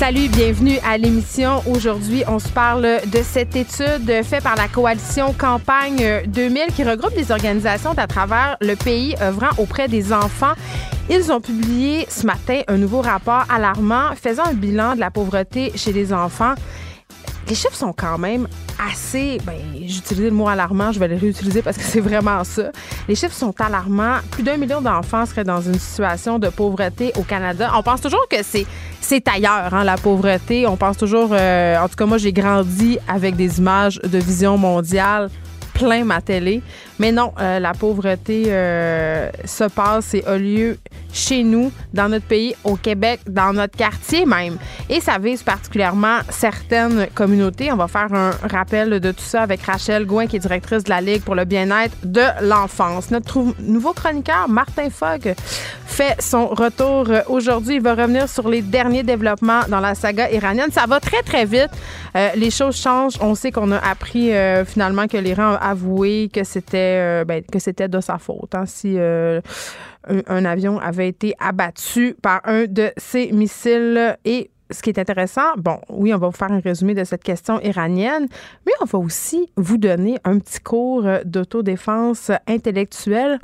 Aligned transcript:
Salut, 0.00 0.28
bienvenue 0.28 0.78
à 0.82 0.96
l'émission. 0.96 1.62
Aujourd'hui, 1.70 2.22
on 2.26 2.38
se 2.38 2.48
parle 2.48 3.00
de 3.04 3.18
cette 3.22 3.54
étude 3.54 4.10
faite 4.24 4.42
par 4.42 4.56
la 4.56 4.66
coalition 4.66 5.34
Campagne 5.34 6.22
2000 6.26 6.68
qui 6.74 6.84
regroupe 6.84 7.14
des 7.14 7.30
organisations 7.30 7.92
à 7.98 8.06
travers 8.06 8.56
le 8.62 8.76
pays 8.76 9.14
œuvrant 9.20 9.50
auprès 9.58 9.88
des 9.88 10.10
enfants. 10.14 10.54
Ils 11.10 11.30
ont 11.30 11.42
publié 11.42 12.06
ce 12.08 12.24
matin 12.24 12.62
un 12.68 12.78
nouveau 12.78 13.02
rapport 13.02 13.44
alarmant 13.50 14.14
faisant 14.16 14.44
un 14.44 14.54
bilan 14.54 14.94
de 14.94 15.00
la 15.00 15.10
pauvreté 15.10 15.70
chez 15.74 15.92
les 15.92 16.14
enfants. 16.14 16.54
Les 17.50 17.56
chiffres 17.56 17.74
sont 17.74 17.92
quand 17.92 18.16
même 18.16 18.46
assez. 18.78 19.38
Ben, 19.44 19.56
j'utilise 19.84 20.26
le 20.26 20.30
mot 20.30 20.46
alarmant, 20.46 20.92
je 20.92 21.00
vais 21.00 21.08
le 21.08 21.16
réutiliser 21.16 21.62
parce 21.62 21.76
que 21.76 21.82
c'est 21.82 21.98
vraiment 21.98 22.44
ça. 22.44 22.70
Les 23.08 23.16
chiffres 23.16 23.34
sont 23.34 23.52
alarmants. 23.60 24.18
Plus 24.30 24.44
d'un 24.44 24.56
million 24.56 24.80
d'enfants 24.80 25.26
seraient 25.26 25.42
dans 25.42 25.60
une 25.60 25.74
situation 25.74 26.38
de 26.38 26.48
pauvreté 26.48 27.10
au 27.18 27.22
Canada. 27.22 27.72
On 27.74 27.82
pense 27.82 28.02
toujours 28.02 28.24
que 28.30 28.36
c'est 28.44 28.66
c'est 29.00 29.26
ailleurs, 29.26 29.74
hein, 29.74 29.82
la 29.82 29.96
pauvreté. 29.96 30.68
On 30.68 30.76
pense 30.76 30.96
toujours. 30.96 31.30
Euh, 31.32 31.76
en 31.76 31.88
tout 31.88 31.96
cas, 31.96 32.06
moi, 32.06 32.18
j'ai 32.18 32.32
grandi 32.32 32.98
avec 33.08 33.34
des 33.34 33.58
images 33.58 33.96
de 33.96 34.18
vision 34.18 34.56
mondiale 34.56 35.28
plein 35.80 36.04
ma 36.04 36.20
télé. 36.20 36.62
Mais 37.00 37.12
non, 37.12 37.32
euh, 37.40 37.58
la 37.58 37.72
pauvreté 37.72 38.44
euh, 38.48 39.30
se 39.46 39.64
passe 39.64 40.12
et 40.12 40.22
a 40.26 40.36
lieu 40.36 40.76
chez 41.12 41.42
nous, 41.42 41.72
dans 41.94 42.08
notre 42.08 42.26
pays, 42.26 42.54
au 42.62 42.76
Québec, 42.76 43.20
dans 43.26 43.54
notre 43.54 43.76
quartier 43.76 44.26
même. 44.26 44.58
Et 44.88 45.00
ça 45.00 45.18
vise 45.18 45.42
particulièrement 45.42 46.18
certaines 46.28 47.08
communautés. 47.14 47.72
On 47.72 47.76
va 47.76 47.88
faire 47.88 48.12
un 48.12 48.30
rappel 48.48 49.00
de 49.00 49.10
tout 49.10 49.24
ça 49.24 49.42
avec 49.42 49.62
Rachel 49.62 50.04
Gouin, 50.04 50.26
qui 50.26 50.36
est 50.36 50.40
directrice 50.40 50.84
de 50.84 50.90
la 50.90 51.00
Ligue 51.00 51.22
pour 51.22 51.34
le 51.34 51.46
bien-être 51.46 51.96
de 52.04 52.22
l'enfance. 52.42 53.10
Notre 53.10 53.40
nouveau 53.58 53.92
chroniqueur, 53.92 54.48
Martin 54.48 54.90
Fogg, 54.90 55.34
fait 55.86 56.14
son 56.20 56.46
retour 56.48 57.08
aujourd'hui. 57.28 57.76
Il 57.76 57.82
va 57.82 57.94
revenir 57.94 58.28
sur 58.28 58.48
les 58.48 58.62
derniers 58.62 59.02
développements 59.02 59.62
dans 59.68 59.80
la 59.80 59.94
saga 59.94 60.30
iranienne. 60.30 60.70
Ça 60.70 60.84
va 60.86 61.00
très, 61.00 61.22
très 61.22 61.44
vite. 61.46 61.70
Euh, 62.14 62.28
les 62.36 62.50
choses 62.50 62.76
changent. 62.76 63.16
On 63.20 63.34
sait 63.34 63.50
qu'on 63.50 63.72
a 63.72 63.78
appris 63.78 64.30
finalement 64.66 65.08
que 65.08 65.16
l'Iran 65.16 65.56
a 65.60 65.69
avoué 65.70 66.28
que 66.32 66.44
c'était 66.44 66.98
euh, 67.00 67.24
ben, 67.24 67.42
que 67.42 67.58
c'était 67.58 67.88
de 67.88 68.00
sa 68.00 68.18
faute. 68.18 68.54
Hein, 68.54 68.66
si 68.66 68.94
euh, 68.98 69.40
un, 70.08 70.44
avion 70.44 70.78
avait 70.78 71.08
été 71.08 71.34
abattu 71.38 72.16
par 72.20 72.40
un 72.44 72.64
de 72.64 72.90
ces 72.96 73.32
missiles 73.32 74.16
et 74.24 74.50
ce 74.70 74.82
qui 74.82 74.90
est 74.90 74.98
intéressant, 74.98 75.56
bon, 75.56 75.78
oui, 75.88 76.14
on 76.14 76.18
va 76.18 76.28
vous 76.28 76.36
faire 76.36 76.52
un 76.52 76.60
résumé 76.60 76.94
de 76.94 77.02
cette 77.02 77.24
question 77.24 77.60
iranienne, 77.60 78.28
mais 78.64 78.72
on 78.80 78.84
va 78.84 78.98
aussi 78.98 79.50
vous 79.56 79.78
donner 79.78 80.18
un 80.22 80.38
petit 80.38 80.60
cours 80.60 81.04
d'autodéfense 81.24 82.30
intellectuelle 82.46 83.40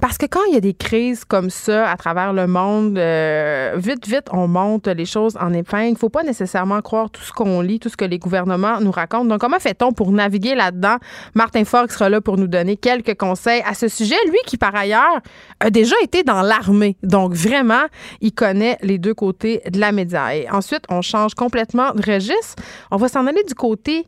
parce 0.00 0.18
que 0.18 0.26
quand 0.26 0.40
il 0.48 0.54
y 0.54 0.56
a 0.56 0.60
des 0.60 0.74
crises 0.74 1.24
comme 1.24 1.50
ça 1.50 1.90
à 1.90 1.96
travers 1.96 2.32
le 2.32 2.46
monde, 2.46 2.98
euh, 2.98 3.74
vite, 3.76 4.06
vite, 4.06 4.26
on 4.32 4.48
monte 4.48 4.86
les 4.88 5.04
choses 5.04 5.36
en 5.40 5.52
épingle. 5.52 5.88
Il 5.88 5.92
ne 5.92 5.98
faut 5.98 6.08
pas 6.08 6.22
nécessairement 6.22 6.80
croire 6.80 7.10
tout 7.10 7.22
ce 7.22 7.32
qu'on 7.32 7.60
lit, 7.60 7.80
tout 7.80 7.88
ce 7.88 7.96
que 7.96 8.04
les 8.04 8.18
gouvernements 8.18 8.80
nous 8.80 8.90
racontent. 8.90 9.24
Donc, 9.24 9.40
comment 9.40 9.58
fait-on 9.58 9.92
pour 9.92 10.12
naviguer 10.12 10.54
là-dedans? 10.54 10.96
Martin 11.34 11.64
Fox 11.64 11.94
sera 11.94 12.08
là 12.08 12.20
pour 12.20 12.36
nous 12.36 12.46
donner 12.46 12.76
quelques 12.76 13.16
conseils 13.18 13.62
à 13.66 13.74
ce 13.74 13.88
sujet. 13.88 14.16
Lui 14.26 14.38
qui, 14.46 14.56
par 14.56 14.74
ailleurs, 14.74 15.20
a 15.60 15.70
déjà 15.70 15.96
été 16.02 16.22
dans 16.22 16.42
l'armée. 16.42 16.96
Donc, 17.02 17.32
vraiment, 17.34 17.84
il 18.20 18.32
connaît 18.32 18.78
les 18.82 18.98
deux 18.98 19.14
côtés 19.14 19.60
de 19.70 19.78
la 19.78 19.92
média. 19.92 20.34
Et 20.34 20.48
ensuite, 20.50 20.84
on 20.88 21.02
change 21.02 21.34
complètement 21.34 21.92
de 21.92 22.02
registre. 22.10 22.62
On 22.90 22.96
va 22.96 23.08
s'en 23.08 23.26
aller 23.26 23.42
du 23.44 23.54
côté 23.54 24.06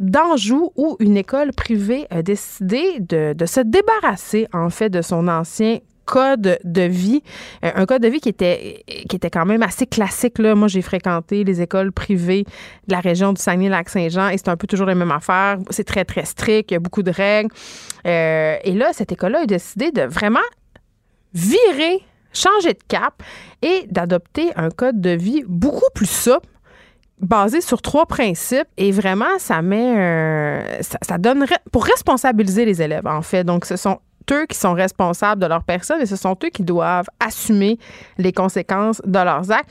d'Anjou 0.00 0.72
où 0.76 0.96
une 0.98 1.16
école 1.16 1.52
privée 1.52 2.06
a 2.10 2.22
décidé 2.22 2.98
de, 3.00 3.34
se 3.46 3.60
débarrasser 3.60 4.48
en 4.52 4.70
fait 4.70 4.88
de 4.88 5.02
son 5.02 5.28
ancien 5.28 5.78
code 6.06 6.58
de 6.64 6.82
vie, 6.82 7.22
euh, 7.64 7.70
un 7.76 7.86
code 7.86 8.02
de 8.02 8.08
vie 8.08 8.18
qui 8.18 8.30
était, 8.30 8.82
qui 9.08 9.14
était 9.14 9.30
quand 9.30 9.46
même 9.46 9.62
assez 9.62 9.86
classique. 9.86 10.38
Là. 10.38 10.56
Moi, 10.56 10.66
j'ai 10.66 10.82
fréquenté 10.82 11.44
les 11.44 11.60
écoles 11.60 11.92
privées 11.92 12.42
de 12.88 12.92
la 12.92 12.98
région 12.98 13.32
du 13.32 13.40
Saguenay-Lac-Saint-Jean 13.40 14.30
et 14.30 14.38
c'est 14.38 14.48
un 14.48 14.56
peu 14.56 14.66
toujours 14.66 14.86
la 14.86 14.96
même 14.96 15.12
affaire. 15.12 15.58
C'est 15.68 15.84
très, 15.84 16.04
très 16.04 16.24
strict, 16.24 16.72
il 16.72 16.74
y 16.74 16.76
a 16.76 16.80
beaucoup 16.80 17.04
de 17.04 17.12
règles. 17.12 17.50
Euh, 18.06 18.56
et 18.64 18.72
là, 18.72 18.92
cette 18.92 19.12
école-là 19.12 19.42
a 19.42 19.46
décidé 19.46 19.92
de 19.92 20.02
vraiment 20.02 20.40
virer, 21.32 22.00
changer 22.32 22.72
de 22.72 22.82
cap 22.88 23.22
et 23.62 23.86
d'adopter 23.88 24.50
un 24.56 24.70
code 24.70 25.00
de 25.00 25.10
vie 25.10 25.44
beaucoup 25.46 25.90
plus 25.94 26.10
souple 26.10 26.48
basé 27.20 27.60
sur 27.60 27.82
trois 27.82 28.06
principes 28.06 28.68
et 28.76 28.92
vraiment, 28.92 29.38
ça 29.38 29.62
met, 29.62 30.80
ça, 30.80 31.16
pour 31.70 31.84
responsabiliser 31.84 32.64
les 32.64 32.82
élèves, 32.82 33.06
en 33.06 33.22
fait. 33.22 33.44
Donc, 33.44 33.64
ce 33.64 33.76
sont 33.76 33.98
eux 34.32 34.46
qui 34.46 34.56
sont 34.56 34.72
responsables 34.72 35.40
de 35.40 35.46
leur 35.46 35.64
personne 35.64 36.00
et 36.00 36.06
ce 36.06 36.16
sont 36.16 36.36
eux 36.44 36.50
qui 36.50 36.62
doivent 36.62 37.08
assumer 37.18 37.78
les 38.18 38.32
conséquences 38.32 39.02
de 39.04 39.18
leurs 39.18 39.50
actes. 39.50 39.70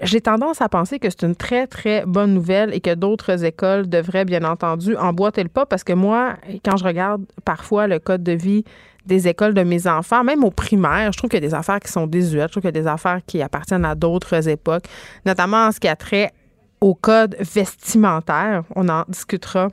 J'ai 0.00 0.20
tendance 0.20 0.62
à 0.62 0.68
penser 0.68 0.98
que 0.98 1.10
c'est 1.10 1.22
une 1.22 1.36
très, 1.36 1.66
très 1.66 2.04
bonne 2.06 2.32
nouvelle 2.32 2.74
et 2.74 2.80
que 2.80 2.94
d'autres 2.94 3.44
écoles 3.44 3.88
devraient, 3.88 4.24
bien 4.24 4.42
entendu, 4.42 4.96
emboîter 4.96 5.42
le 5.42 5.50
pas 5.50 5.66
parce 5.66 5.84
que 5.84 5.92
moi, 5.92 6.36
quand 6.64 6.76
je 6.78 6.84
regarde 6.84 7.24
parfois 7.44 7.86
le 7.86 7.98
code 7.98 8.22
de 8.22 8.32
vie 8.32 8.64
des 9.04 9.28
écoles 9.28 9.52
de 9.52 9.62
mes 9.62 9.86
enfants, 9.86 10.24
même 10.24 10.44
au 10.44 10.50
primaire, 10.50 11.12
je 11.12 11.18
trouve 11.18 11.28
qu'il 11.28 11.42
y 11.42 11.44
a 11.44 11.48
des 11.48 11.54
affaires 11.54 11.80
qui 11.80 11.92
sont 11.92 12.06
désuètes, 12.06 12.48
je 12.48 12.52
trouve 12.52 12.62
qu'il 12.62 12.74
y 12.74 12.78
a 12.78 12.82
des 12.82 12.88
affaires 12.88 13.20
qui 13.26 13.42
appartiennent 13.42 13.84
à 13.84 13.94
d'autres 13.94 14.48
époques, 14.48 14.84
notamment 15.26 15.66
en 15.66 15.72
ce 15.72 15.80
qui 15.80 15.88
a 15.88 15.96
trait 15.96 16.32
au 16.82 16.94
code 16.94 17.36
vestimentaire. 17.38 18.64
On 18.74 18.88
en 18.88 19.04
discutera 19.08 19.68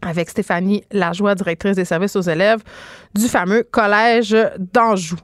avec 0.00 0.30
Stéphanie 0.30 0.84
Lajoie, 0.92 1.34
directrice 1.34 1.76
des 1.76 1.84
services 1.84 2.16
aux 2.16 2.22
élèves 2.22 2.62
du 3.14 3.28
fameux 3.28 3.64
Collège 3.64 4.34
d'Anjou. 4.56 5.16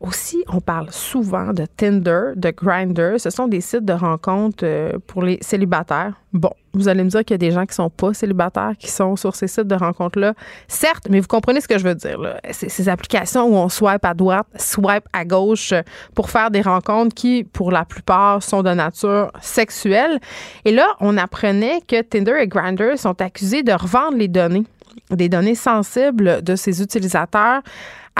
Aussi, 0.00 0.44
on 0.46 0.60
parle 0.60 0.92
souvent 0.92 1.52
de 1.52 1.66
Tinder, 1.66 2.30
de 2.36 2.50
Grindr. 2.50 3.18
Ce 3.18 3.30
sont 3.30 3.48
des 3.48 3.60
sites 3.60 3.84
de 3.84 3.92
rencontres 3.92 4.64
euh, 4.64 4.92
pour 5.08 5.24
les 5.24 5.38
célibataires. 5.40 6.12
Bon, 6.32 6.52
vous 6.72 6.86
allez 6.86 7.02
me 7.02 7.08
dire 7.08 7.24
qu'il 7.24 7.34
y 7.34 7.34
a 7.34 7.38
des 7.38 7.50
gens 7.50 7.66
qui 7.66 7.74
sont 7.74 7.90
pas 7.90 8.14
célibataires 8.14 8.74
qui 8.78 8.92
sont 8.92 9.16
sur 9.16 9.34
ces 9.34 9.48
sites 9.48 9.66
de 9.66 9.74
rencontres-là. 9.74 10.34
Certes, 10.68 11.08
mais 11.10 11.18
vous 11.18 11.26
comprenez 11.26 11.60
ce 11.60 11.66
que 11.66 11.78
je 11.78 11.84
veux 11.84 11.96
dire. 11.96 12.16
C'est 12.52 12.68
ces 12.68 12.88
applications 12.88 13.46
où 13.46 13.56
on 13.56 13.68
swipe 13.68 14.04
à 14.04 14.14
droite, 14.14 14.46
swipe 14.56 15.08
à 15.12 15.24
gauche 15.24 15.74
pour 16.14 16.30
faire 16.30 16.52
des 16.52 16.60
rencontres 16.60 17.14
qui, 17.14 17.42
pour 17.42 17.72
la 17.72 17.84
plupart, 17.84 18.40
sont 18.40 18.62
de 18.62 18.70
nature 18.70 19.32
sexuelle. 19.40 20.20
Et 20.64 20.70
là, 20.70 20.86
on 21.00 21.16
apprenait 21.16 21.80
que 21.88 22.02
Tinder 22.02 22.36
et 22.38 22.46
Grindr 22.46 22.96
sont 22.96 23.20
accusés 23.20 23.64
de 23.64 23.72
revendre 23.72 24.16
les 24.16 24.28
données 24.28 24.64
des 25.10 25.28
données 25.28 25.54
sensibles 25.54 26.42
de 26.42 26.56
ces 26.56 26.82
utilisateurs 26.82 27.62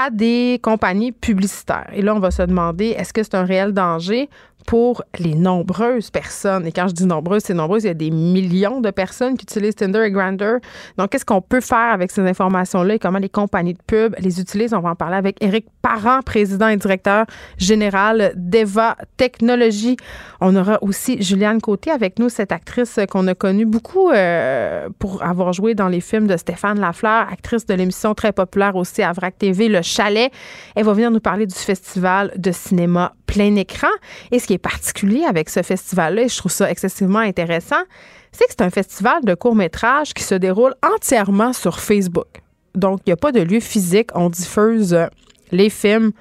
à 0.01 0.11
des 0.11 0.61
compagnies 0.63 1.11
publicitaires. 1.11 1.91
Et 1.93 2.03
là, 2.03 2.15
on 2.15 2.21
va 2.21 2.31
se 2.31 2.43
demander, 2.43 2.95
est-ce 2.97 3.13
que 3.13 3.23
c'est 3.25 3.35
un 3.35 3.45
réel 3.45 3.73
danger? 3.73 4.31
Pour 4.69 5.03
les 5.19 5.35
nombreuses 5.35 6.11
personnes. 6.11 6.67
Et 6.67 6.73
quand 6.73 6.89
je 6.89 6.93
dis 6.93 7.07
nombreuses, 7.07 7.45
c'est 7.47 7.55
nombreuses. 7.55 7.85
Il 7.85 7.87
y 7.87 7.91
a 7.91 7.95
des 7.95 8.11
millions 8.11 8.83
de 8.83 8.91
personnes 8.91 9.35
qui 9.39 9.45
utilisent 9.45 9.77
Tinder 9.77 10.03
et 10.05 10.11
Grindr. 10.11 10.59
Donc, 10.99 11.09
qu'est-ce 11.09 11.25
qu'on 11.25 11.41
peut 11.41 11.63
faire 11.63 11.91
avec 11.91 12.11
ces 12.11 12.21
informations-là 12.21 12.97
et 12.97 12.99
comment 12.99 13.19
les 13.19 13.31
compagnies 13.31 13.73
de 13.73 13.81
pub 13.87 14.15
les 14.19 14.43
utilisent? 14.43 14.75
On 14.75 14.81
va 14.81 14.91
en 14.91 14.95
parler 14.95 15.17
avec 15.17 15.43
Éric 15.43 15.65
Parent, 15.81 16.21
président 16.21 16.69
et 16.69 16.77
directeur 16.77 17.25
général 17.57 18.35
d'Eva 18.37 18.99
Technologies. 19.17 19.97
On 20.43 20.55
aura 20.55 20.77
aussi 20.83 21.23
Juliane 21.23 21.63
Côté 21.63 21.91
avec 21.91 22.19
nous, 22.19 22.29
cette 22.29 22.53
actrice 22.53 23.01
qu'on 23.11 23.27
a 23.27 23.35
connue 23.35 23.65
beaucoup 23.65 24.11
euh, 24.11 24.91
pour 24.99 25.23
avoir 25.23 25.55
joué 25.55 25.75
dans 25.75 25.89
les 25.89 26.03
films 26.03 26.27
de 26.27 26.37
Stéphane 26.37 26.79
Lafleur, 26.79 27.27
actrice 27.33 27.65
de 27.65 27.73
l'émission 27.73 28.15
très 28.15 28.33
populaire 28.33 28.77
aussi 28.77 29.03
à 29.03 29.15
VRAC 29.15 29.39
TV, 29.39 29.71
Le 29.71 29.81
Chalet. 29.81 30.31
Elle 30.77 30.85
va 30.85 30.93
venir 30.93 31.11
nous 31.11 31.21
parler 31.21 31.47
du 31.47 31.55
festival 31.55 32.33
de 32.37 32.53
cinéma 32.53 33.15
plein 33.29 33.55
écran. 33.55 33.89
Et 34.33 34.41
ce 34.41 34.49
qui 34.49 34.55
est 34.55 34.59
particulier 34.59 35.25
avec 35.25 35.49
ce 35.51 35.63
festival-là, 35.63 36.23
et 36.23 36.29
je 36.29 36.37
trouve 36.37 36.51
ça 36.51 36.69
excessivement 36.69 37.21
intéressant, 37.21 37.85
c'est 38.33 38.47
que 38.47 38.51
c'est 38.51 38.63
un 38.63 38.71
festival 38.71 39.25
de 39.25 39.35
court-métrage 39.35 40.15
qui 40.15 40.25
se 40.25 40.35
déroule 40.35 40.75
entièrement 40.83 41.53
sur 41.53 41.79
Facebook. 41.79 42.27
Donc, 42.75 43.01
il 43.07 43.11
n'y 43.11 43.13
a 43.13 43.17
pas 43.17 43.33
de 43.33 43.41
lieu 43.41 43.61
physique. 43.61 44.11
On 44.15 44.31
diffuse 44.31 44.95
euh, 44.95 45.07
les 45.53 45.71
films 45.71 46.13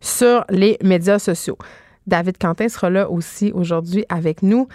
sur 0.00 0.44
les 0.50 0.76
médias 0.82 1.18
sociaux. 1.18 1.56
David 2.06 2.38
Quentin 2.38 2.68
sera 2.68 2.90
là 2.90 3.10
aussi 3.10 3.50
aujourd'hui 3.52 4.04
avec 4.08 4.42
nous. 4.42 4.68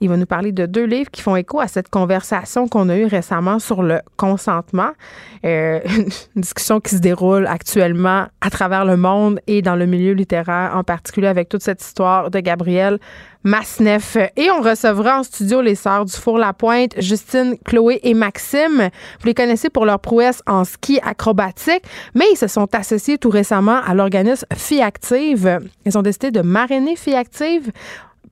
Il 0.00 0.08
va 0.10 0.16
nous 0.16 0.26
parler 0.26 0.52
de 0.52 0.66
deux 0.66 0.84
livres 0.84 1.10
qui 1.10 1.22
font 1.22 1.36
écho 1.36 1.58
à 1.58 1.68
cette 1.68 1.88
conversation 1.88 2.68
qu'on 2.68 2.88
a 2.90 2.96
eue 2.96 3.06
récemment 3.06 3.58
sur 3.58 3.82
le 3.82 4.00
consentement. 4.16 4.90
Euh, 5.44 5.80
une 6.36 6.42
discussion 6.42 6.80
qui 6.80 6.94
se 6.94 7.00
déroule 7.00 7.46
actuellement 7.46 8.26
à 8.40 8.50
travers 8.50 8.84
le 8.84 8.96
monde 8.96 9.40
et 9.46 9.62
dans 9.62 9.74
le 9.74 9.86
milieu 9.86 10.12
littéraire, 10.12 10.72
en 10.74 10.84
particulier 10.84 11.28
avec 11.28 11.48
toute 11.48 11.62
cette 11.62 11.82
histoire 11.82 12.30
de 12.30 12.40
Gabriel 12.40 12.98
Masneff. 13.42 14.16
Et 14.36 14.50
on 14.50 14.60
recevra 14.60 15.20
en 15.20 15.22
studio 15.22 15.62
les 15.62 15.76
sœurs 15.76 16.04
du 16.04 16.12
Four-la-Pointe, 16.12 17.00
Justine, 17.00 17.56
Chloé 17.64 18.00
et 18.02 18.12
Maxime. 18.12 18.90
Vous 19.20 19.26
les 19.26 19.34
connaissez 19.34 19.70
pour 19.70 19.86
leur 19.86 20.00
prouesse 20.00 20.42
en 20.46 20.64
ski 20.64 20.98
acrobatique, 21.02 21.84
mais 22.14 22.26
ils 22.32 22.36
se 22.36 22.48
sont 22.48 22.68
associés 22.74 23.18
tout 23.18 23.30
récemment 23.30 23.80
à 23.86 23.94
l'organisme 23.94 24.46
Fille 24.54 24.82
Active. 24.82 25.60
Ils 25.86 25.96
ont 25.96 26.02
décidé 26.02 26.30
de 26.30 26.42
marrainer 26.42 26.96
Fille 26.96 27.14
Active 27.14 27.70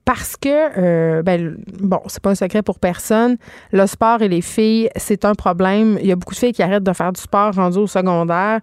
parce 0.05 0.37
que, 0.37 0.49
euh, 0.49 1.23
ben, 1.23 1.57
bon, 1.79 1.99
c'est 2.05 2.21
pas 2.21 2.29
un 2.29 2.35
secret 2.35 2.61
pour 2.61 2.79
personne. 2.79 3.37
Le 3.71 3.87
sport 3.87 4.21
et 4.21 4.27
les 4.27 4.41
filles, 4.41 4.89
c'est 4.95 5.25
un 5.25 5.33
problème. 5.33 5.97
Il 5.99 6.07
y 6.07 6.11
a 6.11 6.15
beaucoup 6.15 6.35
de 6.35 6.39
filles 6.39 6.53
qui 6.53 6.61
arrêtent 6.61 6.83
de 6.83 6.93
faire 6.93 7.11
du 7.11 7.19
sport 7.19 7.53
rendu 7.55 7.79
au 7.79 7.87
secondaire. 7.87 8.59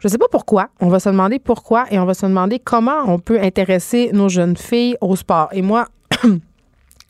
Je 0.00 0.08
sais 0.08 0.18
pas 0.18 0.26
pourquoi. 0.30 0.68
On 0.80 0.88
va 0.88 0.98
se 0.98 1.08
demander 1.08 1.38
pourquoi 1.38 1.84
et 1.92 1.98
on 2.00 2.04
va 2.04 2.14
se 2.14 2.26
demander 2.26 2.58
comment 2.58 3.04
on 3.06 3.20
peut 3.20 3.40
intéresser 3.40 4.10
nos 4.12 4.28
jeunes 4.28 4.56
filles 4.56 4.96
au 5.00 5.14
sport. 5.14 5.48
Et 5.52 5.62
moi, 5.62 5.86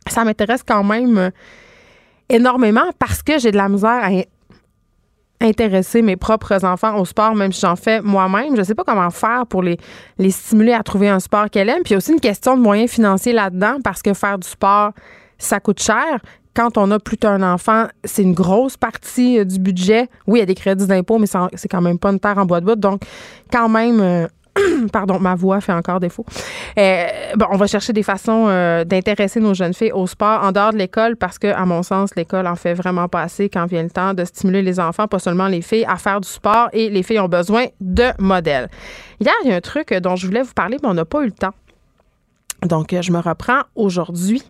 ça 0.06 0.24
m'intéresse 0.24 0.62
quand 0.62 0.84
même 0.84 1.30
énormément 2.28 2.90
parce 2.98 3.22
que 3.22 3.38
j'ai 3.38 3.50
de 3.50 3.56
la 3.56 3.68
misère 3.68 4.04
à 4.04 4.10
intéresser 5.40 6.02
mes 6.02 6.16
propres 6.16 6.64
enfants 6.64 6.98
au 6.98 7.04
sport, 7.04 7.34
même 7.34 7.52
si 7.52 7.60
j'en 7.60 7.76
fais 7.76 8.02
moi-même. 8.02 8.54
Je 8.54 8.60
ne 8.60 8.64
sais 8.64 8.74
pas 8.74 8.84
comment 8.84 9.10
faire 9.10 9.46
pour 9.46 9.62
les, 9.62 9.78
les 10.18 10.30
stimuler 10.30 10.72
à 10.72 10.82
trouver 10.82 11.08
un 11.08 11.20
sport 11.20 11.48
qu'elle 11.50 11.68
aime. 11.68 11.82
Puis 11.82 11.96
aussi 11.96 12.12
une 12.12 12.20
question 12.20 12.56
de 12.56 12.62
moyens 12.62 12.90
financiers 12.90 13.32
là-dedans 13.32 13.78
parce 13.82 14.02
que 14.02 14.12
faire 14.12 14.38
du 14.38 14.46
sport, 14.46 14.92
ça 15.38 15.58
coûte 15.60 15.82
cher. 15.82 16.20
Quand 16.54 16.76
on 16.76 16.90
a 16.90 16.98
plus 16.98 17.16
d'un 17.16 17.42
enfant, 17.42 17.86
c'est 18.04 18.22
une 18.22 18.34
grosse 18.34 18.76
partie 18.76 19.38
euh, 19.38 19.44
du 19.44 19.58
budget. 19.58 20.08
Oui, 20.26 20.38
il 20.38 20.40
y 20.40 20.42
a 20.42 20.46
des 20.46 20.54
crédits 20.54 20.86
d'impôt, 20.86 21.18
mais 21.18 21.26
c'est 21.54 21.68
quand 21.68 21.80
même 21.80 21.98
pas 21.98 22.10
une 22.10 22.18
terre 22.18 22.38
en 22.38 22.44
bois 22.44 22.60
de 22.60 22.66
bout. 22.66 22.74
Donc, 22.74 23.02
quand 23.52 23.68
même, 23.68 24.00
euh, 24.00 24.26
Pardon, 24.92 25.18
ma 25.18 25.34
voix 25.34 25.60
fait 25.60 25.72
encore 25.72 26.00
défaut. 26.00 26.24
Euh, 26.78 27.06
on 27.50 27.56
va 27.56 27.66
chercher 27.66 27.92
des 27.92 28.02
façons 28.02 28.46
euh, 28.48 28.84
d'intéresser 28.84 29.40
nos 29.40 29.54
jeunes 29.54 29.74
filles 29.74 29.92
au 29.92 30.06
sport 30.06 30.42
en 30.42 30.52
dehors 30.52 30.72
de 30.72 30.78
l'école 30.78 31.16
parce 31.16 31.38
que, 31.38 31.46
à 31.46 31.64
mon 31.66 31.82
sens, 31.82 32.14
l'école 32.16 32.46
en 32.46 32.56
fait 32.56 32.74
vraiment 32.74 33.08
pas 33.08 33.22
assez 33.22 33.48
quand 33.48 33.66
vient 33.66 33.82
le 33.82 33.90
temps 33.90 34.14
de 34.14 34.24
stimuler 34.24 34.62
les 34.62 34.80
enfants, 34.80 35.06
pas 35.06 35.18
seulement 35.18 35.46
les 35.46 35.62
filles, 35.62 35.86
à 35.88 35.96
faire 35.96 36.20
du 36.20 36.28
sport 36.28 36.68
et 36.72 36.90
les 36.90 37.02
filles 37.02 37.20
ont 37.20 37.28
besoin 37.28 37.66
de 37.80 38.10
modèles. 38.18 38.68
Hier, 39.20 39.34
il 39.44 39.50
y 39.50 39.52
a 39.52 39.56
un 39.56 39.60
truc 39.60 39.92
dont 39.94 40.16
je 40.16 40.26
voulais 40.26 40.42
vous 40.42 40.54
parler, 40.54 40.78
mais 40.82 40.88
on 40.88 40.94
n'a 40.94 41.04
pas 41.04 41.22
eu 41.22 41.26
le 41.26 41.32
temps. 41.32 41.54
Donc, 42.62 42.94
je 42.98 43.12
me 43.12 43.18
reprends 43.18 43.62
aujourd'hui. 43.74 44.42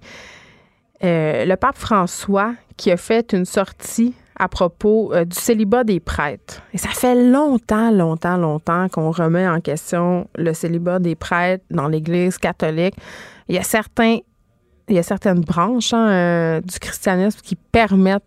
Euh, 1.02 1.46
le 1.46 1.56
pape 1.56 1.78
François 1.78 2.52
qui 2.76 2.90
a 2.90 2.96
fait 2.96 3.32
une 3.32 3.46
sortie 3.46 4.14
à 4.40 4.48
propos 4.48 5.12
euh, 5.12 5.26
du 5.26 5.38
célibat 5.38 5.84
des 5.84 6.00
prêtres. 6.00 6.62
Et 6.72 6.78
ça 6.78 6.88
fait 6.88 7.14
longtemps, 7.14 7.90
longtemps, 7.90 8.38
longtemps 8.38 8.88
qu'on 8.88 9.10
remet 9.10 9.46
en 9.46 9.60
question 9.60 10.28
le 10.34 10.54
célibat 10.54 10.98
des 10.98 11.14
prêtres 11.14 11.62
dans 11.70 11.88
l'Église 11.88 12.38
catholique. 12.38 12.94
Il 13.48 13.54
y 13.54 13.58
a 13.58 13.62
certains, 13.62 14.16
il 14.88 14.96
y 14.96 14.98
a 14.98 15.02
certaines 15.02 15.42
branches 15.42 15.92
hein, 15.92 16.08
euh, 16.08 16.60
du 16.62 16.78
christianisme 16.78 17.40
qui 17.42 17.54
permettent 17.54 18.24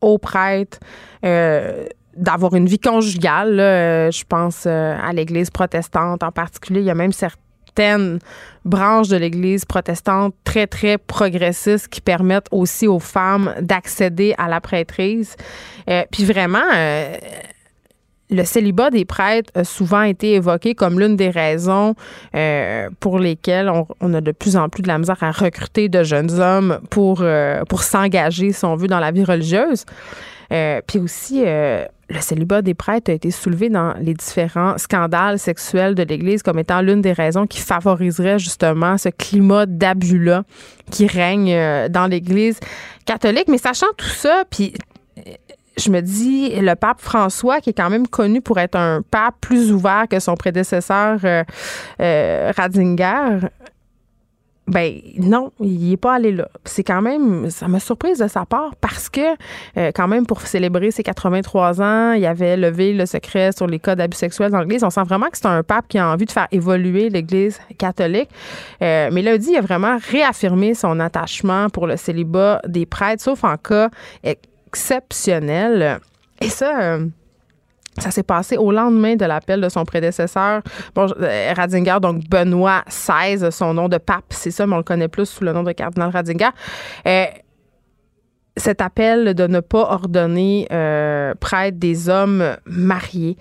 aux 0.00 0.18
prêtres 0.18 0.78
euh, 1.24 1.86
d'avoir 2.16 2.54
une 2.54 2.66
vie 2.66 2.78
conjugale. 2.78 3.56
je 3.56 4.24
pense 4.28 4.64
à 4.66 5.12
l'Église 5.12 5.50
protestante 5.50 6.22
en 6.22 6.30
particulier. 6.30 6.80
Il 6.80 6.86
y 6.86 6.90
a 6.90 6.94
même 6.94 7.12
certains 7.12 7.47
certaines 7.78 8.18
branches 8.64 9.08
de 9.08 9.16
l'Église 9.16 9.64
protestante 9.64 10.34
très, 10.42 10.66
très 10.66 10.98
progressistes 10.98 11.86
qui 11.86 12.00
permettent 12.00 12.48
aussi 12.50 12.88
aux 12.88 12.98
femmes 12.98 13.54
d'accéder 13.60 14.34
à 14.36 14.48
la 14.48 14.60
prêtrise. 14.60 15.36
Euh, 15.88 16.02
puis 16.10 16.24
vraiment, 16.24 16.66
euh, 16.74 17.16
le 18.30 18.44
célibat 18.44 18.90
des 18.90 19.04
prêtres 19.04 19.52
a 19.54 19.62
souvent 19.62 20.02
été 20.02 20.34
évoqué 20.34 20.74
comme 20.74 20.98
l'une 20.98 21.14
des 21.14 21.30
raisons 21.30 21.94
euh, 22.34 22.88
pour 22.98 23.20
lesquelles 23.20 23.70
on, 24.00 24.12
a 24.12 24.20
de 24.20 24.32
plus 24.32 24.56
en 24.56 24.68
plus 24.68 24.82
de 24.82 24.88
la 24.88 24.98
misère 24.98 25.22
à 25.22 25.30
recruter 25.30 25.88
de 25.88 26.02
jeunes 26.02 26.40
hommes 26.40 26.80
pour, 26.90 27.24
pour 27.68 27.82
s'engager, 27.84 28.50
si 28.50 28.64
on 28.64 28.74
veut, 28.74 28.88
dans 28.88 29.00
la 29.00 29.12
vie 29.12 29.24
religieuse. 29.24 29.84
puis 30.50 30.98
aussi, 30.98 31.44
le 32.08 32.20
célibat 32.20 32.62
des 32.62 32.74
prêtres 32.74 33.10
a 33.10 33.14
été 33.14 33.30
soulevé 33.30 33.68
dans 33.68 33.94
les 34.00 34.14
différents 34.14 34.78
scandales 34.78 35.38
sexuels 35.38 35.94
de 35.94 36.02
l'Église 36.02 36.42
comme 36.42 36.58
étant 36.58 36.80
l'une 36.80 37.02
des 37.02 37.12
raisons 37.12 37.46
qui 37.46 37.60
favoriserait 37.60 38.38
justement 38.38 38.96
ce 38.96 39.10
climat 39.10 39.66
d'abus-là 39.66 40.44
qui 40.90 41.06
règne 41.06 41.52
euh, 41.52 41.88
dans 41.88 42.06
l'Église 42.06 42.60
catholique. 43.04 43.48
Mais 43.48 43.58
sachant 43.58 43.92
tout 43.96 44.06
ça, 44.06 44.44
puis 44.50 44.72
euh, 45.18 45.32
je 45.76 45.90
me 45.90 46.00
dis, 46.00 46.58
le 46.58 46.74
pape 46.74 47.00
François, 47.00 47.60
qui 47.60 47.70
est 47.70 47.74
quand 47.74 47.90
même 47.90 48.08
connu 48.08 48.40
pour 48.40 48.58
être 48.58 48.76
un 48.76 49.02
pape 49.02 49.34
plus 49.40 49.70
ouvert 49.70 50.06
que 50.10 50.18
son 50.18 50.34
prédécesseur 50.34 51.20
euh, 51.24 52.52
Ratzinger, 52.56 53.48
ben 54.68 55.00
non, 55.16 55.50
il 55.60 55.90
n'est 55.90 55.96
pas 55.96 56.14
allé 56.14 56.30
là. 56.30 56.48
C'est 56.64 56.84
quand 56.84 57.00
même, 57.00 57.48
ça 57.48 57.68
m'a 57.68 57.80
surprise 57.80 58.18
de 58.18 58.28
sa 58.28 58.44
part 58.44 58.76
parce 58.80 59.08
que 59.08 59.20
euh, 59.78 59.90
quand 59.94 60.06
même 60.06 60.26
pour 60.26 60.42
célébrer 60.42 60.90
ses 60.90 61.02
83 61.02 61.80
ans, 61.80 62.12
il 62.12 62.24
avait 62.26 62.56
levé 62.56 62.92
le 62.92 63.06
secret 63.06 63.52
sur 63.52 63.66
les 63.66 63.78
cas 63.78 63.96
d'abus 63.96 64.16
sexuels 64.16 64.50
dans 64.50 64.60
l'Église. 64.60 64.84
On 64.84 64.90
sent 64.90 65.04
vraiment 65.04 65.30
que 65.30 65.38
c'est 65.38 65.46
un 65.46 65.62
pape 65.62 65.88
qui 65.88 65.98
a 65.98 66.06
envie 66.06 66.26
de 66.26 66.30
faire 66.30 66.48
évoluer 66.52 67.08
l'Église 67.08 67.58
catholique. 67.78 68.28
Euh, 68.82 69.08
mais 69.10 69.22
là, 69.22 69.38
dit, 69.38 69.52
il 69.52 69.56
a 69.56 69.62
vraiment 69.62 69.96
réaffirmé 70.10 70.74
son 70.74 71.00
attachement 71.00 71.70
pour 71.70 71.86
le 71.86 71.96
célibat 71.96 72.60
des 72.66 72.84
prêtres, 72.84 73.22
sauf 73.22 73.44
en 73.44 73.56
cas 73.56 73.88
exceptionnel. 74.22 75.98
Et 76.42 76.50
ça. 76.50 76.78
Euh, 76.80 77.06
ça 77.96 78.10
s'est 78.10 78.22
passé 78.22 78.56
au 78.56 78.72
lendemain 78.72 79.16
de 79.16 79.24
l'appel 79.24 79.60
de 79.60 79.68
son 79.68 79.84
prédécesseur, 79.84 80.62
bon, 80.94 81.08
euh, 81.20 81.52
Radinger, 81.56 81.98
donc 82.00 82.28
Benoît 82.28 82.82
XVI, 82.88 83.50
son 83.50 83.74
nom 83.74 83.88
de 83.88 83.98
pape, 83.98 84.26
c'est 84.30 84.50
ça, 84.50 84.66
mais 84.66 84.74
on 84.74 84.78
le 84.78 84.82
connaît 84.82 85.08
plus 85.08 85.26
sous 85.26 85.44
le 85.44 85.52
nom 85.52 85.62
de 85.62 85.72
cardinal 85.72 86.10
Radinger. 86.10 86.50
Euh, 87.06 87.24
cet 88.56 88.80
appel 88.80 89.34
de 89.34 89.46
ne 89.46 89.60
pas 89.60 89.92
ordonner 89.92 90.66
euh, 90.72 91.32
prêtre 91.38 91.78
des 91.78 92.08
hommes 92.08 92.56
mariés. 92.66 93.36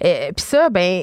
Puis 0.00 0.32
ça, 0.36 0.70
ben, 0.70 1.02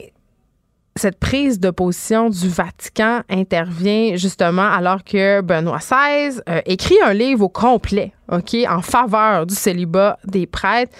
cette 0.95 1.19
prise 1.19 1.59
de 1.59 1.69
position 1.69 2.29
du 2.29 2.47
Vatican 2.47 3.21
intervient 3.29 4.15
justement 4.15 4.69
alors 4.71 5.03
que 5.03 5.41
Benoît 5.41 5.79
XVI 5.79 6.41
écrit 6.65 6.95
un 7.03 7.11
livre 7.11 7.43
au 7.43 7.49
complet, 7.49 8.13
OK, 8.31 8.55
en 8.69 8.81
faveur 8.81 9.45
du 9.45 9.55
célibat 9.55 10.19
des 10.23 10.47
prêtres. 10.47 10.93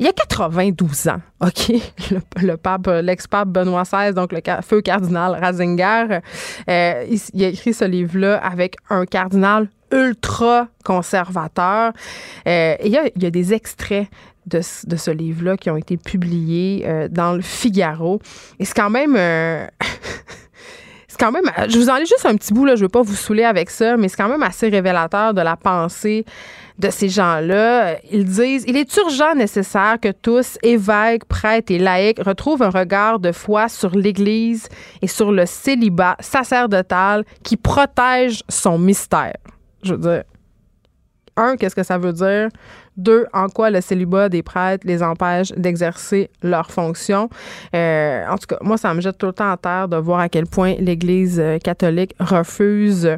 Il 0.00 0.06
y 0.06 0.08
a 0.08 0.12
92 0.12 1.08
ans, 1.08 1.20
OK, 1.40 1.72
le, 2.42 2.56
pape, 2.56 2.88
l'ex-pape 3.02 3.48
Benoît 3.48 3.84
XVI, 3.84 4.12
donc 4.12 4.32
le 4.32 4.40
feu 4.62 4.80
cardinal 4.80 5.38
Ratzinger, 5.40 6.20
euh, 6.68 7.06
il, 7.32 7.44
a 7.44 7.48
écrit 7.48 7.72
ce 7.72 7.84
livre-là 7.84 8.38
avec 8.38 8.76
un 8.90 9.06
cardinal 9.06 9.68
ultra 9.92 10.66
conservateur. 10.84 11.92
Euh, 12.48 12.76
il, 12.84 12.90
y 12.90 13.26
a, 13.26 13.30
des 13.30 13.54
extraits 13.54 14.08
de, 14.46 14.60
ce 14.60 15.10
livre-là 15.12 15.56
qui 15.56 15.70
ont 15.70 15.76
été 15.76 15.96
publiés 15.96 16.82
euh, 16.86 17.08
dans 17.08 17.32
le 17.32 17.42
Figaro. 17.42 18.20
Et 18.58 18.64
c'est 18.64 18.74
quand 18.74 18.90
même... 18.90 19.16
c'est 21.14 21.24
quand 21.24 21.30
même. 21.30 21.44
Je 21.68 21.78
vous 21.78 21.88
en 21.88 21.98
juste 22.00 22.26
un 22.26 22.34
petit 22.34 22.52
bout, 22.52 22.64
là, 22.64 22.74
je 22.74 22.80
ne 22.80 22.86
veux 22.86 22.88
pas 22.88 23.02
vous 23.02 23.14
saouler 23.14 23.44
avec 23.44 23.70
ça, 23.70 23.96
mais 23.96 24.08
c'est 24.08 24.16
quand 24.16 24.28
même 24.28 24.42
assez 24.42 24.68
révélateur 24.68 25.32
de 25.32 25.40
la 25.40 25.56
pensée 25.56 26.24
de 26.76 26.90
ces 26.90 27.08
gens-là. 27.08 27.98
Ils 28.10 28.24
disent 28.24 28.64
il 28.66 28.76
est 28.76 28.96
urgent 28.96 29.36
nécessaire 29.36 29.98
que 30.02 30.10
tous, 30.10 30.58
évêques, 30.64 31.24
prêtres 31.26 31.72
et 31.72 31.78
laïcs, 31.78 32.18
retrouvent 32.20 32.62
un 32.62 32.70
regard 32.70 33.20
de 33.20 33.30
foi 33.30 33.68
sur 33.68 33.90
l'Église 33.90 34.68
et 35.02 35.06
sur 35.06 35.30
le 35.30 35.46
célibat 35.46 36.16
sacerdotal 36.18 37.24
qui 37.44 37.56
protège 37.56 38.42
son 38.48 38.76
mystère. 38.76 39.36
Je 39.84 39.94
veux 39.94 40.00
dire, 40.00 40.24
un, 41.36 41.56
qu'est-ce 41.56 41.76
que 41.76 41.84
ça 41.84 41.96
veut 41.96 42.12
dire? 42.12 42.48
Deux, 42.96 43.26
en 43.32 43.48
quoi 43.48 43.70
le 43.70 43.80
célibat 43.80 44.28
des 44.28 44.42
prêtres 44.42 44.86
les 44.86 45.02
empêche 45.02 45.50
d'exercer 45.56 46.30
leurs 46.42 46.70
fonctions. 46.70 47.28
Euh, 47.74 48.24
en 48.28 48.38
tout 48.38 48.46
cas, 48.46 48.58
moi, 48.60 48.76
ça 48.76 48.94
me 48.94 49.00
jette 49.00 49.18
tout 49.18 49.26
le 49.26 49.32
temps 49.32 49.50
à 49.50 49.56
terre 49.56 49.88
de 49.88 49.96
voir 49.96 50.20
à 50.20 50.28
quel 50.28 50.46
point 50.46 50.74
l'Église 50.78 51.40
euh, 51.40 51.58
catholique 51.58 52.14
refuse 52.20 53.16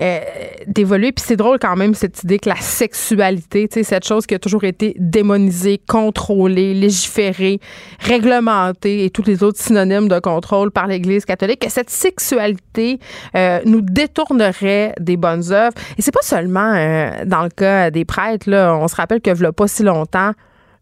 euh, 0.00 0.20
d'évoluer. 0.66 1.12
Puis 1.12 1.24
c'est 1.26 1.36
drôle 1.36 1.58
quand 1.58 1.76
même 1.76 1.94
cette 1.94 2.22
idée 2.22 2.38
que 2.38 2.48
la 2.48 2.56
sexualité, 2.56 3.68
cette 3.70 4.06
chose 4.06 4.26
qui 4.26 4.34
a 4.34 4.38
toujours 4.38 4.64
été 4.64 4.96
démonisée, 4.98 5.78
contrôlée, 5.86 6.72
légiférée, 6.72 7.60
réglementée 8.00 9.04
et 9.04 9.10
tous 9.10 9.24
les 9.24 9.42
autres 9.42 9.60
synonymes 9.60 10.08
de 10.08 10.18
contrôle 10.18 10.70
par 10.70 10.86
l'Église 10.86 11.26
catholique, 11.26 11.60
que 11.60 11.70
cette 11.70 11.90
sexualité 11.90 12.98
nous 13.66 13.82
détournerait 13.82 14.94
des 14.98 15.16
bonnes 15.16 15.52
œuvres. 15.52 15.74
Et 15.98 16.02
c'est 16.02 16.14
pas 16.14 16.22
seulement 16.22 16.72
dans 17.26 17.42
le 17.42 17.50
cas 17.50 17.90
des 17.90 18.04
prêtres, 18.04 18.48
là, 18.48 18.74
se 18.94 19.00
rappelle 19.00 19.20
que 19.20 19.44
a 19.44 19.52
pas 19.52 19.68
si 19.68 19.82
longtemps, 19.82 20.32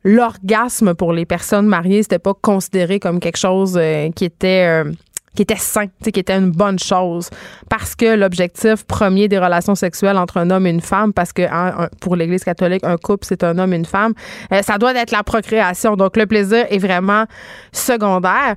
l'orgasme 0.05 0.95
pour 0.95 1.13
les 1.13 1.27
personnes 1.27 1.67
mariées, 1.67 2.03
c'était 2.03 2.19
pas 2.19 2.35
considéré 2.35 3.01
comme 3.01 3.21
quelque 3.21 3.39
chose 3.39 3.77
euh, 3.77 4.11
qui 4.11 4.25
était 4.25 4.67
euh, 4.69 4.93
qui 5.35 5.43
était 5.43 5.57
sain, 5.57 5.87
qui 6.03 6.21
était 6.21 6.37
une 6.37 6.51
bonne 6.51 6.79
chose. 6.79 7.31
Parce 7.69 7.95
que 7.95 8.17
l'objectif 8.17 8.85
premier 8.85 9.29
des 9.29 9.39
relations 9.39 9.75
sexuelles 9.75 10.19
entre 10.19 10.37
un 10.37 10.51
homme 10.51 10.67
et 10.67 10.71
une 10.71 10.81
femme, 10.81 11.13
parce 11.13 11.33
que 11.33 11.43
hein, 11.43 11.89
pour 12.01 12.17
l'Église 12.17 12.45
catholique, 12.45 12.85
un 12.85 12.97
couple, 12.97 13.27
c'est 13.27 13.43
un 13.45 13.59
homme 13.59 13.73
et 13.73 13.77
une 13.77 13.87
femme, 13.87 14.13
euh, 14.53 14.63
ça 14.63 14.79
doit 14.79 14.95
être 14.95 15.11
la 15.11 15.23
procréation. 15.23 15.97
Donc, 15.97 16.17
le 16.17 16.27
plaisir 16.27 16.67
est 16.69 16.79
vraiment 16.79 17.25
secondaire. 17.73 18.55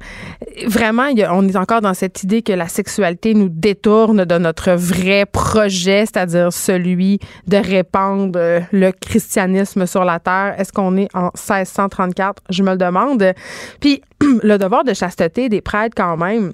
Vraiment, 0.68 1.08
on 1.32 1.48
est 1.48 1.56
encore 1.56 1.82
dans 1.82 1.94
cette 1.94 2.24
idée 2.24 2.42
que 2.42 2.54
la 2.54 2.68
sexualité 2.68 3.34
nous 3.34 3.50
détourne 3.50 4.26
de 4.26 4.38
notre 4.38 4.72
vrai 4.72 5.26
projet, 5.26 6.06
c'est-à-dire 6.06 6.52
celui 6.52 7.20
de 7.48 7.58
répandre 7.58 8.38
euh, 8.38 8.60
le 8.72 8.92
christianisme 8.92 9.86
sur 9.86 10.04
la 10.04 10.20
terre. 10.20 10.56
Est-ce 10.58 10.74
qu'on 10.74 10.98
est 10.98 11.08
en 11.16 11.32
1634? 11.36 12.44
Je 12.50 12.64
me 12.64 12.72
le 12.72 12.78
demande. 12.78 13.34
Puis, 13.80 14.02
le 14.44 14.58
devoir 14.58 14.84
de 14.84 14.94
chasteté 14.94 15.50
des 15.50 15.62
prêtres, 15.62 15.96
quand 15.96 16.18
même, 16.18 16.52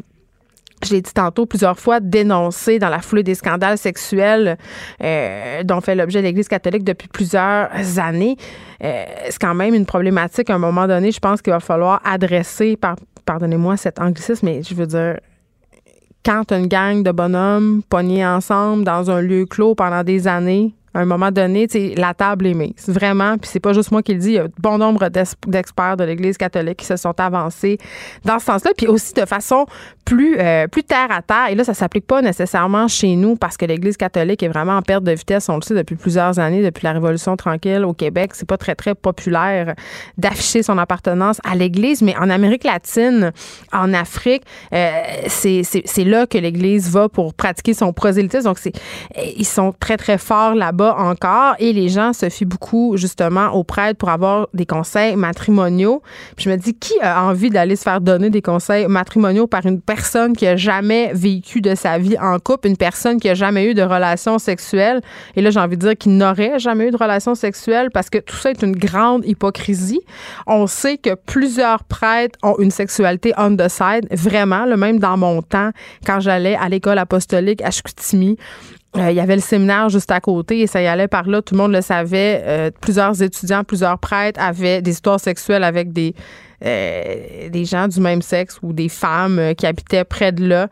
je 0.87 0.93
l'ai 0.93 1.01
dit 1.01 1.13
tantôt 1.13 1.45
plusieurs 1.45 1.79
fois, 1.79 1.99
dénoncé 1.99 2.79
dans 2.79 2.89
la 2.89 2.99
foulée 2.99 3.23
des 3.23 3.35
scandales 3.35 3.77
sexuels 3.77 4.57
euh, 5.03 5.63
dont 5.63 5.81
fait 5.81 5.95
l'objet 5.95 6.21
l'Église 6.21 6.47
catholique 6.47 6.83
depuis 6.83 7.07
plusieurs 7.07 7.69
années. 7.97 8.37
Euh, 8.83 9.05
c'est 9.29 9.39
quand 9.39 9.53
même 9.53 9.73
une 9.73 9.85
problématique 9.85 10.49
à 10.49 10.55
un 10.55 10.59
moment 10.59 10.87
donné, 10.87 11.11
je 11.11 11.19
pense 11.19 11.41
qu'il 11.41 11.53
va 11.53 11.59
falloir 11.59 12.01
adresser, 12.05 12.77
pardonnez-moi 13.25 13.77
cet 13.77 13.99
anglicisme, 13.99 14.45
mais 14.45 14.63
je 14.63 14.73
veux 14.73 14.87
dire, 14.87 15.17
quand 16.23 16.51
une 16.51 16.67
gang 16.67 17.03
de 17.03 17.11
bonhommes 17.11 17.81
pognés 17.89 18.25
ensemble 18.25 18.83
dans 18.83 19.09
un 19.09 19.21
lieu 19.21 19.45
clos 19.45 19.75
pendant 19.75 20.03
des 20.03 20.27
années, 20.27 20.73
à 20.93 20.99
un 20.99 21.05
moment 21.05 21.31
donné, 21.31 21.67
la 21.95 22.13
table 22.13 22.47
est 22.47 22.53
mise. 22.53 22.87
Vraiment, 22.87 23.37
puis 23.37 23.49
c'est 23.51 23.61
pas 23.61 23.71
juste 23.71 23.91
moi 23.91 24.03
qui 24.03 24.13
le 24.13 24.19
dis, 24.19 24.27
il 24.29 24.33
y 24.33 24.39
a 24.39 24.47
bon 24.59 24.77
nombre 24.77 25.09
d'experts 25.47 25.95
de 25.95 26.03
l'Église 26.03 26.37
catholique 26.37 26.77
qui 26.77 26.85
se 26.85 26.97
sont 26.97 27.17
avancés 27.19 27.77
dans 28.25 28.39
ce 28.39 28.45
sens-là, 28.45 28.71
puis 28.75 28.87
aussi 28.87 29.13
de 29.13 29.25
façon 29.25 29.65
plus, 30.03 30.37
euh, 30.37 30.67
plus 30.67 30.83
terre 30.83 31.07
à 31.09 31.21
terre. 31.21 31.47
Et 31.49 31.55
là, 31.55 31.63
ça 31.63 31.73
s'applique 31.73 32.05
pas 32.05 32.21
nécessairement 32.21 32.89
chez 32.89 33.15
nous 33.15 33.37
parce 33.37 33.55
que 33.55 33.65
l'Église 33.65 33.95
catholique 33.95 34.43
est 34.43 34.49
vraiment 34.49 34.75
en 34.75 34.81
perte 34.81 35.03
de 35.03 35.11
vitesse. 35.11 35.47
On 35.47 35.55
le 35.55 35.61
sait 35.61 35.75
depuis 35.75 35.95
plusieurs 35.95 36.39
années, 36.39 36.61
depuis 36.61 36.83
la 36.83 36.91
Révolution 36.91 37.37
tranquille 37.37 37.85
au 37.85 37.93
Québec. 37.93 38.31
C'est 38.33 38.47
pas 38.47 38.57
très, 38.57 38.75
très 38.75 38.93
populaire 38.93 39.75
d'afficher 40.17 40.61
son 40.61 40.77
appartenance 40.77 41.39
à 41.45 41.55
l'Église, 41.55 42.01
mais 42.01 42.17
en 42.17 42.29
Amérique 42.29 42.65
latine, 42.65 43.31
en 43.71 43.93
Afrique, 43.93 44.43
euh, 44.73 44.91
c'est 45.27 46.03
là 46.03 46.27
que 46.27 46.37
l'Église 46.37 46.89
va 46.89 47.07
pour 47.07 47.33
pratiquer 47.33 47.73
son 47.73 47.93
prosélytisme. 47.93 48.43
Donc, 48.43 48.59
ils 49.37 49.45
sont 49.45 49.73
très, 49.79 49.95
très 49.95 50.17
forts 50.17 50.55
là-bas 50.55 50.80
encore 50.89 51.55
et 51.59 51.73
les 51.73 51.89
gens 51.89 52.13
se 52.13 52.29
fient 52.29 52.45
beaucoup 52.45 52.97
justement 52.97 53.49
aux 53.49 53.63
prêtres 53.63 53.97
pour 53.97 54.09
avoir 54.09 54.47
des 54.53 54.65
conseils 54.65 55.15
matrimoniaux. 55.15 56.01
Puis 56.35 56.45
je 56.45 56.49
me 56.49 56.57
dis, 56.57 56.73
qui 56.73 56.93
a 57.01 57.23
envie 57.23 57.49
d'aller 57.49 57.75
se 57.75 57.83
faire 57.83 58.01
donner 58.01 58.29
des 58.29 58.41
conseils 58.41 58.87
matrimoniaux 58.87 59.47
par 59.47 59.65
une 59.65 59.81
personne 59.81 60.35
qui 60.35 60.47
a 60.47 60.55
jamais 60.55 61.11
vécu 61.13 61.61
de 61.61 61.75
sa 61.75 61.97
vie 61.97 62.17
en 62.19 62.39
couple, 62.39 62.67
une 62.67 62.77
personne 62.77 63.19
qui 63.19 63.29
a 63.29 63.33
jamais 63.33 63.69
eu 63.69 63.73
de 63.73 63.83
relations 63.83 64.39
sexuelles? 64.39 65.01
Et 65.35 65.41
là, 65.41 65.49
j'ai 65.49 65.59
envie 65.59 65.77
de 65.77 65.87
dire 65.87 65.97
qu'il 65.97 66.17
n'aurait 66.17 66.59
jamais 66.59 66.87
eu 66.87 66.91
de 66.91 66.97
relations 66.97 67.35
sexuelles 67.35 67.89
parce 67.91 68.09
que 68.09 68.17
tout 68.17 68.35
ça 68.35 68.51
est 68.51 68.61
une 68.61 68.75
grande 68.75 69.25
hypocrisie. 69.25 70.01
On 70.47 70.67
sait 70.67 70.97
que 70.97 71.15
plusieurs 71.15 71.83
prêtres 71.83 72.37
ont 72.43 72.55
une 72.59 72.71
sexualité 72.71 73.33
on 73.37 73.55
the 73.55 73.67
side, 73.69 74.07
vraiment, 74.11 74.65
le 74.65 74.77
même 74.77 74.99
dans 74.99 75.17
mon 75.17 75.41
temps, 75.41 75.71
quand 76.05 76.19
j'allais 76.19 76.55
à 76.55 76.69
l'école 76.69 76.97
apostolique 76.97 77.61
à 77.61 77.71
Chicoutimi, 77.71 78.37
euh, 78.97 79.09
il 79.09 79.15
y 79.15 79.19
avait 79.21 79.35
le 79.35 79.41
séminaire 79.41 79.87
juste 79.89 80.11
à 80.11 80.19
côté 80.19 80.59
et 80.59 80.67
ça 80.67 80.81
y 80.81 80.87
allait 80.87 81.07
par 81.07 81.27
là. 81.27 81.41
Tout 81.41 81.55
le 81.55 81.59
monde 81.59 81.71
le 81.71 81.81
savait. 81.81 82.41
Euh, 82.45 82.71
plusieurs 82.81 83.21
étudiants, 83.21 83.63
plusieurs 83.63 83.97
prêtres 83.97 84.39
avaient 84.41 84.81
des 84.81 84.91
histoires 84.91 85.19
sexuelles 85.19 85.63
avec 85.63 85.93
des, 85.93 86.13
euh, 86.65 87.49
des 87.49 87.65
gens 87.65 87.87
du 87.87 88.01
même 88.01 88.21
sexe 88.21 88.59
ou 88.61 88.73
des 88.73 88.89
femmes 88.89 89.55
qui 89.57 89.65
habitaient 89.65 90.03
près 90.03 90.31
de 90.31 90.45
là 90.45 90.67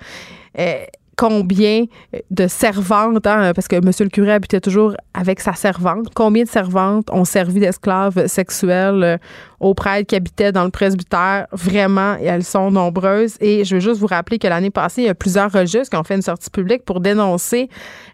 combien 1.20 1.84
de 2.32 2.48
servantes, 2.48 3.28
hein, 3.28 3.52
parce 3.54 3.68
que 3.68 3.76
M. 3.76 3.92
le 4.00 4.08
curé 4.08 4.32
habitait 4.32 4.62
toujours 4.62 4.96
avec 5.14 5.42
sa 5.42 5.52
servante, 5.52 6.08
combien 6.16 6.44
de 6.46 6.48
servantes 6.48 7.10
ont 7.12 7.26
servi 7.26 7.60
d'esclaves 7.60 8.28
sexuels 8.28 9.04
euh, 9.04 9.18
aux 9.60 9.74
prêtres 9.74 10.08
qui 10.08 10.16
habitaient 10.16 10.54
dans 10.54 10.64
le 10.64 10.70
presbytère? 10.70 11.48
Vraiment, 11.52 12.16
elles 12.24 12.46
sont 12.46 12.72
nombreuses. 12.72 13.36
Et 13.42 13.66
je 13.66 13.76
veux 13.76 13.82
juste 13.82 14.00
vous 14.00 14.08
rappeler 14.08 14.40
que 14.40 14.48
l'année 14.48 14.70
passée, 14.70 15.02
il 15.02 15.08
y 15.08 15.10
a 15.10 15.14
plusieurs 15.14 15.52
registres 15.52 15.90
qui 15.90 15.98
ont 15.98 16.06
fait 16.06 16.16
une 16.16 16.22
sortie 16.22 16.50
publique 16.50 16.86
pour 16.86 17.02
dénoncer 17.02 17.68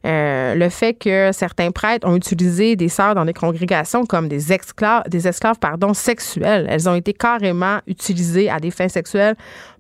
euh, 0.04 0.56
le 0.56 0.70
fait 0.70 0.96
que 0.96 1.30
certains 1.32 1.70
prêtres 1.70 2.08
ont 2.08 2.16
utilisé 2.16 2.76
des 2.76 2.90
sœurs 2.90 3.14
dans 3.14 3.26
des 3.26 3.34
congrégations 3.34 4.08
comme 4.08 4.28
des 4.28 4.52
esclaves, 4.52 5.04
des 5.10 5.28
esclaves 5.28 5.60
pardon, 5.60 5.94
sexuels. 5.94 6.66
Elles 6.68 6.90
ont 6.90 6.96
été 6.96 7.14
carrément 7.14 7.78
utilisées 7.86 8.50
à 8.50 8.60
des 8.60 8.72
fins 8.72 8.90
sexuelles 8.90 9.36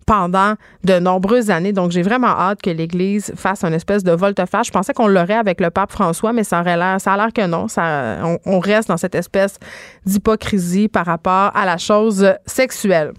pendant 0.05 0.53
de 0.83 0.99
nombreuses 0.99 1.49
années. 1.49 1.73
Donc, 1.73 1.91
j'ai 1.91 2.01
vraiment 2.01 2.27
hâte 2.27 2.61
que 2.61 2.69
l'Église 2.69 3.33
fasse 3.35 3.63
une 3.63 3.73
espèce 3.73 4.03
de 4.03 4.11
volte-face. 4.11 4.67
Je 4.67 4.71
pensais 4.71 4.93
qu'on 4.93 5.07
l'aurait 5.07 5.33
avec 5.33 5.59
le 5.59 5.69
pape 5.69 5.91
François, 5.91 6.33
mais 6.33 6.43
ça 6.43 6.63
ça 6.99 7.13
a 7.13 7.17
l'air 7.17 7.33
que 7.33 7.45
non. 7.45 7.67
Ça, 7.67 8.17
on, 8.45 8.59
reste 8.59 8.89
dans 8.89 8.97
cette 8.97 9.15
espèce 9.15 9.57
d'hypocrisie 10.05 10.87
par 10.87 11.05
rapport 11.05 11.51
à 11.55 11.65
la 11.65 11.77
chose 11.77 12.33
sexuelle. 12.45 13.13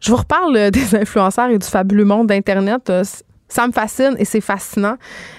Je 0.00 0.10
vous 0.10 0.16
reparle 0.16 0.70
des 0.70 0.94
influenceurs 1.00 1.50
et 1.50 1.58
du 1.58 1.66
fabuleux 1.66 2.04
monde 2.04 2.26
d'Internet. 2.28 2.92
Ça 3.48 3.66
me 3.66 3.72
fascine 3.72 4.16
et 4.18 4.24
c'est 4.24 4.40
fascinant. 4.40 4.96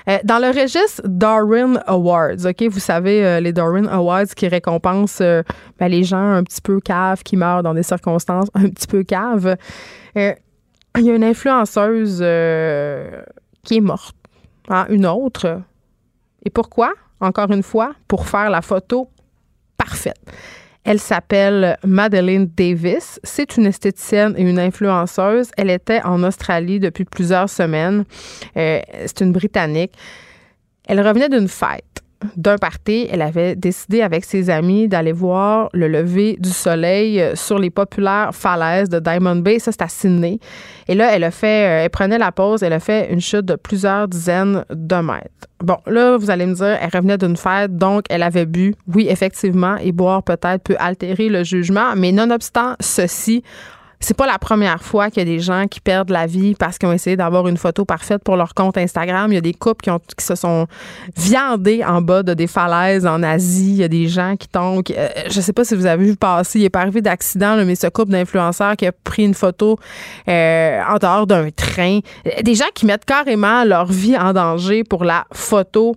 Euh, 0.07 0.17
dans 0.23 0.39
le 0.39 0.47
registre 0.47 1.01
Darwin 1.05 1.81
Awards, 1.87 2.45
OK, 2.45 2.63
vous 2.69 2.79
savez, 2.79 3.25
euh, 3.25 3.39
les 3.41 3.51
Darwin 3.51 3.87
Awards 3.87 4.27
qui 4.27 4.47
récompensent 4.47 5.21
euh, 5.21 5.43
ben, 5.77 5.89
les 5.89 6.03
gens 6.03 6.31
un 6.33 6.43
petit 6.43 6.61
peu 6.61 6.79
caves 6.79 7.23
qui 7.23 7.35
meurent 7.35 7.63
dans 7.63 7.73
des 7.73 7.83
circonstances 7.83 8.47
un 8.53 8.69
petit 8.69 8.87
peu 8.87 9.03
caves. 9.03 9.57
Il 10.15 10.35
y 11.05 11.11
a 11.11 11.15
une 11.15 11.23
influenceuse 11.23 12.17
qui 13.63 13.77
est 13.77 13.81
morte. 13.81 14.15
Hein, 14.69 14.85
une 14.89 15.05
autre. 15.05 15.61
Et 16.43 16.49
pourquoi? 16.49 16.93
Encore 17.19 17.51
une 17.51 17.63
fois, 17.63 17.93
pour 18.07 18.27
faire 18.27 18.49
la 18.49 18.61
photo 18.61 19.09
parfaite. 19.77 20.19
Elle 20.89 21.01
s'appelle 21.01 21.77
Madeleine 21.83 22.49
Davis. 22.55 23.19
C'est 23.21 23.57
une 23.57 23.65
esthéticienne 23.65 24.35
et 24.37 24.41
une 24.41 24.57
influenceuse. 24.57 25.51
Elle 25.57 25.69
était 25.69 26.01
en 26.03 26.23
Australie 26.23 26.79
depuis 26.79 27.03
plusieurs 27.03 27.49
semaines. 27.49 28.05
Euh, 28.55 28.79
c'est 29.05 29.19
une 29.19 29.33
Britannique. 29.33 29.91
Elle 30.87 31.05
revenait 31.05 31.27
d'une 31.27 31.49
fête 31.49 31.83
d'un 32.35 32.57
party, 32.57 33.07
elle 33.11 33.21
avait 33.21 33.55
décidé 33.55 34.01
avec 34.01 34.25
ses 34.25 34.49
amis 34.49 34.87
d'aller 34.87 35.11
voir 35.11 35.69
le 35.73 35.87
lever 35.87 36.37
du 36.39 36.49
soleil 36.49 37.21
euh, 37.21 37.35
sur 37.35 37.59
les 37.59 37.69
populaires 37.69 38.31
falaises 38.33 38.89
de 38.89 38.99
Diamond 38.99 39.35
Bay. 39.35 39.59
Ça, 39.59 39.71
c'est 39.71 39.81
à 39.81 39.87
Sydney. 39.87 40.39
Et 40.87 40.95
là, 40.95 41.15
elle 41.15 41.23
a 41.23 41.31
fait, 41.31 41.65
euh, 41.65 41.83
elle 41.83 41.89
prenait 41.89 42.17
la 42.17 42.31
pause, 42.31 42.63
elle 42.63 42.73
a 42.73 42.79
fait 42.79 43.11
une 43.11 43.21
chute 43.21 43.45
de 43.45 43.55
plusieurs 43.55 44.07
dizaines 44.07 44.65
de 44.69 44.95
mètres. 44.95 45.47
Bon, 45.59 45.77
là, 45.85 46.17
vous 46.17 46.29
allez 46.29 46.45
me 46.45 46.53
dire, 46.53 46.77
elle 46.81 46.89
revenait 46.93 47.17
d'une 47.17 47.37
fête, 47.37 47.75
donc 47.75 48.05
elle 48.09 48.23
avait 48.23 48.45
bu. 48.45 48.75
Oui, 48.93 49.07
effectivement, 49.09 49.77
et 49.77 49.91
boire 49.91 50.23
peut-être 50.23 50.63
peut 50.63 50.75
altérer 50.79 51.29
le 51.29 51.43
jugement, 51.43 51.95
mais 51.95 52.11
nonobstant 52.11 52.75
ceci, 52.79 53.43
c'est 53.99 54.15
pas 54.15 54.27
la 54.27 54.37
première 54.37 54.83
fois 54.83 55.09
qu'il 55.09 55.19
y 55.19 55.21
a 55.21 55.25
des 55.25 55.39
gens 55.39 55.65
qui 55.67 55.79
perdent 55.79 56.11
la 56.11 56.27
vie 56.27 56.53
parce 56.53 56.77
qu'ils 56.77 56.87
ont 56.87 56.93
essayé 56.93 57.17
d'avoir 57.17 57.47
une 57.47 57.57
photo 57.57 57.83
parfaite 57.83 58.23
pour 58.23 58.37
leur 58.37 58.53
compte 58.53 58.77
Instagram. 58.77 59.31
Il 59.31 59.35
y 59.35 59.39
a 59.39 59.41
des 59.41 59.53
couples 59.53 59.81
qui, 59.83 59.89
ont, 59.89 59.99
qui 60.15 60.23
se 60.23 60.35
sont 60.35 60.67
viandés 61.15 61.83
en 61.83 62.01
bas 62.01 62.21
de 62.21 62.33
des 62.33 62.47
falaises 62.47 63.07
en 63.07 63.23
Asie. 63.23 63.71
Il 63.71 63.77
y 63.77 63.83
a 63.83 63.87
des 63.87 64.07
gens 64.07 64.35
qui 64.37 64.47
tombent. 64.47 64.83
Euh, 64.95 65.09
je 65.29 65.41
sais 65.41 65.53
pas 65.53 65.65
si 65.65 65.75
vous 65.75 65.87
avez 65.87 66.05
vu 66.05 66.15
passer. 66.15 66.59
Il 66.59 66.65
est 66.65 66.69
pas 66.69 66.81
arrivé 66.81 67.01
d'accident, 67.01 67.57
mais 67.65 67.75
ce 67.75 67.87
couple 67.87 68.11
d'influenceurs 68.11 68.75
qui 68.75 68.85
a 68.85 68.91
pris 68.91 69.25
une 69.25 69.33
photo 69.33 69.79
euh, 70.29 70.81
en 70.87 70.97
dehors 70.97 71.25
d'un 71.25 71.49
train. 71.49 71.99
Des 72.43 72.55
gens 72.55 72.65
qui 72.75 72.85
mettent 72.85 73.05
carrément 73.05 73.63
leur 73.63 73.87
vie 73.87 74.15
en 74.15 74.31
danger 74.31 74.83
pour 74.83 75.03
la 75.05 75.25
photo 75.33 75.95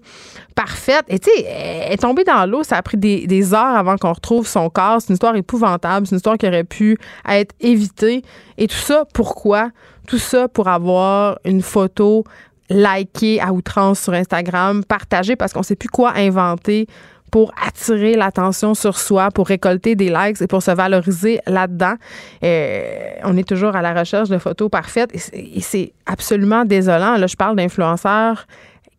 parfaite. 0.54 1.04
Et 1.08 1.18
tu 1.18 1.30
sais, 1.30 1.44
est 1.46 2.02
dans 2.26 2.46
l'eau. 2.46 2.62
Ça 2.62 2.76
a 2.76 2.82
pris 2.82 2.96
des 2.96 3.54
heures 3.54 3.76
avant 3.76 3.96
qu'on 3.96 4.12
retrouve 4.12 4.46
son 4.46 4.70
corps. 4.70 5.00
C'est 5.00 5.08
une 5.08 5.14
histoire 5.14 5.36
épouvantable. 5.36 6.06
C'est 6.06 6.12
une 6.12 6.18
histoire 6.18 6.38
qui 6.38 6.46
aurait 6.46 6.64
pu 6.64 6.96
être 7.28 7.54
évitée 7.60 7.89
et 8.02 8.66
tout 8.66 8.76
ça, 8.76 9.04
pourquoi? 9.12 9.70
Tout 10.06 10.18
ça 10.18 10.48
pour 10.48 10.68
avoir 10.68 11.38
une 11.44 11.62
photo 11.62 12.24
likée 12.68 13.40
à 13.40 13.52
outrance 13.52 14.00
sur 14.00 14.12
Instagram, 14.12 14.84
partagée 14.84 15.36
parce 15.36 15.52
qu'on 15.52 15.60
ne 15.60 15.64
sait 15.64 15.76
plus 15.76 15.88
quoi 15.88 16.12
inventer 16.16 16.86
pour 17.30 17.52
attirer 17.64 18.14
l'attention 18.14 18.74
sur 18.74 18.98
soi, 18.98 19.30
pour 19.30 19.46
récolter 19.46 19.94
des 19.94 20.08
likes 20.08 20.40
et 20.42 20.46
pour 20.46 20.62
se 20.62 20.70
valoriser 20.70 21.40
là-dedans. 21.46 21.94
Euh, 22.42 23.10
on 23.22 23.36
est 23.36 23.48
toujours 23.48 23.76
à 23.76 23.82
la 23.82 23.94
recherche 23.94 24.28
de 24.28 24.38
photos 24.38 24.68
parfaites 24.68 25.10
et 25.32 25.60
c'est 25.60 25.92
absolument 26.06 26.64
désolant. 26.64 27.16
Là, 27.16 27.26
je 27.26 27.36
parle 27.36 27.56
d'influenceurs 27.56 28.46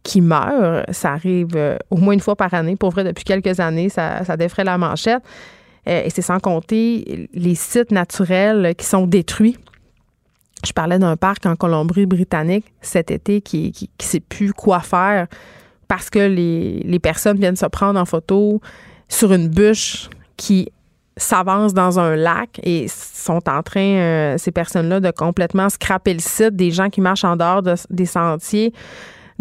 qui 0.04 0.22
meurent. 0.22 0.86
Ça 0.92 1.12
arrive 1.12 1.56
euh, 1.56 1.78
au 1.90 1.98
moins 1.98 2.14
une 2.14 2.22
fois 2.22 2.36
par 2.36 2.54
année. 2.54 2.76
Pour 2.76 2.92
vrai, 2.92 3.04
depuis 3.04 3.24
quelques 3.24 3.60
années, 3.60 3.90
ça, 3.90 4.24
ça 4.24 4.38
défrait 4.38 4.64
la 4.64 4.78
manchette. 4.78 5.22
Euh, 5.88 6.04
et 6.06 6.10
c'est 6.10 6.22
sans 6.22 6.40
compter 6.40 7.30
les 7.34 7.56
sites 7.56 7.92
naturels 7.92 8.76
qui 8.76 8.86
sont 8.86 9.08
détruits. 9.08 9.58
Je 10.66 10.74
parlais 10.74 11.00
d'un 11.00 11.18
parc 11.18 11.46
en 11.46 11.56
Colombie-Britannique 11.56 12.66
cet 12.82 13.10
été 13.10 13.42
qui 13.42 13.72
qui, 13.72 13.90
sait 14.00 14.20
plus 14.20 14.54
quoi 14.54 14.80
faire 14.80 15.28
parce 15.88 16.10
que 16.10 16.20
les, 16.20 16.80
les, 16.86 17.00
personnes 17.00 17.38
viennent 17.38 17.56
se 17.56 17.66
prendre 17.66 18.00
en 18.00 18.06
photo 18.06 18.62
sur 19.10 19.34
une 19.34 19.50
bûche 19.50 20.10
qui 20.38 20.70
s'avance 21.18 21.74
dans 21.74 22.00
un 22.00 22.16
lac 22.16 22.60
et 22.64 22.88
sont 22.88 23.48
en 23.50 23.62
train, 23.64 23.80
euh, 23.82 24.38
ces 24.38 24.52
personnes-là, 24.52 25.00
de 25.00 25.12
complètement 25.12 25.70
scraper 25.70 26.14
le 26.14 26.20
site, 26.20 26.56
des 26.56 26.72
gens 26.72 26.90
qui 26.90 27.02
marchent 27.02 27.24
en 27.24 27.36
dehors 27.36 27.62
des 27.90 28.06
sentiers. 28.06 28.74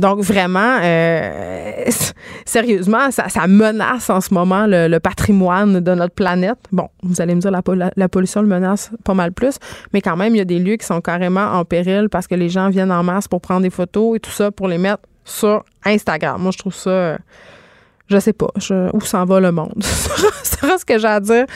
Donc, 0.00 0.20
vraiment, 0.20 0.78
euh, 0.82 1.84
sérieusement, 2.46 3.10
ça, 3.10 3.46
menace 3.46 4.08
en 4.08 4.22
ce 4.22 4.32
moment 4.32 4.64
le, 4.66 4.98
patrimoine 4.98 5.80
de 5.80 5.94
notre 5.94 6.14
planète. 6.14 6.58
Bon, 6.72 6.88
vous 7.02 7.20
allez 7.20 7.34
me 7.34 7.40
dire, 7.40 7.50
la, 7.50 7.62
la, 7.94 8.08
pollution 8.08 8.40
le 8.40 8.48
menace 8.48 8.90
pas 9.04 9.12
mal 9.12 9.32
plus, 9.32 9.56
mais 9.92 10.00
quand 10.00 10.16
même, 10.16 10.34
il 10.34 10.38
y 10.38 10.40
a 10.40 10.46
des 10.46 10.58
lieux 10.58 10.76
qui 10.76 10.86
sont 10.86 11.02
carrément 11.02 11.52
en 11.52 11.66
péril 11.66 12.08
parce 12.10 12.26
que 12.26 12.34
les 12.34 12.48
gens 12.48 12.70
viennent 12.70 12.92
en 12.92 13.02
masse 13.02 13.28
pour 13.28 13.42
prendre 13.42 13.60
des 13.60 13.70
photos 13.70 14.16
et 14.16 14.20
tout 14.20 14.30
ça 14.30 14.50
pour 14.50 14.68
les 14.68 14.78
mettre 14.78 15.02
sur 15.26 15.64
Instagram. 15.84 16.40
Moi, 16.40 16.52
je 16.52 16.58
trouve 16.58 16.74
ça... 16.74 17.18
Euh, 18.10 18.14
je 18.14 18.18
sais 18.18 18.32
pas 18.32 18.48
où 18.92 19.00
s'en 19.00 19.24
va 19.24 19.40
le 19.40 19.52
monde? 19.52 19.82
C'est 20.60 20.78
ce 20.78 20.84
que 20.84 20.98
j'ai 20.98 21.08
à 21.08 21.20
dire 21.20 21.46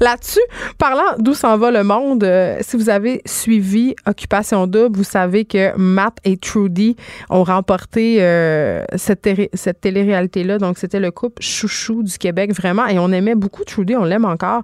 là-dessus. 0.00 0.40
Parlant 0.78 1.16
d'où 1.18 1.34
s'en 1.34 1.58
va 1.58 1.70
le 1.70 1.84
monde, 1.84 2.24
euh, 2.24 2.58
si 2.60 2.76
vous 2.76 2.88
avez 2.88 3.20
suivi 3.26 3.94
Occupation 4.06 4.66
Double, 4.66 4.96
vous 4.96 5.04
savez 5.04 5.44
que 5.44 5.76
Matt 5.76 6.16
et 6.24 6.36
Trudy 6.36 6.96
ont 7.30 7.44
remporté 7.44 8.18
euh, 8.20 8.84
cette, 8.96 9.28
cette 9.54 9.80
télé-réalité-là. 9.80 10.58
Donc, 10.58 10.78
c'était 10.78 11.00
le 11.00 11.10
couple 11.10 11.42
chouchou 11.42 12.02
du 12.02 12.16
Québec, 12.16 12.52
vraiment. 12.54 12.86
Et 12.86 12.98
on 12.98 13.12
aimait 13.12 13.34
beaucoup 13.34 13.64
Trudy, 13.64 13.96
on 13.96 14.04
l'aime 14.04 14.24
encore, 14.24 14.62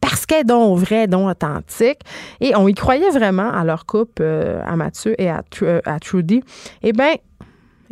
parce 0.00 0.26
qu'elle 0.26 0.40
est 0.40 0.44
donc 0.44 0.78
vraie, 0.78 1.06
donc 1.06 1.30
authentique. 1.30 2.00
Et 2.40 2.54
on 2.56 2.68
y 2.68 2.74
croyait 2.74 3.10
vraiment 3.10 3.50
à 3.52 3.64
leur 3.64 3.86
couple, 3.86 4.22
euh, 4.22 4.62
à 4.66 4.76
Mathieu 4.76 5.14
et 5.20 5.28
à, 5.28 5.42
à 5.84 5.98
Trudy. 5.98 6.42
Eh 6.82 6.92
bien, 6.92 7.14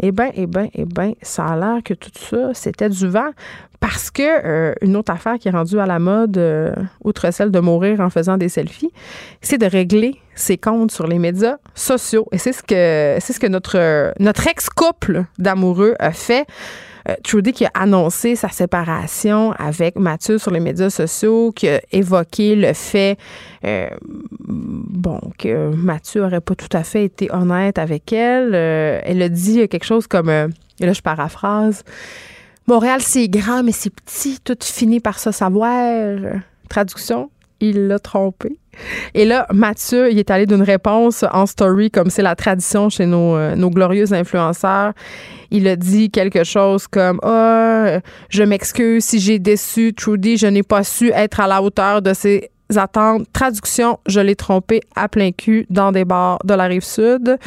eh 0.03 0.13
bien, 0.13 0.31
eh 0.35 0.47
bien, 0.47 0.69
eh 0.75 0.85
bien, 0.85 1.15
ça 1.23 1.47
a 1.47 1.57
l'air 1.57 1.83
que 1.83 1.95
tout 1.95 2.11
ça, 2.15 2.55
c'était 2.55 2.89
du 2.89 3.09
vent. 3.09 3.31
Parce 3.81 4.11
que 4.11 4.23
euh, 4.23 4.75
une 4.81 4.97
autre 4.97 5.13
affaire 5.13 5.39
qui 5.39 5.49
est 5.49 5.53
rendue 5.53 5.79
à 5.79 5.87
la 5.87 5.99
mode, 5.99 6.37
euh, 6.37 6.75
outre 7.05 7.31
celle 7.33 7.51
de 7.51 7.61
mourir 7.61 8.01
en 8.01 8.11
faisant 8.11 8.37
des 8.37 8.49
selfies, 8.49 8.93
c'est 9.41 9.59
de 9.59 9.67
régler 9.67 10.17
ses 10.35 10.59
comptes 10.59 10.91
sur 10.91 11.07
les 11.07 11.19
médias 11.19 11.59
sociaux. 11.75 12.27
Et 12.33 12.39
c'est 12.39 12.53
ce 12.53 12.63
que 12.63 13.19
c'est 13.21 13.33
ce 13.33 13.41
que 13.41 13.47
notre 13.47 14.13
notre 14.19 14.47
ex-couple 14.49 15.25
d'amoureux 15.39 15.95
a 15.99 16.13
fait. 16.13 16.47
Euh, 17.09 17.15
Trudy 17.23 17.53
qui 17.53 17.65
a 17.65 17.71
annoncé 17.75 18.37
sa 18.37 18.49
séparation 18.49 19.53
avec 19.53 19.97
Mathieu 19.97 20.39
sur 20.39 20.51
les 20.51 20.61
médias 20.61 20.91
sociaux, 20.91 21.53
qui 21.53 21.69
a 21.69 21.81
évoqué 21.93 22.55
le 22.55 22.73
fait, 22.75 23.17
euh, 23.65 23.89
bon, 24.41 25.21
que 25.39 25.75
Mathieu 25.75 26.25
aurait 26.25 26.41
pas 26.41 26.55
tout 26.55 26.69
à 26.77 26.83
fait 26.83 27.05
été 27.05 27.33
honnête 27.33 27.79
avec 27.79 28.13
elle. 28.13 28.55
Euh, 28.55 29.01
elle 29.05 29.23
a 29.23 29.29
dit 29.29 29.69
quelque 29.69 29.85
chose 29.85 30.07
comme, 30.07 30.29
et 30.29 30.87
là 30.87 30.93
je 30.93 31.01
paraphrase, 31.01 31.83
Montréal 32.69 33.01
c'est 33.03 33.29
grand 33.29 33.63
mais 33.63 33.73
c'est 33.73 33.89
petit, 33.91 34.39
tout 34.45 34.57
finit 34.63 35.01
par 35.01 35.19
se 35.19 35.33
savoir. 35.33 36.19
Traduction, 36.69 37.31
il 37.61 37.87
l'a 37.87 37.99
trompé. 37.99 38.59
Et 39.15 39.25
là, 39.25 39.47
Mathieu, 39.53 40.13
il 40.13 40.19
est 40.19 40.31
allé 40.31 40.45
d'une 40.45 40.63
réponse 40.63 41.25
en 41.33 41.47
story, 41.47 41.91
comme 41.91 42.11
c'est 42.11 42.23
la 42.23 42.37
tradition 42.37 42.91
chez 42.91 43.07
nos, 43.07 43.37
euh, 43.37 43.57
nos 43.57 43.71
glorieux 43.71 44.13
influenceurs. 44.13 44.93
Il 45.51 45.67
a 45.67 45.77
dit 45.77 46.11
quelque 46.11 46.45
chose 46.45 46.87
comme 46.87 47.19
Ah, 47.23 48.01
je 48.29 48.43
m'excuse 48.43 49.03
si 49.03 49.19
j'ai 49.19 49.39
déçu 49.39 49.95
Trudy, 49.95 50.37
je 50.37 50.47
n'ai 50.47 50.63
pas 50.63 50.85
su 50.85 51.11
être 51.11 51.41
à 51.41 51.47
la 51.47 51.63
hauteur 51.63 52.03
de 52.03 52.13
ses 52.13 52.51
attentes. 52.77 53.27
Traduction, 53.33 53.99
je 54.07 54.21
l'ai 54.21 54.37
trompé 54.37 54.81
à 54.95 55.09
plein 55.09 55.33
cul 55.33 55.67
dans 55.71 55.93
des 55.93 56.05
bars 56.05 56.39
de 56.45 56.55
la 56.55 56.65
rive 56.65 56.85
sud. 56.85 57.39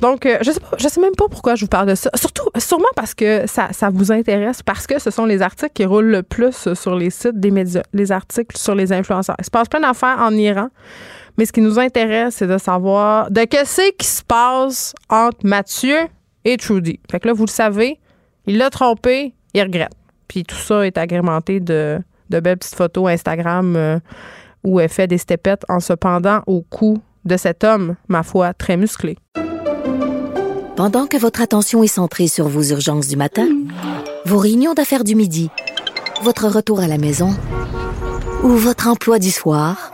Donc, 0.00 0.26
euh, 0.26 0.38
je 0.42 0.50
sais 0.52 0.60
pas, 0.60 0.76
je 0.78 0.88
sais 0.88 1.00
même 1.00 1.14
pas 1.16 1.28
pourquoi 1.28 1.54
je 1.54 1.64
vous 1.64 1.68
parle 1.68 1.88
de 1.88 1.94
ça. 1.94 2.10
Surtout, 2.14 2.48
sûrement 2.56 2.88
parce 2.96 3.14
que 3.14 3.46
ça, 3.46 3.68
ça 3.72 3.90
vous 3.90 4.12
intéresse, 4.12 4.62
parce 4.62 4.86
que 4.86 4.98
ce 4.98 5.10
sont 5.10 5.26
les 5.26 5.42
articles 5.42 5.72
qui 5.74 5.84
roulent 5.84 6.10
le 6.10 6.22
plus 6.22 6.72
sur 6.74 6.94
les 6.94 7.10
sites 7.10 7.38
des 7.38 7.50
médias, 7.50 7.82
les 7.92 8.12
articles 8.12 8.56
sur 8.56 8.74
les 8.74 8.92
influenceurs. 8.92 9.36
Il 9.38 9.44
se 9.44 9.50
passe 9.50 9.68
plein 9.68 9.80
d'affaires 9.80 10.18
en 10.20 10.32
Iran. 10.32 10.68
Mais 11.36 11.46
ce 11.46 11.52
qui 11.52 11.60
nous 11.60 11.78
intéresse, 11.78 12.36
c'est 12.36 12.46
de 12.46 12.58
savoir 12.58 13.30
de 13.30 13.44
qu'est 13.44 13.64
ce 13.64 13.92
qui 13.92 14.06
se 14.06 14.22
passe 14.22 14.94
entre 15.08 15.38
Mathieu 15.44 15.96
et 16.44 16.56
Trudy. 16.56 17.00
Fait 17.10 17.20
que 17.20 17.28
là, 17.28 17.34
vous 17.34 17.46
le 17.46 17.50
savez, 17.50 17.98
il 18.46 18.58
l'a 18.58 18.70
trompé, 18.70 19.34
il 19.54 19.62
regrette. 19.62 19.92
Puis 20.28 20.44
tout 20.44 20.56
ça 20.56 20.86
est 20.86 20.98
agrémenté 20.98 21.60
de, 21.60 21.98
de 22.30 22.40
belles 22.40 22.58
petites 22.58 22.74
photos 22.74 23.08
Instagram 23.10 23.74
euh, 23.76 23.98
où 24.64 24.80
elle 24.80 24.88
fait 24.88 25.06
des 25.06 25.18
stepettes 25.18 25.64
en 25.68 25.80
se 25.80 25.92
pendant 25.92 26.42
au 26.46 26.62
cou 26.62 26.98
de 27.24 27.36
cet 27.36 27.64
homme, 27.64 27.96
ma 28.08 28.22
foi, 28.22 28.54
très 28.54 28.76
musclé. 28.76 29.16
Pendant 30.76 31.06
que 31.06 31.18
votre 31.18 31.42
attention 31.42 31.82
est 31.82 31.88
centrée 31.88 32.28
sur 32.28 32.48
vos 32.48 32.62
urgences 32.62 33.08
du 33.08 33.16
matin, 33.16 33.48
vos 34.24 34.38
réunions 34.38 34.74
d'affaires 34.74 35.04
du 35.04 35.14
midi, 35.14 35.50
votre 36.22 36.48
retour 36.48 36.80
à 36.80 36.86
la 36.86 36.98
maison 36.98 37.34
ou 38.42 38.48
votre 38.48 38.88
emploi 38.88 39.18
du 39.18 39.30
soir, 39.30 39.92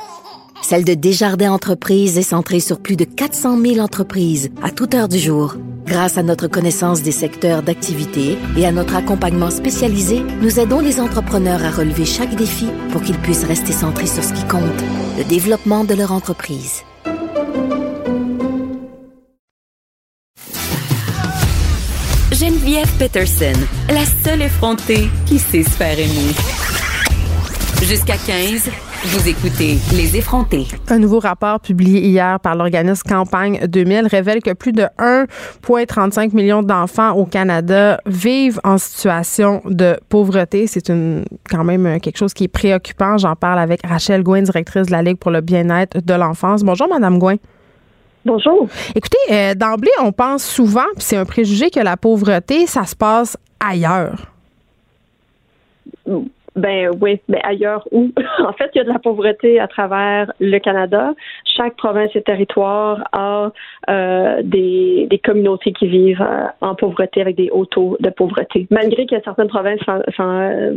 celle 0.66 0.85
de 0.85 0.94
Desjardins 0.94 1.52
Entreprises 1.52 2.18
est 2.18 2.22
centrée 2.22 2.59
sur 2.59 2.81
plus 2.81 2.96
de 2.96 3.05
400 3.05 3.61
000 3.61 3.79
entreprises 3.79 4.50
à 4.64 4.72
toute 4.72 4.94
heure 4.94 5.07
du 5.07 5.16
jour. 5.16 5.55
Grâce 5.87 6.18
à 6.18 6.24
notre 6.24 6.48
connaissance 6.48 7.02
des 7.02 7.12
secteurs 7.12 7.62
d'activité 7.62 8.37
et 8.57 8.66
à 8.66 8.72
notre 8.72 8.96
accompagnement 8.96 9.50
spécialisé, 9.50 10.24
nous 10.42 10.59
aidons 10.59 10.81
les 10.81 10.98
entrepreneurs 10.98 11.64
à 11.64 11.70
relever 11.70 12.05
chaque 12.05 12.35
défi 12.35 12.66
pour 12.90 13.00
qu'ils 13.00 13.18
puissent 13.18 13.44
rester 13.44 13.70
centrés 13.70 14.09
sur 14.09 14.24
ce 14.24 14.33
qui 14.33 14.42
compte, 14.48 14.83
le 15.16 15.22
développement 15.22 15.85
de 15.85 15.94
leur 15.94 16.11
entreprise. 16.11 16.83
Geneviève 22.33 22.90
Peterson, 22.98 23.61
la 23.88 24.05
seule 24.24 24.42
effrontée 24.42 25.09
qui 25.26 25.38
sait 25.38 25.62
se 25.62 25.70
faire 25.70 25.96
aimer. 25.96 26.35
Jusqu'à 27.85 28.16
15. 28.16 28.68
Vous 29.04 29.28
écoutez 29.28 29.76
Les 29.94 30.16
effrontés. 30.16 30.66
Un 30.88 30.98
nouveau 30.98 31.18
rapport 31.18 31.61
publié 31.61 32.00
hier 32.00 32.40
par 32.40 32.56
l'organisme 32.56 33.02
Campagne 33.09 33.61
2000 33.66 34.06
révèle 34.06 34.42
que 34.42 34.52
plus 34.52 34.72
de 34.72 34.85
1,35 34.98 36.35
million 36.35 36.62
d'enfants 36.62 37.12
au 37.12 37.26
Canada 37.26 38.00
vivent 38.06 38.59
en 38.64 38.78
situation 38.78 39.61
de 39.66 39.98
pauvreté. 40.09 40.66
C'est 40.66 40.88
une 40.88 41.24
quand 41.48 41.62
même 41.62 42.00
quelque 42.00 42.16
chose 42.16 42.32
qui 42.32 42.44
est 42.44 42.48
préoccupant. 42.48 43.18
J'en 43.18 43.37
parle 43.37 43.59
avec 43.59 43.87
Rachel 43.87 44.22
Gouin, 44.22 44.42
directrice 44.42 44.87
de 44.87 44.92
la 44.92 45.02
Ligue 45.02 45.18
pour 45.18 45.30
le 45.30 45.42
bien-être 45.42 46.04
de 46.04 46.14
l'enfance. 46.14 46.62
Bonjour, 46.62 46.88
Madame 46.88 47.18
Gouin. 47.18 47.37
Bonjour. 48.24 48.66
Écoutez, 48.94 49.18
euh, 49.30 49.54
d'emblée, 49.54 49.92
on 50.02 50.11
pense 50.11 50.42
souvent, 50.42 50.87
puis 50.96 51.04
c'est 51.04 51.16
un 51.16 51.26
préjugé 51.26 51.70
que 51.70 51.80
la 51.80 51.96
pauvreté, 51.96 52.66
ça 52.66 52.85
se 52.85 52.96
passe 52.96 53.37
ailleurs. 53.61 54.32
Ben 56.56 56.90
oui, 57.00 57.20
mais 57.28 57.40
ailleurs 57.44 57.86
où? 57.92 58.10
en 58.38 58.52
fait, 58.54 58.70
il 58.74 58.78
y 58.78 58.80
a 58.80 58.84
de 58.84 58.88
la 58.92 58.98
pauvreté 58.98 59.60
à 59.60 59.68
travers 59.68 60.32
le 60.40 60.58
Canada. 60.58 61.14
Chaque 61.44 61.76
province 61.76 62.10
et 62.14 62.22
territoire 62.22 63.04
a 63.12 63.50
euh, 63.90 64.40
des, 64.42 65.08
communautés 65.24 65.72
qui 65.72 65.86
vivent 65.86 66.22
euh, 66.22 66.46
en 66.60 66.74
pauvreté 66.74 67.20
avec 67.20 67.36
des 67.36 67.50
hauts 67.50 67.66
taux 67.66 67.96
de 68.00 68.10
pauvreté. 68.10 68.66
Malgré 68.70 69.06
que 69.06 69.16
certaines 69.24 69.48
provinces 69.48 69.80
euh, 69.88 70.74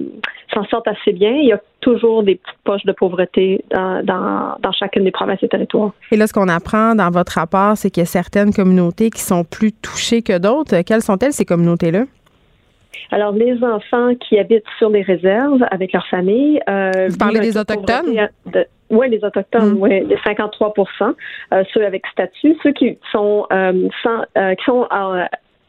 s'en 0.53 0.63
sortent 0.65 0.87
assez 0.87 1.13
bien, 1.13 1.31
il 1.31 1.47
y 1.47 1.53
a 1.53 1.61
toujours 1.81 2.23
des 2.23 2.39
poches 2.65 2.85
de 2.85 2.91
pauvreté 2.91 3.63
dans 3.71 4.71
chacune 4.77 5.05
des 5.05 5.11
provinces 5.11 5.41
et 5.41 5.47
territoires. 5.47 5.91
Et 6.11 6.17
là, 6.17 6.27
ce 6.27 6.33
qu'on 6.33 6.49
apprend 6.49 6.95
dans 6.95 7.09
votre 7.09 7.33
rapport, 7.33 7.77
c'est 7.77 7.89
qu'il 7.89 8.01
y 8.01 8.03
a 8.03 8.07
certaines 8.07 8.53
communautés 8.53 9.09
qui 9.09 9.21
sont 9.21 9.43
plus 9.43 9.71
touchées 9.71 10.21
que 10.21 10.37
d'autres. 10.37 10.81
Quelles 10.81 11.01
sont-elles, 11.01 11.33
ces 11.33 11.45
communautés-là? 11.45 12.03
Alors, 13.11 13.31
les 13.31 13.63
enfants 13.63 14.15
qui 14.15 14.37
habitent 14.39 14.63
sur 14.77 14.89
les 14.89 15.01
réserves 15.01 15.65
avec 15.71 15.93
leur 15.93 16.05
famille. 16.07 16.59
Euh, 16.69 17.07
Vous 17.09 17.17
parlez 17.17 17.39
des 17.39 17.57
Autochtones? 17.57 18.29
oui, 18.89 19.09
les 19.09 19.23
Autochtones, 19.23 19.75
mm. 19.75 19.81
oui, 19.81 20.03
les 20.07 20.17
53 20.23 20.73
euh, 21.53 21.63
ceux 21.73 21.85
avec 21.85 22.03
statut, 22.11 22.55
ceux 22.63 22.71
qui 22.71 22.97
sont, 23.11 23.45
euh, 23.53 23.87
sans, 24.01 24.21
qui 24.55 24.63
sont 24.65 24.87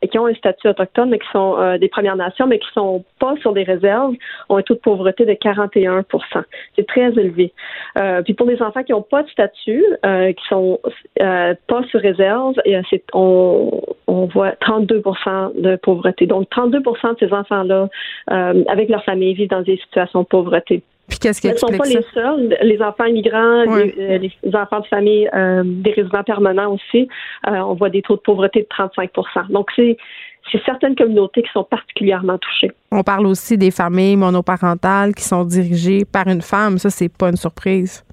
qui 0.08 0.18
ont 0.18 0.26
un 0.26 0.34
statut 0.34 0.68
autochtone, 0.68 1.10
mais 1.10 1.18
qui 1.18 1.28
sont 1.32 1.56
euh, 1.58 1.78
des 1.78 1.88
Premières 1.88 2.16
Nations, 2.16 2.46
mais 2.46 2.58
qui 2.58 2.68
sont 2.72 3.04
pas 3.18 3.34
sur 3.40 3.52
des 3.52 3.62
réserves, 3.62 4.14
ont 4.48 4.56
un 4.56 4.62
taux 4.62 4.74
de 4.74 4.80
pauvreté 4.80 5.24
de 5.24 5.32
41% 5.32 6.04
C'est 6.76 6.86
très 6.86 7.08
élevé. 7.12 7.52
Euh, 7.98 8.22
puis 8.22 8.34
pour 8.34 8.46
les 8.46 8.60
enfants 8.62 8.82
qui 8.82 8.92
n'ont 8.92 9.02
pas 9.02 9.22
de 9.22 9.28
statut, 9.28 9.84
euh, 10.04 10.32
qui 10.32 10.44
sont 10.48 10.80
pas 11.16 11.82
sur 11.90 12.00
réserve, 12.00 12.54
c'est, 12.90 13.02
on, 13.12 13.82
on 14.06 14.26
voit 14.26 14.50
32% 14.62 15.60
de 15.60 15.76
pauvreté. 15.76 16.26
Donc 16.26 16.48
32% 16.50 17.14
de 17.14 17.26
ces 17.26 17.32
enfants-là, 17.32 17.88
avec 18.68 18.88
leur 18.88 19.04
famille, 19.04 19.34
vivent 19.34 19.50
dans 19.50 19.62
des 19.62 19.76
situations 19.76 20.22
de 20.22 20.26
pauvreté. 20.26 20.82
Puis 21.10 21.18
qu'est-ce 21.18 21.40
qui 21.40 21.48
ne 21.48 21.56
sont 21.56 21.66
pas 21.66 21.84
les 21.84 22.04
seuls. 22.14 22.56
Les 22.62 22.80
enfants 22.80 23.04
immigrants, 23.04 23.64
les, 23.64 24.32
enfants 24.54 24.80
de 24.80 24.86
famille, 24.86 25.28
des 25.64 25.90
résidents 25.92 26.24
permanents 26.24 26.72
aussi, 26.72 27.08
on 27.46 27.74
voit 27.74 27.90
des 27.90 28.02
taux 28.02 28.16
de 28.16 28.20
pauvreté 28.20 28.60
de 28.60 28.66
35 28.70 29.10
Donc 29.50 29.68
c'est 29.76 29.96
c'est 30.50 30.62
certaines 30.64 30.96
communautés 30.96 31.42
qui 31.42 31.50
sont 31.52 31.64
particulièrement 31.64 32.38
touchées. 32.38 32.72
On 32.90 33.02
parle 33.02 33.26
aussi 33.26 33.56
des 33.56 33.70
familles 33.70 34.16
monoparentales 34.16 35.14
qui 35.14 35.22
sont 35.22 35.44
dirigées 35.44 36.04
par 36.04 36.26
une 36.26 36.42
femme. 36.42 36.78
Ça, 36.78 36.90
c'est 36.90 37.08
pas 37.08 37.28
une 37.28 37.36
surprise. 37.36 38.04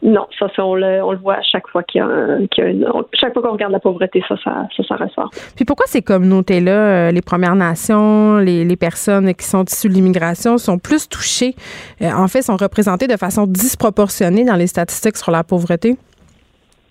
Non, 0.00 0.26
ça, 0.38 0.46
on, 0.58 0.76
le, 0.76 1.02
on 1.02 1.10
le 1.10 1.18
voit 1.18 1.34
à 1.34 1.42
chaque 1.42 1.66
fois 1.68 1.82
qu'il 1.82 2.00
y 2.00 2.04
a, 2.04 2.68
une, 2.68 2.86
chaque 3.14 3.32
fois 3.32 3.42
qu'on 3.42 3.52
regarde 3.52 3.72
la 3.72 3.80
pauvreté, 3.80 4.22
ça, 4.28 4.36
ça, 4.36 4.96
ressort. 4.96 5.30
Puis 5.56 5.64
pourquoi 5.64 5.86
ces 5.88 6.02
communautés-là, 6.02 6.70
euh, 6.70 7.10
les 7.10 7.20
Premières 7.20 7.56
Nations, 7.56 8.36
les, 8.38 8.64
les, 8.64 8.76
personnes 8.76 9.34
qui 9.34 9.44
sont 9.44 9.64
issues 9.64 9.88
de 9.88 9.94
l'immigration, 9.94 10.56
sont 10.56 10.78
plus 10.78 11.08
touchées, 11.08 11.56
euh, 12.00 12.10
en 12.12 12.28
fait, 12.28 12.42
sont 12.42 12.56
représentées 12.56 13.08
de 13.08 13.16
façon 13.16 13.46
disproportionnée 13.46 14.44
dans 14.44 14.56
les 14.56 14.68
statistiques 14.68 15.16
sur 15.16 15.32
la 15.32 15.42
pauvreté? 15.42 15.96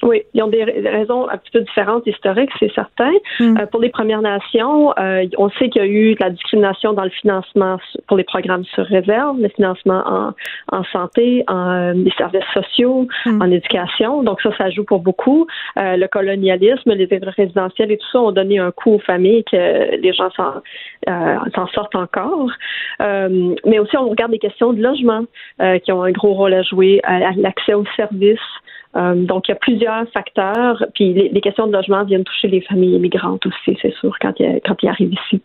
Oui, 0.03 0.21
ils 0.33 0.43
ont 0.43 0.47
des 0.47 0.63
raisons 0.63 1.27
un 1.27 1.37
petit 1.37 1.51
peu 1.51 1.61
différentes 1.61 2.05
historiques, 2.05 2.51
c'est 2.59 2.71
certain. 2.73 3.11
Hmm. 3.39 3.57
Euh, 3.57 3.65
pour 3.65 3.79
les 3.79 3.89
Premières 3.89 4.21
Nations, 4.21 4.93
euh, 4.99 5.25
on 5.37 5.49
sait 5.51 5.69
qu'il 5.69 5.81
y 5.81 5.85
a 5.85 5.87
eu 5.87 6.13
de 6.13 6.23
la 6.23 6.29
discrimination 6.29 6.93
dans 6.93 7.03
le 7.03 7.09
financement 7.09 7.77
pour 8.07 8.17
les 8.17 8.23
programmes 8.23 8.63
sur 8.65 8.85
réserve, 8.85 9.39
le 9.39 9.49
financement 9.49 10.03
en, 10.05 10.33
en 10.77 10.83
santé, 10.85 11.43
en 11.47 11.71
euh, 11.71 11.93
les 11.93 12.11
services 12.11 12.45
sociaux, 12.53 13.07
hmm. 13.25 13.41
en 13.41 13.49
éducation. 13.49 14.21
Donc 14.21 14.39
ça, 14.41 14.55
ça 14.57 14.69
joue 14.69 14.83
pour 14.83 14.99
beaucoup. 14.99 15.47
le 15.75 16.07
colonialisme, 16.07 16.93
les 16.93 17.07
aides 17.11 17.29
résidentielles 17.35 17.91
et 17.91 17.97
tout 17.97 18.07
ça 18.11 18.19
ont 18.19 18.31
donné 18.31 18.59
un 18.59 18.71
coup 18.71 18.93
aux 18.93 18.99
familles 18.99 19.43
que 19.45 19.95
les 19.99 20.13
gens 20.13 20.29
s'en 20.31 21.67
sortent 21.73 21.95
encore. 21.95 22.51
mais 22.99 23.79
aussi, 23.79 23.97
on 23.97 24.09
regarde 24.09 24.31
les 24.31 24.39
questions 24.39 24.73
de 24.73 24.81
logement 24.81 25.23
qui 25.83 25.91
ont 25.91 26.03
un 26.03 26.11
gros 26.11 26.33
rôle 26.33 26.53
à 26.53 26.61
jouer, 26.61 27.01
l'accès 27.37 27.73
aux 27.73 27.85
services. 27.95 28.39
Euh, 28.95 29.15
donc, 29.15 29.47
il 29.47 29.51
y 29.51 29.53
a 29.53 29.57
plusieurs 29.57 30.09
facteurs. 30.11 30.83
Puis, 30.95 31.13
les, 31.13 31.41
questions 31.41 31.67
de 31.67 31.73
logement 31.73 32.03
viennent 32.03 32.23
toucher 32.23 32.47
les 32.47 32.61
familles 32.61 32.95
immigrantes 32.95 33.45
aussi, 33.45 33.77
c'est 33.81 33.93
sûr, 33.95 34.15
quand, 34.21 34.33
quand 34.37 34.75
ils 34.81 34.89
arrivent 34.89 35.13
ici. 35.13 35.41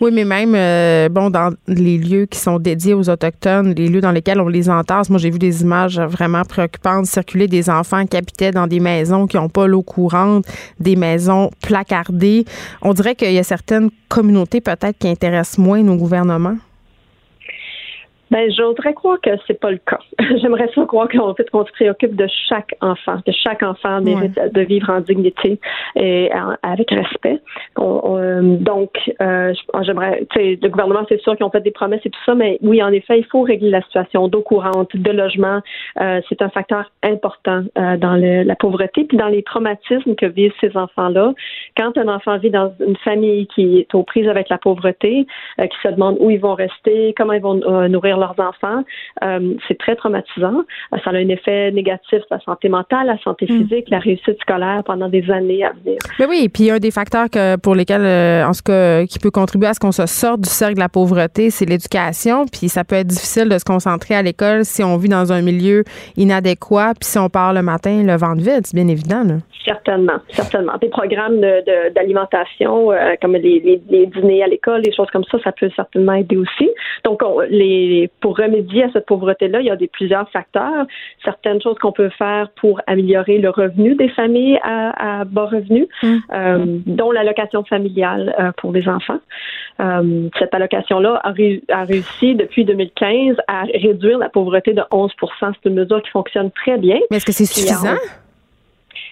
Oui, 0.00 0.10
mais 0.12 0.24
même, 0.24 0.54
euh, 0.54 1.08
bon, 1.08 1.30
dans 1.30 1.52
les 1.66 1.98
lieux 1.98 2.26
qui 2.26 2.38
sont 2.38 2.58
dédiés 2.58 2.94
aux 2.94 3.08
Autochtones, 3.08 3.74
les 3.74 3.88
lieux 3.88 4.00
dans 4.00 4.12
lesquels 4.12 4.40
on 4.40 4.48
les 4.48 4.70
entasse, 4.70 5.10
moi, 5.10 5.18
j'ai 5.18 5.30
vu 5.30 5.38
des 5.38 5.62
images 5.62 5.98
vraiment 5.98 6.42
préoccupantes 6.42 7.06
circuler 7.06 7.48
des 7.48 7.68
enfants 7.68 8.06
qui 8.06 8.16
habitaient 8.16 8.50
dans 8.50 8.66
des 8.66 8.80
maisons 8.80 9.26
qui 9.26 9.36
n'ont 9.36 9.48
pas 9.48 9.66
l'eau 9.66 9.82
courante, 9.82 10.44
des 10.80 10.96
maisons 10.96 11.50
placardées. 11.62 12.44
On 12.82 12.94
dirait 12.94 13.14
qu'il 13.14 13.32
y 13.32 13.38
a 13.38 13.42
certaines 13.42 13.90
communautés 14.08 14.60
peut-être 14.60 14.98
qui 14.98 15.08
intéressent 15.08 15.58
moins 15.58 15.82
nos 15.82 15.96
gouvernements. 15.96 16.56
Ben, 18.30 18.50
j'oserais 18.50 18.94
croire 18.94 19.20
que 19.20 19.30
c'est 19.46 19.58
pas 19.58 19.70
le 19.70 19.78
cas. 19.78 19.98
J'aimerais 20.40 20.70
ça 20.74 20.84
croire 20.86 21.08
qu'en 21.08 21.34
fait, 21.34 21.48
qu'on 21.50 21.64
se 21.64 21.72
préoccupe 21.72 22.14
de 22.14 22.26
chaque 22.48 22.74
enfant, 22.80 23.20
que 23.24 23.32
chaque 23.32 23.62
enfant 23.62 24.00
mérite 24.00 24.38
de 24.52 24.60
vivre 24.62 24.90
en 24.90 25.00
dignité 25.00 25.58
et 25.96 26.30
avec 26.62 26.90
respect. 26.90 27.40
donc, 27.76 28.90
euh, 29.20 29.54
j'aimerais, 29.82 30.26
tu 30.30 30.40
sais, 30.40 30.58
le 30.60 30.68
gouvernement, 30.68 31.04
c'est 31.08 31.20
sûr 31.20 31.36
qu'ils 31.36 31.46
ont 31.46 31.50
fait 31.50 31.60
des 31.60 31.70
promesses 31.70 32.04
et 32.04 32.10
tout 32.10 32.20
ça, 32.26 32.34
mais 32.34 32.58
oui, 32.62 32.82
en 32.82 32.92
effet, 32.92 33.18
il 33.18 33.26
faut 33.26 33.42
régler 33.42 33.70
la 33.70 33.82
situation 33.82 34.28
d'eau 34.28 34.42
courante, 34.42 34.94
de 34.94 35.10
logement. 35.10 35.60
Euh, 36.00 36.20
c'est 36.28 36.42
un 36.42 36.48
facteur 36.50 36.90
important 37.02 37.62
euh, 37.78 37.96
dans 37.96 38.14
le, 38.14 38.42
la 38.42 38.56
pauvreté 38.56 39.04
puis 39.04 39.16
dans 39.16 39.28
les 39.28 39.42
traumatismes 39.42 40.14
que 40.14 40.26
vivent 40.26 40.52
ces 40.60 40.76
enfants-là. 40.76 41.32
Quand 41.76 41.96
un 41.96 42.08
enfant 42.08 42.38
vit 42.38 42.50
dans 42.50 42.72
une 42.80 42.96
famille 42.96 43.46
qui 43.48 43.78
est 43.78 43.94
aux 43.94 44.02
prises 44.02 44.28
avec 44.28 44.48
la 44.48 44.58
pauvreté, 44.58 45.26
qui 45.58 45.78
se 45.82 45.88
demande 45.88 46.16
où 46.20 46.30
ils 46.30 46.40
vont 46.40 46.54
rester, 46.54 47.14
comment 47.16 47.32
ils 47.32 47.42
vont 47.42 47.60
euh, 47.62 47.88
leurs 48.18 48.38
enfants, 48.38 48.84
euh, 49.22 49.54
c'est 49.66 49.78
très 49.78 49.96
traumatisant. 49.96 50.64
Euh, 50.92 50.96
ça 51.04 51.10
a 51.10 51.14
un 51.14 51.28
effet 51.28 51.70
négatif 51.72 52.18
sur 52.18 52.26
la 52.30 52.40
santé 52.40 52.68
mentale, 52.68 53.06
la 53.06 53.18
santé 53.18 53.46
mm. 53.48 53.58
physique, 53.58 53.90
la 53.90 53.98
réussite 53.98 54.40
scolaire 54.40 54.82
pendant 54.84 55.08
des 55.08 55.30
années 55.30 55.64
à 55.64 55.72
venir. 55.72 55.98
Mais 56.18 56.26
oui, 56.26 56.42
et 56.44 56.48
puis 56.48 56.70
un 56.70 56.78
des 56.78 56.90
facteurs 56.90 57.30
que, 57.30 57.56
pour 57.56 57.74
lesquels, 57.74 58.04
euh, 58.04 58.44
en 58.44 58.52
ce 58.52 58.62
cas, 58.62 59.06
qui 59.06 59.18
peut 59.18 59.30
contribuer 59.30 59.68
à 59.68 59.74
ce 59.74 59.80
qu'on 59.80 59.92
se 59.92 60.06
sorte 60.06 60.40
du 60.40 60.48
cercle 60.48 60.74
de 60.74 60.80
la 60.80 60.88
pauvreté, 60.88 61.50
c'est 61.50 61.66
l'éducation. 61.66 62.46
Puis 62.46 62.68
ça 62.68 62.84
peut 62.84 62.96
être 62.96 63.06
difficile 63.06 63.48
de 63.48 63.58
se 63.58 63.64
concentrer 63.64 64.14
à 64.14 64.22
l'école 64.22 64.64
si 64.64 64.82
on 64.82 64.96
vit 64.96 65.08
dans 65.08 65.32
un 65.32 65.42
milieu 65.42 65.84
inadéquat, 66.16 66.94
puis 66.98 67.08
si 67.08 67.18
on 67.18 67.28
part 67.28 67.52
le 67.52 67.62
matin 67.62 68.02
le 68.02 68.16
ventre 68.16 68.42
vide, 68.42 68.62
c'est 68.64 68.74
bien 68.74 68.88
évident. 68.88 69.22
Là. 69.24 69.34
Certainement, 69.64 70.18
certainement. 70.30 70.72
Des 70.80 70.88
programmes 70.88 71.40
d'alimentation, 71.94 72.90
de, 72.90 73.20
comme 73.20 73.34
les, 73.34 73.80
les, 73.88 74.06
dîners 74.06 74.42
à 74.42 74.46
l'école, 74.46 74.82
des 74.82 74.92
choses 74.92 75.08
comme 75.12 75.24
ça, 75.24 75.38
ça 75.44 75.52
peut 75.52 75.70
certainement 75.76 76.14
aider 76.14 76.36
aussi. 76.36 76.70
Donc, 77.04 77.22
les, 77.50 78.07
pour 78.20 78.36
remédier 78.36 78.84
à 78.84 78.92
cette 78.92 79.06
pauvreté-là, 79.06 79.60
il 79.60 79.66
y 79.66 79.70
a 79.70 79.76
des, 79.76 79.88
plusieurs 79.88 80.28
facteurs. 80.30 80.86
Certaines 81.24 81.60
choses 81.60 81.78
qu'on 81.78 81.92
peut 81.92 82.10
faire 82.10 82.50
pour 82.60 82.80
améliorer 82.86 83.38
le 83.38 83.50
revenu 83.50 83.94
des 83.94 84.08
familles 84.08 84.58
à, 84.62 85.24
bas 85.24 85.46
revenus, 85.46 85.88
mmh. 86.02 86.16
euh, 86.32 86.64
dont 86.86 87.10
l'allocation 87.10 87.64
familiale 87.64 88.34
euh, 88.38 88.52
pour 88.56 88.72
les 88.72 88.88
enfants. 88.88 89.20
Euh, 89.80 90.28
cette 90.38 90.54
allocation-là 90.54 91.20
a, 91.22 91.32
a, 91.72 91.84
réussi 91.84 92.34
depuis 92.34 92.64
2015 92.64 93.36
à 93.46 93.62
réduire 93.62 94.18
la 94.18 94.28
pauvreté 94.28 94.72
de 94.72 94.82
11% 94.90 95.10
C'est 95.40 95.68
une 95.68 95.76
mesure 95.76 96.02
qui 96.02 96.10
fonctionne 96.10 96.50
très 96.50 96.78
bien. 96.78 96.98
Mais 97.10 97.18
est-ce 97.18 97.26
que 97.26 97.32
c'est 97.32 97.46
suffisant? 97.46 97.96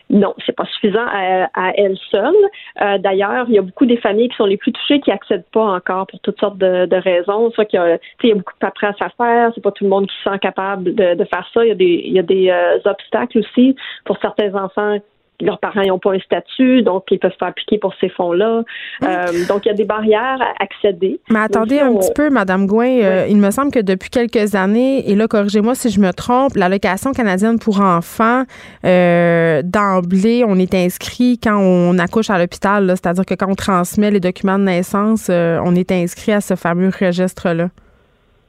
Non, 0.08 0.34
c'est 0.44 0.54
pas 0.54 0.64
suffisant 0.66 1.04
à, 1.04 1.72
elle 1.76 1.96
seule. 2.10 2.34
Euh, 2.80 2.98
d'ailleurs, 2.98 3.46
il 3.48 3.54
y 3.54 3.58
a 3.58 3.62
beaucoup 3.62 3.86
des 3.86 3.96
familles 3.96 4.28
qui 4.28 4.36
sont 4.36 4.46
les 4.46 4.56
plus 4.56 4.70
touchées 4.70 5.00
qui 5.00 5.10
accèdent 5.10 5.46
pas 5.52 5.64
encore 5.64 6.06
pour 6.06 6.20
toutes 6.20 6.38
sortes 6.38 6.58
de, 6.58 6.96
raisons. 6.96 7.50
Soit 7.50 7.64
qu'il 7.64 7.80
y 7.80 7.82
a, 7.82 7.98
il 8.22 8.28
y 8.28 8.32
a 8.32 8.36
beaucoup 8.36 8.54
de 8.54 8.58
paperasse 8.58 8.96
à 9.00 9.10
faire, 9.10 9.50
c'est 9.54 9.60
pas 9.60 9.72
tout 9.72 9.84
le 9.84 9.90
monde 9.90 10.06
qui 10.06 10.16
se 10.22 10.30
sent 10.30 10.38
capable 10.38 10.94
de, 10.94 11.24
faire 11.24 11.48
ça. 11.52 11.64
Il 11.64 11.68
y 11.68 11.72
a 11.72 11.74
des, 11.74 12.02
il 12.06 12.12
y 12.12 12.18
a 12.20 12.22
des 12.22 12.50
euh, 12.50 12.78
obstacles 12.84 13.38
aussi 13.38 13.74
pour 14.04 14.16
certains 14.18 14.54
enfants 14.54 14.98
leurs 15.40 15.58
parents 15.58 15.82
n'ont 15.82 15.98
pas 15.98 16.12
un 16.12 16.18
statut, 16.18 16.82
donc 16.82 17.04
ils 17.10 17.18
peuvent 17.18 17.36
pas 17.38 17.48
appliquer 17.48 17.78
pour 17.78 17.94
ces 18.00 18.08
fonds-là. 18.08 18.62
Euh, 19.02 19.26
donc, 19.48 19.64
il 19.64 19.68
y 19.68 19.70
a 19.70 19.74
des 19.74 19.84
barrières 19.84 20.38
à 20.40 20.62
accéder. 20.62 21.20
Mais 21.30 21.40
attendez 21.40 21.80
un 21.80 21.94
petit 21.94 22.12
peu, 22.14 22.30
Madame 22.30 22.66
Gouin. 22.66 23.00
Euh, 23.02 23.26
il 23.28 23.36
me 23.36 23.50
semble 23.50 23.70
que 23.70 23.80
depuis 23.80 24.10
quelques 24.10 24.54
années, 24.54 25.08
et 25.10 25.14
là, 25.14 25.28
corrigez-moi 25.28 25.74
si 25.74 25.90
je 25.90 26.00
me 26.00 26.12
trompe, 26.12 26.54
l'allocation 26.56 27.12
canadienne 27.12 27.58
pour 27.58 27.80
enfants, 27.80 28.44
euh, 28.84 29.62
d'emblée, 29.62 30.44
on 30.46 30.58
est 30.58 30.74
inscrit 30.74 31.38
quand 31.42 31.58
on 31.58 31.98
accouche 31.98 32.30
à 32.30 32.38
l'hôpital, 32.38 32.88
c'est-à-dire 32.88 33.26
que 33.26 33.34
quand 33.34 33.50
on 33.50 33.54
transmet 33.54 34.10
les 34.10 34.20
documents 34.20 34.58
de 34.58 34.64
naissance, 34.64 35.28
on 35.30 35.74
est 35.74 35.92
inscrit 35.92 36.32
à 36.32 36.40
ce 36.40 36.54
fameux 36.54 36.90
registre-là. 36.98 37.68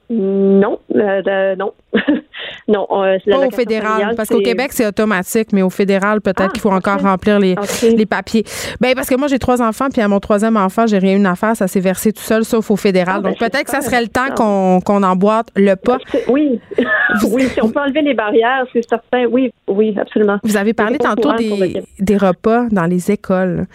Non, 0.09 0.79
non. 0.89 1.73
Non, 2.67 2.87
euh, 2.91 3.17
Pas 3.29 3.47
au 3.47 3.51
fédéral, 3.51 4.13
parce 4.15 4.29
qu'au 4.29 4.41
Québec, 4.41 4.69
c'est 4.71 4.85
automatique, 4.85 5.49
mais 5.53 5.61
au 5.61 5.69
fédéral, 5.69 6.21
peut-être 6.21 6.45
ah, 6.45 6.49
qu'il 6.49 6.61
faut 6.61 6.71
encore 6.71 7.01
remplir 7.01 7.39
les, 7.39 7.55
les 7.95 8.05
papiers. 8.05 8.43
Ben, 8.81 8.93
parce 8.93 9.09
que 9.09 9.15
moi, 9.15 9.27
j'ai 9.27 9.39
trois 9.39 9.61
enfants, 9.61 9.87
puis 9.91 10.01
à 10.01 10.07
mon 10.07 10.19
troisième 10.19 10.57
enfant, 10.57 10.85
j'ai 10.87 10.97
rien 10.97 11.17
eu 11.17 11.25
à 11.25 11.35
faire, 11.35 11.55
ça 11.55 11.67
s'est 11.67 11.79
versé 11.79 12.11
tout 12.11 12.21
seul, 12.21 12.43
sauf 12.43 12.69
au 12.69 12.75
fédéral. 12.75 13.15
Ah, 13.17 13.21
ben, 13.21 13.29
Donc, 13.29 13.39
peut-être 13.39 13.63
que 13.63 13.71
ça 13.71 13.81
serait 13.81 14.01
le 14.01 14.07
temps 14.07 14.29
qu'on 14.35 14.81
qu'on 14.81 15.03
emboîte 15.03 15.47
le 15.55 15.75
pas. 15.75 15.97
Oui, 16.27 16.59
oui, 17.31 17.43
si 17.47 17.61
on 17.61 17.69
peut 17.69 17.79
enlever 17.79 18.01
les 18.01 18.13
barrières, 18.13 18.65
c'est 18.73 18.87
certain. 18.87 19.25
Oui, 19.25 19.51
oui, 19.67 19.95
absolument. 19.99 20.37
Vous 20.43 20.57
avez 20.57 20.73
parlé 20.73 20.97
tantôt 20.97 21.33
des, 21.33 21.83
des, 21.99 22.17
repas 22.17 22.65
dans 22.71 22.85
les 22.85 23.11
écoles. 23.11 23.65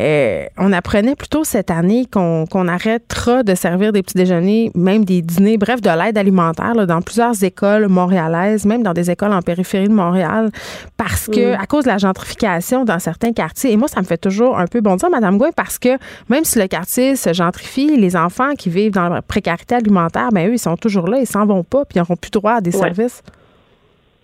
Euh, 0.00 0.44
on 0.58 0.72
apprenait 0.72 1.14
plutôt 1.14 1.44
cette 1.44 1.70
année 1.70 2.06
qu'on 2.10 2.68
arrêtera 2.68 3.42
de 3.42 3.54
servir 3.54 3.92
des 3.92 4.02
petits 4.02 4.16
déjeuners, 4.16 4.70
même 4.74 5.04
des 5.04 5.22
dîners, 5.22 5.56
bref, 5.56 5.73
de 5.80 5.90
l'aide 5.90 6.18
alimentaire 6.18 6.74
là, 6.74 6.86
dans 6.86 7.00
plusieurs 7.00 7.42
écoles 7.42 7.88
montréalaises 7.88 8.64
même 8.64 8.82
dans 8.82 8.92
des 8.92 9.10
écoles 9.10 9.32
en 9.32 9.42
périphérie 9.42 9.88
de 9.88 9.92
Montréal, 9.92 10.50
parce 10.96 11.26
que, 11.26 11.54
mm. 11.54 11.60
à 11.60 11.66
cause 11.66 11.84
de 11.84 11.90
la 11.90 11.98
gentrification 11.98 12.84
dans 12.84 12.98
certains 12.98 13.32
quartiers, 13.32 13.72
et 13.72 13.76
moi, 13.76 13.88
ça 13.88 14.00
me 14.00 14.06
fait 14.06 14.18
toujours 14.18 14.58
un 14.58 14.66
peu 14.66 14.80
bondir, 14.80 15.10
Madame 15.10 15.38
Gouin, 15.38 15.50
parce 15.54 15.78
que 15.78 15.98
même 16.28 16.44
si 16.44 16.58
le 16.58 16.66
quartier 16.66 17.16
se 17.16 17.32
gentrifie, 17.32 17.96
les 17.96 18.16
enfants 18.16 18.54
qui 18.54 18.70
vivent 18.70 18.92
dans 18.92 19.08
la 19.08 19.22
précarité 19.22 19.74
alimentaire, 19.74 20.30
ben 20.32 20.48
eux, 20.48 20.54
ils 20.54 20.58
sont 20.58 20.76
toujours 20.76 21.08
là, 21.08 21.18
ils 21.18 21.26
s'en 21.26 21.46
vont 21.46 21.64
pas, 21.64 21.84
puis 21.84 21.96
ils 21.96 22.00
n'auront 22.00 22.16
plus 22.16 22.30
droit 22.30 22.54
à 22.54 22.60
des 22.60 22.72
services. 22.72 23.22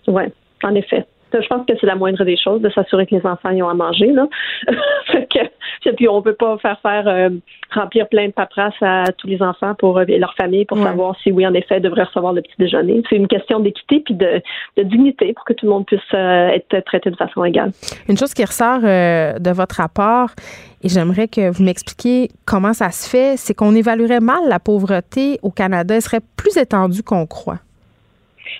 Oui, 0.07 0.23
en 0.63 0.75
effet. 0.75 1.05
Je 1.33 1.47
pense 1.47 1.65
que 1.65 1.73
c'est 1.79 1.87
la 1.87 1.95
moindre 1.95 2.23
des 2.23 2.37
choses 2.37 2.61
de 2.61 2.69
s'assurer 2.69 3.05
que 3.05 3.15
les 3.15 3.25
enfants 3.25 3.51
y 3.51 3.61
ont 3.61 3.69
à 3.69 3.73
manger. 3.73 4.11
Là. 4.11 4.27
que, 5.29 5.89
puis 5.95 6.07
on 6.07 6.21
peut 6.21 6.33
pas 6.33 6.57
faire 6.57 6.79
faire 6.81 7.07
euh, 7.07 7.29
remplir 7.73 8.07
plein 8.09 8.27
de 8.27 8.31
paperasse 8.31 8.73
à 8.81 9.05
tous 9.17 9.27
les 9.27 9.41
enfants 9.41 9.73
pour 9.75 9.97
euh, 9.97 10.05
leur 10.07 10.33
famille 10.35 10.65
pour 10.65 10.77
savoir 10.77 11.15
si 11.21 11.31
oui 11.31 11.45
en 11.47 11.53
effet 11.53 11.77
ils 11.77 11.81
devraient 11.81 12.03
recevoir 12.03 12.33
le 12.33 12.41
petit 12.41 12.55
déjeuner. 12.59 13.01
C'est 13.09 13.15
une 13.15 13.27
question 13.27 13.59
d'équité 13.59 14.01
puis 14.05 14.15
de, 14.15 14.41
dignité 14.77 15.33
pour 15.33 15.45
que 15.45 15.53
tout 15.53 15.65
le 15.65 15.71
monde 15.71 15.85
puisse 15.85 15.99
euh, 16.13 16.49
être 16.49 16.83
traité 16.85 17.09
de 17.09 17.15
façon 17.15 17.43
égale. 17.43 17.71
Une 18.07 18.17
chose 18.17 18.33
qui 18.33 18.43
ressort 18.43 18.81
de 18.81 19.51
votre 19.51 19.75
rapport 19.75 20.29
et 20.83 20.89
j'aimerais 20.89 21.27
que 21.27 21.51
vous 21.51 21.63
m'expliquiez 21.63 22.29
comment 22.45 22.73
ça 22.73 22.89
se 22.91 23.07
fait, 23.07 23.37
c'est 23.37 23.53
qu'on 23.53 23.75
évaluerait 23.75 24.19
mal 24.19 24.47
la 24.47 24.59
pauvreté 24.59 25.39
au 25.43 25.51
Canada. 25.51 25.95
Elle 25.95 26.01
serait 26.01 26.21
plus 26.35 26.57
étendue 26.57 27.03
qu'on 27.03 27.27
croit. 27.27 27.59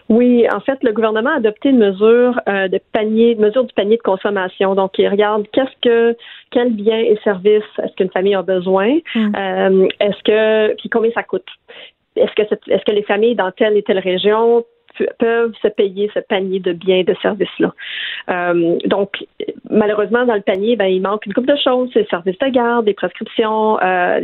Oui, 0.09 0.45
en 0.51 0.59
fait, 0.59 0.81
le 0.83 0.91
gouvernement 0.91 1.31
a 1.31 1.37
adopté 1.37 1.69
une 1.69 1.79
mesure 1.79 2.39
euh, 2.47 2.67
de 2.67 2.79
panier, 2.91 3.35
mesure 3.35 3.63
du 3.63 3.73
panier 3.73 3.97
de 3.97 4.01
consommation. 4.01 4.75
Donc, 4.75 4.97
il 4.97 5.07
regarde 5.07 5.45
qu'est-ce 5.51 5.75
que, 5.81 6.17
quels 6.51 6.73
biens 6.73 6.99
et 6.99 7.17
services 7.23 7.63
est-ce 7.81 7.93
qu'une 7.95 8.11
famille 8.11 8.35
a 8.35 8.41
besoin, 8.41 8.99
mm. 9.15 9.35
euh, 9.35 9.87
est-ce 9.99 10.23
que, 10.23 10.75
puis 10.75 10.89
combien 10.89 11.11
ça 11.11 11.23
coûte? 11.23 11.47
Est-ce 12.15 12.33
que, 12.33 12.41
est-ce 12.41 12.83
que 12.83 12.91
les 12.91 13.03
familles 13.03 13.35
dans 13.35 13.51
telle 13.51 13.77
et 13.77 13.83
telle 13.83 13.99
région 13.99 14.65
peuvent 15.19 15.53
se 15.61 15.67
payer 15.67 16.09
ce 16.13 16.19
panier 16.19 16.59
de 16.59 16.73
biens 16.73 16.97
et 16.97 17.03
de 17.03 17.15
services-là. 17.21 17.73
Euh, 18.29 18.77
donc, 18.85 19.25
malheureusement, 19.69 20.25
dans 20.25 20.35
le 20.35 20.41
panier, 20.41 20.75
ben, 20.75 20.85
il 20.85 21.01
manque 21.01 21.25
une 21.25 21.33
couple 21.33 21.47
de 21.47 21.57
choses. 21.63 21.89
C'est 21.93 22.07
services 22.09 22.37
de 22.39 22.47
garde, 22.47 22.85
des 22.85 22.93
prescriptions. 22.93 23.79
Euh, 23.81 24.19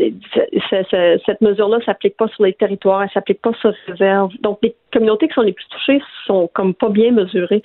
cette 1.25 1.41
mesure-là 1.41 1.77
ne 1.77 1.83
s'applique 1.83 2.17
pas 2.17 2.27
sur 2.29 2.43
les 2.43 2.53
territoires, 2.53 3.01
elle 3.01 3.07
ne 3.07 3.11
s'applique 3.11 3.41
pas 3.41 3.51
sur 3.59 3.69
les 3.69 3.93
réserves. 3.93 4.31
Donc, 4.41 4.59
les 4.61 4.75
communautés 4.93 5.27
qui 5.27 5.33
sont 5.33 5.41
les 5.41 5.53
plus 5.53 5.67
touchées 5.69 6.01
sont 6.25 6.49
comme 6.53 6.73
pas 6.73 6.89
bien 6.89 7.11
mesurées. 7.11 7.63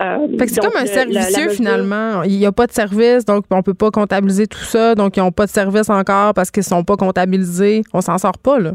Euh, 0.00 0.28
c'est 0.46 0.60
comme 0.60 0.76
un 0.76 0.86
servicieux 0.86 1.48
finalement. 1.50 2.22
Il 2.24 2.38
n'y 2.38 2.46
a 2.46 2.52
pas 2.52 2.66
de 2.66 2.72
service, 2.72 3.24
donc 3.24 3.44
on 3.50 3.56
ne 3.56 3.62
peut 3.62 3.74
pas 3.74 3.90
comptabiliser 3.90 4.46
tout 4.46 4.58
ça. 4.58 4.94
Donc, 4.94 5.16
ils 5.16 5.20
n'ont 5.20 5.32
pas 5.32 5.46
de 5.46 5.50
service 5.50 5.88
encore 5.88 6.34
parce 6.34 6.50
qu'ils 6.50 6.62
ne 6.62 6.66
sont 6.66 6.84
pas 6.84 6.96
comptabilisés. 6.96 7.82
On 7.94 8.00
s'en 8.00 8.18
sort 8.18 8.38
pas, 8.38 8.58
là. 8.58 8.72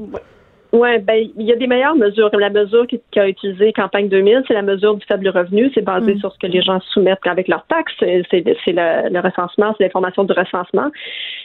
Oui, 0.73 0.99
ben 0.99 1.27
il 1.37 1.45
y 1.45 1.51
a 1.51 1.57
des 1.57 1.67
meilleures 1.67 1.95
mesures. 1.95 2.29
La 2.33 2.49
mesure 2.49 2.85
qu'a 3.11 3.27
utilisée 3.27 3.73
Campagne 3.73 4.07
2000, 4.07 4.43
c'est 4.47 4.53
la 4.53 4.61
mesure 4.61 4.95
du 4.95 5.05
faible 5.05 5.27
revenu. 5.27 5.69
C'est 5.73 5.81
basé 5.81 6.15
mm. 6.15 6.19
sur 6.19 6.31
ce 6.31 6.39
que 6.39 6.47
les 6.47 6.61
gens 6.61 6.79
soumettent 6.91 7.19
avec 7.25 7.49
leurs 7.49 7.65
taxes. 7.67 7.93
C'est 7.99 8.23
le, 8.31 9.09
le, 9.09 9.19
recensement, 9.19 9.75
c'est 9.77 9.83
l'information 9.83 10.23
du 10.23 10.31
recensement. 10.31 10.89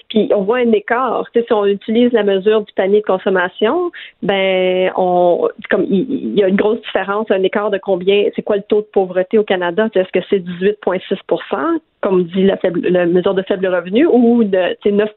Puis 0.08 0.30
on 0.32 0.42
voit 0.42 0.58
un 0.58 0.70
écart. 0.70 1.24
si 1.34 1.52
on 1.52 1.66
utilise 1.66 2.12
la 2.12 2.22
mesure 2.22 2.62
du 2.62 2.72
panier 2.74 3.00
de 3.00 3.06
consommation, 3.06 3.90
ben 4.22 4.92
on 4.96 5.48
comme 5.70 5.84
il, 5.90 6.38
y 6.38 6.44
a 6.44 6.48
une 6.48 6.56
grosse 6.56 6.80
différence, 6.82 7.28
un 7.30 7.42
écart 7.42 7.70
de 7.70 7.78
combien, 7.78 8.28
c'est 8.36 8.42
quoi 8.42 8.56
le 8.56 8.62
taux 8.62 8.82
de 8.82 8.88
pauvreté 8.92 9.38
au 9.38 9.44
Canada? 9.44 9.88
Est-ce 9.92 10.12
que 10.12 10.24
c'est 10.30 10.38
18,6% 10.38 11.80
comme 12.02 12.24
dit 12.24 12.44
la, 12.44 12.56
faible, 12.56 12.86
la 12.86 13.04
mesure 13.06 13.34
de 13.34 13.42
faible 13.42 13.66
revenu, 13.66 14.06
ou 14.06 14.44
de 14.44 14.76
9 14.88 15.10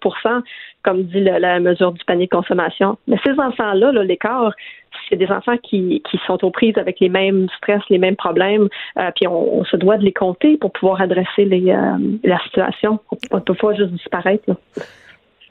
comme 0.83 1.03
dit 1.03 1.19
la, 1.19 1.59
mesure 1.59 1.91
du 1.91 2.03
panier 2.05 2.25
de 2.25 2.29
consommation. 2.29 2.97
Mais 3.07 3.17
ces 3.23 3.31
enfants-là, 3.31 3.91
-là, 3.91 4.03
l'écart, 4.03 4.53
c'est 5.09 5.15
des 5.15 5.27
enfants 5.27 5.57
qui, 5.57 6.01
qui 6.09 6.19
sont 6.25 6.43
aux 6.43 6.51
prises 6.51 6.77
avec 6.77 6.99
les 6.99 7.09
mêmes 7.09 7.47
stress, 7.57 7.81
les 7.89 7.97
mêmes 7.97 8.15
problèmes, 8.15 8.69
euh, 8.97 9.11
puis 9.15 9.27
on, 9.27 9.63
se 9.65 9.75
doit 9.77 9.97
de 9.97 10.03
les 10.03 10.13
compter 10.13 10.57
pour 10.57 10.71
pouvoir 10.71 11.01
adresser 11.01 11.45
les, 11.45 11.71
euh, 11.71 11.97
la 12.23 12.39
situation. 12.43 12.99
On 13.31 13.37
ne 13.37 13.41
peut 13.41 13.53
pas 13.53 13.73
juste 13.73 13.91
disparaître. 13.91 14.49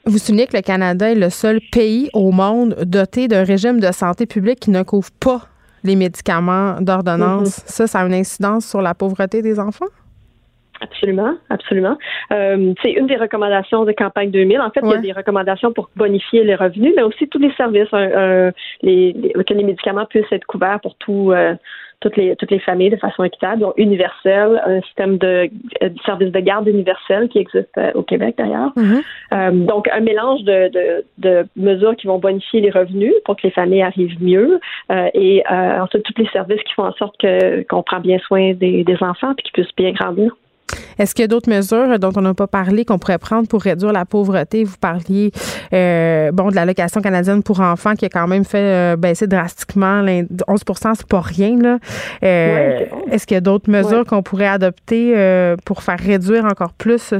Vous 0.05 0.17
soulignez 0.17 0.47
que 0.47 0.57
le 0.57 0.63
Canada 0.63 1.11
est 1.11 1.15
le 1.15 1.29
seul 1.29 1.59
pays 1.71 2.09
au 2.13 2.31
monde 2.31 2.75
doté 2.85 3.27
d'un 3.27 3.43
régime 3.43 3.79
de 3.79 3.91
santé 3.91 4.25
publique 4.25 4.59
qui 4.59 4.71
ne 4.71 4.83
couvre 4.83 5.09
pas 5.19 5.41
les 5.83 5.95
médicaments 5.95 6.81
d'ordonnance. 6.81 7.59
Mm-hmm. 7.59 7.71
Ça, 7.71 7.87
ça 7.87 7.99
a 7.99 8.05
une 8.05 8.13
incidence 8.13 8.65
sur 8.65 8.81
la 8.81 8.93
pauvreté 8.93 9.41
des 9.41 9.59
enfants? 9.59 9.85
Absolument, 10.81 11.35
absolument. 11.49 11.97
Euh, 12.31 12.73
c'est 12.81 12.91
une 12.91 13.07
des 13.07 13.17
recommandations 13.17 13.83
de 13.83 13.91
campagne 13.91 14.31
2000. 14.31 14.61
En 14.61 14.69
fait, 14.69 14.79
il 14.83 14.89
y 14.89 14.93
a 14.93 14.97
des 14.97 15.11
recommandations 15.11 15.73
pour 15.73 15.89
bonifier 15.95 16.43
les 16.43 16.55
revenus, 16.55 16.93
mais 16.95 17.03
aussi 17.03 17.27
tous 17.27 17.39
les 17.39 17.51
services, 17.53 17.91
les, 18.81 19.33
que 19.45 19.53
les 19.53 19.63
médicaments 19.63 20.05
puissent 20.05 20.31
être 20.31 20.45
couverts 20.45 20.79
pour 20.81 20.95
tout, 20.95 21.31
euh, 21.31 21.55
toutes 21.99 22.15
les 22.15 22.37
toutes 22.37 22.51
les 22.51 22.59
familles 22.59 22.91
de 22.91 22.95
façon 22.95 23.25
équitable, 23.25 23.61
donc 23.61 23.73
universel, 23.75 24.61
un 24.65 24.81
système 24.83 25.17
de, 25.17 25.49
euh, 25.83 25.89
service 26.05 26.31
de 26.31 26.39
garde 26.39 26.67
universel 26.67 27.27
qui 27.27 27.39
existe 27.39 27.77
au 27.93 28.03
Québec 28.03 28.35
d'ailleurs. 28.37 28.71
Mm-hmm. 28.77 29.65
donc 29.65 29.89
un 29.89 29.99
mélange 29.99 30.43
de, 30.43 30.69
de, 30.69 31.05
de, 31.17 31.45
mesures 31.57 31.95
qui 31.97 32.07
vont 32.07 32.19
bonifier 32.19 32.61
les 32.61 32.71
revenus 32.71 33.13
pour 33.25 33.35
que 33.35 33.41
les 33.43 33.51
familles 33.51 33.81
arrivent 33.81 34.21
mieux 34.23 34.61
et 35.13 35.43
ensuite 35.49 36.03
tous 36.03 36.21
les 36.21 36.29
services 36.29 36.61
qui 36.63 36.73
font 36.73 36.85
en 36.85 36.93
sorte 36.93 37.15
que 37.19 37.63
qu'on 37.63 37.83
prend 37.83 37.99
bien 37.99 38.17
soin 38.19 38.53
des, 38.53 38.85
des 38.85 39.03
enfants 39.03 39.33
et 39.37 39.41
qu'ils 39.41 39.51
puissent 39.51 39.75
bien 39.75 39.91
grandir. 39.91 40.31
Est-ce 40.97 41.15
qu'il 41.15 41.23
y 41.23 41.25
a 41.25 41.27
d'autres 41.27 41.49
mesures 41.49 41.97
dont 41.97 42.11
on 42.15 42.21
n'a 42.21 42.33
pas 42.33 42.47
parlé 42.47 42.83
qu'on 42.83 42.99
pourrait 42.99 43.17
prendre 43.17 43.47
pour 43.47 43.61
réduire 43.61 43.93
la 43.93 44.05
pauvreté? 44.05 44.63
Vous 44.63 44.77
parliez 44.79 45.31
euh, 45.73 46.31
bon 46.31 46.49
de 46.49 46.55
l'allocation 46.55 47.01
canadienne 47.01 47.41
pour 47.41 47.61
enfants 47.61 47.95
qui 47.95 48.05
a 48.05 48.09
quand 48.09 48.27
même 48.27 48.43
fait 48.43 48.93
euh, 48.93 48.95
baisser 48.97 49.27
drastiquement 49.27 50.03
11% 50.03 50.93
c'est 50.95 51.07
pas 51.07 51.21
rien. 51.21 51.57
Là. 51.57 51.77
Euh, 52.23 52.85
est-ce 53.11 53.25
qu'il 53.25 53.35
y 53.35 53.37
a 53.37 53.41
d'autres 53.41 53.69
mesures 53.69 54.05
qu'on 54.05 54.21
pourrait 54.21 54.47
adopter 54.47 55.55
pour 55.65 55.83
faire 55.83 55.99
réduire 55.99 56.45
encore 56.45 56.73
plus 56.73 57.13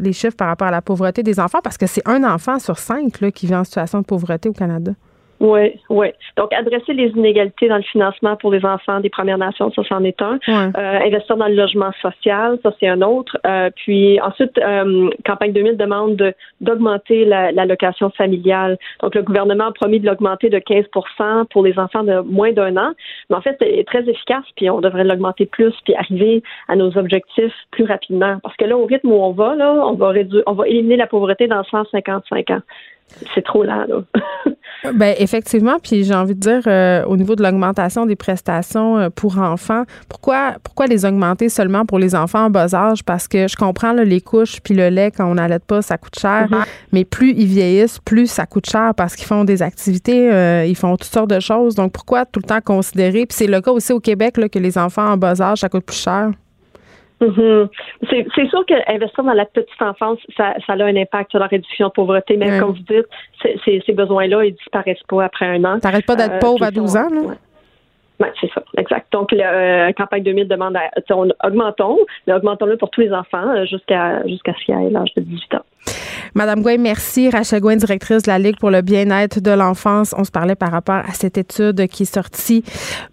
les 0.00 0.12
chiffres 0.12 0.36
par 0.36 0.48
rapport 0.48 0.68
à 0.68 0.70
la 0.70 0.82
pauvreté 0.82 1.22
des 1.22 1.40
enfants? 1.40 1.60
Parce 1.62 1.78
que 1.78 1.86
c'est 1.86 2.06
un 2.06 2.22
enfant 2.24 2.58
sur 2.58 2.78
cinq 2.78 3.20
là, 3.20 3.30
qui 3.30 3.46
vit 3.46 3.54
en 3.54 3.64
situation 3.64 4.00
de 4.00 4.04
pauvreté 4.04 4.48
au 4.48 4.52
Canada. 4.52 4.92
Oui, 5.40 5.78
oui. 5.90 6.08
Donc, 6.36 6.52
adresser 6.52 6.94
les 6.94 7.08
inégalités 7.08 7.68
dans 7.68 7.76
le 7.76 7.82
financement 7.82 8.36
pour 8.36 8.50
les 8.52 8.64
enfants 8.64 9.00
des 9.00 9.10
Premières 9.10 9.38
Nations, 9.38 9.70
ça, 9.72 9.82
c'en 9.88 10.02
est 10.02 10.20
un. 10.22 10.38
Euh, 10.48 10.70
investir 10.76 11.36
dans 11.36 11.48
le 11.48 11.54
logement 11.54 11.90
social, 12.00 12.58
ça, 12.62 12.72
c'est 12.80 12.88
un 12.88 13.02
autre. 13.02 13.36
Euh, 13.46 13.70
puis 13.76 14.18
ensuite, 14.20 14.56
euh, 14.58 15.10
Campagne 15.26 15.52
2000 15.52 15.76
demande 15.76 16.32
d'augmenter 16.60 17.24
l'allocation 17.26 18.10
familiale. 18.10 18.78
Donc, 19.02 19.14
le 19.14 19.22
gouvernement 19.22 19.66
a 19.66 19.72
promis 19.72 20.00
de 20.00 20.06
l'augmenter 20.06 20.48
de 20.48 20.58
15% 20.58 21.46
pour 21.50 21.62
les 21.62 21.78
enfants 21.78 22.02
de 22.02 22.20
moins 22.20 22.52
d'un 22.52 22.76
an. 22.76 22.92
Mais 23.28 23.36
en 23.36 23.42
fait, 23.42 23.56
c'est 23.60 23.84
très 23.86 24.08
efficace, 24.08 24.44
puis 24.56 24.70
on 24.70 24.80
devrait 24.80 25.04
l'augmenter 25.04 25.46
plus, 25.46 25.74
puis 25.84 25.94
arriver 25.94 26.42
à 26.68 26.76
nos 26.76 26.96
objectifs 26.96 27.54
plus 27.72 27.84
rapidement. 27.84 28.38
Parce 28.42 28.56
que 28.56 28.64
là, 28.64 28.76
au 28.76 28.86
rythme 28.86 29.12
où 29.12 29.16
on 29.22 29.32
va, 29.32 29.54
là, 29.54 29.72
on 29.86 29.94
va 29.94 30.08
réduire, 30.08 30.42
on 30.46 30.52
va 30.52 30.66
éliminer 30.66 30.96
la 30.96 31.06
pauvreté 31.06 31.46
dans 31.46 31.62
155 31.64 32.50
ans 32.50 32.60
c'est 33.34 33.44
trop 33.44 33.64
lent, 33.64 33.84
là. 33.88 34.02
ben, 34.92 35.14
effectivement, 35.18 35.78
puis 35.82 36.04
j'ai 36.04 36.14
envie 36.14 36.34
de 36.34 36.40
dire, 36.40 36.62
euh, 36.66 37.04
au 37.04 37.16
niveau 37.16 37.34
de 37.34 37.42
l'augmentation 37.42 38.06
des 38.06 38.16
prestations 38.16 38.98
euh, 38.98 39.08
pour 39.10 39.38
enfants, 39.38 39.84
pourquoi, 40.08 40.54
pourquoi 40.62 40.86
les 40.86 41.04
augmenter 41.04 41.48
seulement 41.48 41.86
pour 41.86 41.98
les 41.98 42.14
enfants 42.14 42.46
en 42.46 42.50
bas 42.50 42.74
âge? 42.74 43.02
Parce 43.04 43.28
que 43.28 43.48
je 43.48 43.56
comprends, 43.56 43.92
les 43.92 44.20
couches 44.20 44.60
puis 44.60 44.74
le 44.74 44.88
lait, 44.88 45.10
quand 45.10 45.26
on 45.30 45.34
n'allait 45.34 45.58
pas, 45.58 45.82
ça 45.82 45.96
coûte 45.98 46.18
cher, 46.18 46.48
mm-hmm. 46.50 46.66
mais 46.92 47.04
plus 47.04 47.30
ils 47.30 47.46
vieillissent, 47.46 47.98
plus 48.00 48.26
ça 48.26 48.46
coûte 48.46 48.68
cher 48.68 48.92
parce 48.96 49.16
qu'ils 49.16 49.26
font 49.26 49.44
des 49.44 49.62
activités, 49.62 50.30
euh, 50.32 50.64
ils 50.66 50.76
font 50.76 50.96
toutes 50.96 51.12
sortes 51.12 51.30
de 51.30 51.40
choses. 51.40 51.74
Donc, 51.74 51.92
pourquoi 51.92 52.26
tout 52.26 52.40
le 52.40 52.48
temps 52.48 52.60
considérer? 52.60 53.26
Puis 53.26 53.36
c'est 53.36 53.46
le 53.46 53.60
cas 53.60 53.70
aussi 53.70 53.92
au 53.92 54.00
Québec, 54.00 54.36
là, 54.36 54.48
que 54.48 54.58
les 54.58 54.78
enfants 54.78 55.10
en 55.10 55.16
bas 55.16 55.40
âge, 55.40 55.58
ça 55.58 55.68
coûte 55.68 55.84
plus 55.84 55.96
cher? 55.96 56.30
Mhm. 57.20 57.68
C'est 58.10 58.48
sûr 58.48 58.64
qu'investir 58.66 59.24
dans 59.24 59.32
la 59.32 59.46
petite 59.46 59.80
enfance, 59.80 60.18
ça, 60.36 60.54
ça, 60.66 60.74
a 60.74 60.84
un 60.84 60.96
impact 60.96 61.30
sur 61.30 61.40
la 61.40 61.46
réduction 61.46 61.88
de 61.88 61.92
pauvreté, 61.92 62.36
mais 62.36 62.58
comme 62.58 62.72
vous 62.72 62.94
dites, 62.94 63.06
ces 63.64 63.92
besoins-là, 63.92 64.44
ils 64.44 64.54
disparaissent 64.54 65.02
pas 65.08 65.24
après 65.24 65.46
un 65.46 65.64
an. 65.64 65.78
T'arrêtes 65.80 66.06
pas 66.06 66.16
d'être 66.16 66.34
euh, 66.34 66.38
pauvre 66.38 66.62
à 66.62 66.70
12 66.70 66.96
ans, 66.96 67.08
là? 67.10 67.34
Oui, 68.20 68.28
c'est 68.40 68.50
ça, 68.52 68.62
exact. 68.78 69.12
Donc, 69.12 69.32
la 69.32 69.52
euh, 69.88 69.92
campagne 69.92 70.22
2000 70.22 70.48
demande 70.48 70.76
à, 70.76 70.90
on, 71.10 71.28
augmentons, 71.44 71.98
mais 72.26 72.32
augmentons-le 72.32 72.76
pour 72.76 72.90
tous 72.90 73.02
les 73.02 73.12
enfants 73.12 73.54
euh, 73.54 73.66
jusqu'à 73.66 74.22
ce 74.24 74.64
qu'il 74.64 74.74
ait 74.74 74.90
l'âge 74.90 75.12
de 75.16 75.22
18 75.22 75.54
ans. 75.54 75.64
Madame 76.34 76.62
Gouin, 76.62 76.78
merci. 76.78 77.30
Rachel 77.30 77.60
Gouin, 77.60 77.76
directrice 77.76 78.22
de 78.22 78.30
la 78.30 78.38
Ligue 78.38 78.58
pour 78.58 78.70
le 78.70 78.82
bien-être 78.82 79.40
de 79.40 79.50
l'enfance. 79.50 80.14
On 80.18 80.24
se 80.24 80.30
parlait 80.30 80.54
par 80.54 80.70
rapport 80.70 80.96
à 80.96 81.12
cette 81.12 81.38
étude 81.38 81.86
qui 81.88 82.02
est 82.02 82.14
sortie 82.14 82.62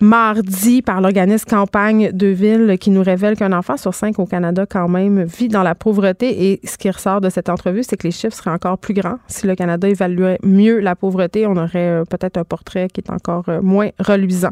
mardi 0.02 0.82
par 0.82 1.00
l'organisme 1.00 1.50
Campagne 1.50 2.12
de 2.12 2.28
Ville 2.28 2.78
qui 2.80 2.90
nous 2.90 3.04
révèle 3.04 3.38
qu'un 3.38 3.54
enfant 3.54 3.78
sur 3.78 3.94
cinq 3.94 4.20
au 4.20 4.26
Canada 4.26 4.66
quand 4.70 4.88
même 4.88 5.24
vit 5.24 5.48
dans 5.48 5.64
la 5.64 5.76
pauvreté. 5.76 6.52
Et 6.52 6.60
ce 6.66 6.78
qui 6.78 6.90
ressort 6.90 7.22
de 7.22 7.30
cette 7.30 7.50
entrevue, 7.50 7.84
c'est 7.84 7.98
que 7.98 8.08
les 8.08 8.12
chiffres 8.12 8.36
seraient 8.36 8.52
encore 8.52 8.78
plus 8.78 8.94
grands. 8.94 9.20
Si 9.28 9.48
le 9.48 9.56
Canada 9.56 9.88
évaluait 9.88 10.40
mieux 10.44 10.80
la 10.80 10.96
pauvreté, 10.96 11.48
on 11.48 11.56
aurait 11.56 11.90
euh, 11.90 12.04
peut-être 12.04 12.38
un 12.38 12.44
portrait 12.44 12.88
qui 12.90 13.02
est 13.02 13.12
encore 13.12 13.46
moins 13.62 13.90
reluisant. 14.00 14.52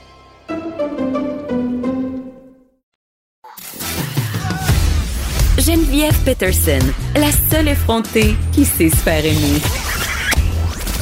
Geneviève 5.61 6.17
Peterson, 6.25 6.79
la 7.13 7.29
seule 7.31 7.67
effrontée 7.67 8.33
qui 8.51 8.65
sait 8.65 8.89
se 8.89 8.95
faire 8.95 9.23
aimer. 9.23 9.61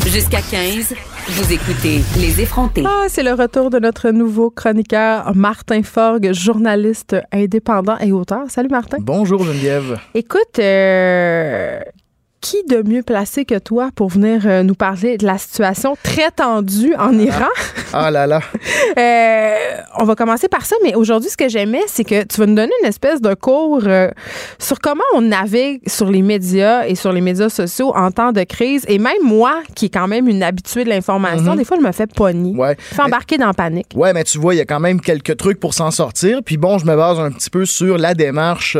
Jusqu'à 0.05 0.41
15, 0.41 0.95
vous 1.29 1.53
écoutez 1.53 2.01
Les 2.19 2.41
effrontés. 2.41 2.83
Ah, 2.85 3.05
c'est 3.07 3.23
le 3.23 3.31
retour 3.31 3.69
de 3.69 3.79
notre 3.79 4.09
nouveau 4.09 4.49
chroniqueur, 4.49 5.33
Martin 5.33 5.81
Forgue, 5.81 6.33
journaliste 6.33 7.15
indépendant 7.31 7.97
et 7.99 8.11
auteur. 8.11 8.49
Salut 8.49 8.67
Martin. 8.67 8.97
Bonjour 8.99 9.45
Geneviève. 9.45 9.97
Écoute, 10.13 10.59
euh, 10.59 11.79
qui 12.41 12.63
de 12.69 12.81
mieux 12.87 13.03
placé 13.03 13.45
que 13.45 13.57
toi 13.59 13.89
pour 13.95 14.09
venir 14.09 14.41
euh, 14.45 14.63
nous 14.63 14.75
parler 14.75 15.17
de 15.17 15.25
la 15.25 15.37
situation 15.37 15.97
très 16.03 16.31
tendue 16.31 16.93
en 16.97 17.17
Iran? 17.17 17.49
Ah 17.93 18.11
là 18.11 18.27
là. 18.27 18.41
Euh, 18.97 19.55
on 19.99 20.03
va 20.03 20.15
commencer 20.15 20.47
par 20.47 20.65
ça, 20.65 20.75
mais 20.83 20.95
aujourd'hui, 20.95 21.29
ce 21.29 21.37
que 21.37 21.47
j'aimais, 21.47 21.83
c'est 21.87 22.03
que 22.03 22.23
tu 22.23 22.39
vas 22.39 22.47
nous 22.47 22.55
donner 22.55 22.71
une 22.81 22.87
espèce 22.87 23.21
de 23.21 23.33
cours 23.33 23.83
euh, 23.85 24.09
sur 24.57 24.79
comment 24.79 25.03
on 25.13 25.21
navigue 25.21 25.81
sur 25.87 26.09
les 26.09 26.21
médias 26.21 26.85
et 26.85 26.95
sur 26.95 27.11
les 27.11 27.21
médias 27.21 27.49
sociaux 27.49 27.93
en 27.95 28.11
temps 28.11 28.31
de 28.31 28.43
crise. 28.43 28.83
Et 28.87 28.97
même 28.97 29.21
moi, 29.23 29.61
qui 29.75 29.85
est 29.85 29.89
quand 29.89 30.07
même 30.07 30.27
une 30.27 30.43
habituée 30.43 30.83
de 30.85 30.89
l'information, 30.89 31.55
des 31.55 31.63
fois, 31.63 31.77
je 31.79 31.85
me 31.85 31.91
fais 31.91 32.07
pogner. 32.07 32.55
Ouais. 32.57 32.75
Je 32.79 32.95
me 32.95 32.95
fais 32.95 33.01
embarquer 33.03 33.37
dans 33.37 33.47
la 33.47 33.53
panique. 33.53 33.91
Ouais, 33.95 34.11
mais 34.11 34.23
tu 34.23 34.39
vois, 34.39 34.55
il 34.55 34.57
y 34.57 34.61
a 34.61 34.65
quand 34.65 34.79
même 34.79 34.99
quelques 34.99 35.37
trucs 35.37 35.59
pour 35.59 35.73
s'en 35.73 35.91
sortir. 35.91 36.41
Puis 36.43 36.57
bon, 36.57 36.77
je 36.77 36.85
me 36.85 36.95
base 36.95 37.19
un 37.19 37.31
petit 37.31 37.49
peu 37.49 37.65
sur 37.65 37.97
la 37.97 38.15
démarche 38.15 38.75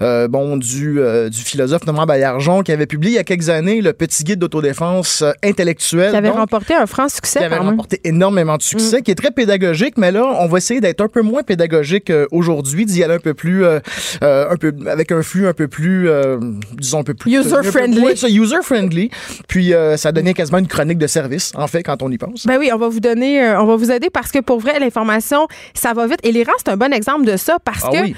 bon, 0.00 0.56
du, 0.56 1.00
du 1.30 1.40
philosophe 1.40 1.86
Normand 1.86 2.06
Baillargeon 2.06 2.62
qui 2.62 2.72
avait 2.72 2.86
publié 2.94 3.14
il 3.14 3.16
y 3.16 3.18
a 3.18 3.24
quelques 3.24 3.48
années 3.48 3.80
le 3.80 3.92
petit 3.92 4.22
guide 4.24 4.38
d'autodéfense 4.38 5.22
euh, 5.22 5.32
intellectuelle. 5.42 6.10
Qui 6.10 6.16
avait 6.16 6.28
Donc, 6.28 6.36
remporté 6.38 6.74
un 6.74 6.86
franc 6.86 7.08
succès 7.08 7.40
qui 7.40 7.44
avait 7.44 7.58
même. 7.58 7.68
remporté 7.68 8.00
énormément 8.04 8.56
de 8.56 8.62
succès, 8.62 9.02
qui 9.02 9.10
est 9.10 9.14
très 9.16 9.30
pédagogique, 9.30 9.96
mais 9.98 10.12
là, 10.12 10.24
on 10.40 10.46
va 10.46 10.58
essayer 10.58 10.80
d'être 10.80 11.00
un 11.00 11.08
peu 11.08 11.22
moins 11.22 11.42
pédagogique 11.42 12.10
euh, 12.10 12.26
aujourd'hui, 12.30 12.86
d'y 12.86 13.02
aller 13.02 13.14
un 13.14 13.18
peu 13.18 13.34
plus, 13.34 13.64
euh, 13.64 13.80
un 14.22 14.56
peu 14.56 14.72
avec 14.88 15.10
un 15.12 15.22
flux 15.22 15.46
un 15.48 15.52
peu 15.52 15.66
plus, 15.68 16.08
euh, 16.08 16.38
disons 16.78 17.00
un 17.00 17.02
peu 17.04 17.14
plus 17.14 17.32
User-friendly. 17.32 18.36
User-friendly. 18.38 19.10
Puis 19.48 19.74
euh, 19.74 19.96
ça 19.96 20.12
donnait 20.12 20.34
quasiment 20.34 20.58
une 20.58 20.68
chronique 20.68 20.98
de 20.98 21.06
service, 21.06 21.52
en 21.56 21.66
fait, 21.66 21.82
quand 21.82 22.02
on 22.02 22.10
y 22.10 22.18
pense. 22.18 22.46
Ben 22.46 22.58
oui, 22.58 22.70
on 22.72 22.78
va 22.78 22.88
vous 22.88 23.00
donner, 23.00 23.42
on 23.58 23.64
va 23.66 23.76
vous 23.76 23.90
aider 23.90 24.10
parce 24.10 24.30
que 24.30 24.38
pour 24.40 24.60
vrai, 24.60 24.78
l'information, 24.78 25.46
ça 25.74 25.92
va 25.94 26.06
vite. 26.06 26.20
Et 26.22 26.32
l'Iran, 26.32 26.52
c'est 26.58 26.70
un 26.70 26.76
bon 26.76 26.92
exemple 26.92 27.24
de 27.24 27.36
ça 27.36 27.58
parce 27.64 27.82
Ah 27.84 27.90
que 27.90 28.02
oui. 28.02 28.14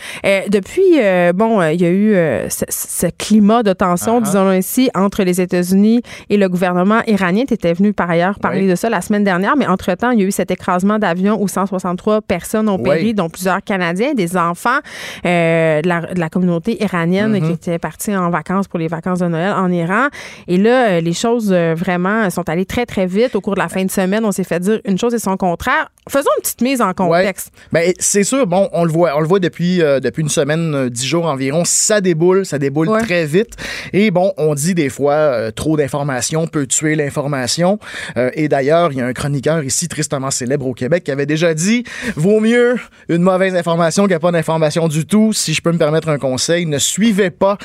depuis, 0.48 0.98
bon, 1.34 1.62
il 1.62 1.80
y 1.80 1.86
a 1.86 1.90
eu 1.90 2.14
ce, 2.50 2.64
ce 2.68 3.06
climat 3.18 3.62
de 3.62 3.72
tension, 3.72 4.16
Ah 4.16 4.20
ah. 4.22 4.26
disons-le 4.26 4.60
entre 4.94 5.22
les 5.22 5.40
États-Unis 5.40 6.02
et 6.30 6.36
le 6.36 6.48
gouvernement 6.48 7.00
iranien. 7.06 7.44
Tu 7.46 7.54
étais 7.54 7.72
venu 7.72 7.92
par 7.92 8.10
ailleurs 8.10 8.38
parler 8.38 8.62
Oui. 8.62 8.68
de 8.70 8.74
ça 8.74 8.88
la 8.90 9.00
semaine 9.00 9.24
dernière, 9.24 9.56
mais 9.56 9.66
entre-temps, 9.66 10.10
il 10.10 10.20
y 10.20 10.22
a 10.22 10.26
eu 10.26 10.30
cet 10.30 10.50
écrasement 10.50 10.98
d'avion 10.98 11.40
où 11.40 11.48
163 11.48 12.22
personnes 12.22 12.68
ont 12.68 12.78
péri, 12.78 13.06
Oui. 13.06 13.14
dont 13.14 13.28
plusieurs 13.28 13.62
Canadiens, 13.62 14.14
des 14.14 14.36
enfants 14.36 14.78
euh, 15.24 15.82
de, 15.82 15.88
la, 15.88 16.00
de 16.14 16.20
la 16.20 16.28
communauté 16.28 16.82
iranienne 16.82 17.34
Mm-hmm. 17.36 17.46
qui 17.46 17.52
étaient 17.52 17.78
partis 17.78 18.14
en 18.16 18.30
vacances 18.30 18.68
pour 18.68 18.78
les 18.78 18.88
vacances 18.88 19.18
de 19.20 19.26
Noël 19.26 19.52
en 19.52 19.70
Iran. 19.70 20.08
Et 20.48 20.58
là, 20.58 20.88
euh, 20.88 21.00
les 21.00 21.12
choses 21.12 21.50
euh, 21.52 21.74
vraiment 21.76 22.28
sont 22.30 22.48
allées 22.48 22.64
très, 22.66 22.86
très 22.86 23.06
vite. 23.06 23.34
Au 23.34 23.40
cours 23.40 23.54
de 23.54 23.60
la 23.60 23.68
fin 23.68 23.84
de 23.84 23.90
semaine, 23.90 24.24
on 24.24 24.32
s'est 24.32 24.44
fait 24.44 24.60
dire 24.60 24.80
une 24.84 24.98
chose 24.98 25.14
et 25.14 25.18
son 25.18 25.36
contraire. 25.36 25.90
Faisons 26.08 26.30
une 26.38 26.42
petite 26.42 26.60
mise 26.62 26.80
en 26.80 26.92
contexte. 26.92 27.50
Ben, 27.72 27.92
c'est 27.98 28.22
sûr, 28.24 28.46
bon, 28.46 28.68
on 28.72 28.84
le 28.84 28.90
voit, 28.92 29.16
on 29.16 29.20
le 29.20 29.26
voit 29.26 29.40
depuis, 29.40 29.82
euh, 29.82 29.98
depuis 30.00 30.22
une 30.22 30.28
semaine, 30.28 30.88
dix 30.88 31.06
jours 31.06 31.26
environ. 31.26 31.62
Ça 31.64 32.00
déboule, 32.00 32.46
ça 32.46 32.58
déboule 32.58 32.88
Ouais. 32.88 33.02
très 33.02 33.24
vite. 33.26 33.56
Et 33.92 34.10
bon, 34.10 34.32
on 34.38 34.54
dit 34.56 34.74
des 34.74 34.88
fois, 34.88 35.14
euh, 35.14 35.50
trop 35.52 35.76
d'informations 35.76 36.48
peut 36.48 36.66
tuer 36.66 36.96
l'information. 36.96 37.78
Euh, 38.16 38.30
et 38.34 38.48
d'ailleurs, 38.48 38.90
il 38.92 38.98
y 38.98 39.00
a 39.00 39.06
un 39.06 39.12
chroniqueur 39.12 39.62
ici, 39.62 39.86
tristement 39.86 40.32
célèbre 40.32 40.66
au 40.66 40.74
Québec, 40.74 41.04
qui 41.04 41.12
avait 41.12 41.26
déjà 41.26 41.54
dit, 41.54 41.84
vaut 42.16 42.40
mieux 42.40 42.76
une 43.08 43.22
mauvaise 43.22 43.54
information 43.54 44.02
qu'il 44.04 44.10
n'y 44.10 44.14
a 44.14 44.20
pas 44.20 44.32
d'information 44.32 44.88
du 44.88 45.06
tout. 45.06 45.32
Si 45.32 45.54
je 45.54 45.62
peux 45.62 45.70
me 45.70 45.78
permettre 45.78 46.08
un 46.08 46.18
conseil, 46.18 46.66
ne 46.66 46.78
suivez 46.78 47.30
pas 47.30 47.58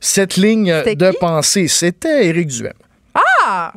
cette 0.00 0.36
ligne 0.36 0.82
de 0.84 1.12
pensée. 1.20 1.68
C'était 1.68 2.26
Éric 2.26 2.48
Duhem. 2.48 2.72
Ah! 3.14 3.72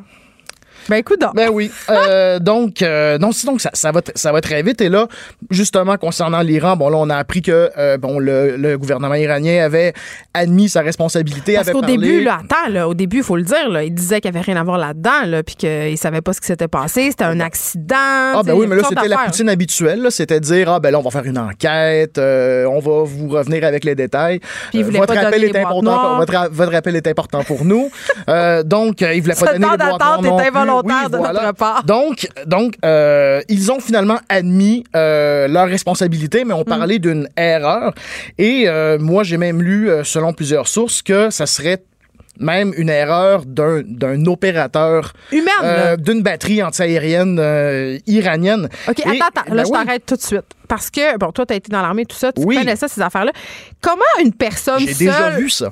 Ben 0.90 0.98
écoute. 0.98 1.22
Ben 1.34 1.50
oui. 1.52 1.72
Euh, 1.90 2.40
donc, 2.52 2.82
euh, 2.82 3.18
non, 3.18 3.32
sinon 3.32 3.58
ça, 3.58 3.70
ça 3.74 3.92
va, 3.92 4.02
ça 4.16 4.32
va 4.32 4.42
très 4.42 4.62
vite. 4.64 4.82
Et 4.82 4.90
là, 4.90 5.08
justement, 5.50 5.98
concernant 5.98 6.42
l'Iran, 6.42 6.76
bon, 6.76 6.90
là, 6.90 6.98
on 6.98 7.10
a 7.10 7.16
appris 7.16 7.42
que 7.42 7.72
euh, 7.78 7.98
bon, 7.98 8.20
le, 8.20 8.58
le 8.58 8.78
gouvernement 8.78 9.16
iranien 9.16 9.64
avait 9.64 9.94
admis 10.34 10.70
sa 10.70 10.82
responsabilité. 10.82 11.56
Parce 11.56 11.72
qu'au 11.72 11.82
parlé- 11.82 11.98
début, 11.98 12.24
là, 12.24 12.40
attends, 12.44 12.70
là, 12.72 12.88
au 12.88 12.94
début, 12.94 13.18
il 13.18 13.24
faut 13.24 13.38
le 13.38 13.44
dire, 13.44 13.70
là, 13.70 13.84
il 13.84 13.94
disait 13.94 14.22
qu'il 14.22 14.32
n'y 14.32 14.38
avait 14.38 14.46
rien 14.46 14.60
à 14.60 14.64
voir 14.64 14.78
là-dedans, 14.78 15.26
là, 15.26 15.44
puis 15.44 15.56
qu'il 15.56 15.92
ne 15.92 15.96
savait 15.96 16.22
pas 16.22 16.34
ce 16.34 16.42
qui 16.42 16.48
s'était 16.48 16.68
passé, 16.68 17.10
c'était 17.12 17.24
un 17.24 17.40
accident. 17.40 17.96
Ah 18.34 18.42
ben 18.44 18.54
oui, 18.54 18.68
mais 18.68 18.76
là 18.76 18.84
c'était 18.88 19.08
la 19.08 19.18
poutine 19.18 19.50
habituelle, 19.50 20.08
c'était 20.10 20.40
dire 20.40 20.70
ah 20.70 20.80
ben 20.80 20.92
là 20.92 21.00
on 21.00 21.02
va 21.02 21.12
faire 21.12 21.26
une 21.26 21.38
enquête, 21.38 22.18
euh, 22.18 22.66
on 22.66 22.80
va 22.80 23.04
vous 23.04 23.30
revenir 23.30 23.64
avec 23.64 23.84
les 23.84 23.96
détails. 23.96 24.40
Puis 24.72 24.84
votre 24.84 25.14
pas 25.14 25.20
appel 25.20 25.44
est 25.44 25.56
important, 25.56 25.82
noires. 25.82 26.18
votre, 26.18 26.50
votre 26.52 26.76
appel 26.76 26.96
est 26.96 27.08
important 27.08 27.44
pour 27.44 27.66
nous. 27.66 27.90
Euh, 28.30 28.62
donc 28.64 29.02
euh, 29.02 29.14
il 29.14 29.22
voulait 29.22 29.34
pas 29.34 29.54
donner 29.54 29.66
les 29.72 29.78
boîtes 29.78 30.02
Oui, 30.84 30.94
de 31.12 31.18
voilà. 31.18 31.42
notre 31.42 31.54
part. 31.58 31.84
Donc 31.84 32.28
donc 32.46 32.76
euh, 32.86 33.42
ils 33.50 33.72
ont 33.72 33.80
finalement 33.80 34.20
admis 34.30 34.84
euh, 34.96 35.48
leur 35.48 35.68
responsabilité, 35.68 36.46
mais 36.46 36.54
ont 36.54 36.64
parlé 36.64 37.00
d'une 37.00 37.28
erreur. 37.38 37.94
Et 38.38 38.64
euh, 38.68 38.98
moi 39.00 39.24
j'ai 39.24 39.38
même 39.38 39.62
lu 39.62 39.90
selon 40.04 40.34
plusieurs 40.34 40.68
sources 40.68 41.02
que 41.02 41.30
ça 41.30 41.46
serait 41.46 41.84
même 42.40 42.74
une 42.76 42.90
erreur 42.90 43.46
d'un 43.46 43.82
d'un 43.86 44.26
opérateur 44.26 45.14
euh, 45.34 45.38
là. 45.64 45.98
d'une 45.98 46.24
batterie 46.24 46.64
antiaérienne 46.64 47.38
euh, 47.40 48.00
iranienne. 48.08 48.68
OK, 48.90 49.00
Et- 49.00 49.04
attends, 49.22 49.42
attends. 49.42 49.54
Là, 49.54 49.64
ben 49.64 49.66
je 49.66 49.72
oui. 49.72 49.86
t'arrête 49.86 50.06
tout 50.08 50.16
de 50.16 50.22
suite. 50.22 50.46
Parce 50.68 50.90
que, 50.90 51.18
bon, 51.18 51.32
toi, 51.34 51.46
tu 51.46 51.54
as 51.54 51.58
été 51.58 51.70
dans 51.72 51.82
l'armée, 51.82 52.06
tout 52.06 52.16
ça, 52.16 52.32
tu 52.32 52.42
Oui. 52.44 52.56
connais 52.56 52.78
ça, 52.78 52.88
ces 52.88 53.02
affaires-là. 53.02 53.34
Comment 53.82 54.02
une 54.24 54.34
personne 54.34 54.80
J'ai 54.80 54.94
seule. 54.94 55.08
déjà 55.08 55.30
vu 55.32 55.50
ça. 55.50 55.70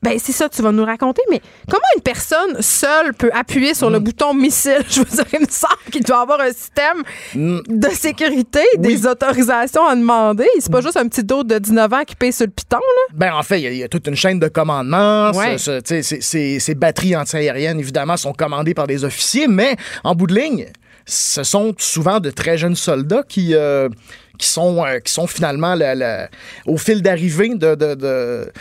Ben, 0.00 0.16
c'est 0.22 0.30
ça, 0.32 0.48
tu 0.48 0.62
vas 0.62 0.70
nous 0.70 0.84
raconter, 0.84 1.22
mais 1.28 1.40
comment 1.68 1.82
une 1.96 2.02
personne 2.02 2.60
seule 2.62 3.14
peut 3.14 3.30
appuyer 3.34 3.74
sur 3.74 3.90
Mm. 3.90 3.94
le 3.94 3.98
bouton 3.98 4.32
missile? 4.32 4.78
Je 4.88 5.00
veux 5.00 5.04
dire, 5.04 5.24
il 5.32 5.40
me 5.40 5.46
semble 5.50 5.74
qu'il 5.90 6.04
doit 6.04 6.20
avoir 6.20 6.40
un 6.40 6.52
système 6.52 7.02
de 7.34 7.88
sécurité, 7.88 8.60
des 8.78 9.06
autorisations 9.06 9.84
à 9.86 9.96
demander. 9.96 10.46
C'est 10.60 10.68
Mm. 10.68 10.72
pas 10.72 10.80
juste 10.82 10.96
un 10.96 11.08
petit 11.08 11.24
dos 11.24 11.42
de 11.42 11.58
19 11.58 11.92
ans 11.92 12.04
qui 12.06 12.14
paye 12.14 12.32
sur 12.32 12.46
le 12.46 12.52
piton, 12.52 12.76
là. 12.78 13.14
Ben, 13.14 13.34
en 13.34 13.42
fait, 13.42 13.58
il 13.60 13.64
y 13.64 13.66
a- 13.66 13.70
il 13.70 13.78
y, 13.78 13.82
a 13.82 13.88
toute 13.88 14.06
une 14.06 14.14
chaîne 14.16 14.38
de 14.38 14.48
commandement. 14.48 15.32
Ouais. 15.32 15.58
Ce- 15.58 15.80
ce- 15.84 16.02
ces- 16.02 16.20
ces- 16.20 16.60
ces 16.60 16.74
batteries 16.76 17.16
antiaériennes, 17.16 17.80
évidemment, 17.80 18.16
sont 18.16 18.32
commandées 18.32 18.74
par 18.74 18.86
des 18.86 19.04
officiers, 19.04 19.48
mais 19.48 19.74
en 20.04 20.14
bout 20.14 20.28
de 20.28 20.34
ligne, 20.34 20.66
ce 21.06 21.42
sont 21.42 21.74
souvent 21.78 22.20
de 22.20 22.30
très 22.30 22.56
jeunes 22.56 22.76
soldats 22.76 23.24
qui, 23.28 23.54
euh, 23.54 23.88
qui, 24.38 24.46
sont, 24.46 24.84
euh, 24.84 25.00
qui 25.00 25.12
sont 25.12 25.26
finalement 25.26 25.74
la- 25.74 25.94
la- 25.96 26.28
au 26.66 26.76
fil 26.76 27.02
d'arrivée 27.02 27.48
de, 27.54 27.74
de, 27.74 27.94
de, 27.96 28.52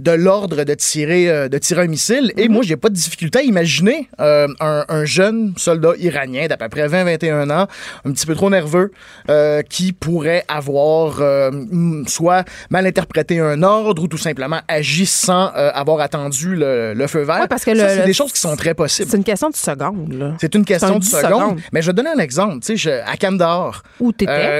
de 0.00 0.10
l'ordre 0.12 0.64
de 0.64 0.74
tirer, 0.74 1.28
euh, 1.30 1.48
de 1.48 1.58
tirer 1.58 1.82
un 1.82 1.86
missile. 1.86 2.32
Et 2.36 2.48
moi, 2.48 2.62
j'ai 2.64 2.76
pas 2.76 2.88
de 2.88 2.94
difficulté 2.94 3.38
à 3.40 3.42
imaginer 3.42 4.08
euh, 4.20 4.48
un, 4.60 4.84
un 4.88 5.04
jeune 5.04 5.52
soldat 5.56 5.92
iranien 5.98 6.46
d'à 6.46 6.56
peu 6.56 6.68
près 6.68 6.86
20-21 6.88 7.50
ans, 7.50 7.66
un 8.04 8.12
petit 8.12 8.26
peu 8.26 8.34
trop 8.34 8.50
nerveux, 8.50 8.90
euh, 9.28 9.62
qui 9.62 9.92
pourrait 9.92 10.44
avoir 10.48 11.20
euh, 11.20 11.50
mm, 11.52 12.06
soit 12.08 12.44
mal 12.70 12.86
interprété 12.86 13.38
un 13.40 13.62
ordre 13.62 14.02
ou 14.02 14.08
tout 14.08 14.18
simplement 14.18 14.60
agi 14.68 15.06
sans 15.06 15.46
avoir 15.54 16.00
attendu 16.00 16.56
le, 16.56 16.94
le 16.94 17.06
feu 17.06 17.22
vert. 17.22 17.40
Ouais, 17.40 17.48
parce 17.48 17.64
que 17.64 17.74
c'est 17.74 18.04
des 18.04 18.12
choses 18.12 18.32
qui 18.32 18.40
sont 18.40 18.56
très 18.56 18.74
possibles. 18.74 19.08
C'est 19.10 19.16
une 19.16 19.24
question 19.24 19.50
de 19.50 19.56
seconde. 19.56 20.34
C'est 20.40 20.54
une 20.54 20.64
question 20.64 20.88
un 20.88 20.94
de 20.94 21.00
10 21.00 21.10
seconde. 21.10 21.24
secondes. 21.40 21.60
Mais 21.72 21.82
je 21.82 21.88
vais 21.88 21.92
donner 21.92 22.10
un 22.10 22.18
exemple. 22.18 22.60
Tu 22.60 22.66
sais, 22.66 22.76
je- 22.76 22.90
à 23.10 23.16
Kandahar, 23.16 23.82
Où 24.00 24.12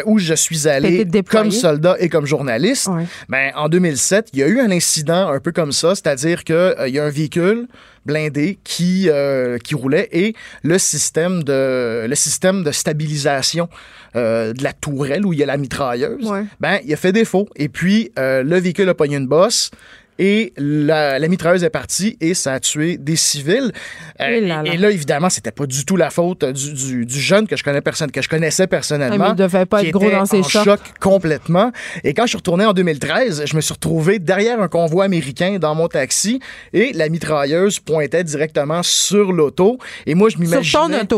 où 0.07 0.18
je 0.18 0.35
suis 0.35 0.68
allé 0.68 1.07
comme 1.29 1.50
soldat 1.50 1.96
et 1.98 2.09
comme 2.09 2.26
journaliste. 2.26 2.88
Ouais. 2.88 3.05
Ben, 3.29 3.53
en 3.57 3.68
2007, 3.68 4.29
il 4.33 4.40
y 4.40 4.42
a 4.42 4.46
eu 4.46 4.61
un 4.61 4.70
incident 4.70 5.29
un 5.32 5.40
peu 5.40 5.52
comme 5.52 5.72
ça, 5.72 5.94
c'est-à-dire 5.94 6.44
qu'il 6.44 6.74
y 6.88 6.98
a 6.98 7.04
un 7.04 7.10
véhicule 7.10 7.66
blindé 8.06 8.58
qui, 8.64 9.08
euh, 9.10 9.58
qui 9.58 9.74
roulait 9.74 10.08
et 10.12 10.34
le 10.62 10.78
système 10.78 11.42
de, 11.44 12.06
le 12.08 12.14
système 12.14 12.62
de 12.64 12.70
stabilisation 12.72 13.68
euh, 14.16 14.52
de 14.54 14.64
la 14.64 14.72
tourelle 14.72 15.24
où 15.26 15.32
il 15.32 15.38
y 15.38 15.42
a 15.42 15.46
la 15.46 15.56
mitrailleuse, 15.58 16.24
Ouais. 16.26 16.44
ben, 16.60 16.80
il 16.84 16.92
a 16.92 16.96
fait 16.96 17.12
défaut. 17.12 17.48
Et 17.56 17.68
puis, 17.68 18.10
euh, 18.18 18.42
le 18.42 18.58
véhicule 18.58 18.88
a 18.88 18.94
pogné 18.94 19.16
une 19.16 19.26
bosse. 19.28 19.70
Et 20.22 20.52
la, 20.59 21.18
la 21.18 21.28
mitrailleuse 21.28 21.64
est 21.64 21.70
partie 21.70 22.18
et 22.20 22.35
ça 22.35 22.52
a 22.52 22.61
tué 22.61 22.98
des 22.98 23.16
civils. 23.16 23.72
Euh, 24.20 24.26
Et 24.28 24.40
là 24.42 24.62
là. 24.62 24.70
et 24.72 24.76
là, 24.76 24.90
évidemment, 24.90 25.30
c'était 25.30 25.50
pas 25.50 25.64
du 25.64 25.87
tout 25.87 25.96
la 25.96 26.11
faute 26.11 26.44
du, 26.44 26.74
du- 26.74 27.06
du 27.06 27.18
jeune 27.20 27.46
que 27.48 27.56
je, 27.56 27.64
connais 27.64 27.80
personne, 27.80 28.11
que 28.11 28.20
je 28.20 28.28
connaissais 28.28 28.66
personnellement. 28.66 29.16
Ah, 29.24 29.28
mais 29.28 29.42
il 29.42 29.48
devait 29.48 29.64
pas 29.64 29.83
être 29.83 29.90
gros 29.92 30.11
dans 30.11 30.26
ses 30.26 30.40
en 30.40 30.42
chocs. 30.42 30.64
choc 30.64 30.80
complètement. 31.00 31.72
Et 32.04 32.12
quand 32.12 32.24
je 32.24 32.28
suis 32.28 32.37
retourné 32.37 32.66
en 32.66 32.74
2013, 32.74 33.44
je 33.46 33.56
me 33.56 33.62
suis 33.62 33.72
retrouvé 33.72 34.18
derrière 34.18 34.61
un 34.61 34.68
convoi 34.68 35.04
américain 35.04 35.56
dans 35.59 35.74
mon 35.74 35.88
taxi 35.88 36.38
et 36.74 36.92
la 36.92 37.09
mitrailleuse 37.09 37.78
pointait 37.80 38.22
directement 38.22 38.83
sur 38.83 39.33
l'auto. 39.33 39.78
Et 40.04 40.14
moi, 40.14 40.28
je 40.28 40.37
m'imaginais... 40.37 40.62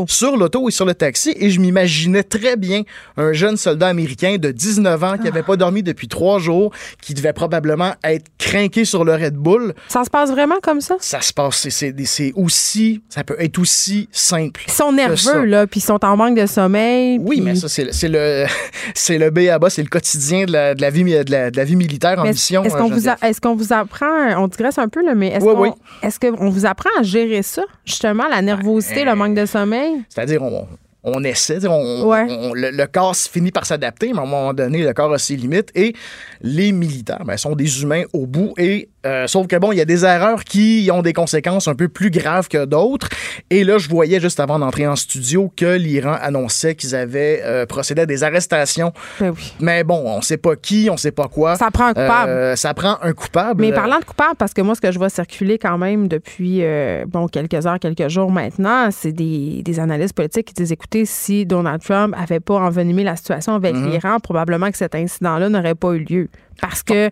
Sur 0.06 0.36
l'auto 0.36 0.68
et 0.68 0.72
sur 0.72 0.84
le 0.84 0.94
taxi. 0.94 1.34
Et 1.40 1.50
je 1.50 1.58
m'imaginais 1.58 2.22
très 2.22 2.56
bien 2.56 2.82
un 3.16 3.32
jeune 3.32 3.56
soldat 3.56 3.88
américain 3.88 4.36
de 4.38 4.52
19 4.52 5.02
ans 5.02 5.16
qui 5.18 5.24
n'avait 5.24 5.42
pas 5.42 5.56
dormi 5.56 5.82
depuis 5.82 6.06
trois 6.06 6.38
jours, 6.38 6.72
qui 7.00 7.14
devait 7.14 7.32
probablement 7.32 7.94
être 8.04 8.26
craqué 8.38 8.84
sur 8.92 9.04
le 9.04 9.12
Red 9.14 9.34
Bull. 9.34 9.74
Ça 9.88 10.04
se 10.04 10.10
passe 10.10 10.30
vraiment 10.30 10.56
comme 10.62 10.80
ça? 10.82 10.96
Ça 11.00 11.20
se 11.22 11.32
passe, 11.32 11.68
c'est- 11.70 12.32
aussi, 12.36 13.02
ça 13.08 13.24
peut 13.24 13.36
être 13.38 13.58
aussi 13.58 14.08
simple. 14.12 14.62
Ils 14.68 14.72
sont 14.72 14.92
nerveux, 14.92 15.44
là, 15.44 15.66
puis 15.66 15.80
ils 15.80 15.82
sont 15.82 16.04
en 16.04 16.16
manque 16.16 16.36
de 16.38 16.44
sommeil. 16.46 17.18
Oui, 17.18 17.36
puis- 17.36 17.40
mais 17.40 17.54
ça, 17.54 17.68
c'est 17.68 17.84
le- 17.84 17.92
c'est 17.92 18.08
le, 18.08 18.44
c'est 18.94 19.16
le 19.18 19.30
B 19.30 19.48
à 19.50 19.58
bas, 19.58 19.70
c'est 19.70 19.82
le 19.82 19.88
quotidien 19.88 20.44
de 20.44 20.52
la, 20.52 20.74
de 20.74 20.82
la 20.82 20.90
vie, 20.90 21.04
de 21.04 21.30
la, 21.30 21.50
de 21.50 21.56
la 21.56 21.64
vie 21.64 21.76
militaire 21.76 22.18
en 22.18 22.22
Mais 22.24 22.32
mission. 22.32 22.62
Est-ce 22.64 22.74
euh, 22.74 22.78
qu'on 22.78 22.88
vous, 22.90 23.08
a- 23.08 23.16
qu'on 23.42 23.54
vous 23.56 23.72
apprend, 23.72 24.42
on 24.42 24.46
digresse 24.48 24.78
un 24.78 24.88
peu, 24.88 25.02
là, 25.04 25.14
mais 25.14 25.28
est-ce 25.28 25.44
Oui, 25.44 25.54
qu'on 25.54 25.62
oui. 25.62 25.70
est-ce 26.02 26.20
qu'on 26.20 26.50
vous 26.50 26.66
apprend 26.66 26.90
à 26.98 27.02
gérer 27.02 27.42
ça, 27.42 27.62
justement, 27.86 28.28
la 28.28 28.42
nervosité, 28.42 29.04
le 29.04 29.14
manque 29.14 29.34
de 29.34 29.46
sommeil? 29.46 30.02
C'est-à-dire, 30.10 30.42
on, 30.42 30.66
on 31.04 31.24
essaie, 31.24 31.56
tu 31.56 31.62
sais, 31.62 31.66
on, 31.68 32.06
Ouais. 32.08 32.26
on- 32.28 32.54
le, 32.54 32.70
le 32.70 32.86
corps 32.86 33.16
finit 33.16 33.50
par 33.50 33.66
s'adapter, 33.66 34.12
mais 34.12 34.20
à 34.20 34.22
un 34.22 34.26
moment 34.26 34.54
donné, 34.54 34.82
le 34.84 34.92
corps 34.92 35.12
a 35.12 35.18
ses 35.18 35.36
limites. 35.36 35.70
Et 35.74 35.94
les 36.42 36.70
militaires 36.72 37.24
ben, 37.24 37.36
sont 37.36 37.56
des 37.56 37.82
humains 37.82 38.04
au 38.12 38.26
bout. 38.26 38.54
Et 38.56 38.88
euh, 39.04 39.26
sauf 39.26 39.46
que 39.46 39.56
bon, 39.56 39.72
il 39.72 39.78
y 39.78 39.80
a 39.80 39.84
des 39.84 40.04
erreurs 40.04 40.44
qui 40.44 40.88
ont 40.92 41.02
des 41.02 41.12
conséquences 41.12 41.68
un 41.68 41.74
peu 41.74 41.88
plus 41.88 42.10
graves 42.10 42.48
que 42.48 42.64
d'autres. 42.64 43.08
Et 43.50 43.64
là, 43.64 43.78
je 43.78 43.88
voyais 43.88 44.20
juste 44.20 44.38
avant 44.40 44.58
d'entrer 44.58 44.86
en 44.86 44.96
studio 44.96 45.52
que 45.56 45.76
l'Iran 45.76 46.16
annonçait 46.20 46.74
qu'ils 46.74 46.94
avaient 46.94 47.40
euh, 47.44 47.66
procédé 47.66 48.02
à 48.02 48.06
des 48.06 48.22
arrestations. 48.24 48.92
Ben 49.20 49.30
oui. 49.36 49.52
Mais 49.60 49.84
bon, 49.84 50.02
on 50.06 50.20
sait 50.22 50.36
pas 50.36 50.56
qui, 50.56 50.88
on 50.90 50.96
sait 50.96 51.10
pas 51.12 51.28
quoi. 51.28 51.56
Ça 51.56 51.70
prend 51.70 51.86
un 51.86 51.94
coupable. 51.94 52.30
Euh, 52.30 52.56
ça 52.56 52.74
prend 52.74 52.96
un 53.02 53.12
coupable. 53.12 53.60
Mais 53.60 53.72
parlant 53.72 53.98
de 53.98 54.04
coupable, 54.04 54.36
parce 54.38 54.54
que 54.54 54.62
moi, 54.62 54.74
ce 54.74 54.80
que 54.80 54.92
je 54.92 54.98
vois 54.98 55.10
circuler 55.10 55.58
quand 55.58 55.78
même 55.78 56.08
depuis 56.08 56.62
bon 57.08 57.26
quelques 57.28 57.66
heures, 57.66 57.78
quelques 57.80 58.08
jours 58.08 58.30
maintenant, 58.30 58.88
c'est 58.90 59.12
des, 59.12 59.62
des 59.64 59.80
analystes 59.80 60.14
politiques 60.14 60.46
qui 60.48 60.54
disent 60.54 60.72
écoutez, 60.72 61.04
si 61.04 61.44
Donald 61.46 61.82
Trump 61.82 62.14
avait 62.16 62.40
pas 62.40 62.54
envenimé 62.54 63.02
la 63.04 63.16
situation 63.16 63.54
avec 63.54 63.72
Mhm. 63.74 63.90
l'Iran, 63.90 64.20
probablement 64.20 64.70
que 64.70 64.76
cet 64.76 64.94
incident-là 64.94 65.48
n'aurait 65.48 65.74
pas 65.74 65.92
eu 65.94 66.00
lieu. 66.00 66.28
Parce 66.60 66.82
que 66.82 67.06
euh, 67.06 67.10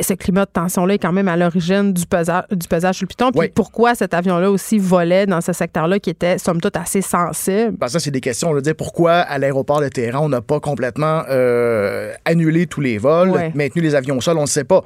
ce 0.00 0.14
climat 0.14 0.44
de 0.44 0.50
tension-là 0.50 0.94
est 0.94 0.98
quand 0.98 1.12
même 1.12 1.28
à 1.28 1.36
l'origine 1.36 1.92
du 1.92 2.06
pesage, 2.06 2.44
du 2.50 2.66
pesage 2.68 2.96
sur 2.96 3.04
le 3.04 3.08
piton. 3.08 3.30
Puis 3.30 3.40
Oui. 3.40 3.48
pourquoi 3.54 3.94
cet 3.94 4.14
avion-là 4.14 4.50
aussi 4.50 4.78
volait 4.78 5.26
dans 5.26 5.40
ce 5.40 5.52
secteur-là 5.52 5.98
qui 5.98 6.10
était, 6.10 6.38
somme 6.38 6.60
toute, 6.60 6.76
assez 6.76 7.02
sensible? 7.02 7.76
Ben, 7.78 7.88
ça, 7.88 7.98
c'est 8.00 8.10
des 8.10 8.20
questions. 8.20 8.50
On 8.50 8.60
dire 8.60 8.74
pourquoi 8.76 9.12
à 9.14 9.38
l'aéroport 9.38 9.80
de 9.80 9.88
Téhéran, 9.88 10.24
on 10.24 10.28
n'a 10.28 10.40
pas 10.40 10.60
complètement 10.60 11.22
euh, 11.28 12.12
annulé 12.24 12.66
tous 12.66 12.80
les 12.80 12.98
vols, 12.98 13.32
maintenu 13.54 13.82
les 13.82 13.94
avions 13.94 14.16
au 14.18 14.20
sol, 14.20 14.38
on 14.38 14.42
ne 14.42 14.46
sait 14.46 14.64
pas. 14.64 14.82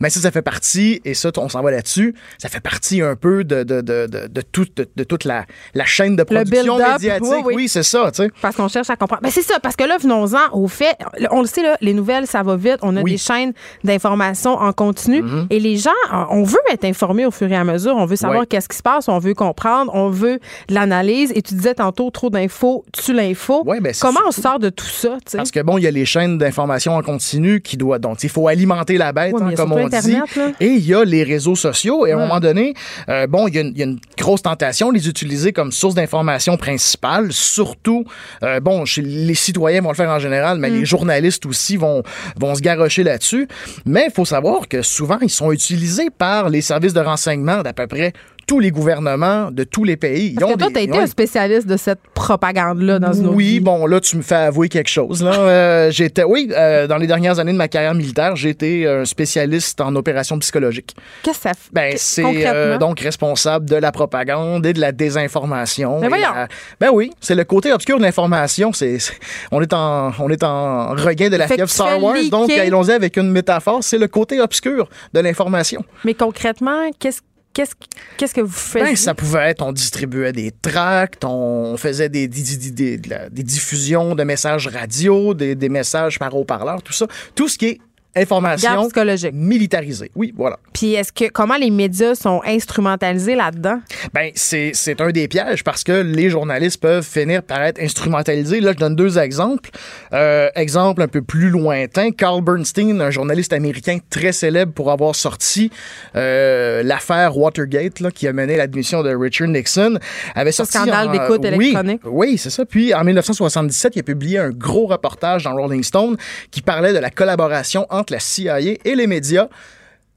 Mais 0.00 0.10
ça, 0.10 0.20
ça 0.20 0.30
fait 0.30 0.42
partie, 0.42 1.00
et 1.04 1.14
ça, 1.14 1.30
on 1.38 1.48
s'en 1.48 1.62
va 1.62 1.70
là-dessus, 1.70 2.14
ça 2.38 2.48
fait 2.48 2.60
partie 2.60 3.00
un 3.00 3.16
peu 3.16 3.44
de, 3.44 3.62
de, 3.62 3.80
de, 3.80 4.06
de, 4.06 4.26
de 4.26 4.40
tout- 4.42 4.66
de- 4.76 4.88
de 4.94 5.04
toute 5.04 5.24
la, 5.24 5.46
la 5.74 5.84
chaîne 5.86 6.16
de 6.16 6.22
production 6.22 6.76
médiatique. 6.78 7.22
oui, 7.46 7.54
oui. 7.54 7.68
c'est 7.68 7.82
ça, 7.82 8.10
tu 8.12 8.24
sais. 8.24 8.30
Parce 8.42 8.56
qu'on 8.56 8.68
cherche 8.68 8.90
à 8.90 8.96
comprendre. 8.96 9.22
Ben 9.22 9.30
c'est 9.30 9.42
ça, 9.42 9.58
parce 9.60 9.74
que 9.76 9.84
là, 9.84 9.96
venons-en 9.98 10.52
au 10.52 10.68
fait. 10.68 10.96
On 11.30 11.40
le 11.40 11.46
sait, 11.46 11.62
là, 11.62 11.76
les 11.80 11.94
nouvelles, 11.94 12.26
ça 12.26 12.42
va 12.42 12.56
vite. 12.56 12.78
On 12.82 12.96
a 12.96 13.02
Oui. 13.02 13.12
des 13.12 13.18
chaînes 13.18 13.52
d'information 13.84 14.52
en 14.52 14.72
continu. 14.72 15.22
Et 15.50 15.60
les 15.60 15.76
gens, 15.76 15.90
on 16.30 16.42
veut 16.42 16.58
être 16.70 16.84
informés 16.84 17.24
au 17.26 17.30
fur 17.30 17.50
et 17.50 17.56
à 17.56 17.64
mesure. 17.64 17.94
On 17.96 18.06
veut 18.06 18.16
savoir 18.16 18.46
qu'est-ce 18.46 18.68
qui 18.68 18.76
se 18.76 18.82
passe. 18.82 19.08
On 19.08 19.18
veut 19.18 19.34
comprendre. 19.34 19.90
On 19.94 20.10
veut 20.10 20.38
de 20.68 20.74
l'analyse. 20.74 21.32
Et 21.34 21.42
tu 21.42 21.54
disais 21.54 21.74
tantôt, 21.74 22.10
trop 22.10 22.30
d'infos, 22.30 22.84
tu 22.92 23.12
l'info. 23.12 23.64
Ben, 23.64 23.80
Comment 24.00 24.20
on 24.26 24.30
sort 24.32 24.58
de 24.58 24.68
tout 24.68 24.84
ça, 24.86 25.16
tu 25.24 25.32
sais? 25.32 25.36
Parce 25.38 25.50
que 25.50 25.60
bon, 25.60 25.78
il 25.78 25.84
y 25.84 25.86
a 25.86 25.90
les 25.90 26.04
chaînes 26.04 26.38
d'information 26.38 26.94
en 26.94 27.02
continu 27.02 27.60
qui 27.60 27.76
doivent. 27.76 28.00
Donc, 28.00 28.22
il 28.22 28.28
faut 28.28 28.48
alimenter 28.48 28.98
la 28.98 29.12
bête, 29.12 29.32
mais 29.34 29.52
hein, 29.52 29.54
comme 29.56 29.68
surtout 29.70 29.85
dit. 29.88 30.12
Là. 30.12 30.52
Et 30.60 30.66
il 30.68 30.86
y 30.86 30.94
a 30.94 31.04
les 31.04 31.22
réseaux 31.22 31.56
sociaux. 31.56 32.06
Et 32.06 32.12
à 32.12 32.16
un 32.16 32.20
moment 32.20 32.40
donné, 32.40 32.74
euh, 33.08 33.26
bon, 33.26 33.48
il 33.48 33.54
y, 33.54 33.58
a 33.58 33.60
une- 33.62 33.72
il 33.74 33.78
y 33.78 33.82
a 33.82 33.86
une 33.86 33.98
grosse 34.18 34.42
tentation 34.42 34.90
de 34.90 34.94
les 34.94 35.08
utiliser 35.08 35.52
comme 35.52 35.72
source 35.72 35.94
d'information 35.94 36.56
principale. 36.56 37.32
Surtout, 37.32 38.04
euh, 38.42 38.60
bon, 38.60 38.84
chez 38.84 39.02
les 39.02 39.34
citoyens 39.34 39.80
vont 39.80 39.90
le 39.90 39.94
faire 39.96 40.10
en 40.10 40.18
général, 40.18 40.58
Mm. 40.58 40.60
mais 40.60 40.70
les 40.70 40.84
journalistes 40.84 41.46
aussi 41.46 41.76
vont, 41.76 42.02
vont 42.38 42.54
se 42.54 42.60
garrocher 42.60 43.02
là-dessus. 43.02 43.48
Mais 43.84 44.06
il 44.08 44.12
faut 44.12 44.24
savoir 44.24 44.68
que 44.68 44.82
souvent, 44.82 45.18
ils 45.20 45.30
sont 45.30 45.52
utilisés 45.52 46.10
par 46.10 46.48
les 46.48 46.60
services 46.60 46.92
de 46.92 47.00
renseignement 47.00 47.62
d'à 47.62 47.72
peu 47.72 47.86
près 47.86 48.12
tous 48.46 48.60
les 48.60 48.70
gouvernements 48.70 49.50
de 49.50 49.64
tous 49.64 49.82
les 49.84 49.96
pays. 49.96 50.28
Ils 50.28 50.34
Parce 50.36 50.50
ont 50.52 50.54
que 50.54 50.58
toi, 50.60 50.68
des- 50.68 50.72
tu 50.74 50.78
as 50.78 50.82
ils 50.82 50.88
été 50.90 50.98
un 50.98 51.06
spécialiste 51.06 51.66
de 51.66 51.76
cette 51.76 51.98
propagande-là 52.14 52.98
dans 53.00 53.12
une 53.12 53.26
oui, 53.28 53.58
bon, 53.60 53.86
là, 53.86 53.98
tu 54.00 54.16
me 54.16 54.22
fais 54.22 54.34
avouer 54.36 54.68
quelque 54.68 54.88
chose. 54.88 55.22
Là. 55.22 55.32
Euh, 55.34 55.90
j'étais, 55.90 56.22
oui, 56.24 56.48
euh, 56.56 56.86
dans 56.86 56.96
les 56.96 57.06
dernières 57.06 57.38
années 57.38 57.52
de 57.52 57.56
ma 57.56 57.68
carrière 57.68 57.94
militaire, 57.94 58.36
j'ai 58.36 58.50
été 58.50 58.86
un 58.86 59.04
spécialiste 59.04 59.80
en 59.80 59.94
opérations 59.96 60.38
psychologiques. 60.38 60.94
Qu'est-ce 61.22 61.38
que 61.38 61.42
ça 61.42 61.50
fait? 61.54 61.70
Ben, 61.72 61.92
Que- 61.94 61.98
c'est 61.98 62.46
euh, 62.46 62.78
donc 62.78 63.00
responsable 63.00 63.68
de 63.68 63.76
la 63.76 63.90
propagande 63.92 64.64
et 64.64 64.72
de 64.72 64.80
la 64.80 64.92
désinformation. 64.92 65.98
Mais 66.00 66.06
Et 66.06 66.08
voyons. 66.08 66.32
la- 66.34 66.48
ben 66.80 66.90
oui, 66.92 67.10
c'est 67.20 67.34
le 67.34 67.44
côté 67.44 67.72
obscur 67.72 67.98
de 67.98 68.02
l'information. 68.02 68.72
C'est, 68.72 68.98
c'est- 68.98 69.14
on, 69.50 69.60
est 69.60 69.72
en, 69.72 70.12
on 70.20 70.30
est 70.30 70.42
en 70.44 70.90
regain 70.94 71.28
de 71.30 71.36
la 71.36 71.46
que 71.48 71.54
fièvre 71.54 71.70
Star 71.70 72.02
Wars. 72.02 72.16
Donc, 72.30 72.50
allons-y 72.50 72.92
avec 72.92 73.16
une 73.16 73.30
métaphore. 73.30 73.78
C'est 73.82 73.98
le 73.98 74.08
côté 74.08 74.40
obscur 74.40 74.88
de 75.12 75.20
l'information. 75.20 75.84
Mais 76.04 76.14
concrètement, 76.14 76.90
qu'est-ce 76.98 77.20
qu'est-ce 77.56 77.74
qu'est-ce 78.18 78.34
que 78.34 78.42
vous 78.42 78.52
faites? 78.52 78.82
Ben, 78.82 78.96
ça 78.96 79.14
pouvait 79.14 79.48
être, 79.48 79.62
on 79.62 79.72
distribuait 79.72 80.32
des 80.32 80.50
tracts, 80.50 81.24
on 81.24 81.76
faisait 81.78 82.10
des, 82.10 82.28
des, 82.28 82.98
des- 82.98 83.42
diffusions 83.42 84.14
de 84.14 84.24
messages 84.24 84.68
radio, 84.68 85.32
des, 85.32 85.68
messages 85.70 86.18
par 86.18 86.34
haut-parleur, 86.36 86.82
tout 86.82 86.92
ça. 86.92 87.06
Tout 87.34 87.48
ce 87.48 87.56
qui 87.56 87.66
est 87.66 87.80
information 88.16 88.84
psychologique. 88.84 89.32
militarisée. 89.34 90.10
Oui, 90.14 90.32
voilà. 90.36 90.58
Puis 90.72 90.94
est-ce 90.94 91.12
que 91.12 91.28
comment 91.28 91.56
les 91.56 91.70
médias 91.70 92.14
sont 92.14 92.40
instrumentalisés 92.44 93.34
là-dedans? 93.34 93.80
Ben, 94.14 94.30
c'est 94.34 94.72
c'est 94.74 95.00
un 95.00 95.10
des 95.10 95.28
pièges 95.28 95.64
parce 95.64 95.84
que 95.84 95.92
les 95.92 96.30
journalistes 96.30 96.80
peuvent 96.80 97.04
finir 97.04 97.42
par 97.42 97.62
être 97.62 97.80
instrumentalisés. 97.80 98.60
Là, 98.60 98.72
je 98.72 98.78
donne 98.78 98.96
deux 98.96 99.18
exemples. 99.18 99.70
Euh, 100.12 100.48
exemple 100.54 101.02
un 101.02 101.08
peu 101.08 101.22
plus 101.22 101.50
lointain, 101.50 102.10
Carl 102.10 102.42
Bernstein, 102.42 103.00
un 103.00 103.10
journaliste 103.10 103.52
américain 103.52 103.98
très 104.10 104.32
célèbre 104.32 104.72
pour 104.72 104.90
avoir 104.90 105.14
sorti 105.14 105.70
euh, 106.14 106.82
l'affaire 106.82 107.36
Watergate, 107.36 108.00
là, 108.00 108.10
qui 108.10 108.26
a 108.28 108.32
mené 108.32 108.56
l'admission 108.56 109.02
de 109.02 109.14
Richard 109.14 109.48
Nixon, 109.48 109.98
avait 110.34 110.52
sorti... 110.52 110.78
scandale 110.78 111.10
d'écoute 111.10 111.40
oui, 111.42 111.68
électronique. 111.68 112.00
Oui, 112.04 112.38
c'est 112.38 112.50
ça. 112.50 112.64
Puis 112.64 112.94
en 112.94 113.04
1977, 113.04 113.96
il 113.96 114.00
a 114.00 114.02
publié 114.02 114.38
un 114.38 114.50
gros 114.50 114.86
reportage 114.86 115.44
dans 115.44 115.54
Rolling 115.54 115.82
Stone 115.82 116.16
qui 116.50 116.62
parlait 116.62 116.92
de 116.92 116.98
la 116.98 117.10
collaboration 117.10 117.86
entre 117.90 118.05
la 118.10 118.20
CIA 118.20 118.60
et 118.60 118.94
les 118.94 119.06
médias 119.06 119.48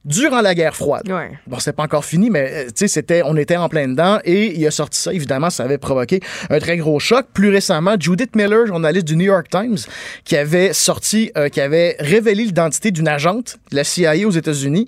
durant 0.05 0.41
la 0.41 0.55
guerre 0.55 0.75
froide. 0.75 1.09
Ouais. 1.09 1.31
Bon, 1.45 1.59
c'est 1.59 1.73
pas 1.73 1.83
encore 1.83 2.05
fini, 2.05 2.29
mais 2.29 2.51
euh, 2.51 2.65
tu 2.67 2.73
sais, 2.75 2.87
c'était, 2.87 3.21
on 3.25 3.35
était 3.35 3.57
en 3.57 3.67
plein 3.67 3.87
dedans 3.87 4.19
et 4.23 4.57
il 4.57 4.65
a 4.65 4.71
sorti 4.71 4.99
ça. 4.99 5.13
Évidemment, 5.13 5.49
ça 5.49 5.63
avait 5.63 5.77
provoqué 5.77 6.21
un 6.49 6.59
très 6.59 6.77
gros 6.77 6.99
choc. 6.99 7.27
Plus 7.33 7.49
récemment, 7.49 7.95
Judith 7.99 8.35
Miller, 8.35 8.65
journaliste 8.65 9.05
du 9.05 9.17
New 9.17 9.25
York 9.25 9.47
Times, 9.49 9.77
qui 10.23 10.37
avait 10.37 10.73
sorti, 10.73 11.31
euh, 11.37 11.49
qui 11.49 11.59
avait 11.59 11.97
révélé 11.99 12.45
l'identité 12.45 12.91
d'une 12.91 13.07
agente 13.07 13.57
de 13.71 13.75
la 13.75 13.83
CIA 13.83 14.25
aux 14.25 14.31
États-Unis, 14.31 14.87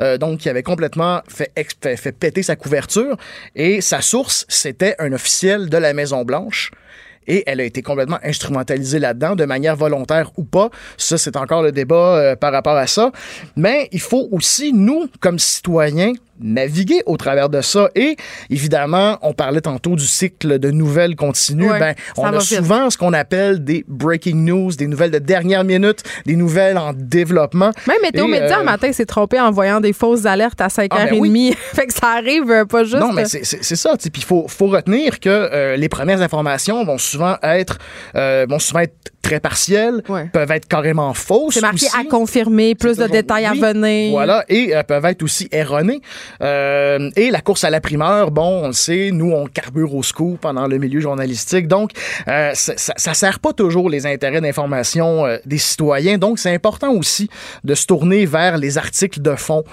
euh, 0.00 0.16
donc 0.16 0.38
qui 0.38 0.48
avait 0.48 0.62
complètement 0.62 1.22
fait, 1.28 1.52
fait, 1.80 1.96
fait 1.96 2.12
péter 2.12 2.42
sa 2.42 2.54
couverture 2.54 3.16
et 3.56 3.80
sa 3.80 4.00
source, 4.00 4.46
c'était 4.48 4.94
un 5.00 5.12
officiel 5.12 5.68
de 5.68 5.76
la 5.76 5.92
Maison 5.92 6.24
Blanche. 6.24 6.70
Et 7.26 7.44
elle 7.46 7.60
a 7.60 7.64
été 7.64 7.82
complètement 7.82 8.18
instrumentalisée 8.22 8.98
là-dedans, 8.98 9.36
de 9.36 9.44
manière 9.44 9.76
volontaire 9.76 10.30
ou 10.36 10.44
pas. 10.44 10.70
Ça, 10.96 11.18
c'est 11.18 11.36
encore 11.36 11.62
le 11.62 11.72
débat 11.72 12.16
euh, 12.16 12.36
par 12.36 12.52
rapport 12.52 12.76
à 12.76 12.86
ça. 12.86 13.12
Mais 13.56 13.88
il 13.92 14.00
faut 14.00 14.28
aussi, 14.32 14.72
nous, 14.72 15.08
comme 15.20 15.38
citoyens, 15.38 16.12
naviguer 16.40 17.02
au 17.06 17.16
travers 17.16 17.48
de 17.48 17.60
ça. 17.60 17.88
Et 17.94 18.16
évidemment, 18.50 19.18
on 19.22 19.32
parlait 19.32 19.60
tantôt 19.60 19.96
du 19.96 20.06
cycle 20.06 20.58
de 20.58 20.70
nouvelles 20.70 21.16
continues. 21.16 21.68
Ben, 21.78 21.94
on 22.16 22.24
a 22.24 22.32
vite. 22.32 22.42
souvent 22.42 22.90
ce 22.90 22.98
qu'on 22.98 23.12
appelle 23.12 23.62
des 23.64 23.84
breaking 23.88 24.36
news, 24.44 24.72
des 24.72 24.86
nouvelles 24.86 25.10
de 25.10 25.18
dernière 25.18 25.64
minute, 25.64 26.02
des 26.26 26.36
nouvelles 26.36 26.78
en 26.78 26.92
développement. 26.94 27.70
Même 27.86 27.96
Météo 28.02 28.26
Média, 28.26 28.60
euh, 28.60 28.64
matin, 28.64 28.92
s'est 28.92 29.06
trompé 29.06 29.38
en 29.40 29.50
voyant 29.50 29.80
des 29.80 29.92
fausses 29.92 30.26
alertes 30.26 30.60
à 30.60 30.68
5h30. 30.68 30.88
Ah, 30.90 31.06
ben 31.10 31.18
oui. 31.18 31.54
fait 31.74 31.86
que 31.86 31.92
ça 31.94 32.08
arrive 32.16 32.50
euh, 32.50 32.64
pas 32.64 32.84
juste. 32.84 32.96
Non, 32.96 33.12
mais 33.12 33.24
c'est- 33.26 33.44
c'est 33.44 33.76
ça. 33.76 33.94
Puis 33.98 34.10
il 34.16 34.24
faut, 34.24 34.46
faut 34.48 34.66
retenir 34.68 35.20
que 35.20 35.28
euh, 35.28 35.76
les 35.76 35.88
premières 35.88 36.20
informations 36.22 36.84
vont 36.84 36.98
souvent 36.98 37.36
être, 37.42 37.78
euh, 38.16 38.46
vont 38.48 38.58
souvent 38.58 38.80
être 38.80 38.94
très 39.22 39.38
partielles, 39.38 40.02
Ouais. 40.08 40.28
peuvent 40.32 40.50
être 40.50 40.66
carrément 40.66 41.14
fausses. 41.14 41.54
C'est 41.54 41.60
marqué 41.60 41.86
aussi. 41.86 41.96
à 41.96 42.04
confirmer, 42.04 42.74
plus 42.74 42.96
de 42.96 43.06
détails 43.06 43.48
oui, 43.52 43.62
à 43.64 43.72
venir. 43.72 44.10
Voilà, 44.10 44.44
et 44.48 44.74
euh, 44.74 44.82
peuvent 44.82 45.04
être 45.04 45.22
aussi 45.22 45.48
erronées. 45.52 46.00
Euh, 46.40 47.10
et 47.16 47.30
la 47.30 47.40
course 47.40 47.64
à 47.64 47.70
la 47.70 47.80
primeur, 47.80 48.30
bon, 48.30 48.64
on 48.64 48.66
le 48.68 48.72
sait, 48.72 49.10
nous, 49.12 49.30
on 49.30 49.46
carbure 49.46 49.94
au 49.94 50.02
scoop 50.02 50.40
pendant 50.40 50.66
le 50.66 50.78
milieu 50.78 51.00
journalistique. 51.00 51.68
Donc, 51.68 51.90
euh, 52.28 52.52
ça, 52.54 53.14
sert 53.14 53.40
pas 53.40 53.52
toujours 53.52 53.90
les 53.90 54.06
intérêts 54.06 54.40
d'information 54.40 55.26
euh, 55.26 55.38
des 55.44 55.58
citoyens. 55.58 56.18
Donc, 56.18 56.38
c'est 56.38 56.54
important 56.54 56.92
aussi 56.92 57.28
de 57.64 57.74
se 57.74 57.86
tourner 57.86 58.26
vers 58.26 58.56
les 58.56 58.78
articles 58.78 59.20
de 59.20 59.34
fond. 59.34 59.64